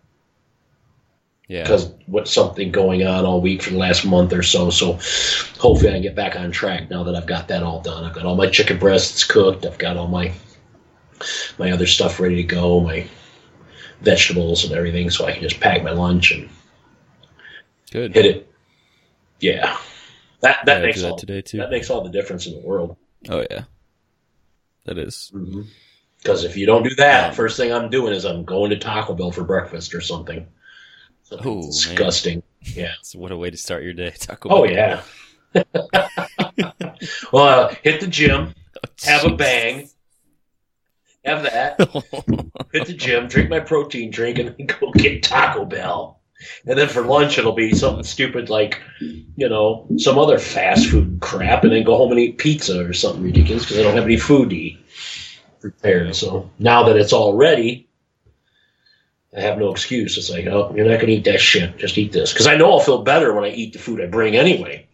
yeah, 1.51 1.63
because 1.63 2.31
something 2.31 2.71
going 2.71 3.05
on 3.05 3.25
all 3.25 3.41
week 3.41 3.61
for 3.61 3.71
the 3.71 3.77
last 3.77 4.05
month 4.05 4.31
or 4.31 4.41
so. 4.41 4.69
So 4.69 4.93
hopefully 5.59 5.89
I 5.89 5.93
can 5.95 6.01
get 6.01 6.15
back 6.15 6.37
on 6.37 6.49
track 6.49 6.89
now 6.89 7.03
that 7.03 7.13
I've 7.13 7.27
got 7.27 7.49
that 7.49 7.61
all 7.61 7.81
done. 7.81 8.05
I've 8.05 8.13
got 8.13 8.25
all 8.25 8.37
my 8.37 8.47
chicken 8.47 8.79
breasts 8.79 9.25
cooked. 9.25 9.65
I've 9.65 9.77
got 9.77 9.97
all 9.97 10.07
my 10.07 10.31
my 11.59 11.71
other 11.71 11.87
stuff 11.87 12.21
ready 12.21 12.37
to 12.37 12.43
go, 12.43 12.79
my 12.79 13.05
vegetables 13.99 14.63
and 14.63 14.73
everything, 14.73 15.09
so 15.09 15.25
I 15.25 15.33
can 15.33 15.41
just 15.41 15.59
pack 15.59 15.83
my 15.83 15.91
lunch 15.91 16.31
and 16.31 16.49
good. 17.91 18.13
hit 18.13 18.25
it. 18.25 18.53
Yeah, 19.41 19.77
that 20.39 20.59
that 20.59 20.65
gotta 20.65 20.85
makes 20.85 21.01
that 21.01 21.11
all 21.11 21.17
today 21.17 21.41
too. 21.41 21.57
that 21.57 21.69
makes 21.69 21.89
all 21.89 22.01
the 22.01 22.11
difference 22.11 22.47
in 22.47 22.53
the 22.53 22.65
world. 22.65 22.95
Oh 23.27 23.43
yeah, 23.51 23.65
that 24.85 24.97
is. 24.97 25.33
Because 26.19 26.45
if 26.45 26.55
you 26.55 26.65
don't 26.65 26.83
do 26.83 26.95
that, 26.95 27.31
Um, 27.31 27.35
first 27.35 27.57
thing 27.57 27.73
I'm 27.73 27.89
doing 27.89 28.13
is 28.13 28.23
I'm 28.23 28.45
going 28.45 28.69
to 28.69 28.79
Taco 28.79 29.15
Bell 29.15 29.31
for 29.31 29.43
breakfast 29.43 29.93
or 29.93 29.99
something. 29.99 30.47
Oh, 31.31 31.55
man. 31.55 31.65
disgusting. 31.67 32.43
Yeah. 32.61 32.93
So 33.01 33.19
what 33.19 33.31
a 33.31 33.37
way 33.37 33.49
to 33.49 33.57
start 33.57 33.83
your 33.83 33.93
day, 33.93 34.13
Taco 34.17 34.49
Oh 34.49 34.63
yeah. 34.63 35.01
well, 37.31 37.69
uh, 37.69 37.75
hit 37.83 37.99
the 37.99 38.07
gym, 38.07 38.53
have 39.03 39.25
a 39.25 39.35
bang, 39.35 39.89
have 41.25 41.43
that, 41.43 41.77
hit 42.71 42.87
the 42.87 42.93
gym, 42.93 43.27
drink 43.27 43.49
my 43.49 43.59
protein 43.59 44.11
drink, 44.11 44.39
and 44.39 44.55
then 44.55 44.65
go 44.67 44.91
get 44.91 45.23
Taco 45.23 45.65
Bell. 45.65 46.21
And 46.65 46.77
then 46.77 46.87
for 46.87 47.01
lunch, 47.01 47.37
it'll 47.37 47.51
be 47.51 47.75
something 47.75 48.03
stupid 48.03 48.49
like, 48.49 48.81
you 48.99 49.49
know, 49.49 49.87
some 49.97 50.17
other 50.17 50.39
fast 50.39 50.89
food 50.89 51.19
crap, 51.19 51.63
and 51.63 51.73
then 51.73 51.83
go 51.83 51.97
home 51.97 52.11
and 52.11 52.19
eat 52.19 52.37
pizza 52.37 52.85
or 52.85 52.93
something 52.93 53.23
ridiculous 53.23 53.63
because 53.63 53.77
I 53.77 53.83
don't 53.83 53.95
have 53.95 54.05
any 54.05 54.17
food 54.17 54.51
to 54.51 54.55
eat 54.55 54.79
prepared. 55.59 56.15
So 56.15 56.49
now 56.59 56.83
that 56.83 56.97
it's 56.97 57.13
all 57.13 57.35
ready, 57.35 57.87
I 59.35 59.41
have 59.41 59.57
no 59.57 59.71
excuse. 59.71 60.17
It's 60.17 60.29
like, 60.29 60.45
oh, 60.47 60.73
you're 60.75 60.85
not 60.85 60.95
going 60.95 61.07
to 61.07 61.13
eat 61.13 61.23
that 61.25 61.39
shit. 61.39 61.77
Just 61.77 61.97
eat 61.97 62.11
this. 62.11 62.33
Because 62.33 62.47
I 62.47 62.57
know 62.57 62.71
I'll 62.71 62.79
feel 62.81 63.01
better 63.03 63.33
when 63.33 63.45
I 63.45 63.49
eat 63.49 63.73
the 63.73 63.79
food 63.79 64.01
I 64.01 64.07
bring 64.07 64.35
anyway. 64.35 64.85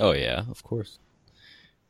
oh 0.00 0.12
yeah, 0.12 0.42
of 0.50 0.62
course. 0.64 0.98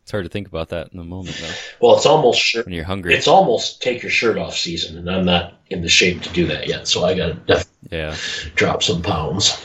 It's 0.03 0.11
hard 0.11 0.24
to 0.24 0.28
think 0.31 0.49
about 0.49 0.70
that 0.70 0.89
in 0.93 0.99
the 0.99 1.05
moment 1.05 1.37
though, 1.41 1.55
Well, 1.87 1.97
it's 1.97 2.05
almost 2.07 2.41
shirt. 2.41 2.66
when 2.66 2.74
you're 2.74 2.85
hungry. 2.85 3.15
It's 3.15 3.28
almost 3.28 3.81
take 3.81 4.03
your 4.03 4.11
shirt 4.11 4.37
off 4.39 4.57
season, 4.57 4.99
and 4.99 5.09
I'm 5.11 5.24
not 5.24 5.55
in 5.69 5.82
the 5.82 5.89
shape 5.89 6.20
to 6.23 6.28
do 6.31 6.47
that 6.49 6.66
yet. 6.66 6.89
So 6.89 7.05
I 7.05 7.15
got 7.15 7.27
to 7.28 7.35
def- 7.35 7.70
yeah. 7.91 8.16
drop 8.57 8.82
some 8.82 9.03
pounds. 9.03 9.57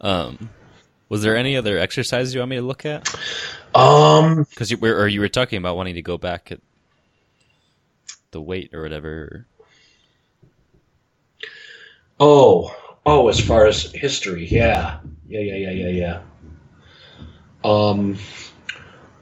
Um, 0.00 0.50
was 1.08 1.22
there 1.22 1.36
any 1.36 1.56
other 1.56 1.78
exercises 1.78 2.34
you 2.34 2.40
want 2.40 2.50
me 2.50 2.56
to 2.56 2.62
look 2.62 2.84
at? 2.84 3.08
Um, 3.74 4.44
Because 4.50 4.70
you 4.70 4.76
were, 4.76 4.94
or 4.96 5.08
you 5.08 5.20
were 5.20 5.28
talking 5.28 5.58
about 5.58 5.76
wanting 5.76 5.94
to 5.94 6.02
go 6.02 6.18
back 6.18 6.52
at 6.52 6.60
the 8.32 8.40
weight 8.40 8.74
or 8.74 8.82
whatever. 8.82 9.46
oh, 12.18 12.74
oh, 13.06 13.28
as 13.28 13.40
far 13.40 13.66
as 13.66 13.92
history, 13.92 14.46
yeah, 14.46 14.98
yeah, 15.28 15.40
yeah, 15.40 15.70
yeah, 15.70 15.70
yeah, 15.70 15.88
yeah. 15.88 16.22
Um, 17.64 18.18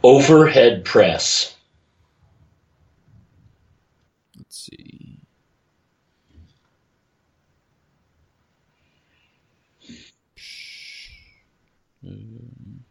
overhead 0.02 0.84
press. 0.84 1.56
Let's 4.36 4.70
see. 4.70 5.18
Um, 12.06 12.84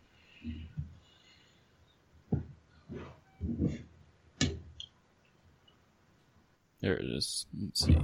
There 6.90 6.98
it 6.98 7.06
is. 7.06 7.46
Let's 7.62 7.86
see. 7.86 7.98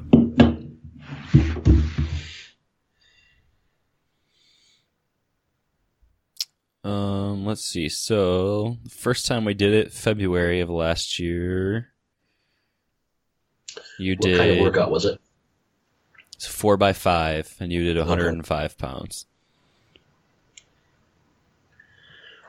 Um, 6.83 7.47
let's 7.47 7.65
see. 7.65 7.89
So, 7.89 8.77
first 8.87 9.25
time 9.25 9.43
we 9.43 9.55
did 9.55 9.73
it, 9.73 9.91
February 9.91 10.59
of 10.59 10.69
last 10.69 11.17
year. 11.17 11.93
You 13.97 14.13
What 14.13 14.21
did 14.21 14.37
kind 14.37 14.51
of 14.51 14.59
workout 14.59 14.91
was 14.91 15.05
it? 15.05 15.19
it's 16.35 16.45
four 16.45 16.77
by 16.77 16.93
five, 16.93 17.55
and 17.59 17.73
you 17.73 17.83
did 17.85 17.97
105 17.97 18.77
pounds. 18.77 19.25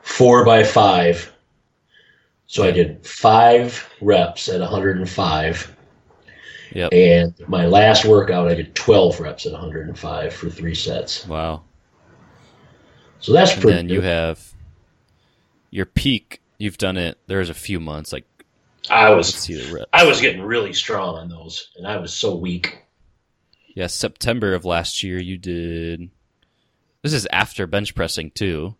Four 0.03 0.45
by 0.45 0.63
five. 0.63 1.33
So 2.45 2.63
I 2.63 2.69
did 2.69 3.03
five 3.07 3.91
reps 4.01 4.49
at 4.49 4.59
105. 4.59 5.76
Yep. 6.71 6.93
And 6.93 7.33
my 7.47 7.65
last 7.65 8.05
workout, 8.05 8.47
I 8.47 8.55
did 8.55 8.75
12 8.75 9.19
reps 9.19 9.45
at 9.45 9.51
105 9.53 10.33
for 10.33 10.49
three 10.49 10.75
sets. 10.75 11.25
Wow. 11.27 11.63
So 13.19 13.33
that's 13.33 13.53
And 13.53 13.61
pretty 13.61 13.75
then 13.77 13.87
good. 13.87 13.93
you 13.95 14.01
have 14.01 14.53
your 15.71 15.85
peak. 15.85 16.41
You've 16.57 16.77
done 16.77 16.97
it. 16.97 17.17
There's 17.27 17.49
a 17.49 17.53
few 17.55 17.79
months. 17.79 18.11
Like 18.13 18.25
I 18.89 19.09
was 19.11 19.33
see 19.33 19.55
the 19.55 19.73
reps. 19.73 19.89
I 19.93 20.05
was 20.05 20.21
getting 20.21 20.41
really 20.41 20.73
strong 20.73 21.15
on 21.15 21.29
those, 21.29 21.71
and 21.77 21.87
I 21.87 21.97
was 21.97 22.13
so 22.13 22.35
weak. 22.35 22.83
Yeah, 23.75 23.87
September 23.87 24.53
of 24.53 24.65
last 24.65 25.03
year, 25.03 25.19
you 25.19 25.37
did. 25.37 26.09
This 27.03 27.13
is 27.13 27.27
after 27.31 27.67
bench 27.67 27.93
pressing 27.95 28.31
too. 28.31 28.75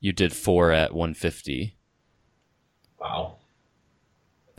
You 0.00 0.12
did 0.12 0.32
four 0.32 0.72
at 0.72 0.94
150. 0.94 1.76
Wow. 3.00 3.36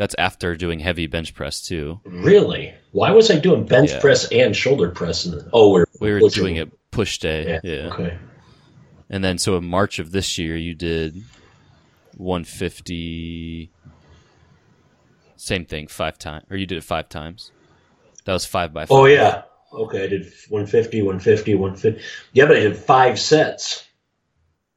That's 0.03 0.15
after 0.17 0.53
doing 0.57 0.81
heavy 0.81 1.07
bench 1.07 1.33
press 1.33 1.61
too. 1.61 2.01
Really? 2.03 2.73
Why 2.91 3.11
was 3.11 3.31
I 3.31 3.39
doing 3.39 3.63
bench 3.65 3.89
Yeah. 3.89 4.01
press 4.01 4.29
and 4.33 4.53
shoulder 4.53 4.89
press? 4.89 5.23
And 5.23 5.49
oh, 5.53 5.71
we're 5.71 5.85
We 6.01 6.11
were 6.11 6.19
pushing. 6.19 6.43
doing 6.43 6.55
it 6.57 6.91
push 6.91 7.19
day. 7.19 7.47
Yeah. 7.47 7.59
yeah. 7.63 7.87
Okay. 7.93 8.17
And 9.09 9.23
then 9.23 9.37
so 9.37 9.55
in 9.55 9.63
March 9.63 9.99
of 9.99 10.11
this 10.11 10.37
year, 10.37 10.57
you 10.57 10.75
did 10.75 11.23
150. 12.17 13.71
Same 15.37 15.63
thing, 15.63 15.87
five 15.87 16.19
times, 16.19 16.47
or 16.51 16.57
you 16.57 16.65
did 16.65 16.79
it 16.79 16.83
five 16.83 17.07
times. 17.07 17.53
That 18.25 18.33
was 18.33 18.45
five 18.45 18.73
by 18.73 18.83
oh, 18.83 18.85
five. 18.87 18.97
Oh 18.97 19.05
yeah. 19.05 19.43
Okay, 19.71 20.03
I 20.03 20.07
did 20.07 20.23
150, 20.49 21.01
150, 21.01 21.55
150. 21.55 22.03
Yeah, 22.33 22.45
but 22.47 22.57
I 22.57 22.59
did 22.59 22.75
five 22.75 23.17
sets. 23.17 23.87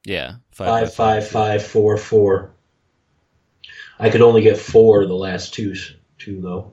yeah, 0.04 0.34
five, 0.52 0.68
Five, 0.68 0.94
five, 0.94 1.26
five, 1.28 1.66
four, 1.66 1.96
four. 1.96 2.52
I 3.98 4.10
could 4.10 4.20
only 4.22 4.42
get 4.42 4.58
four 4.58 5.06
the 5.06 5.14
last 5.14 5.54
two, 5.54 5.74
two 6.18 6.40
though. 6.40 6.72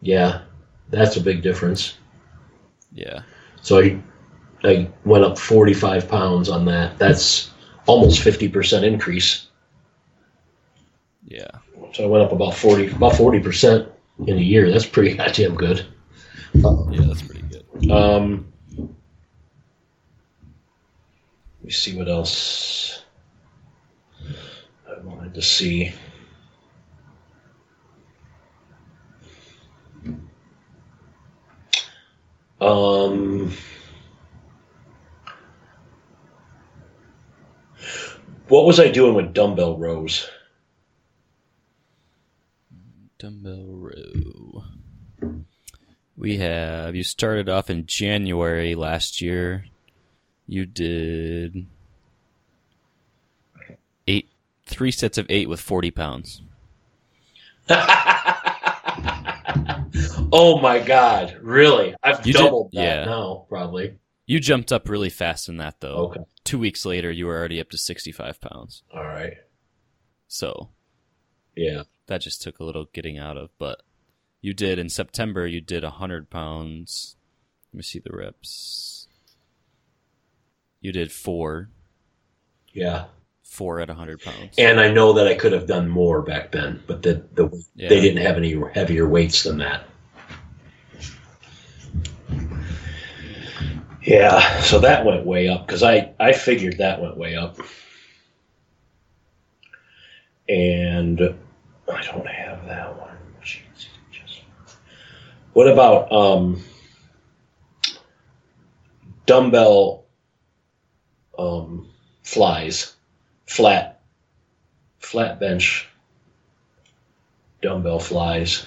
Yeah, 0.00 0.42
that's 0.90 1.16
a 1.16 1.20
big 1.20 1.42
difference. 1.42 1.98
Yeah, 2.92 3.22
So 3.60 3.80
I, 3.80 4.00
I 4.64 4.88
went 5.04 5.24
up 5.24 5.38
45 5.38 6.08
pounds 6.08 6.48
on 6.48 6.64
that. 6.66 6.98
That's 6.98 7.50
almost 7.86 8.20
50% 8.20 8.82
increase. 8.84 9.48
yeah, 11.26 11.50
So 11.92 12.04
I 12.04 12.06
went 12.06 12.24
up 12.24 12.32
about 12.32 12.54
40, 12.54 12.92
about 12.92 13.12
40% 13.12 13.90
in 14.26 14.38
a 14.38 14.40
year. 14.40 14.70
That's 14.70 14.86
pretty 14.86 15.14
goddamn 15.16 15.56
good. 15.56 15.86
yeah. 16.54 17.02
That's 17.06 17.22
pretty 17.22 17.42
good. 17.42 17.90
Um, 17.90 18.50
let 18.78 18.88
me 21.66 21.72
see 21.72 21.96
what 21.96 22.08
else 22.08 23.02
I 24.88 25.00
wanted 25.02 25.34
to 25.34 25.42
see. 25.42 25.92
Um, 32.60 33.52
what 38.46 38.64
was 38.64 38.78
I 38.78 38.88
doing 38.88 39.14
with 39.14 39.34
dumbbell 39.34 39.76
rows? 39.76 40.30
Dumbbell 43.18 43.66
row. 43.66 44.64
We 46.16 46.36
have 46.36 46.94
you 46.94 47.02
started 47.02 47.48
off 47.48 47.68
in 47.70 47.86
January 47.86 48.76
last 48.76 49.20
year. 49.20 49.64
You 50.46 50.64
did 50.66 51.66
eight, 54.06 54.28
three 54.64 54.90
sets 54.92 55.18
of 55.18 55.26
eight 55.28 55.48
with 55.48 55.60
40 55.60 55.90
pounds. 55.90 56.42
oh 60.32 60.58
my 60.62 60.78
god, 60.78 61.38
really? 61.42 61.94
I've 62.02 62.24
You 62.26 62.32
did- 62.32 62.38
doubled 62.38 62.70
that 62.72 62.80
yeah. 62.82 63.04
now, 63.04 63.46
probably. 63.48 63.98
You 64.26 64.40
jumped 64.40 64.72
up 64.72 64.88
really 64.88 65.10
fast 65.10 65.48
in 65.48 65.58
that, 65.58 65.80
though. 65.80 66.08
Okay. 66.08 66.20
Two 66.42 66.58
weeks 66.58 66.84
later, 66.84 67.10
you 67.12 67.26
were 67.26 67.36
already 67.36 67.60
up 67.60 67.70
to 67.70 67.78
65 67.78 68.40
pounds. 68.40 68.82
All 68.92 69.04
right. 69.04 69.34
So 70.26 70.70
Yeah. 71.54 71.84
that 72.06 72.22
just 72.22 72.42
took 72.42 72.58
a 72.58 72.64
little 72.64 72.86
getting 72.92 73.18
out 73.18 73.36
of. 73.36 73.50
But 73.58 73.82
you 74.40 74.52
did 74.52 74.80
in 74.80 74.88
September, 74.88 75.46
you 75.46 75.60
did 75.60 75.84
100 75.84 76.28
pounds. 76.28 77.16
Let 77.72 77.76
me 77.78 77.82
see 77.82 78.00
the 78.00 78.10
reps. 78.16 79.05
You 80.86 80.92
did 80.92 81.10
four, 81.10 81.68
Yeah. 82.72 83.06
four 83.42 83.80
at 83.80 83.88
100 83.88 84.22
pounds. 84.22 84.54
And 84.56 84.78
I 84.78 84.88
know 84.88 85.14
that 85.14 85.26
I 85.26 85.34
could 85.34 85.50
have 85.50 85.66
done 85.66 85.88
more 85.88 86.22
back 86.22 86.52
then, 86.52 86.80
but 86.86 87.02
the, 87.02 87.24
the 87.34 87.48
Yeah. 87.74 87.88
they 87.88 88.00
didn't 88.00 88.22
have 88.22 88.36
any 88.36 88.54
heavier 88.72 89.08
weights 89.08 89.42
than 89.42 89.58
that. 89.58 89.82
Yeah, 94.00 94.60
so 94.60 94.78
that 94.78 95.04
went 95.04 95.26
way 95.26 95.48
up 95.48 95.66
because 95.66 95.82
I, 95.82 96.12
I 96.20 96.32
figured 96.32 96.78
that 96.78 97.02
went 97.02 97.16
way 97.16 97.34
up. 97.34 97.58
And 100.48 101.20
I 101.92 102.02
don't 102.04 102.28
have 102.28 102.64
that 102.66 102.96
one. 102.96 103.16
Jeez, 103.42 103.88
just- 104.12 104.42
What 105.52 105.66
about 105.66 106.12
um, 106.12 106.62
dumbbell 109.26 110.05
um, 111.38 111.88
flies? 112.22 112.94
Flat 113.46 113.96
flat 115.06 115.38
bench 115.38 115.88
dumbbell 117.62 118.00
flies. 118.00 118.66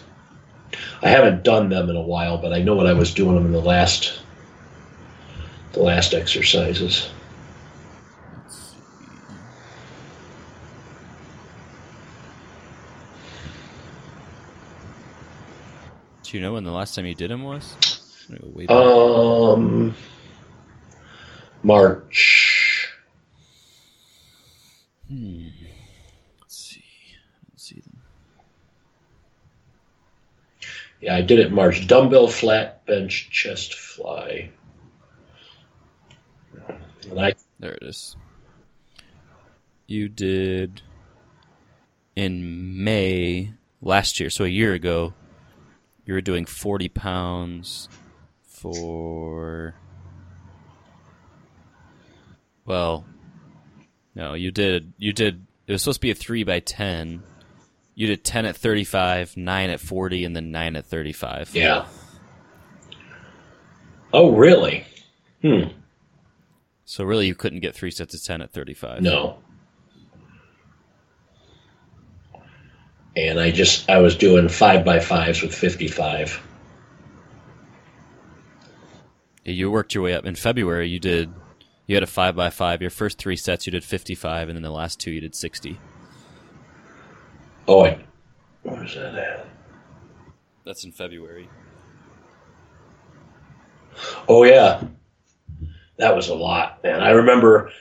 I 1.01 1.09
haven't 1.09 1.43
done 1.43 1.69
them 1.69 1.89
in 1.89 1.95
a 1.97 2.01
while, 2.01 2.37
but 2.37 2.53
I 2.53 2.61
know 2.61 2.75
what 2.75 2.87
I 2.87 2.93
was 2.93 3.13
doing 3.13 3.35
them 3.35 3.45
in 3.45 3.51
the 3.51 3.61
last 3.61 4.21
the 5.73 5.81
last 5.81 6.13
exercises. 6.13 7.09
Do 16.23 16.37
you 16.37 16.41
know 16.41 16.53
when 16.53 16.63
the 16.63 16.71
last 16.71 16.95
time 16.95 17.05
you 17.05 17.15
did 17.15 17.31
them 17.31 17.43
was? 17.43 17.75
I'm 18.29 18.37
gonna 18.37 18.51
go 18.51 18.57
way 18.57 18.65
back. 18.65 18.75
Um 18.77 19.95
March. 21.63 22.48
Hmm. 25.09 25.47
Let's 26.39 26.55
see. 26.55 26.83
Let's 27.51 27.63
see 27.63 27.81
them. 27.81 27.97
Yeah, 31.01 31.15
I 31.15 31.21
did 31.21 31.39
it 31.39 31.51
March. 31.51 31.87
Dumbbell 31.87 32.27
flat 32.27 32.85
bench 32.85 33.29
chest 33.31 33.73
fly. 33.73 34.51
And 37.09 37.19
I 37.19 37.33
There 37.59 37.73
it 37.73 37.83
is. 37.83 38.15
You 39.87 40.09
did 40.09 40.83
in 42.15 42.83
May 42.83 43.53
last 43.81 44.19
year, 44.19 44.29
so 44.29 44.43
a 44.43 44.49
year 44.49 44.73
ago. 44.73 45.13
You 46.05 46.13
were 46.13 46.21
doing 46.21 46.45
forty 46.45 46.89
pounds 46.89 47.87
for. 48.43 49.75
Well, 52.65 53.05
no, 54.19 54.33
you 54.33 54.51
did. 54.51 54.91
You 54.97 55.13
did. 55.13 55.45
It 55.65 55.71
was 55.71 55.81
supposed 55.81 56.01
to 56.01 56.01
be 56.01 56.11
a 56.11 56.15
three 56.15 56.43
by 56.43 56.59
ten. 56.59 57.23
You 57.95 58.07
did 58.07 58.25
ten 58.25 58.45
at 58.45 58.57
thirty-five, 58.57 59.37
nine 59.37 59.69
at 59.69 59.79
forty, 59.79 60.25
and 60.25 60.35
then 60.35 60.51
nine 60.51 60.75
at 60.75 60.85
thirty-five. 60.85 61.55
yeah. 61.55 61.85
Oh 64.11 64.31
really? 64.35 64.83
Hmm. 65.41 65.69
So 66.83 67.05
really, 67.05 67.27
you 67.27 67.35
couldn't 67.35 67.61
get 67.61 67.75
three 67.75 67.91
sets 67.91 68.13
of 68.13 68.21
ten 68.21 68.41
at 68.41 68.51
thirty-five. 68.51 69.01
No. 69.01 69.37
And 73.15 73.39
I 73.39 73.51
just 73.51 73.89
I 73.89 73.99
was 73.99 74.17
doing 74.17 74.49
five 74.49 74.83
by 74.83 74.99
fives 74.99 75.41
with 75.41 75.55
fifty 75.55 75.87
five. 75.87 76.41
You 79.45 79.71
worked 79.71 79.95
your 79.95 80.03
way 80.03 80.13
up. 80.13 80.25
In 80.25 80.35
February, 80.35 80.89
you 80.89 80.99
did. 80.99 81.31
You 81.89 81.95
had 81.95 82.03
a 82.03 82.07
five 82.07 82.35
by 82.35 82.51
five. 82.51 82.81
Your 82.81 82.91
first 82.91 83.17
three 83.17 83.35
sets, 83.35 83.65
you 83.65 83.71
did 83.71 83.83
fifty-five, 83.83 84.47
and 84.47 84.55
then 84.55 84.61
the 84.61 84.69
last 84.69 84.99
two, 84.99 85.09
you 85.09 85.21
did 85.21 85.33
sixty. 85.33 85.79
Oh, 87.67 87.83
I, 87.83 87.97
where's 88.61 88.93
that 88.93 89.15
at? 89.15 89.47
That's 90.67 90.83
in 90.83 90.91
February. 90.91 91.49
Oh 94.27 94.43
yeah, 94.43 94.83
that 95.97 96.15
was 96.15 96.29
a 96.29 96.35
lot, 96.35 96.83
man. 96.83 97.01
I 97.01 97.09
remember 97.09 97.71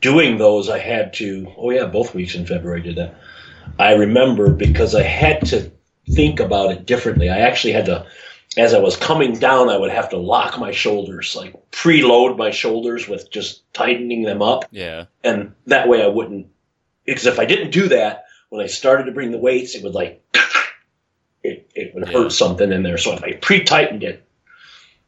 doing 0.00 0.38
those. 0.38 0.70
I 0.70 0.78
had 0.78 1.12
to. 1.14 1.52
Oh 1.58 1.68
yeah, 1.68 1.84
both 1.84 2.14
weeks 2.14 2.34
in 2.34 2.46
February 2.46 2.80
I 2.80 2.84
did 2.84 2.96
that. 2.96 3.16
I 3.78 3.92
remember 3.96 4.50
because 4.50 4.94
I 4.94 5.02
had 5.02 5.44
to 5.48 5.70
think 6.08 6.40
about 6.40 6.72
it 6.72 6.86
differently. 6.86 7.28
I 7.28 7.40
actually 7.40 7.74
had 7.74 7.84
to, 7.84 8.06
as 8.58 8.74
I 8.74 8.80
was 8.80 8.96
coming 8.96 9.38
down, 9.38 9.68
I 9.68 9.76
would 9.76 9.90
have 9.90 10.10
to 10.10 10.16
lock 10.16 10.58
my 10.58 10.72
shoulders, 10.72 11.36
like 11.36 11.54
preload 11.70 12.36
my 12.36 12.50
shoulders 12.50 13.08
with 13.08 13.30
just 13.30 13.62
tightening 13.72 14.22
them 14.22 14.42
up. 14.42 14.64
Yeah, 14.70 15.06
and 15.22 15.54
that 15.66 15.88
way 15.88 16.02
I 16.02 16.08
wouldn't 16.08 16.48
because 17.04 17.26
if 17.26 17.38
I 17.38 17.44
didn't 17.44 17.70
do 17.70 17.88
that 17.88 18.24
when 18.50 18.62
I 18.62 18.66
started 18.66 19.04
to 19.04 19.12
bring 19.12 19.30
the 19.30 19.38
weights, 19.38 19.74
it 19.74 19.82
would 19.84 19.94
like 19.94 20.22
it, 21.42 21.70
it 21.74 21.94
would 21.94 22.06
Yeah. 22.06 22.12
hurt 22.12 22.32
something 22.32 22.72
in 22.72 22.82
there. 22.82 22.98
So 22.98 23.12
if 23.14 23.22
I 23.22 23.32
pre-tightened 23.34 24.02
it, 24.02 24.24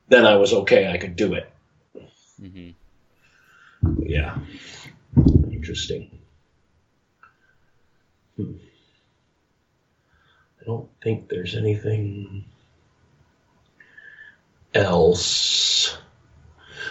then 0.09 0.27
I 0.27 0.37
was 0.37 0.53
okay. 0.53 0.91
I 0.91 0.99
could 0.99 1.17
do 1.17 1.35
it. 1.35 1.51
Mm-hmm. 2.41 2.71
Yeah, 4.03 4.39
interesting. 5.51 6.19
Hmm. 8.37 8.53
I 10.61 10.65
don't 10.65 10.89
think 11.03 11.29
there's 11.29 11.57
anything 11.57 12.45
else. 14.75 15.99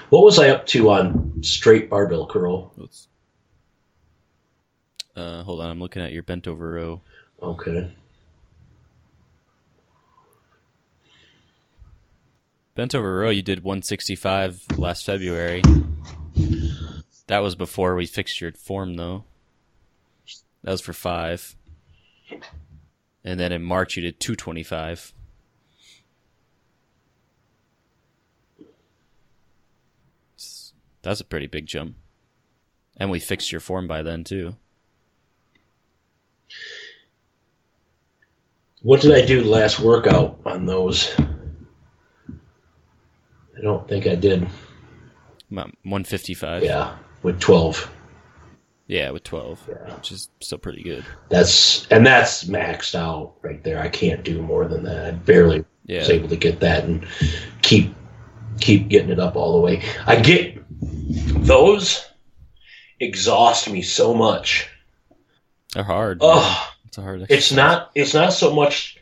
What 0.10 0.24
was 0.24 0.40
I 0.40 0.50
up 0.50 0.66
to 0.68 0.90
on 0.90 1.44
straight 1.44 1.90
barbell 1.90 2.28
curl? 2.28 2.74
Uh, 5.16 5.44
hold 5.44 5.62
on, 5.62 5.70
I'm 5.70 5.80
looking 5.80 6.02
at 6.02 6.12
your 6.12 6.24
bent 6.24 6.48
over 6.48 6.72
row. 6.72 7.02
Okay. 7.42 7.94
Bent 12.76 12.96
over 12.96 13.18
row, 13.18 13.30
you 13.30 13.42
did 13.42 13.64
165 13.64 14.66
last 14.78 15.06
February. 15.06 15.62
That 17.28 17.40
was 17.40 17.54
before 17.56 17.96
we 17.96 18.06
fixed 18.06 18.42
your 18.42 18.54
form, 18.54 18.96
though. 18.96 19.26
That 20.64 20.72
was 20.72 20.82
for 20.82 20.94
five. 20.94 21.56
And 23.24 23.40
then 23.40 23.52
in 23.52 23.62
March, 23.62 23.98
you 23.98 24.02
did 24.02 24.20
225. 24.20 25.14
That's 31.02 31.22
a 31.22 31.26
pretty 31.26 31.48
big 31.48 31.66
jump. 31.66 31.96
And 32.98 33.10
we 33.10 33.20
fixed 33.20 33.52
your 33.52 33.62
form 33.62 33.88
by 33.88 34.02
then, 34.02 34.24
too. 34.24 34.56
What 38.82 39.02
did 39.02 39.12
I 39.14 39.26
do 39.26 39.44
last 39.44 39.80
workout 39.80 40.40
on 40.46 40.66
those? 40.66 41.14
I 43.58 43.62
don't 43.62 43.88
think 43.88 44.08
I 44.08 44.16
did. 44.16 44.44
About 45.52 45.68
155. 45.84 46.64
Yeah, 46.64 46.96
with 47.24 47.40
12. 47.40 47.92
Yeah, 48.88 49.12
with 49.12 49.24
12, 49.24 49.70
Yeah. 49.70 49.96
which 49.96 50.12
is 50.12 50.30
still 50.40 50.58
pretty 50.58 50.82
good. 50.82 51.06
That's 51.30 51.86
and 51.88 52.06
that's 52.06 52.46
maxed 52.46 52.96
out 52.96 53.34
right 53.42 53.64
there. 53.64 53.80
I 53.80 53.90
can't 53.90 54.24
do 54.24 54.42
more 54.42 54.68
than 54.68 54.84
that. 54.84 55.06
I 55.06 55.12
barely 55.12 55.66
Yeah. 55.86 56.00
was 56.00 56.10
able 56.10 56.30
to 56.30 56.38
get 56.38 56.60
that 56.62 56.86
and 56.86 57.06
keep 57.62 57.94
keep 58.62 58.88
getting 58.88 59.10
it 59.10 59.20
up 59.20 59.36
all 59.36 59.54
the 59.54 59.62
way. 59.62 59.82
I 60.06 60.16
get 60.20 60.58
those 60.82 62.06
exhaust 63.00 63.70
me 63.70 63.82
so 63.82 64.14
much. 64.14 64.68
They're 65.74 65.84
hard. 65.84 66.20
Oh, 66.22 66.72
It's 66.88 66.98
a 66.98 67.02
hard 67.02 67.26
it's 67.30 67.52
not 67.52 67.92
it's 67.96 68.14
not 68.14 68.34
so 68.34 68.54
much 68.54 68.98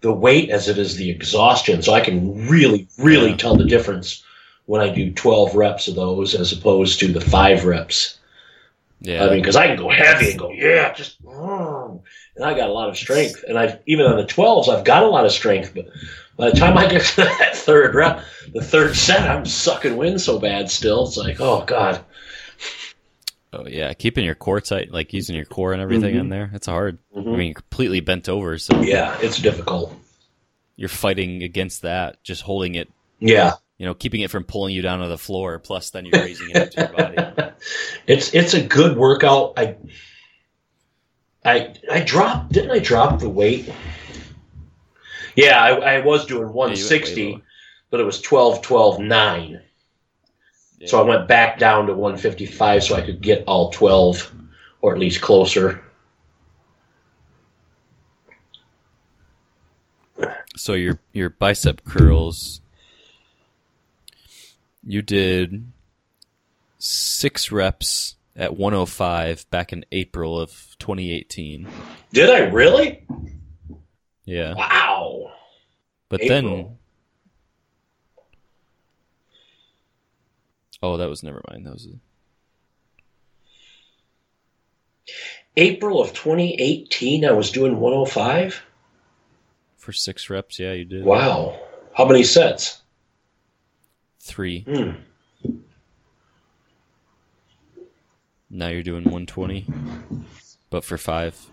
the 0.00 0.12
weight 0.12 0.50
as 0.50 0.68
it 0.68 0.78
is 0.78 0.96
the 0.96 1.10
exhaustion. 1.10 1.82
So 1.82 1.92
I 1.92 2.00
can 2.00 2.46
really 2.48 2.88
really 2.98 3.30
Yeah. 3.30 3.36
tell 3.36 3.56
the 3.56 3.64
difference 3.64 4.22
when 4.66 4.80
I 4.80 4.90
do 4.90 5.10
12 5.12 5.54
reps 5.54 5.88
of 5.88 5.94
those 5.94 6.34
as 6.34 6.52
opposed 6.52 7.00
to 7.00 7.08
the 7.12 7.20
5 7.20 7.64
reps. 7.64 8.18
Yeah. 9.00 9.24
I 9.24 9.30
mean, 9.30 9.40
because 9.40 9.56
I 9.56 9.66
can 9.68 9.76
go 9.76 9.88
heavy 9.88 10.30
and 10.30 10.38
go, 10.38 10.50
yeah, 10.50 10.92
just, 10.92 11.22
mm, 11.24 12.00
and 12.36 12.44
I 12.44 12.52
got 12.54 12.68
a 12.68 12.72
lot 12.72 12.88
of 12.88 12.96
strength. 12.96 13.44
And 13.48 13.56
I 13.58 13.78
even 13.86 14.06
on 14.06 14.16
the 14.16 14.24
12s, 14.26 14.68
I've 14.68 14.84
got 14.84 15.04
a 15.04 15.06
lot 15.08 15.24
of 15.24 15.32
strength. 15.32 15.72
But 15.74 15.86
by 16.38 16.50
the 16.50 16.56
time 16.56 16.78
I 16.78 16.86
get 16.88 17.02
to 17.04 17.16
that 17.22 17.56
third 17.56 17.94
round, 17.94 18.24
the 18.54 18.62
third 18.62 18.96
set, 18.96 19.28
I'm 19.28 19.44
sucking 19.44 19.96
wind 19.96 20.20
so 20.20 20.38
bad 20.38 20.70
still. 20.70 21.06
It's 21.06 21.16
like, 21.18 21.40
oh, 21.40 21.64
God. 21.66 22.02
Oh 23.52 23.66
yeah, 23.66 23.92
keeping 23.94 24.24
your 24.26 24.34
core 24.34 24.60
tight, 24.60 24.92
like 24.92 25.12
using 25.14 25.34
your 25.34 25.46
core 25.46 25.72
and 25.72 25.80
everything 25.80 26.14
Mhm. 26.16 26.20
on 26.20 26.28
there. 26.28 26.50
It's 26.52 26.66
hard. 26.66 26.98
I 27.16 27.20
Mhm. 27.20 27.36
mean, 27.36 27.46
you're 27.48 27.54
completely 27.54 28.00
bent 28.00 28.28
over, 28.28 28.58
so 28.58 28.80
Yeah, 28.82 29.16
it's 29.22 29.38
difficult. 29.40 29.94
you're 30.76 30.90
fighting 30.90 31.42
against 31.42 31.80
that, 31.82 32.22
just 32.22 32.42
holding 32.42 32.74
it, 32.74 32.88
Yeah. 33.20 33.54
you 33.78 33.86
know, 33.86 33.94
keeping 33.94 34.20
it 34.20 34.30
from 34.30 34.44
pulling 34.44 34.74
you 34.74 34.82
down 34.82 35.00
to 35.00 35.08
the 35.08 35.16
floor. 35.16 35.58
Plus, 35.58 35.88
then 35.90 36.04
you're 36.04 36.22
raising 36.22 36.50
it 36.50 36.56
up 36.56 36.70
to 36.72 36.80
your 36.80 36.88
body. 36.88 37.52
it's 38.06 38.34
it's 38.34 38.52
a 38.52 38.60
good 38.62 38.98
workout. 38.98 39.54
I 39.56 39.76
I 41.44 41.74
I 41.90 42.00
dropped 42.00 42.52
didn't 42.52 42.70
I 42.72 42.80
drop 42.80 43.18
the 43.18 43.30
weight? 43.30 43.70
Yeah, 45.38 45.62
I, 45.62 45.98
I 45.98 46.00
was 46.00 46.26
doing 46.26 46.40
Yeah, 46.42 46.48
you 46.48 46.54
went 46.56 46.56
way 46.56 46.66
160, 46.72 47.32
lower. 47.32 47.42
but 47.90 48.00
it 48.00 48.02
was 48.02 48.20
12 48.20 48.60
12 48.60 48.98
9. 48.98 49.60
So 50.86 51.00
I 51.00 51.08
went 51.08 51.28
back 51.28 51.60
down 51.60 51.86
to 51.86 51.94
155 51.94 52.82
so 52.82 52.96
I 52.96 53.02
could 53.02 53.20
get 53.20 53.44
all 53.46 53.70
12 53.70 54.34
or 54.80 54.92
at 54.92 54.98
least 54.98 55.20
closer. 55.20 55.80
So 60.56 60.72
your 60.72 60.98
your 61.12 61.30
bicep 61.30 61.84
curls, 61.84 62.60
you 64.84 65.02
did 65.02 65.70
six 66.78 67.52
reps 67.52 68.16
at 68.34 68.56
105 68.56 69.48
back 69.50 69.72
in 69.72 69.84
April 69.92 70.40
of 70.40 70.74
2018. 70.80 71.68
Did 72.12 72.28
I 72.28 72.40
really? 72.50 73.04
Yeah, 74.28 74.52
Wow. 74.54 75.32
but 76.10 76.20
April. 76.20 76.42
then 76.42 76.78
oh, 80.82 80.98
that 80.98 81.08
was 81.08 81.22
never 81.22 81.40
mind. 81.50 81.64
That 81.64 81.72
was 81.72 81.86
a, 81.86 81.98
April 85.56 86.00
of 86.02 86.12
2018 86.12 87.24
I 87.24 87.32
was 87.32 87.50
doing 87.50 87.80
105. 87.80 88.62
for 89.78 89.92
six 89.92 90.28
reps. 90.28 90.58
Yeah, 90.58 90.72
you 90.74 90.84
did 90.84 91.04
Wow. 91.04 91.58
How 91.96 92.04
many 92.04 92.22
sets? 92.22 92.82
three. 94.20 94.60
Hmm. 94.64 94.90
Now 98.50 98.68
you're 98.68 98.82
doing 98.82 99.04
120, 99.04 99.64
but 100.68 100.84
for 100.84 100.98
five, 100.98 101.46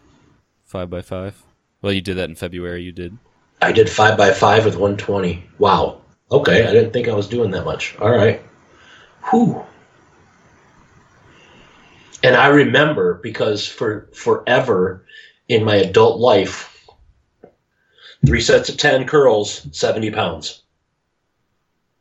five 0.65 0.89
by 0.89 1.01
five. 1.01 1.41
Well, 1.85 1.93
you 1.93 2.01
did 2.01 2.17
that 2.17 2.29
in 2.29 2.35
February. 2.35 2.81
You 2.81 2.91
did. 2.91 3.15
I 3.61 3.71
did 3.71 3.87
5 3.91 4.17
by 4.17 4.31
5 4.31 4.65
with 4.65 4.73
120. 4.73 5.43
Wow. 5.59 6.01
Okay, 6.31 6.65
I 6.67 6.71
didn't 6.73 6.93
think 6.93 7.07
I 7.07 7.13
was 7.13 7.27
doing 7.27 7.51
that 7.51 7.63
much. 7.63 7.95
All 7.99 8.09
right. 8.09 8.41
Whew. 9.29 9.63
And 12.23 12.35
I 12.35 12.47
remember 12.47 13.19
because 13.21 13.67
for 13.67 14.09
forever 14.13 15.05
in 15.47 15.63
my 15.63 15.75
adult 15.75 16.19
life, 16.19 16.87
three 18.25 18.41
sets 18.41 18.69
of 18.69 18.77
10 18.77 19.05
curls, 19.05 19.67
70 19.71 20.09
pounds. 20.09 20.63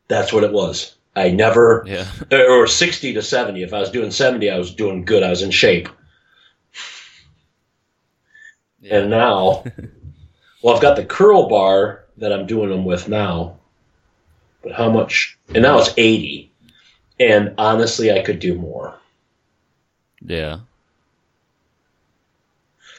That's 0.07 0.33
what 0.33 0.43
it 0.43 0.51
was. 0.51 0.95
I 1.15 1.29
never, 1.29 1.85
Yeah. 1.87 2.07
or 2.31 2.65
60 2.65 3.13
to 3.13 3.21
70. 3.21 3.61
If 3.61 3.71
I 3.71 3.81
was 3.81 3.91
doing 3.91 4.09
70, 4.09 4.49
I 4.49 4.57
was 4.57 4.73
doing 4.73 5.05
good. 5.05 5.21
I 5.21 5.29
was 5.29 5.43
in 5.43 5.51
shape. 5.51 5.89
And 8.89 9.09
now, 9.09 9.63
well, 10.63 10.75
I've 10.75 10.81
got 10.81 10.95
the 10.95 11.05
curl 11.05 11.47
bar 11.49 12.05
that 12.17 12.31
I'm 12.31 12.45
doing 12.47 12.69
them 12.69 12.85
with 12.85 13.07
now. 13.09 13.57
But 14.63 14.73
how 14.73 14.89
much? 14.89 15.37
And 15.53 15.63
now 15.63 15.79
it's 15.79 15.93
80. 15.97 16.51
And 17.19 17.53
honestly, 17.57 18.11
I 18.11 18.21
could 18.21 18.39
do 18.39 18.55
more. 18.55 18.95
Yeah. 20.25 20.59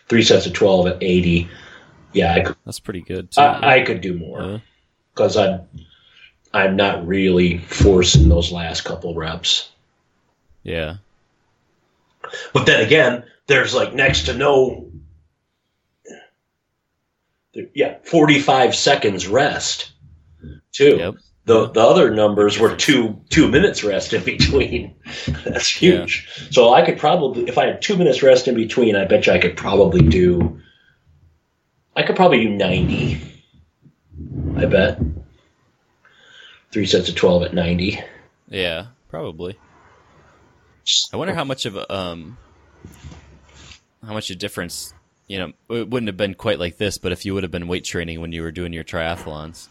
Three 0.08 0.22
sets 0.22 0.46
of 0.46 0.52
12 0.52 0.86
at 0.86 1.02
80. 1.02 1.48
Yeah, 2.12 2.34
I 2.34 2.40
could, 2.40 2.56
That's 2.64 2.78
pretty 2.78 3.00
good 3.00 3.30
too. 3.30 3.40
I, 3.40 3.76
I 3.76 3.80
could 3.82 4.00
do 4.00 4.14
more 4.14 4.40
Yeah. 4.40 4.58
because 5.14 5.36
I'm, 5.36 5.60
I'm 6.54 6.76
not 6.76 7.06
really 7.06 7.58
forcing 7.58 8.28
those 8.28 8.52
last 8.52 8.82
couple 8.84 9.14
reps. 9.14 9.70
yeah. 10.62 10.96
But 12.52 12.66
then 12.66 12.84
again, 12.84 13.24
there's 13.46 13.72
like 13.74 13.94
next 13.94 14.24
to 14.26 14.34
no, 14.34 14.90
yeah, 17.74 17.98
45 18.04 18.74
seconds 18.74 19.26
rest 19.26 19.92
too. 20.72 20.96
Yep. 20.98 21.14
The 21.44 21.68
the 21.68 21.80
other 21.80 22.10
numbers 22.10 22.58
were 22.58 22.74
two 22.74 23.20
two 23.30 23.48
minutes 23.48 23.84
rest 23.84 24.12
in 24.12 24.24
between. 24.34 24.96
That's 25.44 25.70
huge. 25.70 26.28
So 26.50 26.74
I 26.74 26.84
could 26.84 26.98
probably, 26.98 27.48
if 27.48 27.56
I 27.56 27.66
had 27.66 27.82
two 27.82 27.96
minutes 27.96 28.22
rest 28.22 28.48
in 28.48 28.56
between, 28.56 28.96
I 28.96 29.04
bet 29.04 29.26
you 29.26 29.32
I 29.32 29.38
could 29.38 29.56
probably 29.56 30.00
do. 30.00 30.60
I 31.94 32.02
could 32.02 32.16
probably 32.16 32.44
do 32.44 32.50
ninety. 32.50 33.20
I 34.56 34.66
bet. 34.66 34.98
Three 36.72 36.86
sets 36.86 37.08
of 37.08 37.14
twelve 37.14 37.44
at 37.44 37.54
ninety. 37.54 38.00
Yeah. 38.48 38.86
Probably. 39.08 39.56
I 41.12 41.16
wonder 41.16 41.34
how 41.34 41.44
much 41.44 41.64
of 41.64 41.76
a 41.76 41.92
um, 41.92 42.38
how 44.04 44.12
much 44.12 44.30
a 44.30 44.36
difference. 44.36 44.92
You 45.26 45.38
know, 45.38 45.76
it 45.76 45.88
wouldn't 45.90 46.08
have 46.08 46.16
been 46.16 46.34
quite 46.34 46.58
like 46.60 46.76
this, 46.76 46.98
but 46.98 47.10
if 47.12 47.24
you 47.24 47.34
would 47.34 47.42
have 47.42 47.50
been 47.50 47.66
weight 47.68 47.84
training 47.84 48.20
when 48.20 48.32
you 48.32 48.42
were 48.42 48.52
doing 48.52 48.72
your 48.72 48.84
triathlons. 48.84 49.66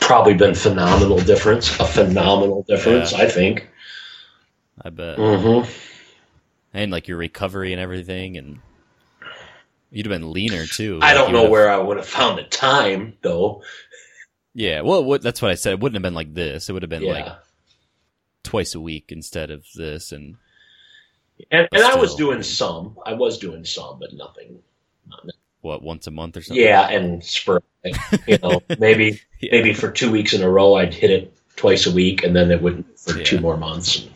Probably 0.00 0.34
been 0.34 0.54
phenomenal 0.54 1.18
difference. 1.18 1.78
A 1.80 1.84
phenomenal 1.86 2.62
difference, 2.68 3.12
Yeah. 3.12 3.18
I 3.18 3.28
think. 3.28 3.68
I 4.82 4.90
bet. 4.90 5.16
Mm-hmm. 5.18 5.70
And 6.74 6.92
like 6.92 7.08
your 7.08 7.16
recovery 7.18 7.72
and 7.72 7.80
everything, 7.80 8.36
and 8.36 8.58
you'd 9.90 10.06
have 10.06 10.12
been 10.12 10.32
leaner 10.32 10.66
too. 10.66 10.98
I 11.02 11.14
Like, 11.14 11.22
don't 11.24 11.32
know 11.32 11.42
have- 11.42 11.50
where 11.50 11.70
I 11.70 11.76
would 11.78 11.96
have 11.96 12.06
found 12.06 12.38
the 12.38 12.44
time 12.44 13.14
though. 13.22 13.62
Yeah, 14.54 14.80
well, 14.82 15.04
what, 15.04 15.22
that's 15.22 15.42
what 15.42 15.50
I 15.50 15.54
said. 15.54 15.74
It 15.74 15.80
wouldn't 15.80 15.96
have 15.96 16.02
been 16.02 16.14
like 16.14 16.34
this. 16.34 16.68
It 16.68 16.72
would 16.72 16.82
have 16.82 16.90
been 16.90 17.02
Yeah. 17.02 17.12
like 17.12 17.32
twice 18.42 18.74
a 18.74 18.80
week 18.80 19.06
instead 19.12 19.50
of 19.50 19.64
this. 19.74 20.12
And 20.12 20.36
and, 21.50 21.68
and 21.72 21.82
I 21.82 21.96
was 21.96 22.14
doing 22.14 22.42
some. 22.42 22.96
I 23.04 23.12
was 23.14 23.38
doing 23.38 23.64
some, 23.64 23.98
but 23.98 24.12
nothing. 24.14 24.58
what 25.60 25.82
once 25.82 26.06
a 26.06 26.10
month 26.10 26.36
or 26.36 26.42
something? 26.42 26.62
Yeah, 26.64 26.88
and 26.88 27.22
sporadic. 27.24 27.64
You 28.26 28.38
know, 28.42 28.62
maybe 28.78 29.20
Yeah. 29.40 29.50
maybe 29.52 29.72
for 29.74 29.90
two 29.90 30.10
weeks 30.10 30.32
in 30.32 30.42
a 30.42 30.48
row, 30.50 30.74
I'd 30.74 30.94
hit 30.94 31.10
it 31.10 31.32
twice 31.56 31.86
a 31.86 31.92
week, 31.92 32.22
and 32.24 32.34
then 32.34 32.50
it 32.50 32.60
wouldn't 32.62 32.98
for 32.98 33.16
Yeah. 33.18 33.24
two 33.24 33.40
more 33.40 33.56
months. 33.56 34.06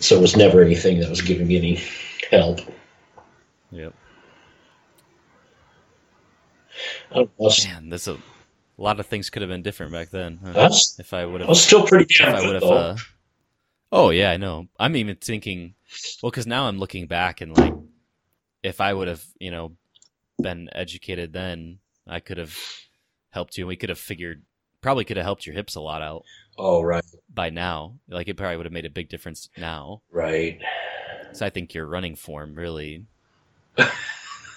So 0.00 0.16
it 0.16 0.20
was 0.20 0.36
never 0.36 0.62
anything 0.62 1.00
that 1.00 1.10
was 1.10 1.20
giving 1.22 1.48
me 1.48 1.56
any 1.56 1.80
help. 2.30 2.60
Yep. 3.72 3.92
I, 7.10 7.14
don't 7.14 7.24
know, 7.38 7.44
I, 7.44 7.44
was, 7.44 7.66
Man, 7.66 7.88
there's 7.88 8.06
a, 8.08 8.14
a 8.14 8.18
lot 8.78 9.00
of 9.00 9.06
things 9.06 9.30
could 9.30 9.42
have 9.42 9.48
been 9.48 9.62
different 9.62 9.92
back 9.92 10.10
then. 10.10 10.38
huh? 10.44 10.70
If 10.98 11.12
I 11.14 11.24
would 11.24 11.40
have, 11.40 11.48
I 11.48 11.50
was 11.50 11.62
still 11.64 11.86
pretty 11.86 12.06
if 12.08 12.18
damn 12.18 12.34
I 12.34 12.40
would 12.40 12.44
good 12.46 12.52
have. 12.54 12.60
though. 12.62 12.68
Uh, 12.76 12.96
oh 13.92 14.10
yeah, 14.10 14.30
I 14.30 14.36
know. 14.36 14.68
I'm 14.78 14.96
even 14.96 15.16
thinking. 15.16 15.74
Well, 16.22 16.30
because 16.30 16.46
now 16.46 16.66
I'm 16.66 16.78
looking 16.78 17.06
back 17.06 17.40
and 17.40 17.56
like, 17.56 17.74
if 18.62 18.80
I 18.80 18.92
would 18.92 19.08
have, 19.08 19.24
you 19.38 19.50
know, 19.50 19.72
been 20.40 20.68
educated 20.72 21.32
then, 21.32 21.78
I 22.06 22.20
could 22.20 22.38
have 22.38 22.56
helped 23.30 23.56
you. 23.56 23.66
We 23.66 23.76
could 23.76 23.88
have 23.88 23.98
figured, 23.98 24.42
probably 24.80 25.04
could 25.04 25.16
have 25.16 25.24
helped 25.26 25.46
your 25.46 25.54
hips 25.54 25.76
a 25.76 25.80
lot 25.80 26.02
out 26.02 26.24
oh 26.58 26.82
right, 26.82 27.04
by 27.32 27.50
now. 27.50 27.94
Like 28.08 28.28
it 28.28 28.36
probably 28.36 28.56
would 28.56 28.66
have 28.66 28.72
made 28.72 28.86
a 28.86 28.90
big 28.90 29.08
difference 29.08 29.48
now. 29.56 30.02
right. 30.10 30.60
So 31.32 31.44
I 31.44 31.50
think 31.50 31.74
your 31.74 31.86
running 31.86 32.16
form 32.16 32.54
really 32.54 33.04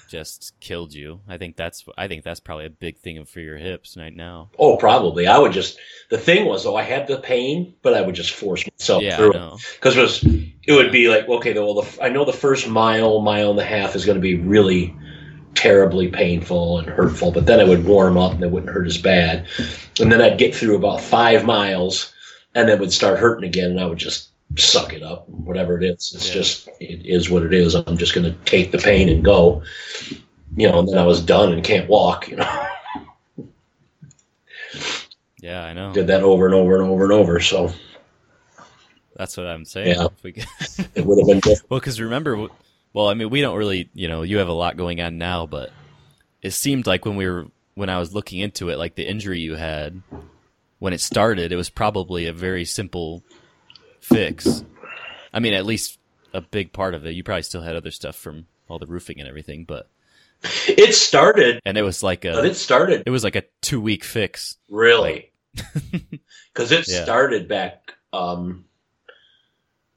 just 0.10 0.53
killed 0.60 0.94
you. 0.94 1.22
I 1.27 1.38
think 1.38 1.56
that's 1.56 1.86
I 1.98 2.07
think 2.07 2.23
that's 2.23 2.40
probably 2.40 2.65
a 2.65 2.72
big 2.72 2.98
thing 2.98 3.23
for 3.26 3.40
your 3.40 3.57
hips 3.57 3.95
right 3.98 4.15
now. 4.15 4.49
Oh, 4.57 4.77
probably. 4.77 5.27
I 5.27 5.38
would 5.38 5.53
just. 5.53 5.80
The 6.10 6.18
thing 6.18 6.45
was, 6.45 6.64
though, 6.64 6.76
I 6.76 6.84
had 6.84 7.07
the 7.07 7.19
pain, 7.19 7.76
but 7.81 7.94
I 7.94 8.02
would 8.02 8.15
just 8.15 8.31
force 8.31 8.65
myself 8.65 9.03
yeah, 9.03 9.15
through 9.15 9.34
it. 9.34 9.53
because 9.76 9.95
it 9.95 10.02
was 10.02 10.23
it 10.69 10.73
would 10.73 10.91
be 10.91 11.10
like 11.10 11.27
okay 11.27 11.53
well 11.53 11.81
the, 11.81 12.03
i 12.03 12.10
know 12.10 12.23
the 12.23 12.31
first 12.31 12.68
mile 12.68 13.22
mile 13.22 13.49
and 13.49 13.60
a 13.60 13.65
half 13.65 13.95
is 13.95 14.06
going 14.06 14.18
to 14.18 14.22
be 14.22 14.36
really 14.36 14.95
terribly 15.56 16.07
painful 16.07 16.77
and 16.77 16.88
hurtful 16.88 17.31
but 17.31 17.48
then 17.48 17.60
it 17.60 17.68
would 17.68 17.86
warm 17.86 18.18
up 18.18 18.34
and 18.34 18.44
it 18.44 18.52
wouldn't 18.52 18.72
hurt 18.72 18.86
as 18.86 18.99
bad 18.99 19.48
and 19.99 20.11
then 20.11 20.22
i'd 20.22 20.38
get 20.38 20.53
through 20.53 20.76
about 20.76 21.02
five 21.02 21.44
miles 21.44 22.14
and 22.53 22.69
then 22.69 22.77
it 22.77 22.80
would 22.80 22.94
start 22.94 23.18
hurting 23.18 23.48
again 23.48 23.72
and 23.72 23.80
i 23.80 23.86
would 23.86 23.98
just 23.98 24.30
suck 24.57 24.93
it 24.93 25.03
up 25.03 25.27
whatever 25.30 25.77
it 25.77 25.84
is 25.84 26.11
it's 26.15 26.27
Yeah. 26.27 26.34
just 26.34 26.67
it 26.80 27.05
is 27.05 27.30
what 27.30 27.43
it 27.43 27.53
is 27.53 27.76
i'm 27.76 27.97
just 27.97 28.13
going 28.15 28.26
to 28.26 28.38
take 28.45 28.71
the 28.71 28.77
pain 28.80 29.07
and 29.09 29.23
go 29.23 29.61
you 30.57 30.67
know 30.69 30.80
and 30.80 30.88
then 30.89 30.97
i 30.97 31.05
was 31.05 31.21
done 31.21 31.53
and 31.53 31.63
can't 31.63 31.88
walk 31.89 32.27
you 32.27 32.35
know 32.38 32.65
Yeah, 35.41 35.63
I 35.63 35.73
know. 35.73 35.93
did 35.93 36.07
that 36.07 36.21
over 36.21 36.45
and 36.45 36.53
over 36.53 36.76
and 36.76 36.84
over 36.89 37.03
and 37.05 37.13
over 37.13 37.39
so 37.39 37.71
That's 39.15 39.38
what 39.38 39.45
I'm 39.47 39.63
saying. 39.65 39.95
Yeah. 39.95 40.05
If 40.07 40.23
we 40.23 40.34
could- 40.34 40.45
it 40.95 41.05
would 41.05 41.17
have 41.19 41.27
been 41.27 41.39
different 41.39 41.69
well, 41.69 41.80
because 41.80 42.01
remember, 42.01 42.47
well, 42.93 43.07
I 43.07 43.13
mean, 43.13 43.30
we 43.30 43.39
don't 43.41 43.57
really, 43.57 43.89
you 43.93 44.07
know, 44.09 44.21
you 44.23 44.38
have 44.39 44.49
a 44.49 44.53
lot 44.53 44.76
going 44.77 44.99
on 45.01 45.17
now, 45.17 45.45
but 45.45 45.71
it 46.41 46.51
seemed 46.51 46.88
like 46.88 47.05
when 47.05 47.15
we 47.15 47.26
were 47.27 47.47
when 47.76 47.89
I 47.89 47.99
was 47.99 48.13
looking 48.13 48.39
into 48.39 48.67
it, 48.69 48.77
like 48.77 48.95
the 48.95 49.09
injury 49.09 49.39
you 49.39 49.55
had 49.55 50.01
when 50.80 50.91
it 50.91 50.99
started, 51.01 51.51
it 51.53 51.55
was 51.55 51.69
probably 51.69 52.26
a 52.26 52.34
very 52.34 52.65
simple 52.65 53.23
fix. 54.01 54.63
I 55.34 55.39
mean, 55.39 55.53
at 55.53 55.65
least 55.65 55.99
a 56.34 56.41
big 56.41 56.73
part 56.73 56.93
of 56.93 57.05
it. 57.05 57.11
You 57.15 57.23
probably 57.23 57.43
still 57.43 57.61
had 57.61 57.76
other 57.76 57.91
stuff 57.91 58.15
from 58.15 58.47
all 58.67 58.80
the 58.80 58.88
roofing 58.88 59.19
and 59.19 59.27
everything, 59.27 59.65
but 59.65 59.89
It 60.67 60.93
started, 60.95 61.59
and 61.65 61.77
it 61.77 61.81
was 61.81 62.01
like 62.03 62.23
a. 62.26 62.31
but 62.31 62.45
it 62.45 62.55
started 62.55 63.03
it 63.05 63.09
was 63.09 63.23
like 63.23 63.35
a 63.35 63.43
two 63.61 63.81
week 63.81 64.03
fix. 64.03 64.57
really 64.69 65.31
because 66.53 66.71
it 66.71 66.88
Yeah. 66.88 67.03
started 67.03 67.47
back 67.47 67.93
um, 68.13 68.65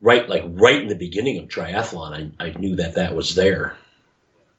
right, 0.00 0.28
like 0.28 0.42
right 0.46 0.80
in 0.82 0.88
the 0.88 0.94
beginning 0.96 1.38
of 1.38 1.48
triathlon. 1.48 2.32
I, 2.40 2.46
I 2.46 2.50
knew 2.58 2.76
that 2.76 2.94
that 2.96 3.14
was 3.14 3.34
there. 3.34 3.76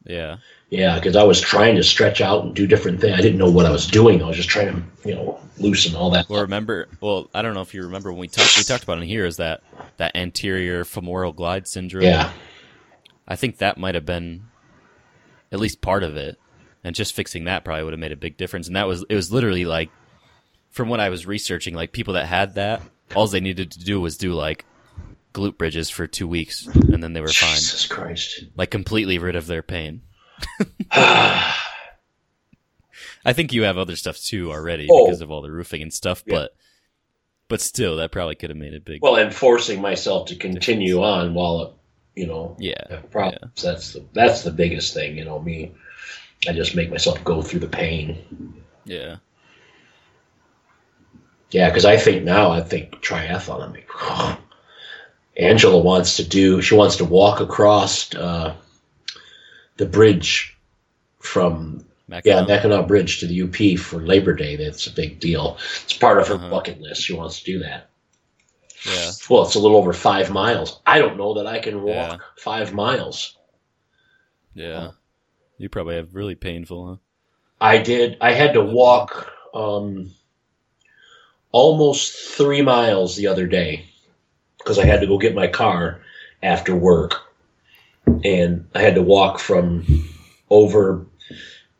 Yeah, 0.05 0.37
Yeah, 0.73 0.95
because 0.95 1.15
I 1.15 1.21
was 1.21 1.39
trying 1.39 1.75
to 1.75 1.83
stretch 1.83 2.19
out 2.19 2.43
and 2.43 2.55
do 2.55 2.65
different 2.65 2.99
things. 2.99 3.13
I 3.13 3.21
didn't 3.21 3.37
know 3.37 3.49
what 3.49 3.67
I 3.67 3.69
was 3.69 3.85
doing. 3.85 4.23
I 4.23 4.27
was 4.27 4.37
just 4.37 4.49
trying 4.49 4.73
to, 4.73 5.07
you 5.07 5.13
know, 5.13 5.39
loosen 5.59 5.95
all 5.95 6.09
that. 6.09 6.27
Well, 6.27 6.41
remember? 6.41 6.87
Well, 6.99 7.29
I 7.31 7.43
don't 7.43 7.53
know 7.53 7.61
if 7.61 7.75
you 7.75 7.83
remember 7.83 8.11
when 8.11 8.19
we 8.19 8.27
talked. 8.27 8.57
We 8.57 8.63
talked 8.63 8.83
about 8.83 8.97
it 8.97 9.05
here. 9.05 9.27
Is 9.27 9.37
that 9.37 9.61
that 9.97 10.15
anterior 10.15 10.83
femoral 10.83 11.31
glide 11.31 11.67
syndrome? 11.67 12.05
Yeah, 12.05 12.31
I 13.27 13.35
think 13.35 13.59
that 13.59 13.77
might 13.77 13.93
have 13.93 14.07
been 14.07 14.45
at 15.51 15.59
least 15.59 15.79
part 15.79 16.01
of 16.01 16.17
it, 16.17 16.39
and 16.83 16.95
just 16.95 17.13
fixing 17.13 17.43
that 17.43 17.63
probably 17.63 17.83
would 17.83 17.93
have 17.93 17.99
made 17.99 18.11
a 18.11 18.15
big 18.17 18.35
difference. 18.35 18.65
And 18.65 18.75
that 18.75 18.87
was 18.87 19.05
it 19.07 19.15
was 19.15 19.31
literally 19.31 19.65
like 19.65 19.91
from 20.71 20.89
what 20.89 20.99
I 20.99 21.09
was 21.09 21.27
researching, 21.27 21.75
like 21.75 21.91
people 21.91 22.15
that 22.15 22.25
had 22.25 22.55
that, 22.55 22.81
all 23.15 23.27
they 23.27 23.41
needed 23.41 23.69
to 23.73 23.79
do 23.79 24.01
was 24.01 24.17
do 24.17 24.33
like 24.33 24.65
glute 25.35 25.59
bridges 25.59 25.91
for 25.91 26.07
two 26.07 26.27
weeks, 26.27 26.65
and 26.65 27.03
then 27.03 27.13
they 27.13 27.21
were 27.21 27.27
fine, 27.27 27.57
Jesus 27.57 27.85
Christ. 27.85 28.45
like 28.55 28.71
completely 28.71 29.19
rid 29.19 29.35
of 29.35 29.45
their 29.45 29.61
pain. 29.61 30.01
I 33.25 33.31
think 33.33 33.53
you 33.53 33.63
have 33.63 33.77
other 33.77 33.95
stuff 33.95 34.17
too 34.19 34.51
already 34.51 34.87
Oh. 34.91 35.05
because 35.05 35.21
of 35.21 35.31
all 35.31 35.41
the 35.41 35.51
roofing 35.51 35.81
and 35.81 35.93
stuff, 35.93 36.23
Yeah. 36.25 36.33
but 36.35 36.55
but 37.49 37.61
still, 37.61 37.97
that 37.97 38.11
probably 38.11 38.35
could 38.35 38.49
have 38.49 38.57
made 38.57 38.73
a 38.73 38.79
big. 38.79 39.01
well, 39.01 39.15
and 39.17 39.33
forcing 39.33 39.79
myself 39.81 40.27
to 40.29 40.35
continue 40.35 41.03
on 41.03 41.33
while, 41.33 41.75
you 42.15 42.25
know, 42.25 42.55
yeah, 42.59 43.01
problems. 43.11 43.61
That's 43.61 43.93
the 43.93 44.03
that's 44.13 44.41
the 44.43 44.51
biggest 44.51 44.93
thing. 44.93 45.17
You 45.17 45.25
know, 45.25 45.39
me. 45.39 45.73
I 46.47 46.51
just 46.53 46.75
make 46.75 46.89
myself 46.89 47.23
go 47.23 47.41
through 47.41 47.61
the 47.61 47.67
pain. 47.69 48.17
yeah, 48.85 49.17
Yeah, 51.51 51.69
because 51.69 51.85
I 51.85 51.95
think 51.97 52.23
now 52.23 52.51
I 52.51 52.61
think 52.61 52.91
triathlon. 53.01 53.61
I'm 53.63 53.71
like, 53.73 53.89
Angela 55.37 55.79
wants 55.79 56.17
to 56.17 56.27
do. 56.27 56.61
She 56.61 56.75
wants 56.75 56.97
to 56.97 57.05
walk 57.05 57.39
across 57.39 58.13
uh, 58.15 58.53
the 59.77 59.85
bridge 59.85 60.57
from 61.19 61.85
yeah 62.09 62.17
Mackinac. 62.41 62.47
Mackinac 62.47 62.87
Bridge 62.87 63.19
to 63.21 63.27
the 63.27 63.41
UP 63.43 63.79
for 63.79 63.99
Labor 64.01 64.33
Day. 64.33 64.55
That's 64.55 64.87
a 64.87 64.91
big 64.93 65.19
deal. 65.19 65.57
It's 65.83 65.93
part 65.93 66.19
of 66.19 66.27
her 66.27 66.35
Uh-huh. 66.35 66.49
bucket 66.49 66.79
list. 66.81 67.01
She 67.01 67.13
wants 67.13 67.39
to 67.39 67.45
do 67.45 67.59
that. 67.59 67.89
yeah. 68.85 69.11
Well, 69.29 69.43
it's 69.43 69.55
a 69.55 69.59
little 69.59 69.77
over 69.77 69.93
five 69.93 70.29
miles. 70.29 70.81
I 70.85 70.99
don't 70.99 71.17
know 71.17 71.35
that 71.35 71.47
I 71.47 71.59
can 71.59 71.81
walk 71.81 72.11
Yeah. 72.11 72.17
five 72.37 72.73
miles. 72.73 73.37
Yeah. 74.53 74.91
You 75.57 75.69
probably 75.69 75.95
have 75.95 76.13
really 76.13 76.35
painful, 76.35 76.87
huh? 76.87 76.95
I 77.61 77.77
did. 77.77 78.17
I 78.19 78.33
had 78.33 78.53
to 78.53 78.61
walk 78.61 79.31
um, 79.53 80.11
almost 81.51 82.13
three 82.35 82.61
miles 82.61 83.15
the 83.15 83.27
other 83.27 83.47
day 83.47 83.85
because 84.57 84.77
I 84.79 84.85
had 84.85 85.01
to 85.01 85.07
go 85.07 85.17
get 85.17 85.33
my 85.35 85.47
car 85.47 86.01
after 86.41 86.75
work, 86.75 87.21
and 88.23 88.67
I 88.73 88.81
had 88.81 88.95
to 88.95 89.01
walk 89.01 89.39
from 89.39 89.85
over 90.49 91.05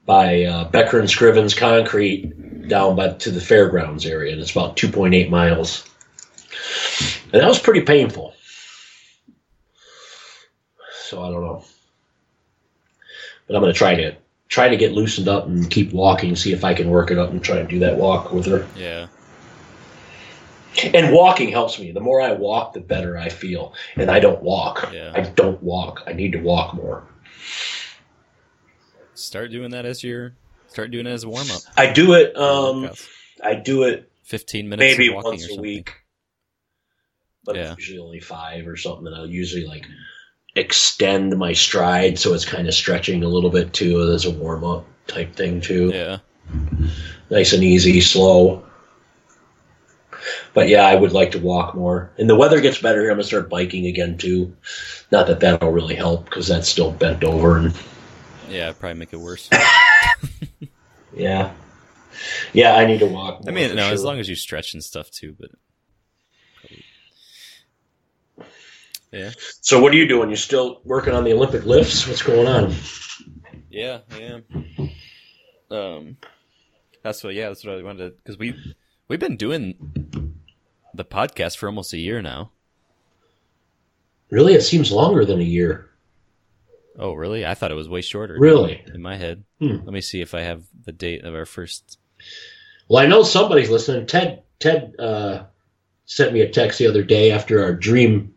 by 0.06 0.44
uh, 0.44 0.66
Becker 0.66 1.00
and 1.00 1.08
Scrivens 1.08 1.56
Concrete 1.56 2.68
down 2.68 2.96
by 2.96 3.10
to 3.10 3.32
the 3.32 3.42
fairgrounds 3.42 4.06
area, 4.06 4.34
and 4.34 4.42
it's 4.42 4.52
about 4.52 4.78
two 4.78 4.90
point 4.90 5.14
eight 5.14 5.30
miles, 5.30 5.90
and 7.32 7.42
that 7.42 7.48
was 7.48 7.60
pretty 7.60 7.82
painful. 7.82 8.34
So 11.06 11.22
I 11.24 11.30
don't 11.30 11.42
know, 11.42 11.64
but 13.48 13.56
I'm 13.56 13.62
going 13.62 13.74
to 13.74 13.78
try 13.78 13.96
to 13.96 14.16
try 14.48 14.70
to 14.70 14.78
get 14.78 14.92
loosened 14.92 15.28
up 15.28 15.48
and 15.48 15.70
keep 15.70 15.94
walking, 15.94 16.36
see 16.36 16.54
if 16.54 16.64
I 16.64 16.74
can 16.74 16.90
work 16.90 17.12
it 17.12 17.18
up 17.18 17.32
and 17.32 17.44
try 17.44 17.58
and 17.58 17.70
do 17.70 17.80
that 17.80 17.98
walk 17.98 18.32
with 18.32 18.46
her. 18.46 18.68
Yeah. 18.78 19.08
And 20.94 21.14
walking 21.14 21.50
helps 21.50 21.80
me. 21.80 21.92
The 21.92 22.00
more 22.00 22.22
I 22.22 22.32
walk, 22.32 22.74
the 22.74 22.82
better 22.82 23.18
I 23.18 23.30
feel. 23.30 23.74
And 23.96 24.10
I 24.10 24.20
don't 24.20 24.42
walk. 24.42 24.90
Yeah. 24.94 25.12
I 25.14 25.22
don't 25.22 25.62
walk. 25.62 26.04
I 26.08 26.14
need 26.14 26.32
to 26.32 26.40
walk 26.40 26.74
more. 26.74 27.04
Start 29.14 29.52
doing 29.52 29.72
that 29.72 29.86
as 29.86 30.04
your 30.04 30.34
start 30.68 30.92
doing 30.92 31.06
it 31.06 31.12
as 31.12 31.24
a 31.24 31.30
warm 31.30 31.50
up. 31.52 31.62
I 31.78 31.92
do 31.94 32.14
it. 32.14 32.36
Um, 32.36 32.90
I 33.44 33.56
do 33.56 33.84
it 33.84 34.10
Fifteen 34.24 34.70
minutes 34.70 34.98
maybe 34.98 35.14
once 35.14 35.48
a 35.52 35.60
week, 35.60 35.94
but 37.44 37.56
Yeah. 37.56 37.74
it's 37.74 37.80
usually 37.80 38.00
only 38.00 38.20
five 38.20 38.68
or 38.68 38.76
something. 38.78 39.06
And 39.06 39.16
I'll 39.16 39.28
usually 39.30 39.66
like 39.66 39.86
extend 40.56 41.38
my 41.38 41.54
stride 41.54 42.18
so 42.18 42.34
it's 42.34 42.46
kind 42.46 42.68
of 42.68 42.74
stretching 42.74 43.24
a 43.24 43.28
little 43.28 43.50
bit 43.50 43.74
too 43.74 44.02
as 44.12 44.26
a 44.26 44.32
warm 44.32 44.64
up 44.64 44.86
type 45.08 45.36
thing 45.36 45.62
too. 45.62 45.92
Yeah. 45.94 46.18
nice 47.30 47.54
and 47.54 47.64
easy, 47.64 48.02
slow. 48.02 48.66
But 50.54 50.70
yeah, 50.70 50.86
I 50.86 50.96
would 50.96 51.14
like 51.14 51.32
to 51.32 51.40
walk 51.40 51.76
more. 51.76 52.12
And 52.18 52.30
the 52.30 52.36
weather 52.36 52.62
gets 52.62 52.80
better 52.80 53.02
here. 53.02 53.10
I'm 53.10 53.18
gonna 53.18 53.24
start 53.24 53.50
biking 53.50 53.88
again 53.88 54.18
too. 54.18 54.56
Not 55.12 55.28
that 55.28 55.40
that'll 55.40 55.72
really 55.72 55.96
help 55.96 56.26
because 56.26 56.48
that's 56.48 56.68
still 56.70 56.92
bent 56.92 57.24
over 57.24 57.58
and 57.58 57.74
Yeah, 58.50 58.72
probably 58.74 59.00
make 59.00 59.14
it 59.14 59.20
worse. 59.20 59.50
yeah, 61.14 61.54
yeah. 62.54 62.76
I 62.76 62.86
need 62.86 63.00
to 63.00 63.08
walk. 63.08 63.44
I 63.48 63.52
mean, 63.52 63.76
no, 63.76 63.92
as 63.92 64.04
long 64.04 64.20
as 64.20 64.30
you 64.30 64.36
stretch 64.36 64.74
and 64.74 64.84
stuff 64.84 65.10
too, 65.10 65.36
but 65.40 65.50
Yeah. 69.12 69.32
So 69.62 69.80
what 69.80 69.94
are 69.94 69.96
you 69.96 70.08
doing? 70.08 70.32
You 70.32 70.36
still 70.36 70.82
working 70.84 71.14
on 71.14 71.24
the 71.24 71.34
Olympic 71.34 71.66
lifts? 71.66 72.08
What's 72.08 72.24
going 72.24 72.48
on? 72.48 72.74
Yeah, 73.70 74.00
I 74.12 74.18
am. 74.20 74.44
Um, 75.70 76.18
that's 77.04 77.24
what. 77.24 77.34
Yeah, 77.36 77.50
that's 77.50 77.64
what 77.64 77.78
I 77.78 77.84
wanted. 77.84 78.18
Because 78.18 78.38
we 78.38 78.56
we've 79.08 79.20
been 79.20 79.38
doing 79.38 80.23
the 80.94 81.06
podcast 81.06 81.58
for 81.58 81.68
almost 81.68 81.94
a 81.94 81.98
year 81.98 82.22
now. 82.22 82.52
Really, 84.30 84.54
it 84.54 84.62
seems 84.62 84.92
longer 84.92 85.26
than 85.26 85.40
a 85.40 85.44
year. 85.44 85.90
Oh, 86.98 87.14
really? 87.14 87.46
I 87.46 87.54
thought 87.56 87.72
it 87.72 87.76
was 87.76 87.90
way 87.90 88.02
shorter. 88.02 88.36
Really? 88.40 88.84
In 88.94 89.02
my 89.02 89.16
head. 89.18 89.44
Hmm. 89.60 89.78
Let 89.84 89.94
me 89.94 90.02
see 90.02 90.22
if 90.22 90.34
I 90.34 90.42
have 90.42 90.64
the 90.86 90.92
date 90.92 91.24
of 91.24 91.34
our 91.34 91.46
first. 91.46 91.98
Well, 92.88 93.02
I 93.04 93.08
know 93.08 93.24
somebody's 93.24 93.70
listening. 93.70 94.06
Ted 94.06 94.44
Ted 94.60 94.96
uh, 95.00 95.44
sent 96.06 96.34
me 96.34 96.42
a 96.42 96.50
text 96.50 96.80
the 96.80 96.88
other 96.88 97.04
day 97.04 97.32
after 97.32 97.64
our 97.64 97.74
dream 97.74 98.34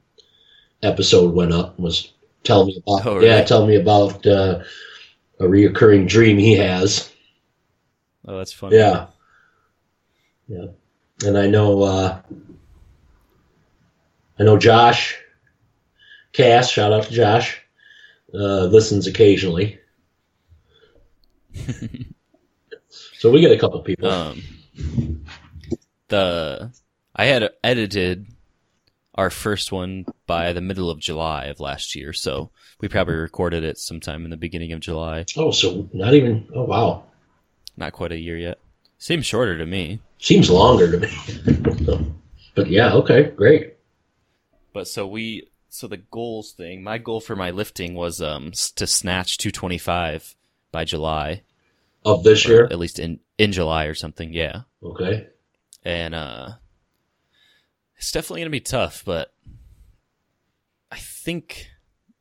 episode 0.82 1.34
went 1.34 1.52
up. 1.52 1.76
and 1.76 1.84
Was 1.84 2.12
telling 2.44 2.68
me 2.68 2.82
about 2.86 3.06
Oh, 3.06 3.14
really? 3.16 3.26
yeah, 3.26 3.42
telling 3.42 3.68
me 3.68 3.76
about 3.76 4.26
uh, 4.26 4.62
a 5.40 5.44
reoccurring 5.44 6.08
dream 6.08 6.38
he 6.38 6.54
has. 6.54 7.12
Oh, 8.26 8.38
that's 8.38 8.52
funny. 8.52 8.76
Yeah, 8.76 9.06
yeah, 10.48 10.66
and 11.24 11.36
I 11.38 11.46
know 11.46 11.82
uh, 11.82 12.20
I 14.38 14.44
know 14.44 14.58
Josh 14.58 15.18
Cass. 16.32 16.70
Shout 16.70 16.92
out 16.92 17.04
to 17.04 17.12
Josh. 17.12 17.60
Uh, 18.32 18.64
listens 18.66 19.06
occasionally. 19.06 19.78
so 22.90 23.30
we 23.30 23.40
get 23.40 23.52
a 23.52 23.58
couple 23.58 23.80
people. 23.80 24.10
Um, 24.10 24.42
the 26.08 26.70
I 27.14 27.24
had 27.24 27.50
edited 27.64 28.26
our 29.14 29.30
first 29.30 29.72
one 29.72 30.04
by 30.26 30.52
the 30.52 30.60
middle 30.60 30.90
of 30.90 31.00
July 31.00 31.46
of 31.46 31.60
last 31.60 31.94
year, 31.94 32.12
so 32.12 32.50
we 32.80 32.88
probably 32.88 33.14
recorded 33.14 33.64
it 33.64 33.78
sometime 33.78 34.24
in 34.24 34.30
the 34.30 34.36
beginning 34.36 34.72
of 34.72 34.80
July. 34.80 35.24
Oh, 35.36 35.50
so 35.50 35.88
not 35.94 36.12
even. 36.12 36.46
Oh, 36.54 36.64
wow. 36.64 37.04
Not 37.78 37.92
quite 37.92 38.12
a 38.12 38.18
year 38.18 38.36
yet. 38.36 38.58
Seems 38.98 39.24
shorter 39.24 39.56
to 39.56 39.66
me. 39.66 40.00
Seems 40.18 40.50
longer 40.50 40.90
to 40.92 40.98
me. 40.98 42.14
but 42.54 42.68
yeah, 42.68 42.92
okay, 42.94 43.30
great. 43.30 43.75
But 44.76 44.88
so 44.88 45.06
we 45.06 45.48
so 45.70 45.88
the 45.88 45.96
goals 45.96 46.52
thing, 46.52 46.82
my 46.82 46.98
goal 46.98 47.22
for 47.22 47.34
my 47.34 47.50
lifting 47.50 47.94
was 47.94 48.20
um 48.20 48.52
to 48.74 48.86
snatch 48.86 49.38
225 49.38 50.36
by 50.70 50.84
July, 50.84 51.44
Of 52.04 52.24
this 52.24 52.46
year, 52.46 52.66
at 52.66 52.78
least 52.78 52.98
in 52.98 53.20
in 53.38 53.52
July 53.52 53.86
or 53.86 53.94
something, 53.94 54.34
yeah. 54.34 54.64
okay. 54.82 55.28
And 55.82 56.14
uh 56.14 56.50
it's 57.96 58.12
definitely 58.12 58.42
going 58.42 58.50
to 58.52 58.58
be 58.58 58.60
tough, 58.60 59.02
but 59.06 59.32
I 60.92 60.98
think 60.98 61.68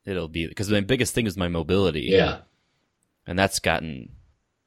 it'll 0.05 0.29
be 0.29 0.47
because 0.47 0.71
my 0.71 0.79
biggest 0.79 1.13
thing 1.13 1.27
is 1.27 1.35
my 1.35 1.49
mobility. 1.49 2.03
Yeah, 2.03 2.37
And 3.27 3.37
that's 3.37 3.59
gotten 3.59 4.13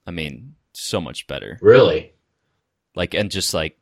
I 0.06 0.10
mean, 0.10 0.56
so 0.74 1.00
much 1.00 1.26
better. 1.26 1.58
really. 1.62 2.12
Like 2.94 3.14
and 3.14 3.30
just 3.30 3.54
like 3.54 3.78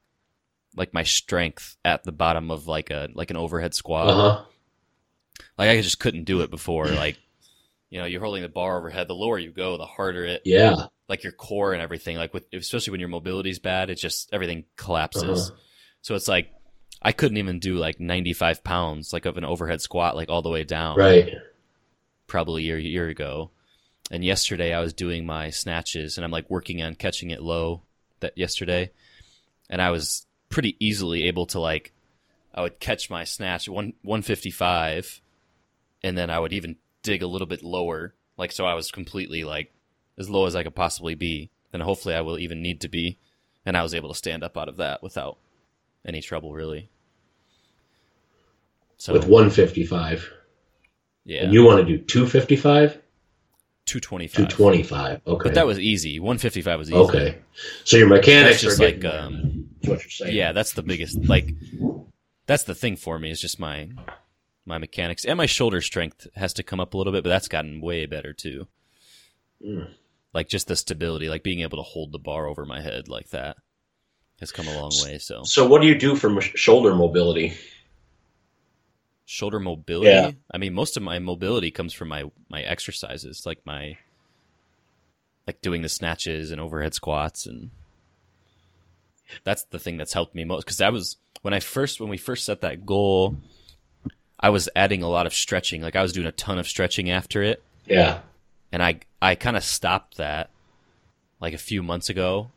like 0.77 0.94
my 0.94 1.03
strength 1.03 1.77
at 1.85 2.05
the 2.05 2.12
bottom 2.12 2.51
of 2.51 2.69
like 2.69 2.90
a 2.90 3.09
like 3.15 3.31
an 3.31 3.36
overhead 3.36 3.74
squat. 3.74 4.09
Uh 4.09 4.15
huh. 4.15 4.44
Like 5.59 5.70
I 5.70 5.81
just 5.81 5.98
couldn't 5.98 6.24
do 6.24 6.43
it 6.43 6.51
before. 6.51 6.86
Like, 6.86 7.19
you 7.90 7.98
know, 7.98 8.07
you're 8.07 8.20
holding 8.20 8.43
the 8.43 8.48
bar 8.48 8.78
overhead. 8.78 9.09
The 9.09 9.15
lower 9.15 9.39
you 9.39 9.51
go, 9.51 9.77
the 9.78 9.86
harder 9.86 10.24
it. 10.24 10.43
Yeah. 10.44 10.86
Like 11.09 11.24
your 11.24 11.32
core 11.32 11.73
and 11.73 11.82
everything. 11.82 12.16
Like 12.16 12.35
with 12.35 12.44
especially 12.53 12.93
when 12.93 13.01
your 13.01 13.09
mobility's 13.09 13.59
bad, 13.59 13.90
it 13.90 13.97
just 13.97 14.32
everything 14.32 14.65
collapses. 14.77 15.51
Uh-huh. 15.51 15.59
So 16.03 16.15
it's 16.15 16.28
like 16.28 16.53
I 17.01 17.12
couldn't 17.12 17.39
even 17.39 17.59
do 17.59 17.77
like 17.77 18.01
95 18.01 18.62
pounds 18.62 19.12
like 19.12 19.27
of 19.27 19.36
an 19.36 19.44
overhead 19.44 19.81
squat 19.81 20.16
like 20.16 20.28
all 20.28 20.43
the 20.43 20.51
way 20.51 20.65
down. 20.65 20.98
Right. 20.98 21.31
Probably 22.27 22.62
a 22.62 22.66
year, 22.66 22.78
year 22.78 23.09
ago. 23.09 23.51
And 24.11 24.24
yesterday 24.24 24.73
I 24.73 24.81
was 24.81 24.93
doing 24.93 25.27
my 25.27 25.51
snatches 25.51 26.16
and 26.19 26.24
I'm 26.24 26.31
like 26.31 26.51
working 26.51 26.82
on 26.82 26.94
catching 26.94 27.31
it 27.31 27.43
low 27.43 27.82
that 28.20 28.36
yesterday. 28.36 28.90
And 29.69 29.82
I 29.82 29.90
was 29.90 30.27
pretty 30.56 30.74
easily 30.80 31.24
able 31.24 31.44
to 31.44 31.60
like 31.60 31.92
I 32.54 32.62
would 32.62 32.80
catch 32.80 33.10
my 33.10 33.24
snatch 33.24 33.68
one 33.68 33.92
155 34.00 35.20
and 36.02 36.16
then 36.16 36.30
I 36.30 36.38
would 36.38 36.54
even 36.54 36.76
dig 37.02 37.22
a 37.22 37.26
little 37.26 37.46
bit 37.46 37.62
lower. 37.62 38.14
Like 38.38 38.52
so 38.52 38.64
I 38.64 38.72
was 38.72 38.90
completely 38.90 39.44
like 39.44 39.70
as 40.16 40.30
low 40.30 40.46
as 40.46 40.56
I 40.56 40.62
could 40.62 40.74
possibly 40.74 41.14
be. 41.14 41.50
Then 41.72 41.82
hopefully 41.82 42.14
I 42.14 42.22
will 42.22 42.38
even 42.38 42.62
need 42.62 42.80
to 42.80 42.88
be. 42.88 43.18
And 43.66 43.76
I 43.76 43.82
was 43.82 43.92
able 43.92 44.08
to 44.08 44.14
stand 44.14 44.42
up 44.42 44.56
out 44.56 44.70
of 44.70 44.78
that 44.78 45.02
without 45.02 45.36
any 46.06 46.22
trouble 46.22 46.54
really. 46.54 46.88
So 48.96 49.12
With 49.12 49.28
155. 49.28 50.32
yeah, 51.26 51.42
And 51.42 51.52
you 51.52 51.64
want 51.64 51.86
to 51.86 51.98
do 51.98 52.02
255? 52.02 52.98
225. 53.84 54.48
225. 54.48 55.20
Okay. 55.26 55.48
But 55.50 55.54
that 55.54 55.66
was 55.66 55.78
easy. 55.78 56.18
155 56.18 56.78
was 56.78 56.88
easy. 56.88 56.98
Okay. 56.98 57.38
So 57.84 57.98
your 57.98 58.08
That's 58.08 58.26
mechanics 58.26 58.62
just 58.62 58.80
are 58.80 58.84
like 58.86 59.00
getting, 59.00 59.20
um 59.20 59.65
That's 59.86 60.04
what 60.04 60.04
you're 60.04 60.10
saying. 60.10 60.36
yeah, 60.36 60.52
that's 60.52 60.72
the 60.72 60.82
biggest 60.82 61.24
like 61.24 61.54
that's 62.46 62.64
the 62.64 62.74
thing 62.74 62.96
for 62.96 63.18
me 63.18 63.30
is 63.30 63.40
just 63.40 63.58
my 63.58 63.88
my 64.64 64.78
mechanics 64.78 65.24
and 65.24 65.36
my 65.36 65.46
shoulder 65.46 65.80
strength 65.80 66.26
has 66.34 66.52
to 66.54 66.62
come 66.62 66.80
up 66.80 66.94
a 66.94 66.96
little 66.98 67.12
bit, 67.12 67.22
but 67.24 67.30
that's 67.30 67.48
gotten 67.48 67.80
way 67.80 68.06
better 68.06 68.32
too. 68.32 68.66
Mm. 69.64 69.88
Like 70.34 70.48
just 70.48 70.68
the 70.68 70.76
stability, 70.76 71.28
like 71.28 71.42
being 71.42 71.60
able 71.60 71.78
to 71.78 71.82
hold 71.82 72.12
the 72.12 72.18
bar 72.18 72.46
over 72.46 72.64
my 72.66 72.80
head 72.82 73.08
like 73.08 73.30
that 73.30 73.56
has 74.40 74.52
come 74.52 74.68
a 74.68 74.74
long 74.80 74.92
way. 75.02 75.16
So 75.18 75.42
So 75.44 75.66
what 75.66 75.80
do 75.80 75.88
you 75.88 75.98
do 75.98 76.14
for 76.14 76.28
m- 76.30 76.40
shoulder 76.40 76.94
mobility? 76.94 77.54
shoulder 79.24 79.58
mobility. 79.58 80.10
Yeah. 80.10 80.30
I 80.52 80.58
mean, 80.58 80.74
most 80.74 80.96
of 80.96 81.02
my 81.02 81.18
mobility 81.18 81.70
comes 81.70 81.92
from 81.92 82.08
my 82.08 82.24
my 82.48 82.62
exercises, 82.62 83.44
like 83.46 83.60
my 83.64 83.96
like 85.46 85.60
doing 85.62 85.82
the 85.82 85.88
snatches 85.88 86.50
and 86.50 86.60
overhead 86.60 86.94
squats, 86.94 87.46
and 87.46 87.70
that's 89.44 89.65
the 89.65 89.78
thing 89.78 89.97
that's 89.97 90.12
helped 90.12 90.35
me 90.35 90.44
most. 90.44 90.65
Because 90.65 90.81
I 90.81 90.90
was 90.90 91.16
when 91.43 91.55
I 91.55 91.61
first 91.61 92.01
when 92.01 92.09
we 92.11 92.16
first 92.16 92.44
set 92.44 92.61
that 92.62 92.85
goal, 92.86 93.36
I 94.39 94.51
was 94.51 94.69
adding 94.77 95.03
a 95.03 95.09
lot 95.09 95.27
of 95.27 95.35
stretching. 95.35 95.82
Like 95.82 95.97
I 95.97 96.03
was 96.03 96.12
doing 96.12 96.27
a 96.27 96.32
ton 96.32 96.59
of 96.59 96.66
stretching 96.69 97.11
after 97.11 97.43
it, 97.43 97.62
Yeah. 97.86 98.20
and 98.73 98.82
I 98.82 99.01
I 99.23 99.35
kind 99.35 99.57
of 99.57 99.65
stopped 99.65 100.16
that 100.19 100.51
like 101.40 101.55
a 101.55 101.59
few 101.59 101.82
months 101.82 102.09
ago, 102.09 102.51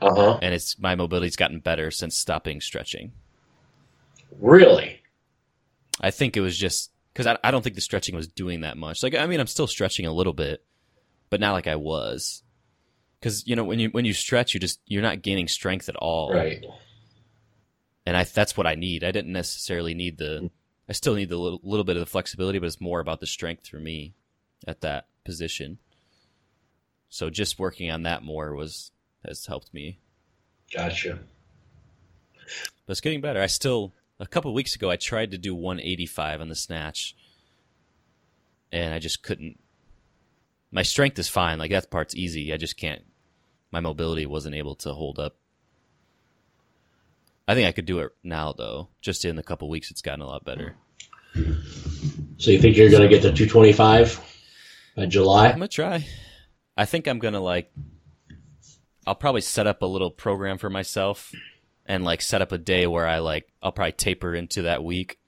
Uh 0.00 0.14
huh. 0.14 0.38
and 0.42 0.54
it's 0.54 0.78
my 0.78 0.94
mobility's 0.94 1.36
gotten 1.36 1.60
better 1.60 1.90
since 1.90 2.16
stopping 2.16 2.60
stretching. 2.60 3.12
Really? 4.40 5.00
I 6.00 6.10
think 6.10 6.36
it 6.36 6.40
was 6.40 6.56
just 6.58 6.90
because 7.12 7.26
I, 7.26 7.38
I 7.44 7.50
don't 7.50 7.62
think 7.62 7.74
the 7.74 7.80
stretching 7.82 8.14
was 8.16 8.26
doing 8.28 8.62
that 8.62 8.76
much. 8.78 9.02
Like, 9.02 9.14
I 9.14 9.26
mean, 9.26 9.40
I'm 9.40 9.46
still 9.46 9.66
stretching 9.66 10.06
a 10.06 10.12
little 10.12 10.32
bit, 10.32 10.64
but 11.28 11.40
not 11.40 11.52
like 11.52 11.66
I 11.66 11.76
was. 11.76 12.42
Because 13.22 13.46
you 13.46 13.54
know, 13.54 13.62
when 13.62 13.78
you 13.78 13.88
when 13.90 14.04
you 14.04 14.12
stretch, 14.12 14.52
you 14.52 14.58
just 14.58 14.80
you're 14.84 15.00
not 15.00 15.22
gaining 15.22 15.46
strength 15.46 15.88
at 15.88 15.94
all, 15.94 16.32
Right. 16.34 16.64
and 18.04 18.16
I 18.16 18.24
that's 18.24 18.56
what 18.56 18.66
I 18.66 18.74
need. 18.74 19.04
I 19.04 19.12
didn't 19.12 19.32
necessarily 19.32 19.94
need 19.94 20.18
the. 20.18 20.50
I 20.88 20.92
still 20.92 21.14
need 21.14 21.28
the 21.28 21.36
little, 21.38 21.60
little 21.62 21.84
bit 21.84 21.96
of 21.96 22.00
the 22.00 22.06
flexibility, 22.06 22.58
but 22.58 22.66
it's 22.66 22.80
more 22.80 22.98
about 22.98 23.20
the 23.20 23.26
strength 23.28 23.68
for 23.68 23.76
me 23.78 24.14
at 24.66 24.80
that 24.80 25.06
position. 25.24 25.78
So 27.10 27.30
just 27.30 27.60
working 27.60 27.92
on 27.92 28.02
that 28.02 28.24
more 28.24 28.56
was 28.56 28.90
has 29.24 29.46
helped 29.46 29.72
me 29.72 30.00
Gotcha. 30.74 31.20
but 32.34 32.90
it's 32.90 33.00
getting 33.00 33.20
better. 33.20 33.40
I 33.40 33.46
still 33.46 33.94
a 34.18 34.26
couple 34.26 34.52
weeks 34.52 34.74
ago 34.74 34.90
I 34.90 34.96
tried 34.96 35.30
to 35.30 35.38
do 35.38 35.54
185 35.54 36.40
on 36.40 36.48
the 36.48 36.56
snatch, 36.56 37.14
and 38.72 38.92
I 38.92 38.98
just 38.98 39.22
couldn't. 39.22 39.60
My 40.72 40.82
strength 40.82 41.20
is 41.20 41.28
fine, 41.28 41.60
like 41.60 41.70
that 41.70 41.88
part's 41.88 42.16
easy. 42.16 42.52
I 42.52 42.56
just 42.56 42.76
can't. 42.76 43.02
My 43.72 43.80
mobility 43.80 44.26
wasn't 44.26 44.54
able 44.54 44.74
to 44.76 44.92
hold 44.92 45.18
up. 45.18 45.34
I 47.48 47.54
think 47.54 47.66
I 47.66 47.72
could 47.72 47.86
do 47.86 47.98
it 48.00 48.12
now 48.22 48.52
though. 48.52 48.88
Just 49.00 49.24
in 49.24 49.38
a 49.38 49.42
couple 49.42 49.68
weeks, 49.68 49.90
it's 49.90 50.02
gotten 50.02 50.20
a 50.20 50.26
lot 50.26 50.44
better. 50.44 50.76
So 52.36 52.50
you 52.50 52.60
think 52.60 52.76
you're 52.76 52.90
going 52.90 53.02
to 53.02 53.08
get 53.08 53.22
to 53.22 53.32
225 53.32 54.20
by 54.96 55.06
July? 55.06 55.46
I'm 55.46 55.52
gonna 55.54 55.68
try. 55.68 56.06
I 56.76 56.84
think 56.84 57.06
I'm 57.08 57.18
gonna 57.18 57.40
like. 57.40 57.72
I'll 59.06 59.14
probably 59.14 59.40
set 59.40 59.66
up 59.66 59.82
a 59.82 59.86
little 59.86 60.10
program 60.10 60.58
for 60.58 60.70
myself, 60.70 61.32
and 61.86 62.04
like 62.04 62.22
set 62.22 62.42
up 62.42 62.52
a 62.52 62.58
day 62.58 62.86
where 62.86 63.06
I 63.06 63.18
like 63.18 63.48
I'll 63.62 63.72
probably 63.72 63.92
taper 63.92 64.34
into 64.34 64.62
that 64.62 64.84
week, 64.84 65.18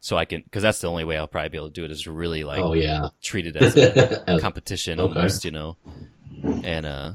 so 0.00 0.16
I 0.16 0.24
can 0.24 0.42
because 0.42 0.62
that's 0.62 0.80
the 0.80 0.88
only 0.88 1.04
way 1.04 1.16
I'll 1.18 1.26
probably 1.26 1.48
be 1.48 1.56
able 1.58 1.68
to 1.68 1.72
do 1.72 1.84
it 1.84 1.90
is 1.90 2.06
really 2.06 2.44
like 2.44 2.60
oh 2.60 2.74
yeah. 2.74 3.08
treat 3.22 3.46
it 3.46 3.56
as 3.56 3.76
a 3.76 4.38
competition 4.40 5.00
Okay. 5.00 5.14
almost, 5.18 5.44
you 5.44 5.50
know. 5.50 5.76
And 6.64 6.86
uh, 6.86 7.12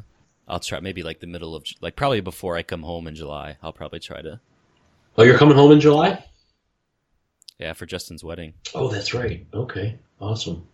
I'll 0.48 0.60
try 0.60 0.80
maybe 0.80 1.04
like 1.04 1.20
the 1.20 1.28
middle 1.28 1.56
of 1.56 1.66
like 1.82 1.96
probably 1.96 2.22
before 2.22 2.56
I 2.56 2.64
come 2.64 2.84
home 2.84 3.08
in 3.08 3.16
July. 3.16 3.58
I'll 3.62 3.74
probably 3.74 4.00
try 4.00 4.22
to 4.22 4.40
oh, 5.18 5.24
you're 5.24 5.38
coming 5.38 5.56
home 5.56 5.72
in 5.72 5.80
July? 5.80 6.24
yeah 7.60 7.74
for 7.74 7.86
Justin's 7.86 8.24
wedding. 8.24 8.54
Oh, 8.76 8.90
that's 8.90 9.14
right. 9.14 9.46
Okay. 9.54 9.98
Awesome. 10.20 10.68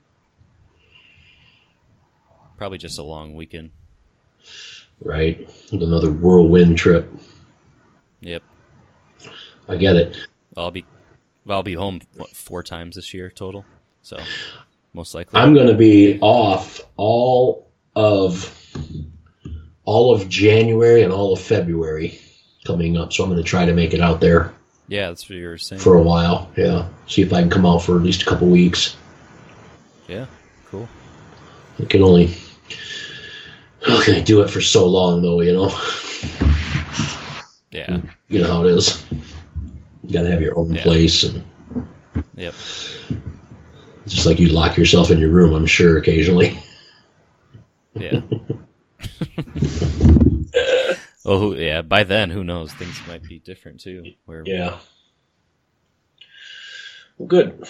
Probably 2.58 2.78
just 2.78 3.00
a 3.00 3.04
long 3.04 3.36
weekend. 3.36 3.72
Right. 5.02 5.50
Another 5.72 6.12
whirlwind 6.12 6.78
trip. 6.78 7.10
Yep. 8.22 8.44
I 9.68 9.78
get 9.78 9.96
it. 9.96 10.18
I'll 10.58 10.72
be 10.72 10.86
well, 11.46 11.58
I'll 11.58 11.64
be 11.64 11.76
home 11.76 12.02
what, 12.16 12.30
four 12.32 12.64
times 12.64 12.96
this 12.96 13.14
year 13.14 13.30
total. 13.30 13.66
So 14.02 14.18
most 14.94 15.14
likely. 15.16 15.40
I'm 15.40 15.54
going 15.54 15.68
to 15.68 15.76
be 15.76 16.20
off 16.22 16.82
all 16.98 17.69
of 17.96 18.56
all 19.86 20.14
of 20.14 20.30
January 20.30 21.02
and 21.04 21.12
all 21.12 21.34
of 21.34 21.42
February 21.42 22.20
coming 22.66 22.98
up, 22.98 23.12
so 23.14 23.24
I'm 23.24 23.30
going 23.30 23.42
to 23.42 23.48
try 23.48 23.66
to 23.66 23.74
make 23.74 23.94
it 23.94 24.02
out 24.02 24.22
there 24.22 24.54
yeah, 24.88 25.08
that's 25.10 25.30
what 25.30 25.38
you 25.38 25.48
were 25.48 25.58
saying. 25.58 25.80
for 25.82 25.96
a 25.98 26.02
while. 26.02 26.52
Yeah, 26.58 26.88
see 27.08 27.22
if 27.22 27.32
I 27.32 27.42
can 27.42 27.50
come 27.50 27.66
out 27.66 27.84
for 27.84 27.96
at 27.96 28.02
least 28.04 28.24
a 28.24 28.26
couple 28.26 28.48
weeks. 28.48 28.96
yeah, 30.08 30.26
cool. 30.66 30.88
I 31.80 31.86
can 31.86 32.02
only 32.02 32.34
how 33.86 34.04
can 34.04 34.16
I 34.16 34.22
do 34.22 34.42
it 34.42 34.50
for 34.50 34.62
so 34.62 34.86
long 34.88 35.22
though? 35.22 35.42
You 35.42 35.54
know, 35.54 35.70
Yeah, 37.72 38.02
you 38.28 38.42
know 38.42 38.48
how 38.48 38.66
it 38.66 38.72
is. 38.72 39.04
You 40.04 40.14
got 40.14 40.24
to 40.24 40.32
have 40.32 40.42
your 40.42 40.58
own 40.58 40.74
Yeah. 40.74 40.82
place, 40.84 41.24
and 41.24 41.44
yep. 42.36 42.54
just 44.08 44.26
like 44.26 44.40
you 44.40 44.50
lock 44.50 44.76
yourself 44.76 45.12
in 45.12 45.20
your 45.20 45.30
room, 45.30 45.54
I'm 45.54 45.68
sure 45.68 45.98
occasionally. 46.00 46.60
Yeah. 48.00 48.22
oh, 51.26 51.54
yeah. 51.54 51.82
By 51.82 52.04
then, 52.04 52.30
who 52.30 52.44
knows? 52.44 52.72
Things 52.74 53.00
might 53.08 53.24
be 53.24 53.40
different 53.40 53.82
too. 53.82 54.04
Where 54.26 54.44
Yeah. 54.46 54.78
Well, 57.18 57.28
good. 57.28 57.64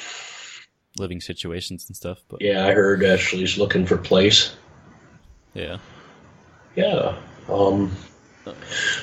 living 0.97 1.21
situations 1.21 1.85
and 1.87 1.95
stuff. 1.95 2.19
But 2.27 2.41
Yeah, 2.41 2.65
I 2.65 2.73
heard 2.73 3.03
Ashley's 3.03 3.57
looking 3.57 3.85
for 3.85 3.97
place. 3.97 4.55
yeah. 5.53 5.77
Yeah. 6.75 7.17
Um, 7.49 7.95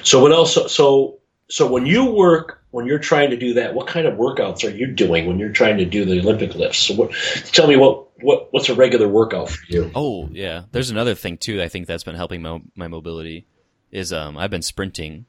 so 0.03 0.21
what 0.23 0.33
else? 0.33 0.73
So 0.73 1.19
so 1.49 1.71
when 1.71 1.87
you 1.87 2.05
work, 2.07 2.63
when 2.77 2.85
you're 2.85 2.99
trying 2.99 3.31
to 3.31 3.39
do 3.39 3.55
that, 3.55 3.73
what 3.73 3.87
kind 3.87 4.07
of 4.07 4.19
workouts 4.19 4.63
are 4.63 4.71
you 4.71 4.87
doing 4.87 5.27
when 5.27 5.39
you're 5.39 5.49
trying 5.49 5.79
to 5.79 5.87
do 5.87 6.05
the 6.05 6.21
Olympic 6.21 6.55
lifts? 6.55 6.81
So 6.81 6.95
what? 6.95 7.11
Tell 7.47 7.67
me 7.67 7.75
what 7.75 8.07
what 8.23 8.53
what's 8.53 8.69
a 8.69 8.75
regular 8.75 9.09
workout 9.09 9.49
for 9.49 9.65
you? 9.69 9.91
Oh, 9.95 10.29
yeah. 10.31 10.65
There's 10.73 10.91
another 10.91 11.15
thing 11.15 11.39
too. 11.39 11.63
I 11.63 11.69
think 11.69 11.87
that's 11.87 12.05
been 12.05 12.17
helping 12.17 12.43
my 12.43 12.61
my 12.75 12.87
mobility. 12.87 13.47
Is 13.91 14.13
um 14.13 14.37
I've 14.37 14.51
been 14.51 14.61
sprinting. 14.61 15.25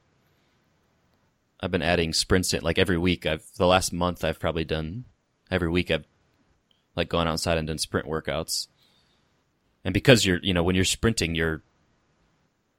I've 1.61 1.71
been 1.71 1.81
adding 1.81 2.11
sprints 2.11 2.53
in 2.53 2.63
like 2.63 2.77
every 2.77 2.97
week. 2.97 3.25
I've 3.25 3.45
the 3.55 3.65
last 3.65 3.93
month 3.93 4.25
I've 4.25 4.41
probably 4.41 4.65
done 4.65 5.05
every 5.49 5.69
week 5.69 5.89
I've 5.89 6.03
like 6.97 7.07
gone 7.07 7.29
outside 7.29 7.57
and 7.57 7.65
done 7.65 7.77
sprint 7.77 8.09
workouts. 8.09 8.67
And 9.85 9.93
because 9.93 10.25
you're 10.25 10.39
you 10.43 10.53
know 10.53 10.63
when 10.63 10.75
you're 10.75 10.83
sprinting 10.83 11.33
you're 11.33 11.63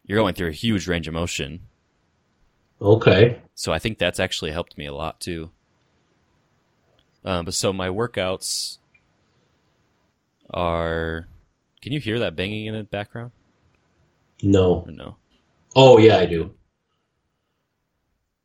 you're 0.04 0.18
going 0.18 0.34
through 0.34 0.48
a 0.48 0.52
huge 0.52 0.86
range 0.86 1.08
of 1.08 1.14
motion. 1.14 1.60
Okay. 2.82 3.40
So 3.58 3.72
I 3.72 3.80
think 3.80 3.98
that's 3.98 4.20
actually 4.20 4.52
helped 4.52 4.78
me 4.78 4.86
a 4.86 4.94
lot 4.94 5.18
too. 5.18 5.50
Um, 7.24 7.44
but 7.44 7.54
so 7.54 7.72
my 7.72 7.88
workouts 7.88 8.78
are. 10.54 11.26
Can 11.82 11.92
you 11.92 11.98
hear 11.98 12.20
that 12.20 12.36
banging 12.36 12.66
in 12.66 12.74
the 12.76 12.84
background 12.84 13.32
No. 14.44 14.84
or 14.86 14.92
no? 14.92 15.16
Oh 15.74 15.98
yeah, 15.98 16.18
I 16.18 16.26
do. 16.26 16.54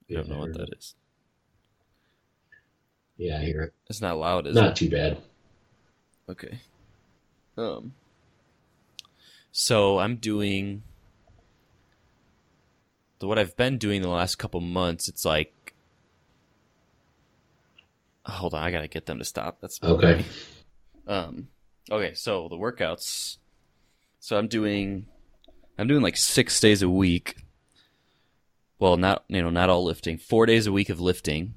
I 0.10 0.15
don't 0.15 0.30
know 0.30 0.40
what 0.40 0.53
that 0.53 0.69
is. 0.76 0.95
Yeah, 3.18 3.38
I 3.38 3.44
hear 3.44 3.61
it. 3.61 3.73
It's 3.91 4.02
not 4.02 4.18
loud, 4.18 4.48
is 4.48 4.56
Not 4.56 4.69
it? 4.69 4.76
too 4.77 4.90
bad. 4.90 5.19
Okay. 6.27 6.60
Um. 7.56 7.94
So 9.52 9.99
I'm 9.99 10.15
doing 10.15 10.81
the 13.23 13.27
what 13.27 13.39
I've 13.39 13.55
been 13.55 13.77
doing 13.77 14.01
the 14.01 14.09
last 14.09 14.35
couple 14.35 14.59
months. 14.59 15.07
It's 15.07 15.23
like 15.23 15.73
hold 18.25 18.53
on, 18.53 18.61
I 18.61 18.69
gotta 18.69 18.89
get 18.89 19.05
them 19.05 19.17
to 19.19 19.23
stop. 19.23 19.61
That's 19.61 19.81
Okay. 19.81 20.25
Um, 21.07 21.47
okay, 21.89 22.15
so 22.15 22.49
the 22.49 22.57
workouts. 22.57 23.37
So 24.19 24.37
I'm 24.37 24.47
doing, 24.47 25.05
I'm 25.77 25.87
doing 25.87 26.01
like 26.01 26.17
six 26.17 26.59
days 26.59 26.81
a 26.81 26.89
week. 26.89 27.37
Well, 28.77 28.97
not 28.97 29.23
you 29.29 29.41
know 29.41 29.49
not 29.49 29.69
all 29.69 29.85
lifting. 29.85 30.17
Four 30.17 30.45
days 30.45 30.67
a 30.67 30.73
week 30.73 30.89
of 30.89 30.99
lifting. 30.99 31.53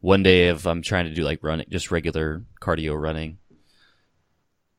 One 0.00 0.24
day 0.24 0.48
of 0.48 0.66
I'm 0.66 0.82
trying 0.82 1.04
to 1.04 1.14
do 1.14 1.22
like 1.22 1.38
running, 1.44 1.66
just 1.70 1.92
regular 1.92 2.42
cardio 2.60 3.00
running. 3.00 3.38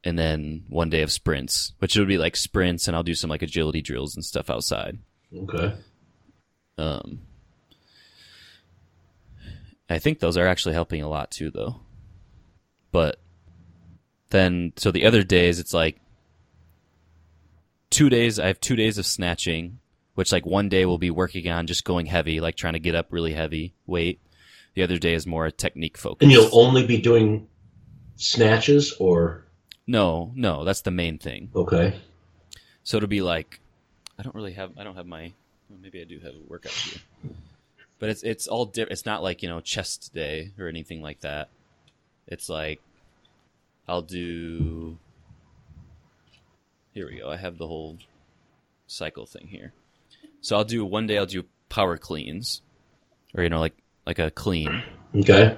And 0.03 0.19
then 0.19 0.65
one 0.67 0.89
day 0.89 1.03
of 1.03 1.11
sprints, 1.11 1.71
which 1.79 1.97
would 1.97 2.07
be 2.09 2.17
like 2.17 2.35
sprints, 2.35 2.87
and 2.87 2.97
I'll 2.97 3.03
do 3.03 3.15
some 3.15 3.29
like 3.29 3.41
agility 3.41 3.81
drills 3.81 4.13
and 4.13 4.25
stuff 4.25 4.49
outside. 4.49 4.99
Okay. 5.35 5.73
Um, 6.77 7.19
I 9.89 9.99
think 9.99 10.19
those 10.19 10.37
are 10.37 10.47
actually 10.47 10.73
helping 10.73 11.01
a 11.01 11.09
lot 11.09 11.31
too, 11.31 11.51
though. 11.51 11.81
But 12.91 13.19
then, 14.29 14.73
so 14.75 14.91
the 14.91 15.05
other 15.05 15.23
days, 15.23 15.59
it's 15.59 15.73
like 15.73 15.99
two 17.89 18.09
days. 18.09 18.39
I 18.39 18.47
have 18.47 18.59
two 18.59 18.75
days 18.75 18.97
of 18.97 19.05
snatching, 19.05 19.79
which 20.15 20.31
like 20.31 20.45
one 20.45 20.69
day 20.69 20.85
will 20.85 20.97
be 20.97 21.11
working 21.11 21.49
on 21.49 21.67
just 21.67 21.83
going 21.83 22.05
heavy, 22.05 22.39
like 22.39 22.55
trying 22.55 22.73
to 22.73 22.79
get 22.79 22.95
up 22.95 23.07
really 23.11 23.33
heavy 23.33 23.73
weight. 23.85 24.19
The 24.75 24.83
other 24.83 24.97
day 24.97 25.13
is 25.13 25.25
more 25.25 25.45
a 25.45 25.51
technique 25.51 25.97
focused. 25.97 26.21
And 26.23 26.31
you'll 26.31 26.49
only 26.51 26.85
be 26.85 26.99
doing 26.99 27.47
snatches 28.15 28.93
or 28.99 29.45
no, 29.87 30.31
no, 30.35 30.63
that's 30.65 30.81
the 30.81 30.91
main 30.91 31.17
thing. 31.17 31.49
okay. 31.55 31.99
So 32.83 32.97
it'll 32.97 33.07
be 33.09 33.21
like, 33.21 33.59
I 34.17 34.23
don't 34.23 34.35
really 34.35 34.53
have, 34.53 34.71
I 34.77 34.83
don't 34.83 34.95
have 34.95 35.05
my, 35.05 35.33
well, 35.69 35.79
maybe 35.81 36.01
I 36.01 36.05
do 36.05 36.19
have 36.19 36.33
a 36.33 36.41
workout 36.47 36.71
here, 36.71 37.01
but 37.99 38.09
it's 38.09 38.23
it's 38.23 38.47
all 38.47 38.65
different. 38.65 38.93
It's 38.93 39.05
not 39.05 39.23
like 39.23 39.43
you 39.43 39.49
know 39.49 39.59
chest 39.59 40.13
day 40.13 40.51
or 40.59 40.67
anything 40.67 41.01
like 41.01 41.21
that. 41.21 41.49
It's 42.27 42.49
like 42.49 42.81
I'll 43.87 44.01
do. 44.01 44.97
Here 46.93 47.07
we 47.07 47.19
go. 47.19 47.29
I 47.29 47.37
have 47.37 47.57
the 47.57 47.67
whole 47.67 47.97
cycle 48.87 49.25
thing 49.25 49.47
here. 49.47 49.73
So 50.41 50.57
I'll 50.57 50.63
do 50.63 50.83
one 50.85 51.07
day. 51.07 51.17
I'll 51.17 51.25
do 51.25 51.45
power 51.69 51.97
cleans, 51.97 52.61
or 53.35 53.43
you 53.43 53.49
know, 53.49 53.59
like 53.59 53.75
like 54.05 54.19
a 54.19 54.31
clean. 54.31 54.83
Okay. 55.15 55.57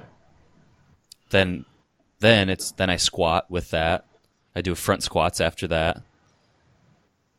Then, 1.30 1.64
then 2.18 2.48
it's 2.48 2.72
then 2.72 2.90
I 2.90 2.96
squat 2.96 3.50
with 3.50 3.70
that. 3.70 4.04
I 4.54 4.62
do 4.62 4.74
front 4.74 5.02
squats 5.02 5.40
after 5.40 5.68
that. 5.68 6.02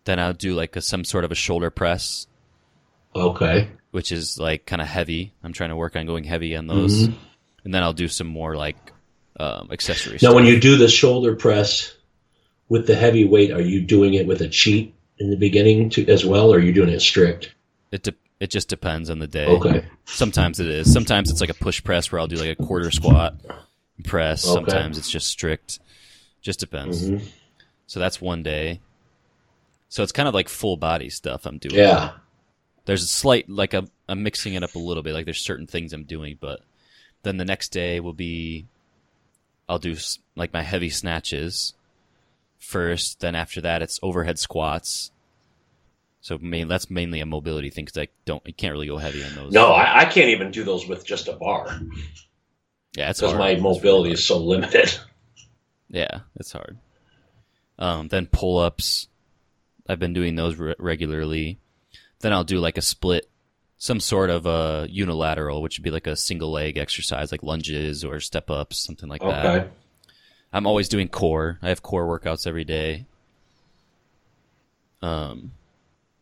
Then 0.06 0.20
I'll 0.20 0.34
do 0.34 0.54
like 0.54 0.76
a, 0.76 0.82
some 0.82 1.04
sort 1.04 1.24
of 1.26 1.32
a 1.32 1.36
shoulder 1.36 1.70
press, 1.70 2.28
Okay. 3.16 3.70
which 3.92 4.12
is 4.12 4.40
like 4.40 4.66
kind 4.66 4.82
of 4.82 4.88
heavy. 4.88 5.34
I'm 5.44 5.54
trying 5.54 5.70
to 5.70 5.76
work 5.76 5.96
on 5.96 6.06
going 6.06 6.24
heavy 6.24 6.56
on 6.56 6.68
those, 6.68 7.08
Mhm. 7.08 7.14
and 7.64 7.74
then 7.74 7.84
I'll 7.84 7.94
do 7.94 8.08
some 8.08 8.28
more 8.28 8.56
like 8.56 8.78
um, 9.40 9.70
accessory. 9.72 10.14
Now, 10.14 10.18
stuff. 10.18 10.36
when 10.36 10.46
you 10.46 10.60
do 10.60 10.76
the 10.76 10.88
shoulder 10.90 11.36
press 11.36 11.94
with 12.70 12.86
the 12.88 12.96
heavy 12.96 13.26
weight, 13.26 13.52
are 13.52 13.62
you 13.62 13.82
doing 13.82 14.14
it 14.14 14.28
with 14.28 14.42
a 14.42 14.48
cheat 14.50 14.94
in 15.18 15.30
the 15.30 15.38
beginning 15.38 15.90
to, 15.92 16.08
as 16.08 16.26
well, 16.26 16.54
or 16.54 16.58
are 16.58 16.62
you 16.62 16.74
doing 16.74 16.90
it 16.90 17.00
strict? 17.02 17.54
it 17.92 18.04
de- 18.04 18.14
it 18.40 18.50
just 18.50 18.70
depends 18.70 19.10
on 19.10 19.20
the 19.20 19.28
day. 19.28 19.46
Okay. 19.46 19.86
Sometimes 20.06 20.60
it 20.60 20.68
is. 20.68 20.92
Sometimes 20.92 21.30
it's 21.30 21.42
like 21.42 21.50
a 21.50 21.54
push 21.56 21.84
press 21.84 22.12
where 22.12 22.20
I'll 22.20 22.28
do 22.28 22.38
like 22.38 22.58
a 22.60 22.64
quarter 22.64 22.90
squat 22.90 23.36
press. 24.04 24.46
Okay. 24.48 24.54
Sometimes 24.54 24.98
it's 24.98 25.10
just 25.12 25.28
strict. 25.28 25.80
Just 26.42 26.60
depends. 26.60 27.08
hmm 27.08 27.18
So 27.88 28.00
that's 28.00 28.20
one 28.22 28.42
day. 28.44 28.80
So 29.92 30.04
it's 30.04 30.14
kind 30.14 30.30
of 30.30 30.34
like 30.34 30.48
full 30.48 30.78
body 30.78 31.10
stuff 31.10 31.46
I'm 31.46 31.58
doing. 31.58 31.76
Yeah. 31.76 32.14
there's 32.86 33.04
a 33.04 33.08
slight 33.08 33.50
like 33.50 33.74
I'm, 33.74 33.90
I'm 34.08 34.24
mixing 34.24 34.54
it 34.54 34.64
up 34.64 34.76
a 34.76 34.80
little 34.80 35.04
bit 35.04 35.14
like 35.14 35.26
there's 35.26 35.42
certain 35.44 35.68
things 35.68 35.92
i'm 35.92 36.06
doing 36.06 36.38
but 36.40 36.62
then 37.24 37.36
the 37.36 37.44
next 37.44 37.70
day 37.74 38.00
will 38.00 38.14
be 38.14 38.66
i'll 39.68 39.80
do 39.80 39.98
like 40.38 40.54
my 40.54 40.62
heavy 40.62 40.90
snatches 40.90 41.74
first 42.58 43.20
then 43.20 43.36
after 43.36 43.60
that 43.62 43.82
it's 43.82 44.00
overhead 44.02 44.40
squats. 44.40 45.12
So 46.22 46.38
main, 46.40 46.68
that's 46.70 46.90
mainly 46.90 47.20
a 47.20 47.26
mobility 47.26 47.70
thing 47.70 47.84
because 47.86 48.02
i 48.02 48.08
don't 48.26 48.42
you 48.48 48.54
can't 48.54 48.72
really 48.74 48.88
go 48.88 48.98
heavy 48.98 49.24
on 49.26 49.36
those. 49.36 49.52
No, 49.52 49.74
I, 49.74 50.02
I 50.02 50.06
can't 50.06 50.30
even 50.30 50.52
do 50.52 50.64
those 50.64 50.88
with 50.88 51.06
just 51.06 51.28
a 51.28 51.34
bar. 51.34 51.68
Yeah 52.96 53.10
it's 53.10 53.20
because 53.20 53.36
my 53.38 53.50
It's 53.50 53.62
really 53.62 53.76
mobility 53.76 54.12
is 54.14 54.26
so 54.26 54.38
limited. 54.38 54.94
yeah 55.90 56.20
it's 56.40 56.54
hard. 56.54 56.78
Um, 57.78 58.08
then 58.08 58.28
pull-ups 58.28 59.08
i've 59.88 60.00
been 60.00 60.14
doing 60.14 60.36
those 60.36 60.56
re- 60.56 60.76
regularly 60.80 61.58
then 62.20 62.34
i'll 62.34 62.44
do 62.44 62.60
like 62.60 62.78
a 62.78 62.82
split 62.82 63.28
some 63.78 64.00
sort 64.00 64.30
of 64.30 64.46
a 64.46 64.88
unilateral 64.90 65.62
which 65.62 65.78
would 65.80 65.84
be 65.84 65.92
like 65.92 66.08
a 66.08 66.16
single 66.16 66.52
leg 66.52 66.78
exercise 66.78 67.32
like 67.32 67.44
lunges 67.44 68.04
or 68.04 68.20
step 68.20 68.50
ups 68.50 68.78
something 68.78 69.10
like 69.10 69.22
that 69.22 69.70
i'm 70.54 70.68
always 70.68 70.88
doing 70.90 71.08
core 71.08 71.58
i 71.62 71.70
have 71.70 71.82
core 71.82 72.06
workouts 72.20 72.46
every 72.48 72.64
day 72.66 73.06
um 75.02 75.52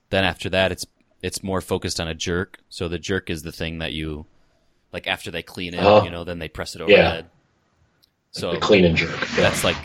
then 0.10 0.24
after 0.24 0.50
that 0.50 0.72
it's 0.72 0.86
it's 1.22 1.44
more 1.44 1.62
focused 1.62 2.00
on 2.00 2.08
a 2.08 2.14
jerk 2.16 2.60
so 2.70 2.88
the 2.88 3.00
jerk 3.00 3.30
is 3.30 3.42
the 3.44 3.52
thing 3.52 3.80
that 3.80 3.92
you 3.94 4.26
like 4.94 5.06
after 5.08 5.30
they 5.32 5.44
clean 5.44 5.74
it 5.74 5.80
Uh-huh. 5.80 6.06
you 6.06 6.12
know 6.12 6.24
then 6.24 6.40
they 6.40 6.48
press 6.48 6.76
it 6.76 6.80
Yeah. 6.80 6.86
overhead 6.86 7.26
so 8.32 8.52
the 8.54 8.60
clean 8.60 8.86
and 8.86 8.96
jerk. 8.96 9.20
Yeah. 9.36 9.42
that's 9.42 9.64
like 9.64 9.76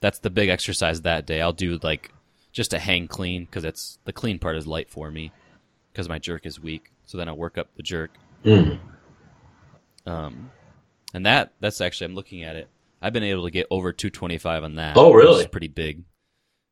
that's 0.00 0.20
the 0.20 0.30
big 0.30 0.48
exercise 0.48 1.02
that 1.02 1.26
day. 1.26 1.42
I'll 1.42 1.52
do 1.52 1.78
like 1.82 2.10
just 2.52 2.70
to 2.72 2.78
hang 2.78 3.08
clean 3.08 3.44
because 3.44 3.64
it's 3.64 3.98
the 4.04 4.12
clean 4.12 4.38
part 4.38 4.56
is 4.56 4.66
light 4.66 4.90
for 4.90 5.10
me 5.10 5.32
because 5.92 6.08
my 6.08 6.18
jerk 6.18 6.46
is 6.46 6.60
weak. 6.60 6.90
So 7.06 7.18
then 7.18 7.28
I'll 7.28 7.36
work 7.36 7.58
up 7.58 7.68
the 7.76 7.82
jerk. 7.82 8.10
Mm. 8.44 8.78
Um, 10.06 10.50
and 11.14 11.26
that 11.26 11.52
that's 11.60 11.80
actually 11.80 12.06
I'm 12.06 12.14
looking 12.14 12.42
at 12.42 12.56
it. 12.56 12.68
I've 13.02 13.12
been 13.12 13.22
able 13.24 13.44
to 13.44 13.50
get 13.50 13.66
over 13.70 13.92
225 13.92 14.64
on 14.64 14.74
that. 14.76 14.96
Oh, 14.96 15.12
really? 15.12 15.46
pretty 15.46 15.68
big 15.68 16.02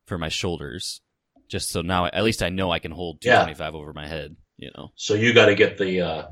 for 0.05 0.17
my 0.17 0.29
shoulders. 0.29 1.01
Just 1.47 1.69
so 1.69 1.81
now 1.81 2.05
at 2.05 2.23
least 2.23 2.43
I 2.43 2.49
know 2.49 2.71
I 2.71 2.79
can 2.79 2.91
hold 2.91 3.17
Yeah. 3.23 3.33
225 3.43 3.75
over 3.75 3.93
my 3.93 4.07
head. 4.07 4.35
You 4.57 4.71
know 4.75 4.91
So 4.95 5.13
you 5.13 5.33
got 5.33 5.45
to 5.45 5.55
get 5.55 5.77
the 5.77 6.01
uh, 6.01 6.27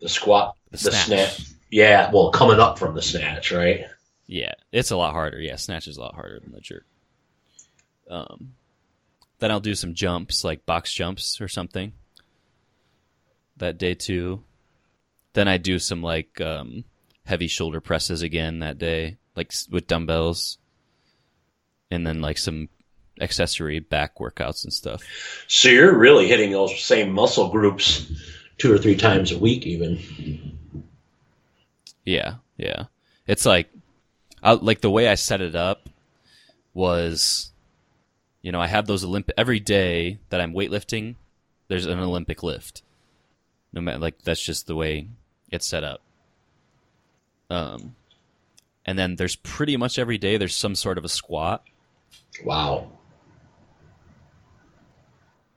the 0.00 0.08
squat, 0.08 0.56
the, 0.70 0.76
the 0.76 0.92
snatch. 0.92 1.06
snatch. 1.36 1.48
Yeah, 1.70 2.10
well, 2.12 2.30
coming 2.30 2.58
up 2.58 2.78
from 2.78 2.94
the 2.94 3.02
snatch, 3.02 3.52
right? 3.52 3.84
Yeah, 4.26 4.52
it's 4.72 4.90
a 4.90 4.96
lot 4.96 5.12
harder. 5.12 5.40
Yeah, 5.40 5.56
snatch 5.56 5.86
is 5.88 5.96
a 5.96 6.00
lot 6.00 6.14
harder 6.14 6.40
than 6.40 6.52
the 6.52 6.60
jerk. 6.60 6.84
Um, 8.10 8.54
then 9.40 9.50
I'll 9.50 9.60
do 9.60 9.74
some 9.74 9.94
jumps, 9.94 10.44
like 10.44 10.66
box 10.66 10.92
jumps 10.92 11.40
or 11.40 11.48
something. 11.48 11.92
That 13.56 13.78
day 13.78 13.94
too. 13.94 14.44
Then 15.32 15.48
I 15.48 15.58
do 15.58 15.78
some 15.78 16.02
like 16.02 16.40
um, 16.40 16.84
heavy 17.24 17.46
shoulder 17.46 17.80
presses 17.80 18.22
again 18.22 18.60
that 18.60 18.78
day, 18.78 19.18
like 19.36 19.52
with 19.70 19.86
dumbbells, 19.86 20.58
and 21.90 22.06
then 22.06 22.20
like 22.20 22.38
some 22.38 22.68
accessory 23.20 23.80
back 23.80 24.18
workouts 24.18 24.64
and 24.64 24.72
stuff. 24.72 25.02
So 25.46 25.68
you're 25.68 25.96
really 25.96 26.26
hitting 26.26 26.52
those 26.52 26.82
same 26.82 27.12
muscle 27.12 27.50
groups 27.50 28.10
two 28.58 28.72
or 28.72 28.78
three 28.78 28.96
times 28.96 29.30
a 29.30 29.38
week, 29.38 29.66
even. 29.66 30.00
Yeah, 32.04 32.36
yeah. 32.56 32.84
It's 33.26 33.46
like, 33.46 33.70
I, 34.42 34.52
like 34.52 34.80
the 34.80 34.90
way 34.90 35.06
I 35.06 35.14
set 35.14 35.40
it 35.40 35.54
up 35.54 35.88
was, 36.74 37.52
you 38.42 38.52
know, 38.52 38.60
I 38.60 38.66
have 38.66 38.86
those 38.86 39.04
Olympic 39.04 39.34
every 39.36 39.60
day 39.60 40.18
that 40.30 40.40
I'm 40.40 40.52
weightlifting. 40.52 41.16
There's 41.68 41.86
an 41.86 41.98
Olympic 41.98 42.42
lift. 42.42 42.82
No 43.72 43.80
matter 43.80 43.98
like 43.98 44.22
that's 44.22 44.42
just 44.42 44.66
the 44.66 44.74
way 44.74 45.08
it's 45.50 45.66
set 45.66 45.84
up. 45.84 46.00
Um, 47.48 47.94
and 48.86 48.98
then 48.98 49.16
there's 49.16 49.36
pretty 49.36 49.76
much 49.76 49.98
every 49.98 50.18
day 50.18 50.36
there's 50.36 50.56
some 50.56 50.74
sort 50.74 50.98
of 50.98 51.04
a 51.04 51.08
squat. 51.08 51.62
Wow. 52.44 52.90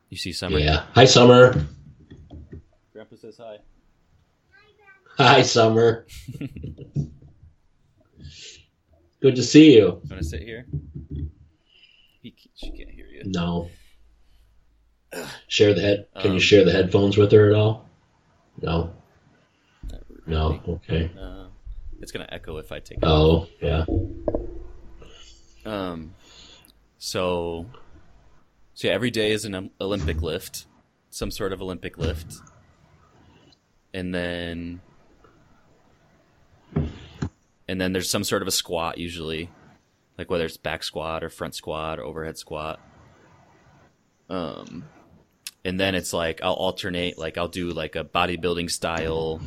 You 0.10 0.18
see 0.18 0.34
Summer. 0.34 0.60
Yeah. 0.60 0.86
Hi, 0.94 1.06
Summer. 1.06 1.66
Grandpa 2.92 3.16
says 3.16 3.38
hi. 3.38 3.58
Hi, 5.18 5.42
Summer. 5.42 6.06
Good 9.22 9.36
to 9.38 9.44
see 9.44 9.76
you. 9.76 10.02
Want 10.10 10.22
to 10.22 10.24
sit 10.24 10.42
here? 10.42 10.68
He, 12.24 12.34
she 12.56 12.72
can't 12.72 12.90
hear 12.90 13.06
you. 13.06 13.22
No. 13.26 13.70
Share 15.48 15.74
the 15.76 15.82
head. 15.82 16.08
Can 16.20 16.32
Um, 16.32 16.34
you 16.36 16.40
share 16.40 16.64
the 16.66 16.72
headphones 16.72 17.18
with 17.18 17.32
her 17.34 17.50
at 17.50 17.56
all? 17.56 17.88
No. 18.62 18.94
Not 19.92 20.02
No. 20.26 20.62
Okay. 20.68 21.12
Uh, 21.20 21.48
it's 22.00 22.12
gonna 22.12 22.28
echo 22.32 22.58
if 22.58 22.72
I 22.72 22.80
take 22.80 22.98
it. 23.00 23.04
Oh, 23.04 23.48
yeah. 23.62 23.86
Um, 25.66 26.16
so, 26.98 27.66
so 28.74 28.88
yeah, 28.88 28.94
every 28.94 29.12
day 29.12 29.32
is 29.32 29.46
an 29.46 29.70
Olympic 29.80 30.22
lift, 30.22 30.66
some 31.10 31.30
sort 31.30 31.54
of 31.54 31.62
Olympic 31.62 31.98
lift, 31.98 32.36
and 33.94 34.14
then, 34.14 34.82
and 37.68 37.80
then 37.80 37.94
there's 37.94 38.10
some 38.10 38.24
sort 38.24 38.42
of 38.42 38.48
a 38.48 38.52
squat 38.52 38.98
usually, 38.98 39.50
like 40.18 40.30
whether 40.30 40.46
it's 40.46 40.58
back 40.58 40.84
squat 40.84 41.24
or 41.24 41.30
front 41.30 41.56
squat 41.56 42.00
or 42.00 42.04
overhead 42.04 42.38
squat. 42.38 42.80
Um, 44.30 44.86
and 45.66 45.80
then 45.80 45.96
it's 45.96 46.14
like 46.14 46.42
I'll 46.44 46.54
alternate, 46.54 47.18
like 47.18 47.38
I'll 47.38 47.48
do 47.48 47.72
like 47.72 47.96
a 47.96 48.04
bodybuilding 48.04 48.70
style, 48.70 49.42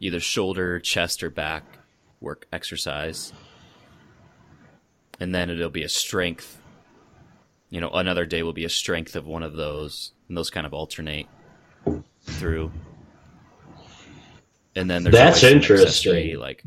either 0.00 0.20
shoulder, 0.20 0.78
chest, 0.80 1.22
or 1.22 1.30
back 1.30 1.64
work 2.20 2.46
exercise. 2.52 3.32
And 5.20 5.34
then 5.34 5.50
it'll 5.50 5.70
be 5.70 5.84
a 5.84 5.88
strength. 5.88 6.60
You 7.70 7.80
know, 7.80 7.90
another 7.90 8.26
day 8.26 8.42
will 8.42 8.52
be 8.52 8.64
a 8.64 8.70
strength 8.70 9.16
of 9.16 9.26
one 9.26 9.42
of 9.42 9.54
those, 9.54 10.12
and 10.28 10.36
those 10.36 10.50
kind 10.50 10.66
of 10.66 10.74
alternate 10.74 11.26
through. 12.22 12.70
And 14.74 14.90
then 14.90 15.02
there's 15.02 15.14
That's 15.14 15.42
interesting. 15.42 16.38
like 16.38 16.62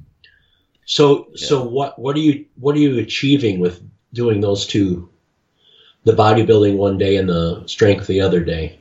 So 0.86 1.30
so 1.36 1.64
what 1.64 1.98
what 2.00 2.16
are 2.16 2.20
you 2.20 2.46
what 2.56 2.76
are 2.76 2.80
you 2.80 3.00
achieving 3.00 3.60
with 3.60 3.82
doing 4.14 4.42
those 4.42 4.66
two? 4.66 5.10
The 6.04 6.14
bodybuilding 6.14 6.78
one 6.78 6.98
day 7.00 7.18
and 7.18 7.28
the 7.28 7.64
strength 7.66 8.06
the 8.08 8.22
other 8.22 8.40
day. 8.44 8.80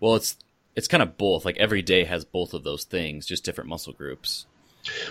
Well, 0.00 0.16
it's 0.16 0.36
it's 0.74 0.88
kind 0.88 1.02
of 1.02 1.16
both. 1.16 1.44
Like 1.44 1.56
every 1.58 1.82
day 1.82 2.04
has 2.04 2.24
both 2.24 2.54
of 2.54 2.64
those 2.64 2.84
things, 2.84 3.26
just 3.26 3.44
different 3.44 3.70
muscle 3.70 3.92
groups. 3.92 4.46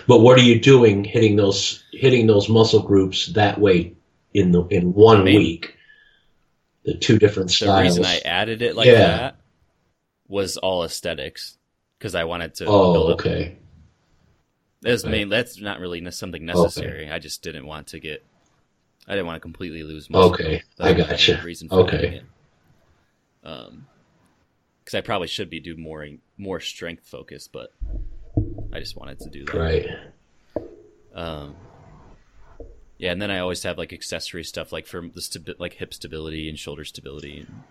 But 0.06 0.20
what 0.20 0.38
are 0.38 0.42
you 0.42 0.60
doing 0.60 1.02
hitting 1.04 1.36
those 1.36 1.82
hitting 1.92 2.26
those 2.26 2.50
muscle 2.50 2.82
groups 2.82 3.28
that 3.32 3.58
way 3.58 3.94
in 4.34 4.52
the 4.52 4.64
in 4.66 4.92
one 4.92 5.24
Main- 5.24 5.38
week? 5.38 5.76
The 6.84 6.94
two 6.94 7.16
different 7.18 7.48
The 7.48 7.54
styles. 7.54 7.82
reason 7.98 8.04
I 8.04 8.18
added 8.18 8.60
it 8.60 8.74
like 8.76 8.86
Yeah. 8.88 8.98
that 9.16 9.36
was 10.28 10.56
all 10.56 10.82
aesthetics 10.84 11.56
because 11.96 12.14
I 12.16 12.24
wanted 12.24 12.56
to 12.56 12.66
oh, 12.66 13.12
okay. 13.12 13.56
That's 14.82 15.04
Right. 15.04 15.28
That's 15.28 15.60
not 15.60 15.80
really 15.80 16.08
something 16.10 16.44
necessary. 16.44 17.08
I 17.10 17.18
just 17.18 17.42
didn't 17.42 17.66
want 17.66 17.86
to 17.88 18.00
get. 18.00 18.24
I 19.08 19.12
didn't 19.12 19.26
want 19.26 19.36
to 19.36 19.40
completely 19.40 19.82
lose 19.82 20.10
muscle. 20.10 20.32
Okay, 20.32 20.62
I 20.78 20.92
got 20.92 21.08
gotcha. 21.08 21.34
main 21.36 21.44
Reason 21.44 21.68
for 21.68 21.80
Okay. 21.80 22.16
it. 22.16 22.24
Um, 23.44 23.86
because 24.84 24.96
I 24.96 25.00
probably 25.00 25.28
should 25.28 25.48
be 25.50 25.60
do 25.60 25.76
more 25.76 26.06
more 26.36 26.60
strength 26.60 27.06
focus, 27.06 27.48
but 27.48 27.72
I 28.72 28.80
just 28.80 28.96
wanted 28.96 29.20
to 29.20 29.30
do 29.30 29.44
that. 29.46 29.54
Right. 29.56 29.86
Um, 31.14 31.54
yeah, 32.98 33.12
and 33.12 33.20
then 33.22 33.30
I 33.30 33.38
always 33.40 33.62
have 33.64 33.78
like 33.78 33.92
accessory 33.92 34.44
stuff, 34.44 34.72
like 34.72 34.86
for 34.86 35.00
the 35.00 35.20
stabi- 35.20 35.58
like 35.58 35.74
hip 35.74 35.92
stability 35.94 36.48
and 36.48 36.58
shoulder 36.58 36.84
stability, 36.84 37.38
and 37.40 37.62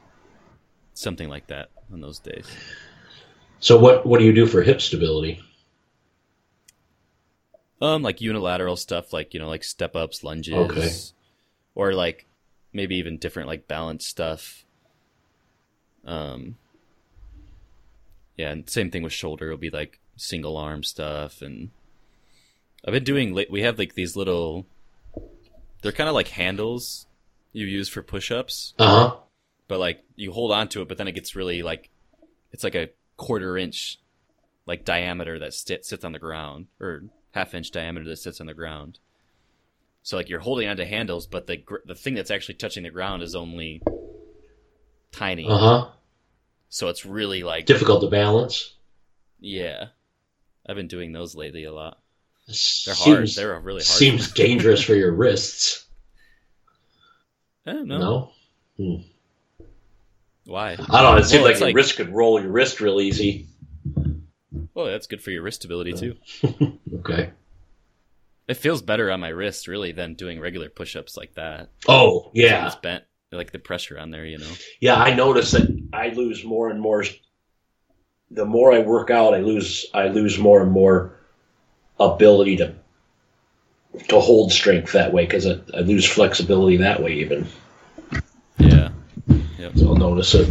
something 0.93 1.27
like 1.29 1.47
that 1.47 1.69
on 1.91 2.01
those 2.01 2.19
days. 2.19 2.45
So 3.59 3.77
what 3.79 4.05
what 4.05 4.19
do 4.19 4.25
you 4.25 4.33
do 4.33 4.45
for 4.47 4.61
hip 4.61 4.81
stability? 4.81 5.41
Um, 7.81 8.03
like 8.03 8.21
unilateral 8.21 8.75
stuff, 8.75 9.11
like 9.11 9.33
you 9.33 9.39
know, 9.39 9.47
like 9.49 9.63
step 9.63 9.95
ups, 9.95 10.23
lunges, 10.23 10.53
Okay. 10.55 10.91
or 11.73 11.93
like 11.93 12.27
maybe 12.73 12.95
even 12.97 13.17
different 13.17 13.49
like 13.49 13.67
balance 13.67 14.05
stuff. 14.05 14.63
Um, 16.05 16.57
yeah, 18.37 18.51
and 18.51 18.69
same 18.69 18.91
thing 18.91 19.03
with 19.03 19.13
shoulder. 19.13 19.47
It'll 19.47 19.57
be 19.57 19.69
like 19.71 19.99
single 20.15 20.57
arm 20.57 20.83
stuff, 20.83 21.41
and 21.41 21.71
I've 22.85 22.93
been 22.93 23.03
doing. 23.03 23.33
We 23.49 23.61
have 23.63 23.77
like 23.79 23.95
these 23.95 24.15
little. 24.15 24.65
They're 25.81 25.91
kind 25.91 26.07
of 26.09 26.13
like 26.15 26.27
handles 26.29 27.07
you 27.53 27.65
use 27.65 27.89
for 27.89 28.03
push 28.03 28.31
ups, 28.31 28.73
Uh 28.77 28.87
huh. 29.09 29.15
but 29.67 29.79
like 29.79 30.03
you 30.15 30.31
hold 30.31 30.51
on 30.51 30.67
to 30.69 30.81
it, 30.83 30.87
but 30.87 30.97
then 30.99 31.07
it 31.07 31.13
gets 31.13 31.35
really 31.35 31.63
like, 31.63 31.89
it's 32.51 32.63
like 32.63 32.75
a 32.75 32.89
quarter 33.17 33.57
inch, 33.57 33.99
like 34.67 34.85
diameter 34.85 35.39
that 35.39 35.55
sit, 35.55 35.83
sits 35.83 36.05
on 36.05 36.11
the 36.11 36.19
ground, 36.19 36.67
or 36.79 37.03
half 37.31 37.53
inch 37.53 37.71
diameter 37.71 38.05
that 38.09 38.17
sits 38.17 38.39
on 38.41 38.47
the 38.47 38.53
ground. 38.53 38.99
So 40.03 40.17
like 40.17 40.29
you're 40.29 40.39
holding 40.39 40.67
onto 40.67 40.83
handles, 40.83 41.27
but 41.27 41.47
the 41.47 41.57
gr- 41.57 41.77
the 41.85 41.95
thing 41.95 42.15
that's 42.15 42.31
actually 42.31 42.55
touching 42.55 42.83
the 42.83 42.89
ground 42.89 43.21
is 43.23 43.35
only 43.35 43.81
tiny. 45.11 45.45
Uh 45.47 45.57
huh. 45.57 45.87
So 46.69 46.87
it's 46.89 47.05
really 47.05 47.43
like 47.43 47.65
Difficult 47.65 48.01
to 48.01 48.09
balance. 48.09 48.75
yeah. 49.39 49.87
I've 50.67 50.75
been 50.75 50.87
doing 50.87 51.11
those 51.11 51.35
lately 51.35 51.63
a 51.65 51.73
lot. 51.73 51.97
They're 52.47 52.53
Seems, 52.55 52.97
hard. 52.99 53.27
They're 53.29 53.59
really 53.59 53.79
hard. 53.79 53.83
Seems 53.85 54.31
dangerous 54.33 54.81
for 54.83 54.93
your 54.95 55.11
wrists. 55.13 55.85
I 57.65 57.73
don't 57.73 57.87
know 57.87 57.97
No. 57.97 58.31
Hmm. 58.77 59.01
why. 60.45 60.71
I 60.73 60.75
don't 60.75 60.89
know. 60.89 61.17
It 61.17 61.25
seems 61.25 61.41
Well, 61.41 61.51
like 61.51 61.59
your 61.59 61.67
like- 61.69 61.75
wrist 61.75 61.95
could 61.97 62.09
roll 62.13 62.39
your 62.41 62.51
wrist 62.51 62.79
real 62.79 63.01
easy. 63.01 63.47
Well, 64.73 64.85
that's 64.85 65.07
good 65.07 65.21
for 65.21 65.31
your 65.31 65.43
wrist 65.43 65.61
stability 65.61 65.93
too. 65.93 66.15
Okay. 66.99 67.31
It 68.47 68.55
feels 68.55 68.81
better 68.81 69.09
on 69.11 69.19
my 69.21 69.29
wrist 69.29 69.67
really 69.67 69.91
than 69.93 70.15
doing 70.15 70.39
regular 70.39 70.67
push-ups 70.69 71.15
like 71.15 71.35
that. 71.35 71.69
Oh 71.87 72.31
yeah, 72.33 72.65
it's 72.67 72.75
bent, 72.75 73.03
like 73.31 73.51
the 73.51 73.59
pressure 73.59 73.97
on 73.97 74.11
there, 74.11 74.25
you 74.25 74.37
know. 74.39 74.51
yeah. 74.81 74.95
I 74.95 75.13
notice 75.13 75.51
that 75.51 75.67
I 75.93 76.09
lose 76.09 76.43
more 76.43 76.69
and 76.69 76.81
more. 76.81 77.05
The 78.29 78.45
more 78.45 78.73
I 78.73 78.79
work 78.79 79.09
out, 79.09 79.33
I 79.33 79.39
lose. 79.39 79.85
I 79.93 80.07
lose 80.09 80.37
more 80.37 80.61
and 80.61 80.71
more 80.71 81.15
ability 81.99 82.57
to 82.57 82.75
to 84.09 84.19
hold 84.19 84.51
strength 84.51 84.91
that 84.93 85.13
way 85.13 85.25
because 85.25 85.47
I, 85.47 85.59
I 85.73 85.79
lose 85.81 86.05
flexibility 86.05 86.77
that 86.77 87.01
way. 87.01 87.13
Even 87.13 87.47
Yeah. 88.57 88.89
so, 89.75 89.87
I'll 89.87 89.95
notice 89.95 90.33
it. 90.33 90.47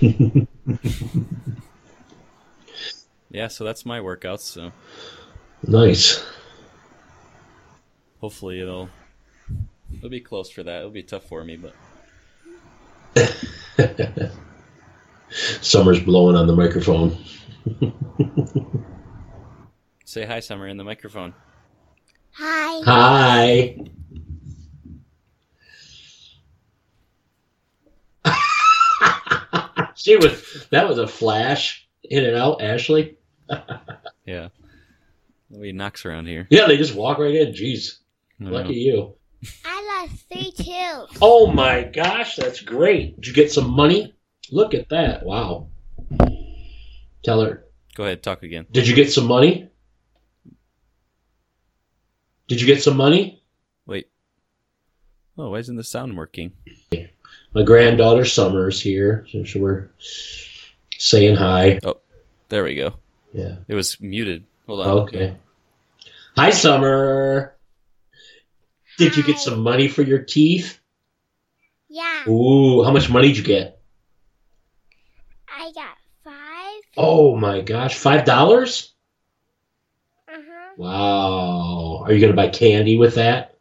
Yeah, 3.30 3.48
so 3.48 3.64
that's 3.64 3.84
my 3.84 3.98
workouts, 4.00 4.40
so 4.40 4.72
Nice. 5.66 6.24
hopefully 8.20 8.60
it'll 8.60 8.88
it'll 9.94 10.08
be 10.08 10.20
close 10.20 10.50
for 10.50 10.62
that. 10.62 10.78
It'll 10.78 10.90
be 10.90 11.02
tough 11.02 11.24
for 11.24 11.44
me, 11.44 11.58
but 11.58 11.74
Summer's 15.60 16.00
blowing 16.00 16.36
on 16.36 16.46
the 16.46 16.56
microphone. 16.56 17.16
say 20.04 20.24
hi 20.24 20.40
Summer 20.40 20.66
in 20.68 20.78
the 20.78 20.84
microphone. 20.84 21.34
Hi. 22.32 22.80
Hi. 22.84 23.76
She 29.98 30.16
was. 30.16 30.66
That 30.70 30.88
was 30.88 30.98
a 30.98 31.06
flash 31.06 31.86
in 32.04 32.24
and 32.24 32.36
out, 32.36 32.62
Ashley. 32.62 33.16
Yeah. 34.26 34.48
We 35.48 35.72
knocks 35.72 36.04
around 36.04 36.26
here. 36.26 36.46
Yeah, 36.50 36.66
they 36.66 36.76
just 36.76 36.94
walk 36.94 37.16
right 37.18 37.34
in. 37.34 37.54
Jeez, 37.54 37.96
I 38.38 38.44
know. 38.44 38.50
lucky 38.50 38.74
you. 38.74 39.14
I 39.64 40.06
lost 40.06 40.26
three 40.30 40.50
too. 40.52 41.06
Oh 41.22 41.50
my 41.50 41.84
gosh, 41.84 42.36
that's 42.36 42.60
great. 42.60 43.16
Did 43.16 43.26
you 43.28 43.32
get 43.32 43.50
some 43.50 43.70
money? 43.70 44.14
Look 44.52 44.74
at 44.74 44.90
that. 44.90 45.24
Wow. 45.24 45.68
Tell 47.24 47.40
her. 47.40 47.64
Go 47.94 48.04
ahead, 48.04 48.22
talk 48.22 48.42
again. 48.42 48.66
Did 48.70 48.86
you 48.86 48.94
get 48.94 49.10
some 49.10 49.24
money? 49.26 49.70
Did 52.48 52.60
you 52.60 52.66
get 52.66 52.82
some 52.82 52.98
money? 52.98 53.42
Wait. 53.86 54.10
Oh, 55.38 55.50
why 55.52 55.58
isn't 55.58 55.76
the 55.76 55.84
sound 55.84 56.18
working? 56.18 56.52
My 57.54 57.62
granddaughter 57.62 58.24
Summer's 58.24 58.80
here, 58.80 59.26
so 59.30 59.44
so 59.44 59.60
we're 59.60 59.90
saying 60.98 61.36
hi. 61.36 61.80
Oh, 61.84 61.98
there 62.48 62.64
we 62.64 62.74
go. 62.74 62.94
Yeah. 63.32 63.56
It 63.68 63.74
was 63.74 64.00
muted. 64.00 64.44
Hold 64.66 64.80
on. 64.80 64.88
Okay. 65.04 65.36
Hi, 66.36 66.50
Summer. 66.50 67.56
Did 68.98 69.16
you 69.16 69.22
get 69.22 69.38
some 69.38 69.60
money 69.60 69.88
for 69.88 70.02
your 70.02 70.18
teeth? 70.18 70.78
Yeah, 71.88 72.28
Ooh, 72.28 72.84
how 72.84 72.90
much 72.92 73.08
money 73.08 73.28
did 73.28 73.38
you 73.38 73.44
get? 73.44 73.80
I 75.48 75.72
got 75.72 75.96
five. 76.22 76.82
Oh 76.96 77.34
my 77.36 77.62
gosh, 77.62 77.96
five 77.96 78.24
dollars? 78.24 78.92
Uh 80.28 80.36
huh. 80.36 80.72
Wow. 80.76 82.02
Are 82.04 82.12
you 82.12 82.20
gonna 82.20 82.34
buy 82.34 82.48
candy 82.48 82.98
with 82.98 83.14
that? 83.14 83.56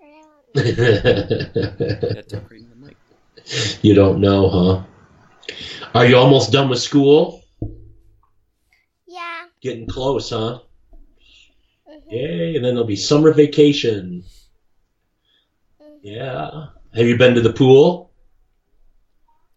Yeah, 0.00 0.06
talk 0.06 0.12
right 0.12 0.14
in 0.14 0.20
the 0.20 0.22
mic. 0.22 0.44
you 3.82 3.94
don't 3.94 4.20
know, 4.20 4.48
huh? 4.48 4.82
Are 5.94 6.06
you 6.06 6.16
almost 6.16 6.52
done 6.52 6.68
with 6.68 6.80
school? 6.80 7.42
Yeah. 9.06 9.46
Getting 9.60 9.86
close, 9.86 10.30
huh? 10.30 10.60
mhm, 11.88 12.12
Yay, 12.12 12.56
and 12.56 12.64
then 12.64 12.74
there'll 12.74 12.84
be 12.86 12.96
summer 12.96 13.32
vacation. 13.32 14.24
mhm. 15.80 15.98
Yeah. 16.02 16.66
Have 16.94 17.06
you 17.06 17.16
been 17.18 17.34
to 17.34 17.40
the 17.40 17.52
pool? 17.52 18.10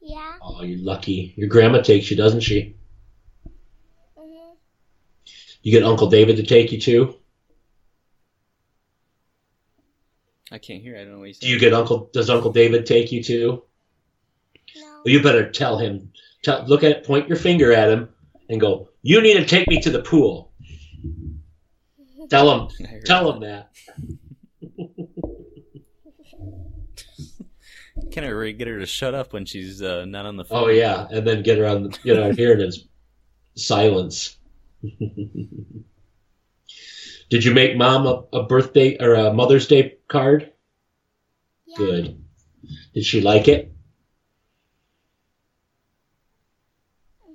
Yeah. 0.02 0.38
Oh, 0.42 0.64
you're 0.64 0.80
lucky. 0.80 1.34
Your 1.38 1.50
grandma 1.50 1.82
takes 1.82 2.10
you, 2.12 2.18
doesn't 2.18 2.42
she? 2.42 2.76
mhm. 4.18 4.56
You 5.64 5.72
get 5.72 5.84
Uncle 5.84 6.10
David 6.10 6.38
to 6.38 6.44
take 6.44 6.72
you 6.72 6.80
too? 6.82 7.16
I 10.52 10.58
can't 10.58 10.82
hear. 10.82 10.96
I 10.96 11.04
don't 11.04 11.14
know 11.14 11.20
what 11.20 11.28
he's 11.28 11.40
Do 11.40 11.48
you 11.48 11.60
get 11.60 11.74
Uncle 11.74 12.10
does 12.14 12.30
Uncle 12.30 12.52
David 12.52 12.86
take 12.86 13.12
you 13.12 13.24
too? 13.24 13.64
No. 14.76 15.02
Well, 15.06 15.14
you 15.14 15.22
better 15.22 15.50
tell 15.50 15.78
him. 15.78 16.12
Tell, 16.44 16.66
look 16.66 16.84
at 16.84 17.06
point 17.06 17.28
your 17.28 17.38
finger 17.38 17.72
at 17.72 17.90
him 17.90 18.10
and 18.50 18.60
go, 18.60 18.90
"You 19.02 19.22
need 19.22 19.36
to 19.36 19.46
take 19.46 19.68
me 19.68 19.80
to 19.82 19.90
the 19.90 20.02
pool." 20.02 20.52
Tell 22.30 22.52
him. 22.52 22.70
Tell 23.06 23.32
that. 23.34 23.36
him 23.36 23.42
that. 23.42 23.70
Can 28.12 28.24
I 28.24 28.30
really 28.30 28.54
get 28.54 28.68
her 28.68 28.80
to 28.80 28.86
shut 28.86 29.14
up 29.14 29.34
when 29.34 29.46
she's 29.46 29.82
uh, 29.82 30.06
not 30.06 30.26
on 30.26 30.38
the 30.38 30.46
phone? 30.46 30.64
Oh 30.64 30.68
yeah, 30.68 31.08
and 31.12 31.28
then 31.28 31.44
get 31.44 31.60
around, 31.60 32.00
you 32.04 32.16
know, 32.16 32.32
hearing 32.32 32.60
his 32.60 32.86
silence. 33.56 34.38
Did 37.30 37.44
you 37.44 37.54
make 37.54 37.78
mom 37.78 38.08
a, 38.08 38.24
a 38.34 38.44
birthday 38.44 38.98
or 39.00 39.14
a 39.14 39.32
Mother's 39.32 39.68
Day 39.68 39.98
card? 40.08 40.52
Yeah. 41.68 41.78
Good. 41.78 42.24
Did 42.94 43.06
she 43.06 43.22
like 43.22 43.48
it? 43.48 43.72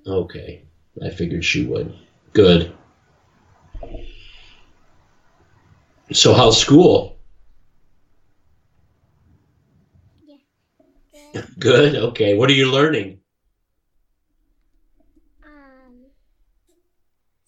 Okay, 0.06 0.64
I 1.02 1.10
figured 1.10 1.44
she 1.44 1.64
would. 1.64 1.94
Good. 2.32 2.74
So 6.12 6.34
how's 6.34 6.60
school? 6.60 7.18
Yeah. 10.26 10.36
Good. 11.32 11.46
Good. 11.58 11.96
Okay. 11.96 12.36
What 12.36 12.50
are 12.50 12.54
you 12.54 12.70
learning? 12.70 13.20
Um, 15.42 16.04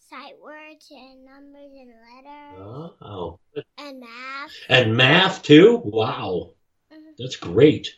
sight 0.08 0.34
words 0.42 0.90
and 0.90 1.24
numbers 1.24 1.72
and 1.78 1.88
letters 1.88 2.94
Oh, 3.02 3.38
and 3.78 4.00
math. 4.00 4.50
and 4.68 4.96
math 4.96 5.42
too. 5.42 5.80
Wow. 5.84 6.52
Mhm. 6.92 7.16
That's 7.18 7.36
great. 7.36 7.94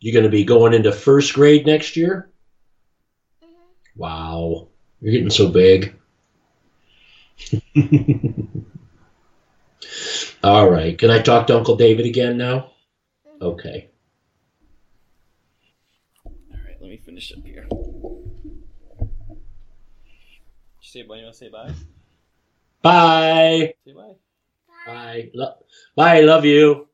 You're 0.00 0.12
going 0.12 0.24
to 0.24 0.30
be 0.30 0.44
going 0.44 0.74
into 0.74 0.92
first 0.92 1.34
grade 1.34 1.66
next 1.66 1.96
year? 1.96 2.30
Mhm. 3.42 3.48
Wow. 3.96 4.68
You're 5.00 5.12
getting 5.12 5.30
so 5.30 5.48
big. 5.48 5.94
All 10.42 10.68
right. 10.70 10.96
Can 10.98 11.10
I 11.10 11.20
talk 11.20 11.46
to 11.46 11.56
Uncle 11.56 11.76
David 11.76 12.06
again 12.06 12.36
now? 12.36 12.72
Okay. 13.40 13.88
All 16.26 16.32
right, 16.64 16.80
let 16.80 16.88
me 16.90 16.96
finish 16.96 17.32
up 17.32 17.44
here. 17.44 17.66
Say 20.80 21.02
bye. 21.02 21.16
You 21.16 21.24
want 21.24 21.34
to 21.34 21.38
say 21.38 21.48
bye? 21.48 21.72
Bye. 22.84 23.74
Say 23.86 23.92
bye. 23.94 24.12
Bye. 24.86 24.92
Bye. 24.92 25.30
Lo- 25.34 25.54
Bye. 25.96 26.20
Love 26.20 26.44
you. 26.44 26.86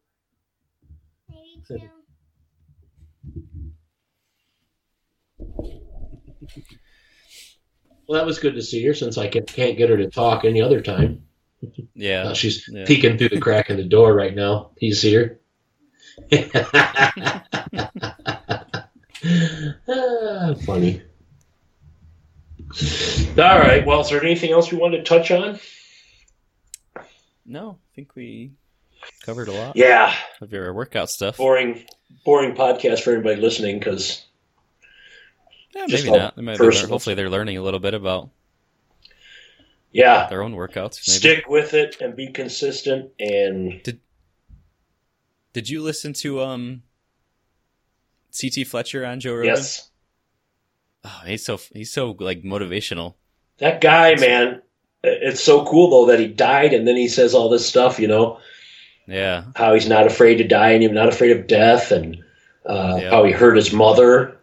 Maybe 1.28 1.62
two. 1.66 1.78
Well, 8.08 8.18
that 8.18 8.26
was 8.26 8.40
good 8.40 8.56
to 8.56 8.62
see 8.62 8.84
her 8.86 8.94
since 8.94 9.18
I 9.18 9.28
can, 9.28 9.44
can't 9.46 9.78
get 9.78 9.88
her 9.88 9.96
to 9.96 10.10
talk 10.10 10.44
any 10.44 10.60
other 10.60 10.80
time. 10.80 11.22
Yeah. 11.94 12.22
Uh, 12.24 12.34
she's 12.34 12.66
Yeah. 12.68 12.84
peeking 12.84 13.18
through 13.18 13.28
the 13.28 13.38
crack 13.40 13.70
in 13.70 13.76
the 13.76 13.84
door 13.84 14.12
right 14.12 14.34
now. 14.34 14.72
He's 14.78 15.00
here. 15.00 15.38
Ah, 19.22 20.54
funny. 20.66 21.02
All 23.38 23.58
right. 23.58 23.84
Well, 23.86 24.00
is 24.00 24.10
there 24.10 24.22
anything 24.24 24.50
else 24.52 24.72
we 24.72 24.78
wanted 24.78 24.98
to 24.98 25.02
touch 25.04 25.30
on? 25.30 25.58
No, 27.46 27.78
I 27.80 27.88
think 27.94 28.14
we 28.14 28.52
covered 29.22 29.48
a 29.48 29.52
lot 29.52 29.76
Yeah. 29.76 30.14
of 30.40 30.52
your 30.52 30.72
workout 30.74 31.10
stuff. 31.10 31.36
Boring, 31.36 31.84
boring 32.24 32.54
podcast 32.54 33.00
for 33.00 33.12
anybody 33.14 33.40
listening 33.40 33.78
because 33.78 34.24
Yeah, 35.74 35.86
maybe 35.88 36.10
not. 36.10 36.36
They 36.36 36.56
personal 36.56 36.90
hopefully, 36.90 37.14
they're 37.14 37.30
learning 37.30 37.56
a 37.56 37.62
little 37.62 37.80
bit 37.80 37.94
about 37.94 38.30
yeah, 39.92 40.28
their 40.28 40.42
own 40.42 40.54
workouts. 40.54 41.06
Maybe. 41.08 41.18
stick 41.18 41.48
with 41.48 41.74
it 41.74 42.00
and 42.00 42.14
be 42.14 42.28
consistent. 42.30 43.10
And 43.18 43.82
Did 43.82 44.00
did 45.52 45.68
you 45.68 45.82
listen 45.82 46.12
to 46.14 46.40
um, 46.42 46.82
CT 48.38 48.66
Fletcher 48.66 49.04
on 49.04 49.18
Joe 49.18 49.34
Rogan? 49.34 49.46
yes, 49.56 49.90
Oh, 51.04 51.22
he's 51.26 51.44
so 51.44 51.58
he's 51.72 51.90
so 51.92 52.14
like 52.20 52.42
motivational. 52.42 53.14
that 53.58 53.80
guy, 53.80 54.14
man. 54.16 54.62
It's 55.02 55.42
so 55.42 55.64
cool 55.64 55.90
though 55.90 56.12
that 56.12 56.20
he 56.20 56.26
died 56.26 56.72
and 56.74 56.86
then 56.86 56.96
he 56.96 57.08
says 57.08 57.34
all 57.34 57.48
this 57.48 57.66
stuff. 57.66 57.98
You 57.98 58.08
know. 58.08 58.38
Yeah, 59.06 59.44
how 59.56 59.74
he's 59.74 59.88
not 59.88 60.06
afraid 60.06 60.36
to 60.36 60.44
die 60.46 60.70
and 60.70 60.82
he's 60.82 60.92
not 60.92 61.08
afraid 61.08 61.36
of 61.36 61.48
death 61.48 61.90
and 61.90 62.16
uh, 62.64 62.98
Yeah. 63.02 63.10
how 63.10 63.24
he 63.24 63.32
hurt 63.32 63.56
his 63.56 63.72
mother 63.72 64.38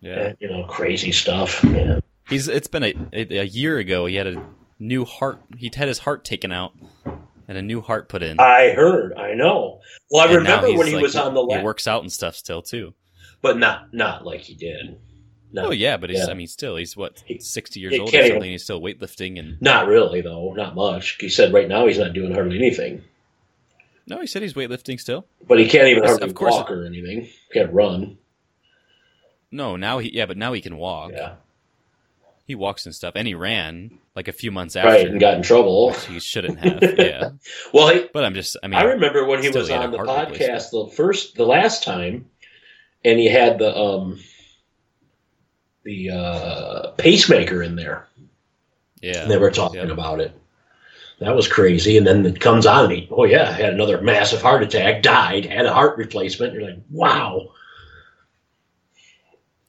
yeah. 0.00 0.28
and, 0.28 0.36
you 0.40 0.48
know 0.48 0.64
crazy 0.64 1.10
stuff 1.12 1.64
man. 1.64 2.00
He's 2.28 2.46
it's 2.46 2.68
been 2.68 2.84
a, 2.84 2.94
a 3.12 3.44
year 3.44 3.78
ago. 3.78 4.06
He 4.06 4.14
had 4.14 4.28
a 4.28 4.46
new 4.78 5.04
heart. 5.04 5.40
He 5.56 5.68
had 5.74 5.88
his 5.88 5.98
heart 5.98 6.24
taken 6.24 6.52
out 6.52 6.72
and 7.48 7.58
a 7.58 7.62
new 7.62 7.80
heart 7.80 8.08
put 8.08 8.22
in. 8.22 8.38
i 8.38 8.70
heard 8.70 9.14
i 9.14 9.34
know 9.34 9.80
well 10.12 10.22
i 10.22 10.26
And 10.26 10.36
remember 10.36 10.72
when 10.78 10.86
he 10.86 10.94
like, 10.94 11.02
was 11.02 11.16
on 11.16 11.34
the 11.34 11.44
He 11.44 11.64
works 11.64 11.88
out 11.88 12.02
and 12.02 12.12
stuff 12.12 12.36
still 12.36 12.62
too. 12.62 12.94
but 13.42 13.58
not 13.58 13.92
not 13.92 14.24
like 14.24 14.42
he 14.42 14.54
did 14.54 14.96
no, 15.52 15.66
Oh 15.66 15.70
yeah, 15.72 15.96
but 15.96 16.10
he's 16.10 16.20
Yeah. 16.20 16.26
I 16.30 16.34
mean 16.34 16.46
still 16.46 16.76
he's 16.76 16.96
what 16.96 17.22
He- 17.26 17.38
sixty 17.40 17.80
years 17.80 17.92
he 17.94 18.00
old 18.00 18.08
or 18.10 18.12
something. 18.12 18.36
even- 18.36 18.42
He's 18.50 18.62
still 18.64 18.80
weightlifting 18.80 19.38
and 19.38 19.60
not 19.60 19.86
really 19.86 20.20
though 20.20 20.52
not 20.54 20.74
much 20.74 21.16
he 21.20 21.28
said 21.28 21.52
right 21.52 21.68
now 21.68 21.86
he's 21.86 21.98
not 21.98 22.12
doing 22.12 22.32
hardly 22.34 22.56
anything 22.56 23.02
no, 24.06 24.20
he 24.20 24.26
said 24.26 24.42
he's 24.42 24.54
weightlifting 24.54 24.98
still. 24.98 25.24
but 25.46 25.58
he 25.58 25.68
can't 25.68 25.86
even 25.88 26.02
hardly 26.04 26.32
walk 26.32 26.70
or 26.70 26.84
anything 26.84 27.28
can't 27.52 27.72
run 27.72 28.18
No, 29.50 29.76
now 29.76 29.98
he 29.98 30.14
yeah, 30.14 30.26
but 30.26 30.36
now 30.36 30.52
he 30.52 30.60
can 30.60 30.76
walk. 30.76 31.12
yeah 31.12 31.34
He 32.46 32.54
walks 32.54 32.86
and 32.86 32.94
stuff, 32.94 33.12
and 33.16 33.26
he 33.28 33.34
ran 33.34 33.98
like 34.16 34.26
a 34.28 34.32
few 34.32 34.50
months 34.50 34.74
right 34.76 34.84
after. 34.86 35.08
and 35.08 35.20
got 35.20 35.34
in 35.34 35.42
trouble 35.42 35.92
he 35.92 36.18
shouldn't 36.20 36.58
have. 36.58 36.82
yeah, 36.98 37.30
well 37.72 37.88
he, 37.94 38.06
but 38.12 38.24
I'm 38.24 38.34
just 38.34 38.56
I 38.62 38.66
mean 38.68 38.78
I 38.78 38.82
remember 38.84 39.24
when 39.24 39.42
he 39.42 39.48
was 39.50 39.70
on 39.70 39.90
the 39.92 39.98
podcast 39.98 40.70
the 40.70 40.90
first, 40.94 41.36
the 41.36 41.46
last 41.46 41.84
time, 41.84 42.26
and 43.04 43.18
he 43.18 43.26
had 43.26 43.58
the 43.58 43.76
um, 43.76 44.18
the 45.84 46.10
uh, 46.10 46.90
pacemaker 46.92 47.62
in 47.62 47.76
there, 47.76 48.06
yeah 49.00 49.22
and 49.22 49.30
they 49.30 49.38
were 49.38 49.50
talking 49.50 49.88
Yep. 49.88 49.90
about 49.90 50.20
it. 50.20 50.32
That 51.20 51.34
was 51.36 51.48
crazy, 51.48 51.98
and 51.98 52.06
then 52.06 52.24
it 52.24 52.40
comes 52.40 52.66
on 52.66 52.88
me. 52.88 53.06
Oh 53.10 53.24
yeah, 53.24 53.50
had 53.52 53.74
another 53.74 54.00
massive 54.00 54.40
heart 54.42 54.62
attack, 54.62 55.02
died, 55.02 55.44
had 55.46 55.66
a 55.66 55.72
heart 55.74 55.98
replacement. 55.98 56.54
You're 56.54 56.62
like, 56.70 56.80
wow. 56.90 57.48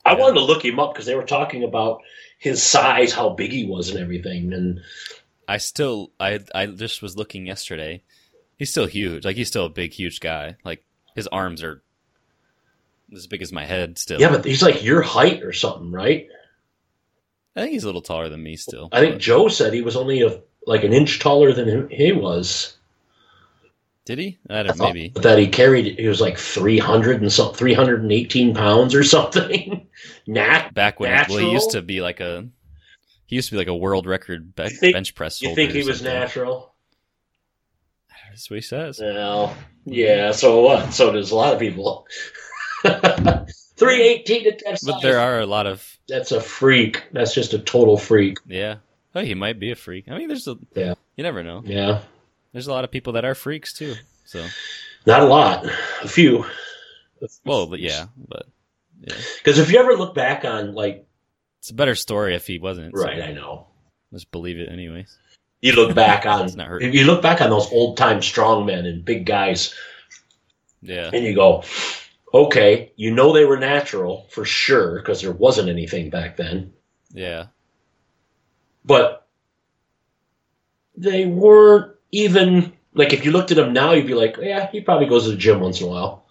I 0.05 0.13
Yeah. 0.13 0.19
wanted 0.19 0.35
to 0.35 0.45
look 0.45 0.63
him 0.65 0.79
up 0.79 0.93
because 0.93 1.05
they 1.05 1.15
were 1.15 1.23
talking 1.23 1.63
about 1.63 2.01
his 2.39 2.63
size, 2.63 3.13
how 3.13 3.29
big 3.29 3.51
he 3.51 3.65
was, 3.65 3.89
and 3.89 3.99
everything. 3.99 4.53
And 4.53 4.81
I 5.47 5.57
still 5.57 6.11
I 6.19 6.39
I 6.55 6.65
just 6.67 7.01
was 7.01 7.17
looking 7.17 7.45
yesterday. 7.45 8.03
He's 8.57 8.71
still 8.71 8.85
huge. 8.87 9.25
Like 9.25 9.35
he's 9.37 9.47
still 9.49 9.65
a 9.65 9.69
big, 9.69 9.93
huge 9.93 10.19
guy. 10.19 10.55
Like 10.63 10.83
his 11.15 11.27
arms 11.27 11.63
are 11.63 11.83
as 13.13 13.27
big 13.27 13.41
as 13.41 13.51
my 13.51 13.65
head 13.65 13.97
still. 13.97 14.19
yeah, 14.19 14.29
but 14.29 14.45
he's 14.45 14.63
like 14.63 14.83
your 14.83 15.01
height 15.01 15.43
or 15.43 15.53
something, 15.53 15.91
right? 15.91 16.27
I 17.55 17.61
think 17.61 17.73
he's 17.73 17.83
a 17.83 17.87
little 17.87 18.01
taller 18.01 18.29
than 18.29 18.41
me 18.41 18.55
still. 18.55 18.89
I 18.91 18.99
think 19.01 19.15
but- 19.15 19.21
Joe 19.21 19.47
said 19.49 19.73
he 19.73 19.81
was 19.81 19.95
only 19.95 20.21
a, 20.21 20.41
like 20.65 20.83
an 20.83 20.93
inch 20.93 21.19
taller 21.19 21.51
than 21.51 21.89
he 21.89 22.11
was. 22.13 22.77
did 24.05 24.19
he? 24.19 24.39
I 24.49 24.59
I 24.59 24.63
don't 24.63 24.77
thought 24.77 24.93
maybe. 24.93 25.11
that 25.21 25.37
he 25.39 25.47
carried. 25.47 25.99
He 25.99 26.07
was 26.07 26.21
like 26.21 26.37
three 26.37 26.77
hundred 26.79 27.21
and 27.21 27.31
some, 27.31 27.53
three 27.53 27.73
hundred 27.73 28.01
and 28.03 28.11
eighteen 28.11 28.53
pounds 28.55 28.95
or 28.95 29.03
something. 29.15 29.87
Nat, 30.27 30.73
Back 30.73 30.99
when 30.99 31.11
well, 31.11 31.39
he 31.39 31.51
used 31.51 31.71
to 31.71 31.81
be 31.81 32.01
like 32.01 32.19
a 32.21 32.47
he 33.25 33.35
used 33.35 33.49
to 33.49 33.53
be 33.55 33.57
like 33.57 33.67
a 33.67 33.75
world 33.75 34.05
record 34.05 34.55
be- 34.55 34.69
think- 34.69 34.93
bench 34.93 35.13
press. 35.15 35.41
you 35.41 35.53
think 35.55 35.71
he 35.71 35.83
was 35.83 36.01
natural? 36.01 36.73
That's 38.29 38.49
what 38.49 38.55
he 38.55 38.61
says. 38.61 38.99
Well, 39.01 39.55
yeah. 39.85 40.31
So 40.31 40.61
what? 40.61 40.93
So 40.93 41.11
does 41.11 41.31
a 41.31 41.35
lot 41.35 41.53
of 41.53 41.59
people. 41.59 42.05
Three 43.77 44.01
eighteen 44.03 44.47
at 44.47 44.59
that 44.65 44.79
But 44.85 45.01
there 45.01 45.19
are 45.19 45.39
a 45.39 45.45
lot 45.45 45.65
of 45.67 45.97
That's 46.07 46.31
a 46.31 46.41
freak. 46.41 47.03
That's 47.11 47.33
just 47.33 47.53
a 47.53 47.59
total 47.59 47.97
freak. 47.97 48.37
yeah. 48.47 48.77
Oh, 49.13 49.21
he 49.21 49.33
might 49.33 49.59
be 49.59 49.71
a 49.71 49.75
freak. 49.75 50.05
I 50.09 50.17
mean, 50.17 50.27
there's 50.29 50.47
a 50.47 50.55
Yeah. 50.75 50.93
You 51.17 51.23
never 51.23 51.43
know. 51.43 51.61
Yeah, 51.65 52.01
There's 52.53 52.67
a 52.67 52.71
lot 52.71 52.83
of 52.85 52.91
people 52.91 53.13
that 53.13 53.25
are 53.25 53.35
freaks 53.35 53.73
too. 53.73 53.95
So 54.25 54.45
not 55.05 55.21
a 55.21 55.25
lot. 55.25 55.65
A 56.03 56.07
few. 56.07 56.45
well, 57.45 57.67
but 57.67 57.79
yeah, 57.79 58.05
but 58.29 58.45
yeah, 59.01 59.15
Because 59.37 59.59
if 59.59 59.71
you 59.71 59.79
ever 59.79 59.93
look 59.95 60.15
back 60.15 60.45
on 60.45 60.73
like, 60.73 61.05
it's 61.59 61.69
a 61.71 61.73
better 61.75 61.95
story 61.95 62.35
if 62.35 62.47
he 62.47 62.57
wasn't. 62.59 62.95
so 62.95 63.03
right, 63.03 63.21
I 63.21 63.31
know. 63.33 63.67
Let's 64.11 64.25
believe 64.25 64.57
it 64.59 64.69
anyways. 64.69 65.17
You 65.61 65.73
look 65.73 65.93
back 65.93 66.25
on 66.25 66.45
It's 66.45 66.55
not 66.55 66.67
hurt. 66.67 66.81
if 66.83 66.93
you 66.95 67.03
look 67.05 67.21
back 67.21 67.39
on 67.41 67.49
those 67.49 67.71
old 67.71 67.97
time 67.97 68.21
strong 68.21 68.65
men 68.65 68.85
and 68.85 69.03
big 69.05 69.25
guys, 69.25 69.75
Yeah. 70.81 71.09
and 71.13 71.23
you 71.23 71.35
go, 71.35 71.63
okay, 72.33 72.91
you 72.95 73.11
know 73.11 73.33
they 73.33 73.45
were 73.45 73.57
natural 73.57 74.27
for 74.31 74.45
sure 74.45 74.97
because 74.97 75.21
there 75.21 75.31
wasn't 75.31 75.69
anything 75.69 76.09
back 76.09 76.37
then, 76.37 76.73
Yeah. 77.13 77.47
but 78.85 79.27
they 80.95 81.25
weren't 81.25 81.95
even 82.11 82.73
like 82.93 83.13
if 83.13 83.23
you 83.25 83.31
looked 83.31 83.51
at 83.51 83.57
them 83.57 83.73
now, 83.73 83.93
you'd 83.93 84.07
be 84.07 84.13
like, 84.13 84.37
yeah, 84.39 84.69
he 84.71 84.81
probably 84.81 85.07
goes 85.07 85.23
to 85.25 85.31
the 85.31 85.37
gym 85.37 85.59
once 85.61 85.79
in 85.81 85.87
a 85.87 85.89
while, 85.89 86.25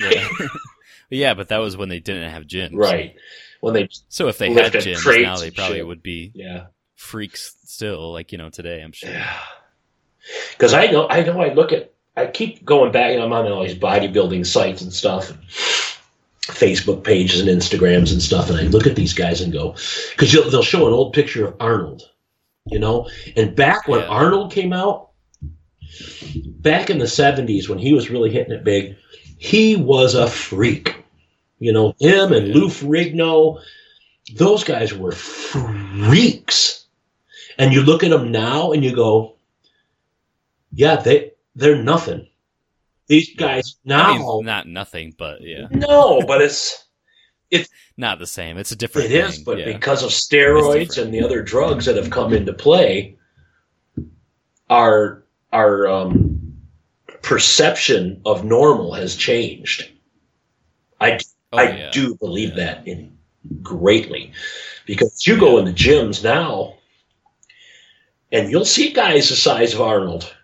Yeah. 0.00 0.28
yeah, 1.10 1.34
but 1.34 1.48
that 1.48 1.58
was 1.58 1.76
when 1.76 1.88
they 1.90 2.00
didn't 2.00 2.30
have 2.30 2.44
gyms. 2.44 2.74
right? 2.74 3.14
When 3.60 3.74
they, 3.74 3.88
So 4.08 4.28
if 4.28 4.38
they 4.38 4.52
had 4.52 4.72
gyms 4.72 5.22
now, 5.22 5.36
they 5.36 5.50
probably 5.50 5.76
shit. 5.78 5.86
would 5.86 6.02
be 6.02 6.32
yeah, 6.34 6.66
freaks 6.96 7.54
still, 7.64 8.12
like 8.12 8.32
you 8.32 8.38
know 8.38 8.48
today. 8.50 8.80
I'm 8.82 8.92
sure. 8.92 9.10
yeah. 9.10 9.38
Because 10.52 10.72
I 10.72 10.86
know, 10.86 11.08
I 11.08 11.22
know, 11.22 11.40
I 11.40 11.52
look 11.52 11.72
at 11.72 11.92
I 12.16 12.26
keep 12.26 12.64
going 12.64 12.92
back. 12.92 13.12
And 13.12 13.22
I'm 13.22 13.32
on 13.32 13.50
all 13.50 13.62
these 13.62 13.74
bodybuilding 13.74 14.46
sites 14.46 14.82
and 14.82 14.92
stuff, 14.92 15.30
and 15.30 15.38
Facebook 16.42 17.04
pages 17.04 17.40
and 17.40 17.48
Instagrams 17.48 18.12
and 18.12 18.20
stuff, 18.20 18.50
and 18.50 18.58
I 18.58 18.62
look 18.64 18.86
at 18.86 18.96
these 18.96 19.14
guys 19.14 19.40
and 19.40 19.52
go, 19.52 19.72
because 20.10 20.32
they'll 20.32 20.62
show 20.62 20.86
an 20.86 20.92
old 20.92 21.12
picture 21.12 21.46
of 21.46 21.56
Arnold, 21.60 22.02
you 22.66 22.78
know, 22.78 23.08
and 23.36 23.54
back 23.54 23.86
when 23.86 24.00
Yeah. 24.00 24.06
Arnold 24.06 24.52
came 24.52 24.72
out, 24.72 25.10
back 26.60 26.90
in 26.90 26.98
the 26.98 27.06
'70s 27.06 27.68
when 27.68 27.78
he 27.78 27.92
was 27.92 28.10
really 28.10 28.30
hitting 28.30 28.52
it 28.52 28.64
big, 28.64 28.96
he 29.38 29.76
was 29.76 30.14
a 30.14 30.26
freak. 30.26 30.96
You 31.58 31.72
know, 31.72 31.94
him 32.00 32.32
and. 32.32 32.48
Lou 32.48 32.66
Ferrigno, 32.68 33.60
those 34.34 34.64
guys 34.64 34.92
were 34.92 35.12
freaks. 35.12 36.86
And 37.58 37.72
you 37.72 37.82
look 37.82 38.02
at 38.02 38.10
them 38.10 38.32
now 38.32 38.72
and 38.72 38.82
you 38.82 38.94
go, 38.94 39.36
yeah, 40.72 40.96
they 40.96 41.31
they're 41.54 41.82
nothing. 41.82 42.28
These 43.08 43.34
guys 43.36 43.76
now, 43.84 44.12
I 44.12 44.18
mean, 44.18 44.44
not 44.46 44.66
nothing, 44.66 45.14
but 45.18 45.40
yeah, 45.42 45.66
no, 45.70 46.22
but 46.22 46.40
it's 46.40 46.86
it's 47.50 47.68
not 47.96 48.18
the 48.18 48.26
same. 48.26 48.56
It's 48.58 48.72
a 48.72 48.76
different. 48.76 49.10
it 49.10 49.24
is. 49.24 49.38
But 49.40 49.58
yeah. 49.58 49.64
because 49.66 50.02
of 50.02 50.10
steroids 50.10 51.02
and 51.02 51.12
the 51.12 51.22
other 51.22 51.42
drugs 51.42 51.84
that 51.86 51.96
have 51.96 52.10
come 52.10 52.32
into 52.32 52.52
play, 52.52 53.18
our 54.70 55.24
our 55.52 55.86
um, 55.88 56.54
perception 57.22 58.22
of 58.24 58.44
normal 58.44 58.94
has 58.94 59.16
changed. 59.16 59.90
I 61.00 61.18
Oh, 61.52 61.58
I 61.58 61.70
yeah. 61.76 61.90
do 61.90 62.14
believe 62.16 62.50
Yeah. 62.50 62.64
that 62.64 62.88
in 62.88 63.18
greatly 63.60 64.32
because 64.86 65.26
you 65.26 65.38
go 65.38 65.58
in 65.58 65.66
the 65.66 65.72
gyms 65.72 66.24
now 66.24 66.78
and 68.30 68.50
you'll 68.50 68.64
see 68.64 68.90
guys 68.92 69.28
the 69.28 69.36
size 69.36 69.74
of 69.74 69.82
Arnold. 69.82 70.34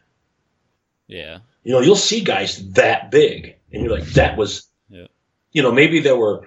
Yeah, 1.09 1.39
You 1.65 1.73
know, 1.73 1.81
you'll 1.81 1.97
see 1.97 2.21
guys 2.21 2.71
that 2.73 3.11
big 3.11 3.57
and 3.73 3.83
you're 3.83 3.93
like, 3.99 4.09
that 4.11 4.37
was, 4.37 4.69
Yeah. 4.89 5.07
you 5.53 5.63
know, 5.63 5.73
maybe 5.73 6.01
there 6.01 6.17
were 6.17 6.47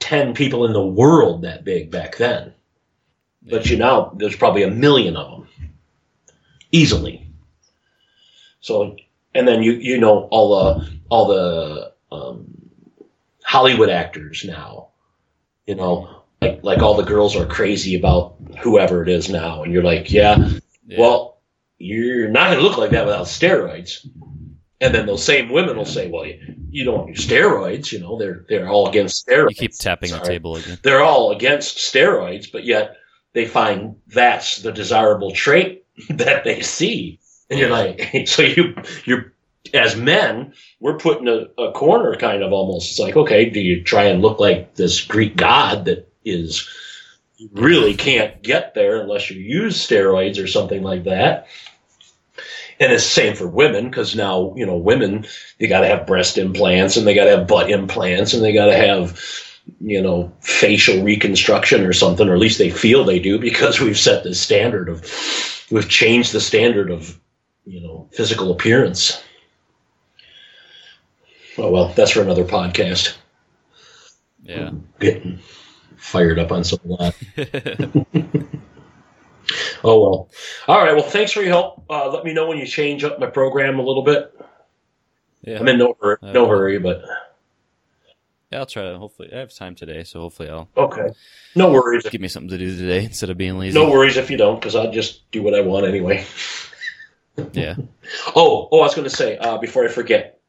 10 0.00 0.34
people 0.34 0.66
in 0.66 0.72
the 0.72 0.84
world 0.86 1.42
that 1.42 1.64
big 1.64 1.90
back 1.90 2.16
then, 2.16 2.52
but 3.42 3.70
you 3.70 3.76
now 3.78 4.12
there's 4.16 4.36
probably 4.36 4.64
a 4.64 4.70
million 4.70 5.16
of 5.16 5.30
them 5.30 5.48
easily. 6.72 7.26
So, 8.60 8.96
and 9.34 9.46
then 9.48 9.62
you, 9.62 9.72
you 9.72 9.98
know, 9.98 10.28
all 10.30 10.74
the, 10.74 10.90
all 11.08 11.26
the, 11.28 11.92
um, 12.12 12.46
Hollywood 13.44 13.88
actors 13.88 14.44
now, 14.44 14.88
you 15.66 15.74
know, 15.74 16.22
like 16.40 16.62
like 16.62 16.78
all 16.78 16.94
the 16.94 17.02
girls 17.02 17.34
are 17.36 17.46
crazy 17.46 17.96
about 17.96 18.36
whoever 18.62 19.02
it 19.02 19.08
is 19.08 19.28
now, 19.28 19.62
and 19.62 19.72
you're 19.72 19.82
like, 19.82 20.10
yeah, 20.10 20.50
Yeah. 20.86 21.00
well, 21.00 21.29
you're 21.80 22.28
not 22.28 22.50
going 22.50 22.58
to 22.58 22.62
look 22.62 22.78
like 22.78 22.90
that 22.90 23.06
without 23.06 23.26
steroids. 23.26 24.06
And 24.82 24.94
then 24.94 25.06
those 25.06 25.24
same 25.24 25.50
women 25.50 25.76
will 25.76 25.84
say, 25.84 26.08
well, 26.10 26.26
you, 26.26 26.38
you 26.70 26.84
don't 26.84 27.06
do 27.06 27.12
steroids, 27.14 27.90
you 27.90 28.00
know, 28.00 28.18
they're 28.18 28.44
they're 28.48 28.68
all 28.68 28.88
against 28.88 29.26
steroids. 29.26 29.50
you 29.50 29.56
keep 29.56 29.72
tapping 29.72 30.10
the 30.10 30.20
table 30.20 30.56
again. 30.56 30.78
They're 30.82 31.02
all 31.02 31.32
against 31.32 31.78
steroids, 31.78 32.50
but 32.50 32.64
yet 32.64 32.96
they 33.32 33.46
find 33.46 33.96
that's 34.06 34.56
the 34.56 34.72
desirable 34.72 35.32
trait 35.32 35.84
that 36.10 36.44
they 36.44 36.60
see. 36.60 37.18
And 37.50 37.58
you're 37.58 37.70
like, 37.70 38.10
so 38.26 38.42
you 38.42 38.74
you're 39.04 39.32
as 39.74 39.96
men, 39.96 40.54
we're 40.80 40.98
put 40.98 41.20
in 41.20 41.28
a, 41.28 41.62
a 41.62 41.72
corner 41.72 42.14
kind 42.16 42.42
of 42.42 42.52
almost. 42.52 42.90
It's 42.90 42.98
like, 42.98 43.16
okay, 43.16 43.50
do 43.50 43.60
you 43.60 43.82
try 43.82 44.04
and 44.04 44.22
look 44.22 44.40
like 44.40 44.74
this 44.74 45.04
Greek 45.04 45.36
god 45.36 45.84
that 45.86 46.10
is 46.24 46.68
you 47.40 47.48
really 47.52 47.94
can't 47.94 48.42
get 48.42 48.74
there 48.74 49.00
unless 49.00 49.30
you 49.30 49.40
use 49.40 49.86
steroids 49.86 50.42
or 50.42 50.46
something 50.46 50.82
like 50.82 51.04
that. 51.04 51.46
And 52.80 52.90
it's 52.92 53.04
the 53.04 53.10
same 53.10 53.36
for 53.36 53.46
women 53.46 53.90
because 53.90 54.16
now, 54.16 54.54
you 54.56 54.64
know, 54.64 54.76
women, 54.76 55.26
you 55.58 55.68
got 55.68 55.80
to 55.80 55.86
have 55.86 56.06
breast 56.06 56.38
implants 56.38 56.96
and 56.96 57.06
they 57.06 57.14
got 57.14 57.24
to 57.24 57.36
have 57.36 57.46
butt 57.46 57.70
implants 57.70 58.32
and 58.32 58.42
they 58.42 58.54
got 58.54 58.66
to 58.66 58.76
have, 58.76 59.20
you 59.80 60.00
know, 60.00 60.32
facial 60.40 61.04
reconstruction 61.04 61.84
or 61.84 61.92
something, 61.92 62.26
or 62.26 62.32
at 62.32 62.40
least 62.40 62.56
they 62.56 62.70
feel 62.70 63.04
they 63.04 63.18
do 63.18 63.38
because 63.38 63.80
we've 63.80 63.98
set 63.98 64.24
the 64.24 64.34
standard 64.34 64.88
of, 64.88 65.04
we've 65.70 65.90
changed 65.90 66.32
the 66.32 66.40
standard 66.40 66.90
of, 66.90 67.20
you 67.66 67.80
know, 67.82 68.08
physical 68.12 68.50
appearance. 68.50 69.22
Oh, 71.58 71.70
well, 71.70 71.88
that's 71.88 72.12
for 72.12 72.22
another 72.22 72.44
podcast. 72.44 73.16
Yeah. 74.42 74.70
Getting 74.98 75.38
fired 75.96 76.38
up 76.38 76.50
on 76.50 76.64
some 76.64 76.80
lot. 76.84 77.14
Oh 79.82 80.00
well. 80.00 80.30
All 80.68 80.78
right. 80.84 80.94
Well, 80.94 81.02
thanks 81.08 81.32
for 81.32 81.40
your 81.40 81.50
help. 81.50 81.84
Uh, 81.90 82.10
let 82.10 82.24
me 82.24 82.32
know 82.32 82.46
when 82.46 82.58
you 82.58 82.66
change 82.66 83.04
up 83.04 83.18
my 83.18 83.26
program 83.26 83.78
a 83.78 83.82
little 83.82 84.02
bit. 84.02 84.32
yeah. 85.42 85.58
I'm 85.58 85.68
in 85.68 85.78
no 85.78 85.96
hurry, 86.00 86.16
no 86.22 86.46
hurry, 86.48 86.78
but 86.78 87.02
Yeah, 88.52 88.60
I'll 88.60 88.66
try 88.66 88.82
to. 88.90 88.98
Hopefully, 88.98 89.30
I 89.32 89.38
have 89.38 89.54
time 89.54 89.74
today, 89.74 90.04
so 90.04 90.20
hopefully 90.20 90.48
I'll 90.50 90.68
okay. 90.76 91.10
No 91.54 91.70
worries. 91.72 92.04
give 92.08 92.20
me 92.20 92.28
something 92.28 92.50
to 92.50 92.58
do 92.58 92.76
today 92.76 93.04
instead 93.04 93.30
of 93.30 93.36
being 93.38 93.58
lazy. 93.58 93.78
No 93.78 93.90
worries 93.90 94.16
if 94.16 94.30
you 94.30 94.36
don't, 94.36 94.56
because 94.60 94.76
I'll 94.76 94.92
just 94.92 95.30
do 95.30 95.42
what 95.42 95.54
I 95.54 95.60
want 95.62 95.86
anyway. 95.86 96.24
Yeah. 97.52 97.76
Oh, 98.34 98.68
oh, 98.72 98.80
I 98.80 98.82
was 98.82 98.94
going 98.96 99.08
to 99.08 99.14
say 99.16 99.38
uh, 99.38 99.56
before 99.58 99.84
I 99.84 99.88
forget. 99.88 100.40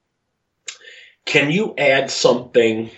Can 1.26 1.52
you 1.52 1.76
add 1.78 2.10
something? 2.10 2.90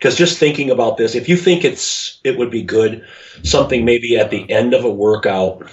Because 0.00 0.16
just 0.16 0.38
thinking 0.38 0.70
about 0.70 0.96
this, 0.96 1.14
if 1.14 1.28
you 1.28 1.36
think 1.36 1.62
it's 1.62 2.20
it 2.24 2.38
would 2.38 2.50
be 2.50 2.62
good, 2.62 3.04
something 3.42 3.84
maybe 3.84 4.16
at 4.16 4.30
the 4.30 4.50
end 4.50 4.72
of 4.72 4.82
a 4.82 4.90
workout, 4.90 5.70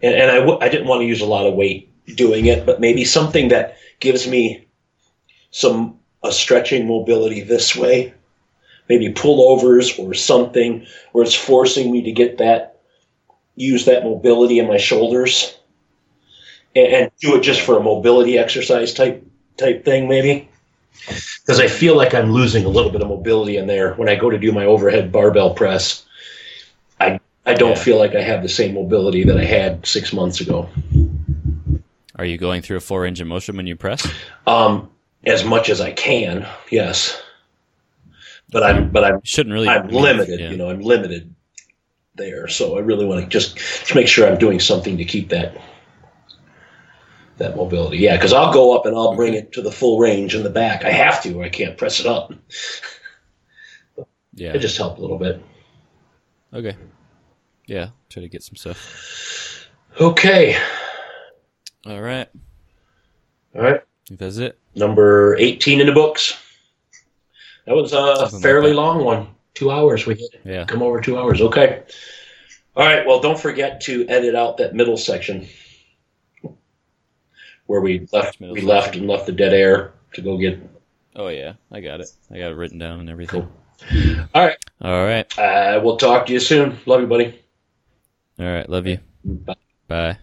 and, 0.00 0.14
and 0.14 0.30
I 0.30 0.36
w- 0.36 0.60
I 0.60 0.68
didn't 0.68 0.86
want 0.86 1.00
to 1.00 1.06
use 1.06 1.20
a 1.20 1.26
lot 1.26 1.44
of 1.44 1.54
weight 1.54 1.90
doing 2.14 2.46
it, 2.46 2.64
but 2.64 2.80
maybe 2.80 3.04
something 3.04 3.48
that 3.48 3.76
gives 3.98 4.28
me 4.28 4.68
some 5.50 5.98
a 6.22 6.30
stretching 6.30 6.86
mobility 6.86 7.40
this 7.40 7.74
way, 7.74 8.14
maybe 8.88 9.12
pullovers 9.12 9.98
or 9.98 10.14
something 10.14 10.86
where 11.10 11.24
it's 11.24 11.34
forcing 11.34 11.90
me 11.90 12.02
to 12.02 12.12
get 12.12 12.38
that 12.38 12.78
use 13.56 13.86
that 13.86 14.04
mobility 14.04 14.60
in 14.60 14.68
my 14.68 14.76
shoulders 14.76 15.58
and, 16.76 16.86
and 16.86 17.10
do 17.20 17.34
it 17.34 17.40
just 17.40 17.60
for 17.60 17.76
a 17.76 17.82
mobility 17.82 18.38
exercise 18.38 18.94
type 18.94 19.24
type 19.56 19.84
thing 19.84 20.08
maybe 20.08 20.48
because 21.48 21.60
I 21.60 21.66
feel 21.66 21.96
like 21.96 22.12
I'm 22.12 22.30
losing 22.30 22.66
a 22.66 22.68
little 22.68 22.90
bit 22.90 23.00
of 23.00 23.08
mobility 23.08 23.56
in 23.56 23.66
there 23.66 23.94
when 23.94 24.06
I 24.06 24.16
go 24.16 24.28
to 24.28 24.36
do 24.36 24.52
my 24.52 24.66
overhead 24.66 25.10
barbell 25.10 25.54
press. 25.54 26.04
I 27.00 27.18
I 27.46 27.54
don't 27.54 27.70
Yeah. 27.70 27.82
feel 27.82 27.98
like 27.98 28.14
I 28.14 28.20
have 28.20 28.42
the 28.42 28.50
same 28.50 28.74
mobility 28.74 29.24
that 29.24 29.38
I 29.38 29.44
had 29.44 29.86
six 29.86 30.12
months 30.12 30.42
ago. 30.42 30.68
Are 32.16 32.26
you 32.26 32.36
going 32.36 32.60
through 32.60 32.76
a 32.76 32.80
four 32.80 33.00
range 33.00 33.22
of 33.22 33.26
motion 33.28 33.56
when 33.56 33.66
you 33.66 33.76
press? 33.76 34.06
Um, 34.46 34.90
as 35.24 35.42
much 35.42 35.70
as 35.70 35.80
I 35.80 35.90
can, 35.90 36.46
yes, 36.70 37.18
but 38.50 38.62
I'm 38.62 38.90
but 38.90 39.04
I'm 39.04 39.20
shouldn't 39.24 39.54
really. 39.54 39.68
I'm 39.68 39.88
limited. 39.88 40.40
Yeah. 40.40 40.50
You 40.50 40.58
know, 40.58 40.68
I'm 40.68 40.82
limited 40.82 41.34
there. 42.14 42.46
So 42.48 42.76
I 42.76 42.80
really 42.80 43.06
want 43.06 43.22
to 43.22 43.26
just 43.26 43.56
to 43.86 43.94
make 43.94 44.06
sure 44.08 44.28
I'm 44.28 44.36
doing 44.36 44.60
something 44.60 44.98
to 44.98 45.04
keep 45.06 45.30
that 45.30 45.56
that 47.38 47.56
mobility. 47.56 47.98
Yeah, 47.98 48.16
because 48.16 48.32
I'll 48.32 48.52
go 48.52 48.76
up 48.76 48.86
and 48.86 48.94
I'll 48.96 49.14
bring 49.16 49.34
it 49.34 49.52
to 49.52 49.62
the 49.62 49.72
full 49.72 49.98
range 49.98 50.34
in 50.34 50.42
the 50.42 50.50
back. 50.50 50.84
I 50.84 50.90
have 50.90 51.22
to. 51.22 51.34
or 51.34 51.44
I 51.44 51.48
can't 51.48 51.76
press 51.76 52.00
it 52.00 52.06
up. 52.06 52.32
Yeah. 54.34 54.52
It 54.52 54.60
just 54.60 54.76
helped 54.76 54.98
a 54.98 55.02
little 55.02 55.18
bit. 55.18 55.42
Okay. 56.54 56.76
Yeah. 57.66 57.88
Try 58.08 58.22
to 58.22 58.28
get 58.28 58.44
some 58.44 58.54
stuff. 58.54 59.66
Okay. 60.00 60.56
All 61.84 62.00
right. 62.00 62.28
All 63.56 63.62
right. 63.62 63.80
That's 64.12 64.36
it. 64.36 64.56
Number 64.76 65.36
18 65.40 65.80
in 65.80 65.88
the 65.88 65.92
books. 65.92 66.40
That 67.66 67.74
was 67.74 67.92
a 67.92 68.14
Something 68.16 68.40
fairly 68.40 68.70
that. 68.70 68.76
long 68.76 69.04
one. 69.04 69.26
Two 69.54 69.72
hours. 69.72 70.06
We 70.06 70.14
hit. 70.14 70.40
Yeah. 70.44 70.66
Come 70.66 70.82
over 70.82 71.00
two 71.00 71.18
hours. 71.18 71.40
Okay. 71.40 71.82
All 72.76 72.86
right. 72.86 73.04
Well, 73.04 73.18
don't 73.18 73.40
forget 73.40 73.80
to 73.82 74.06
edit 74.08 74.36
out 74.36 74.58
that 74.58 74.72
middle 74.72 74.96
section 74.96 75.48
where 77.68 77.80
we 77.80 78.08
left. 78.12 78.40
We 78.40 78.60
left 78.62 78.96
and 78.96 79.06
left 79.06 79.26
the 79.26 79.32
dead 79.32 79.54
air 79.54 79.92
to 80.14 80.22
go 80.22 80.36
get. 80.36 80.58
Oh 81.14 81.28
yeah, 81.28 81.52
I 81.70 81.80
got 81.80 82.00
it. 82.00 82.08
I 82.30 82.38
got 82.38 82.50
it 82.50 82.56
written 82.56 82.78
down 82.78 83.00
and 83.00 83.10
everything. 83.10 83.48
All 84.34 84.46
right. 84.46 84.56
All 84.80 85.04
right. 85.04 85.38
Uh, 85.38 85.80
we'll 85.82 85.96
talk 85.96 86.26
to 86.26 86.32
you 86.32 86.40
soon. 86.40 86.78
Love 86.86 87.00
you, 87.02 87.06
buddy. 87.06 87.38
All 88.38 88.46
right. 88.46 88.68
Love 88.68 88.86
you. 88.86 88.98
Bye. 89.24 89.54
Bye. 89.86 90.18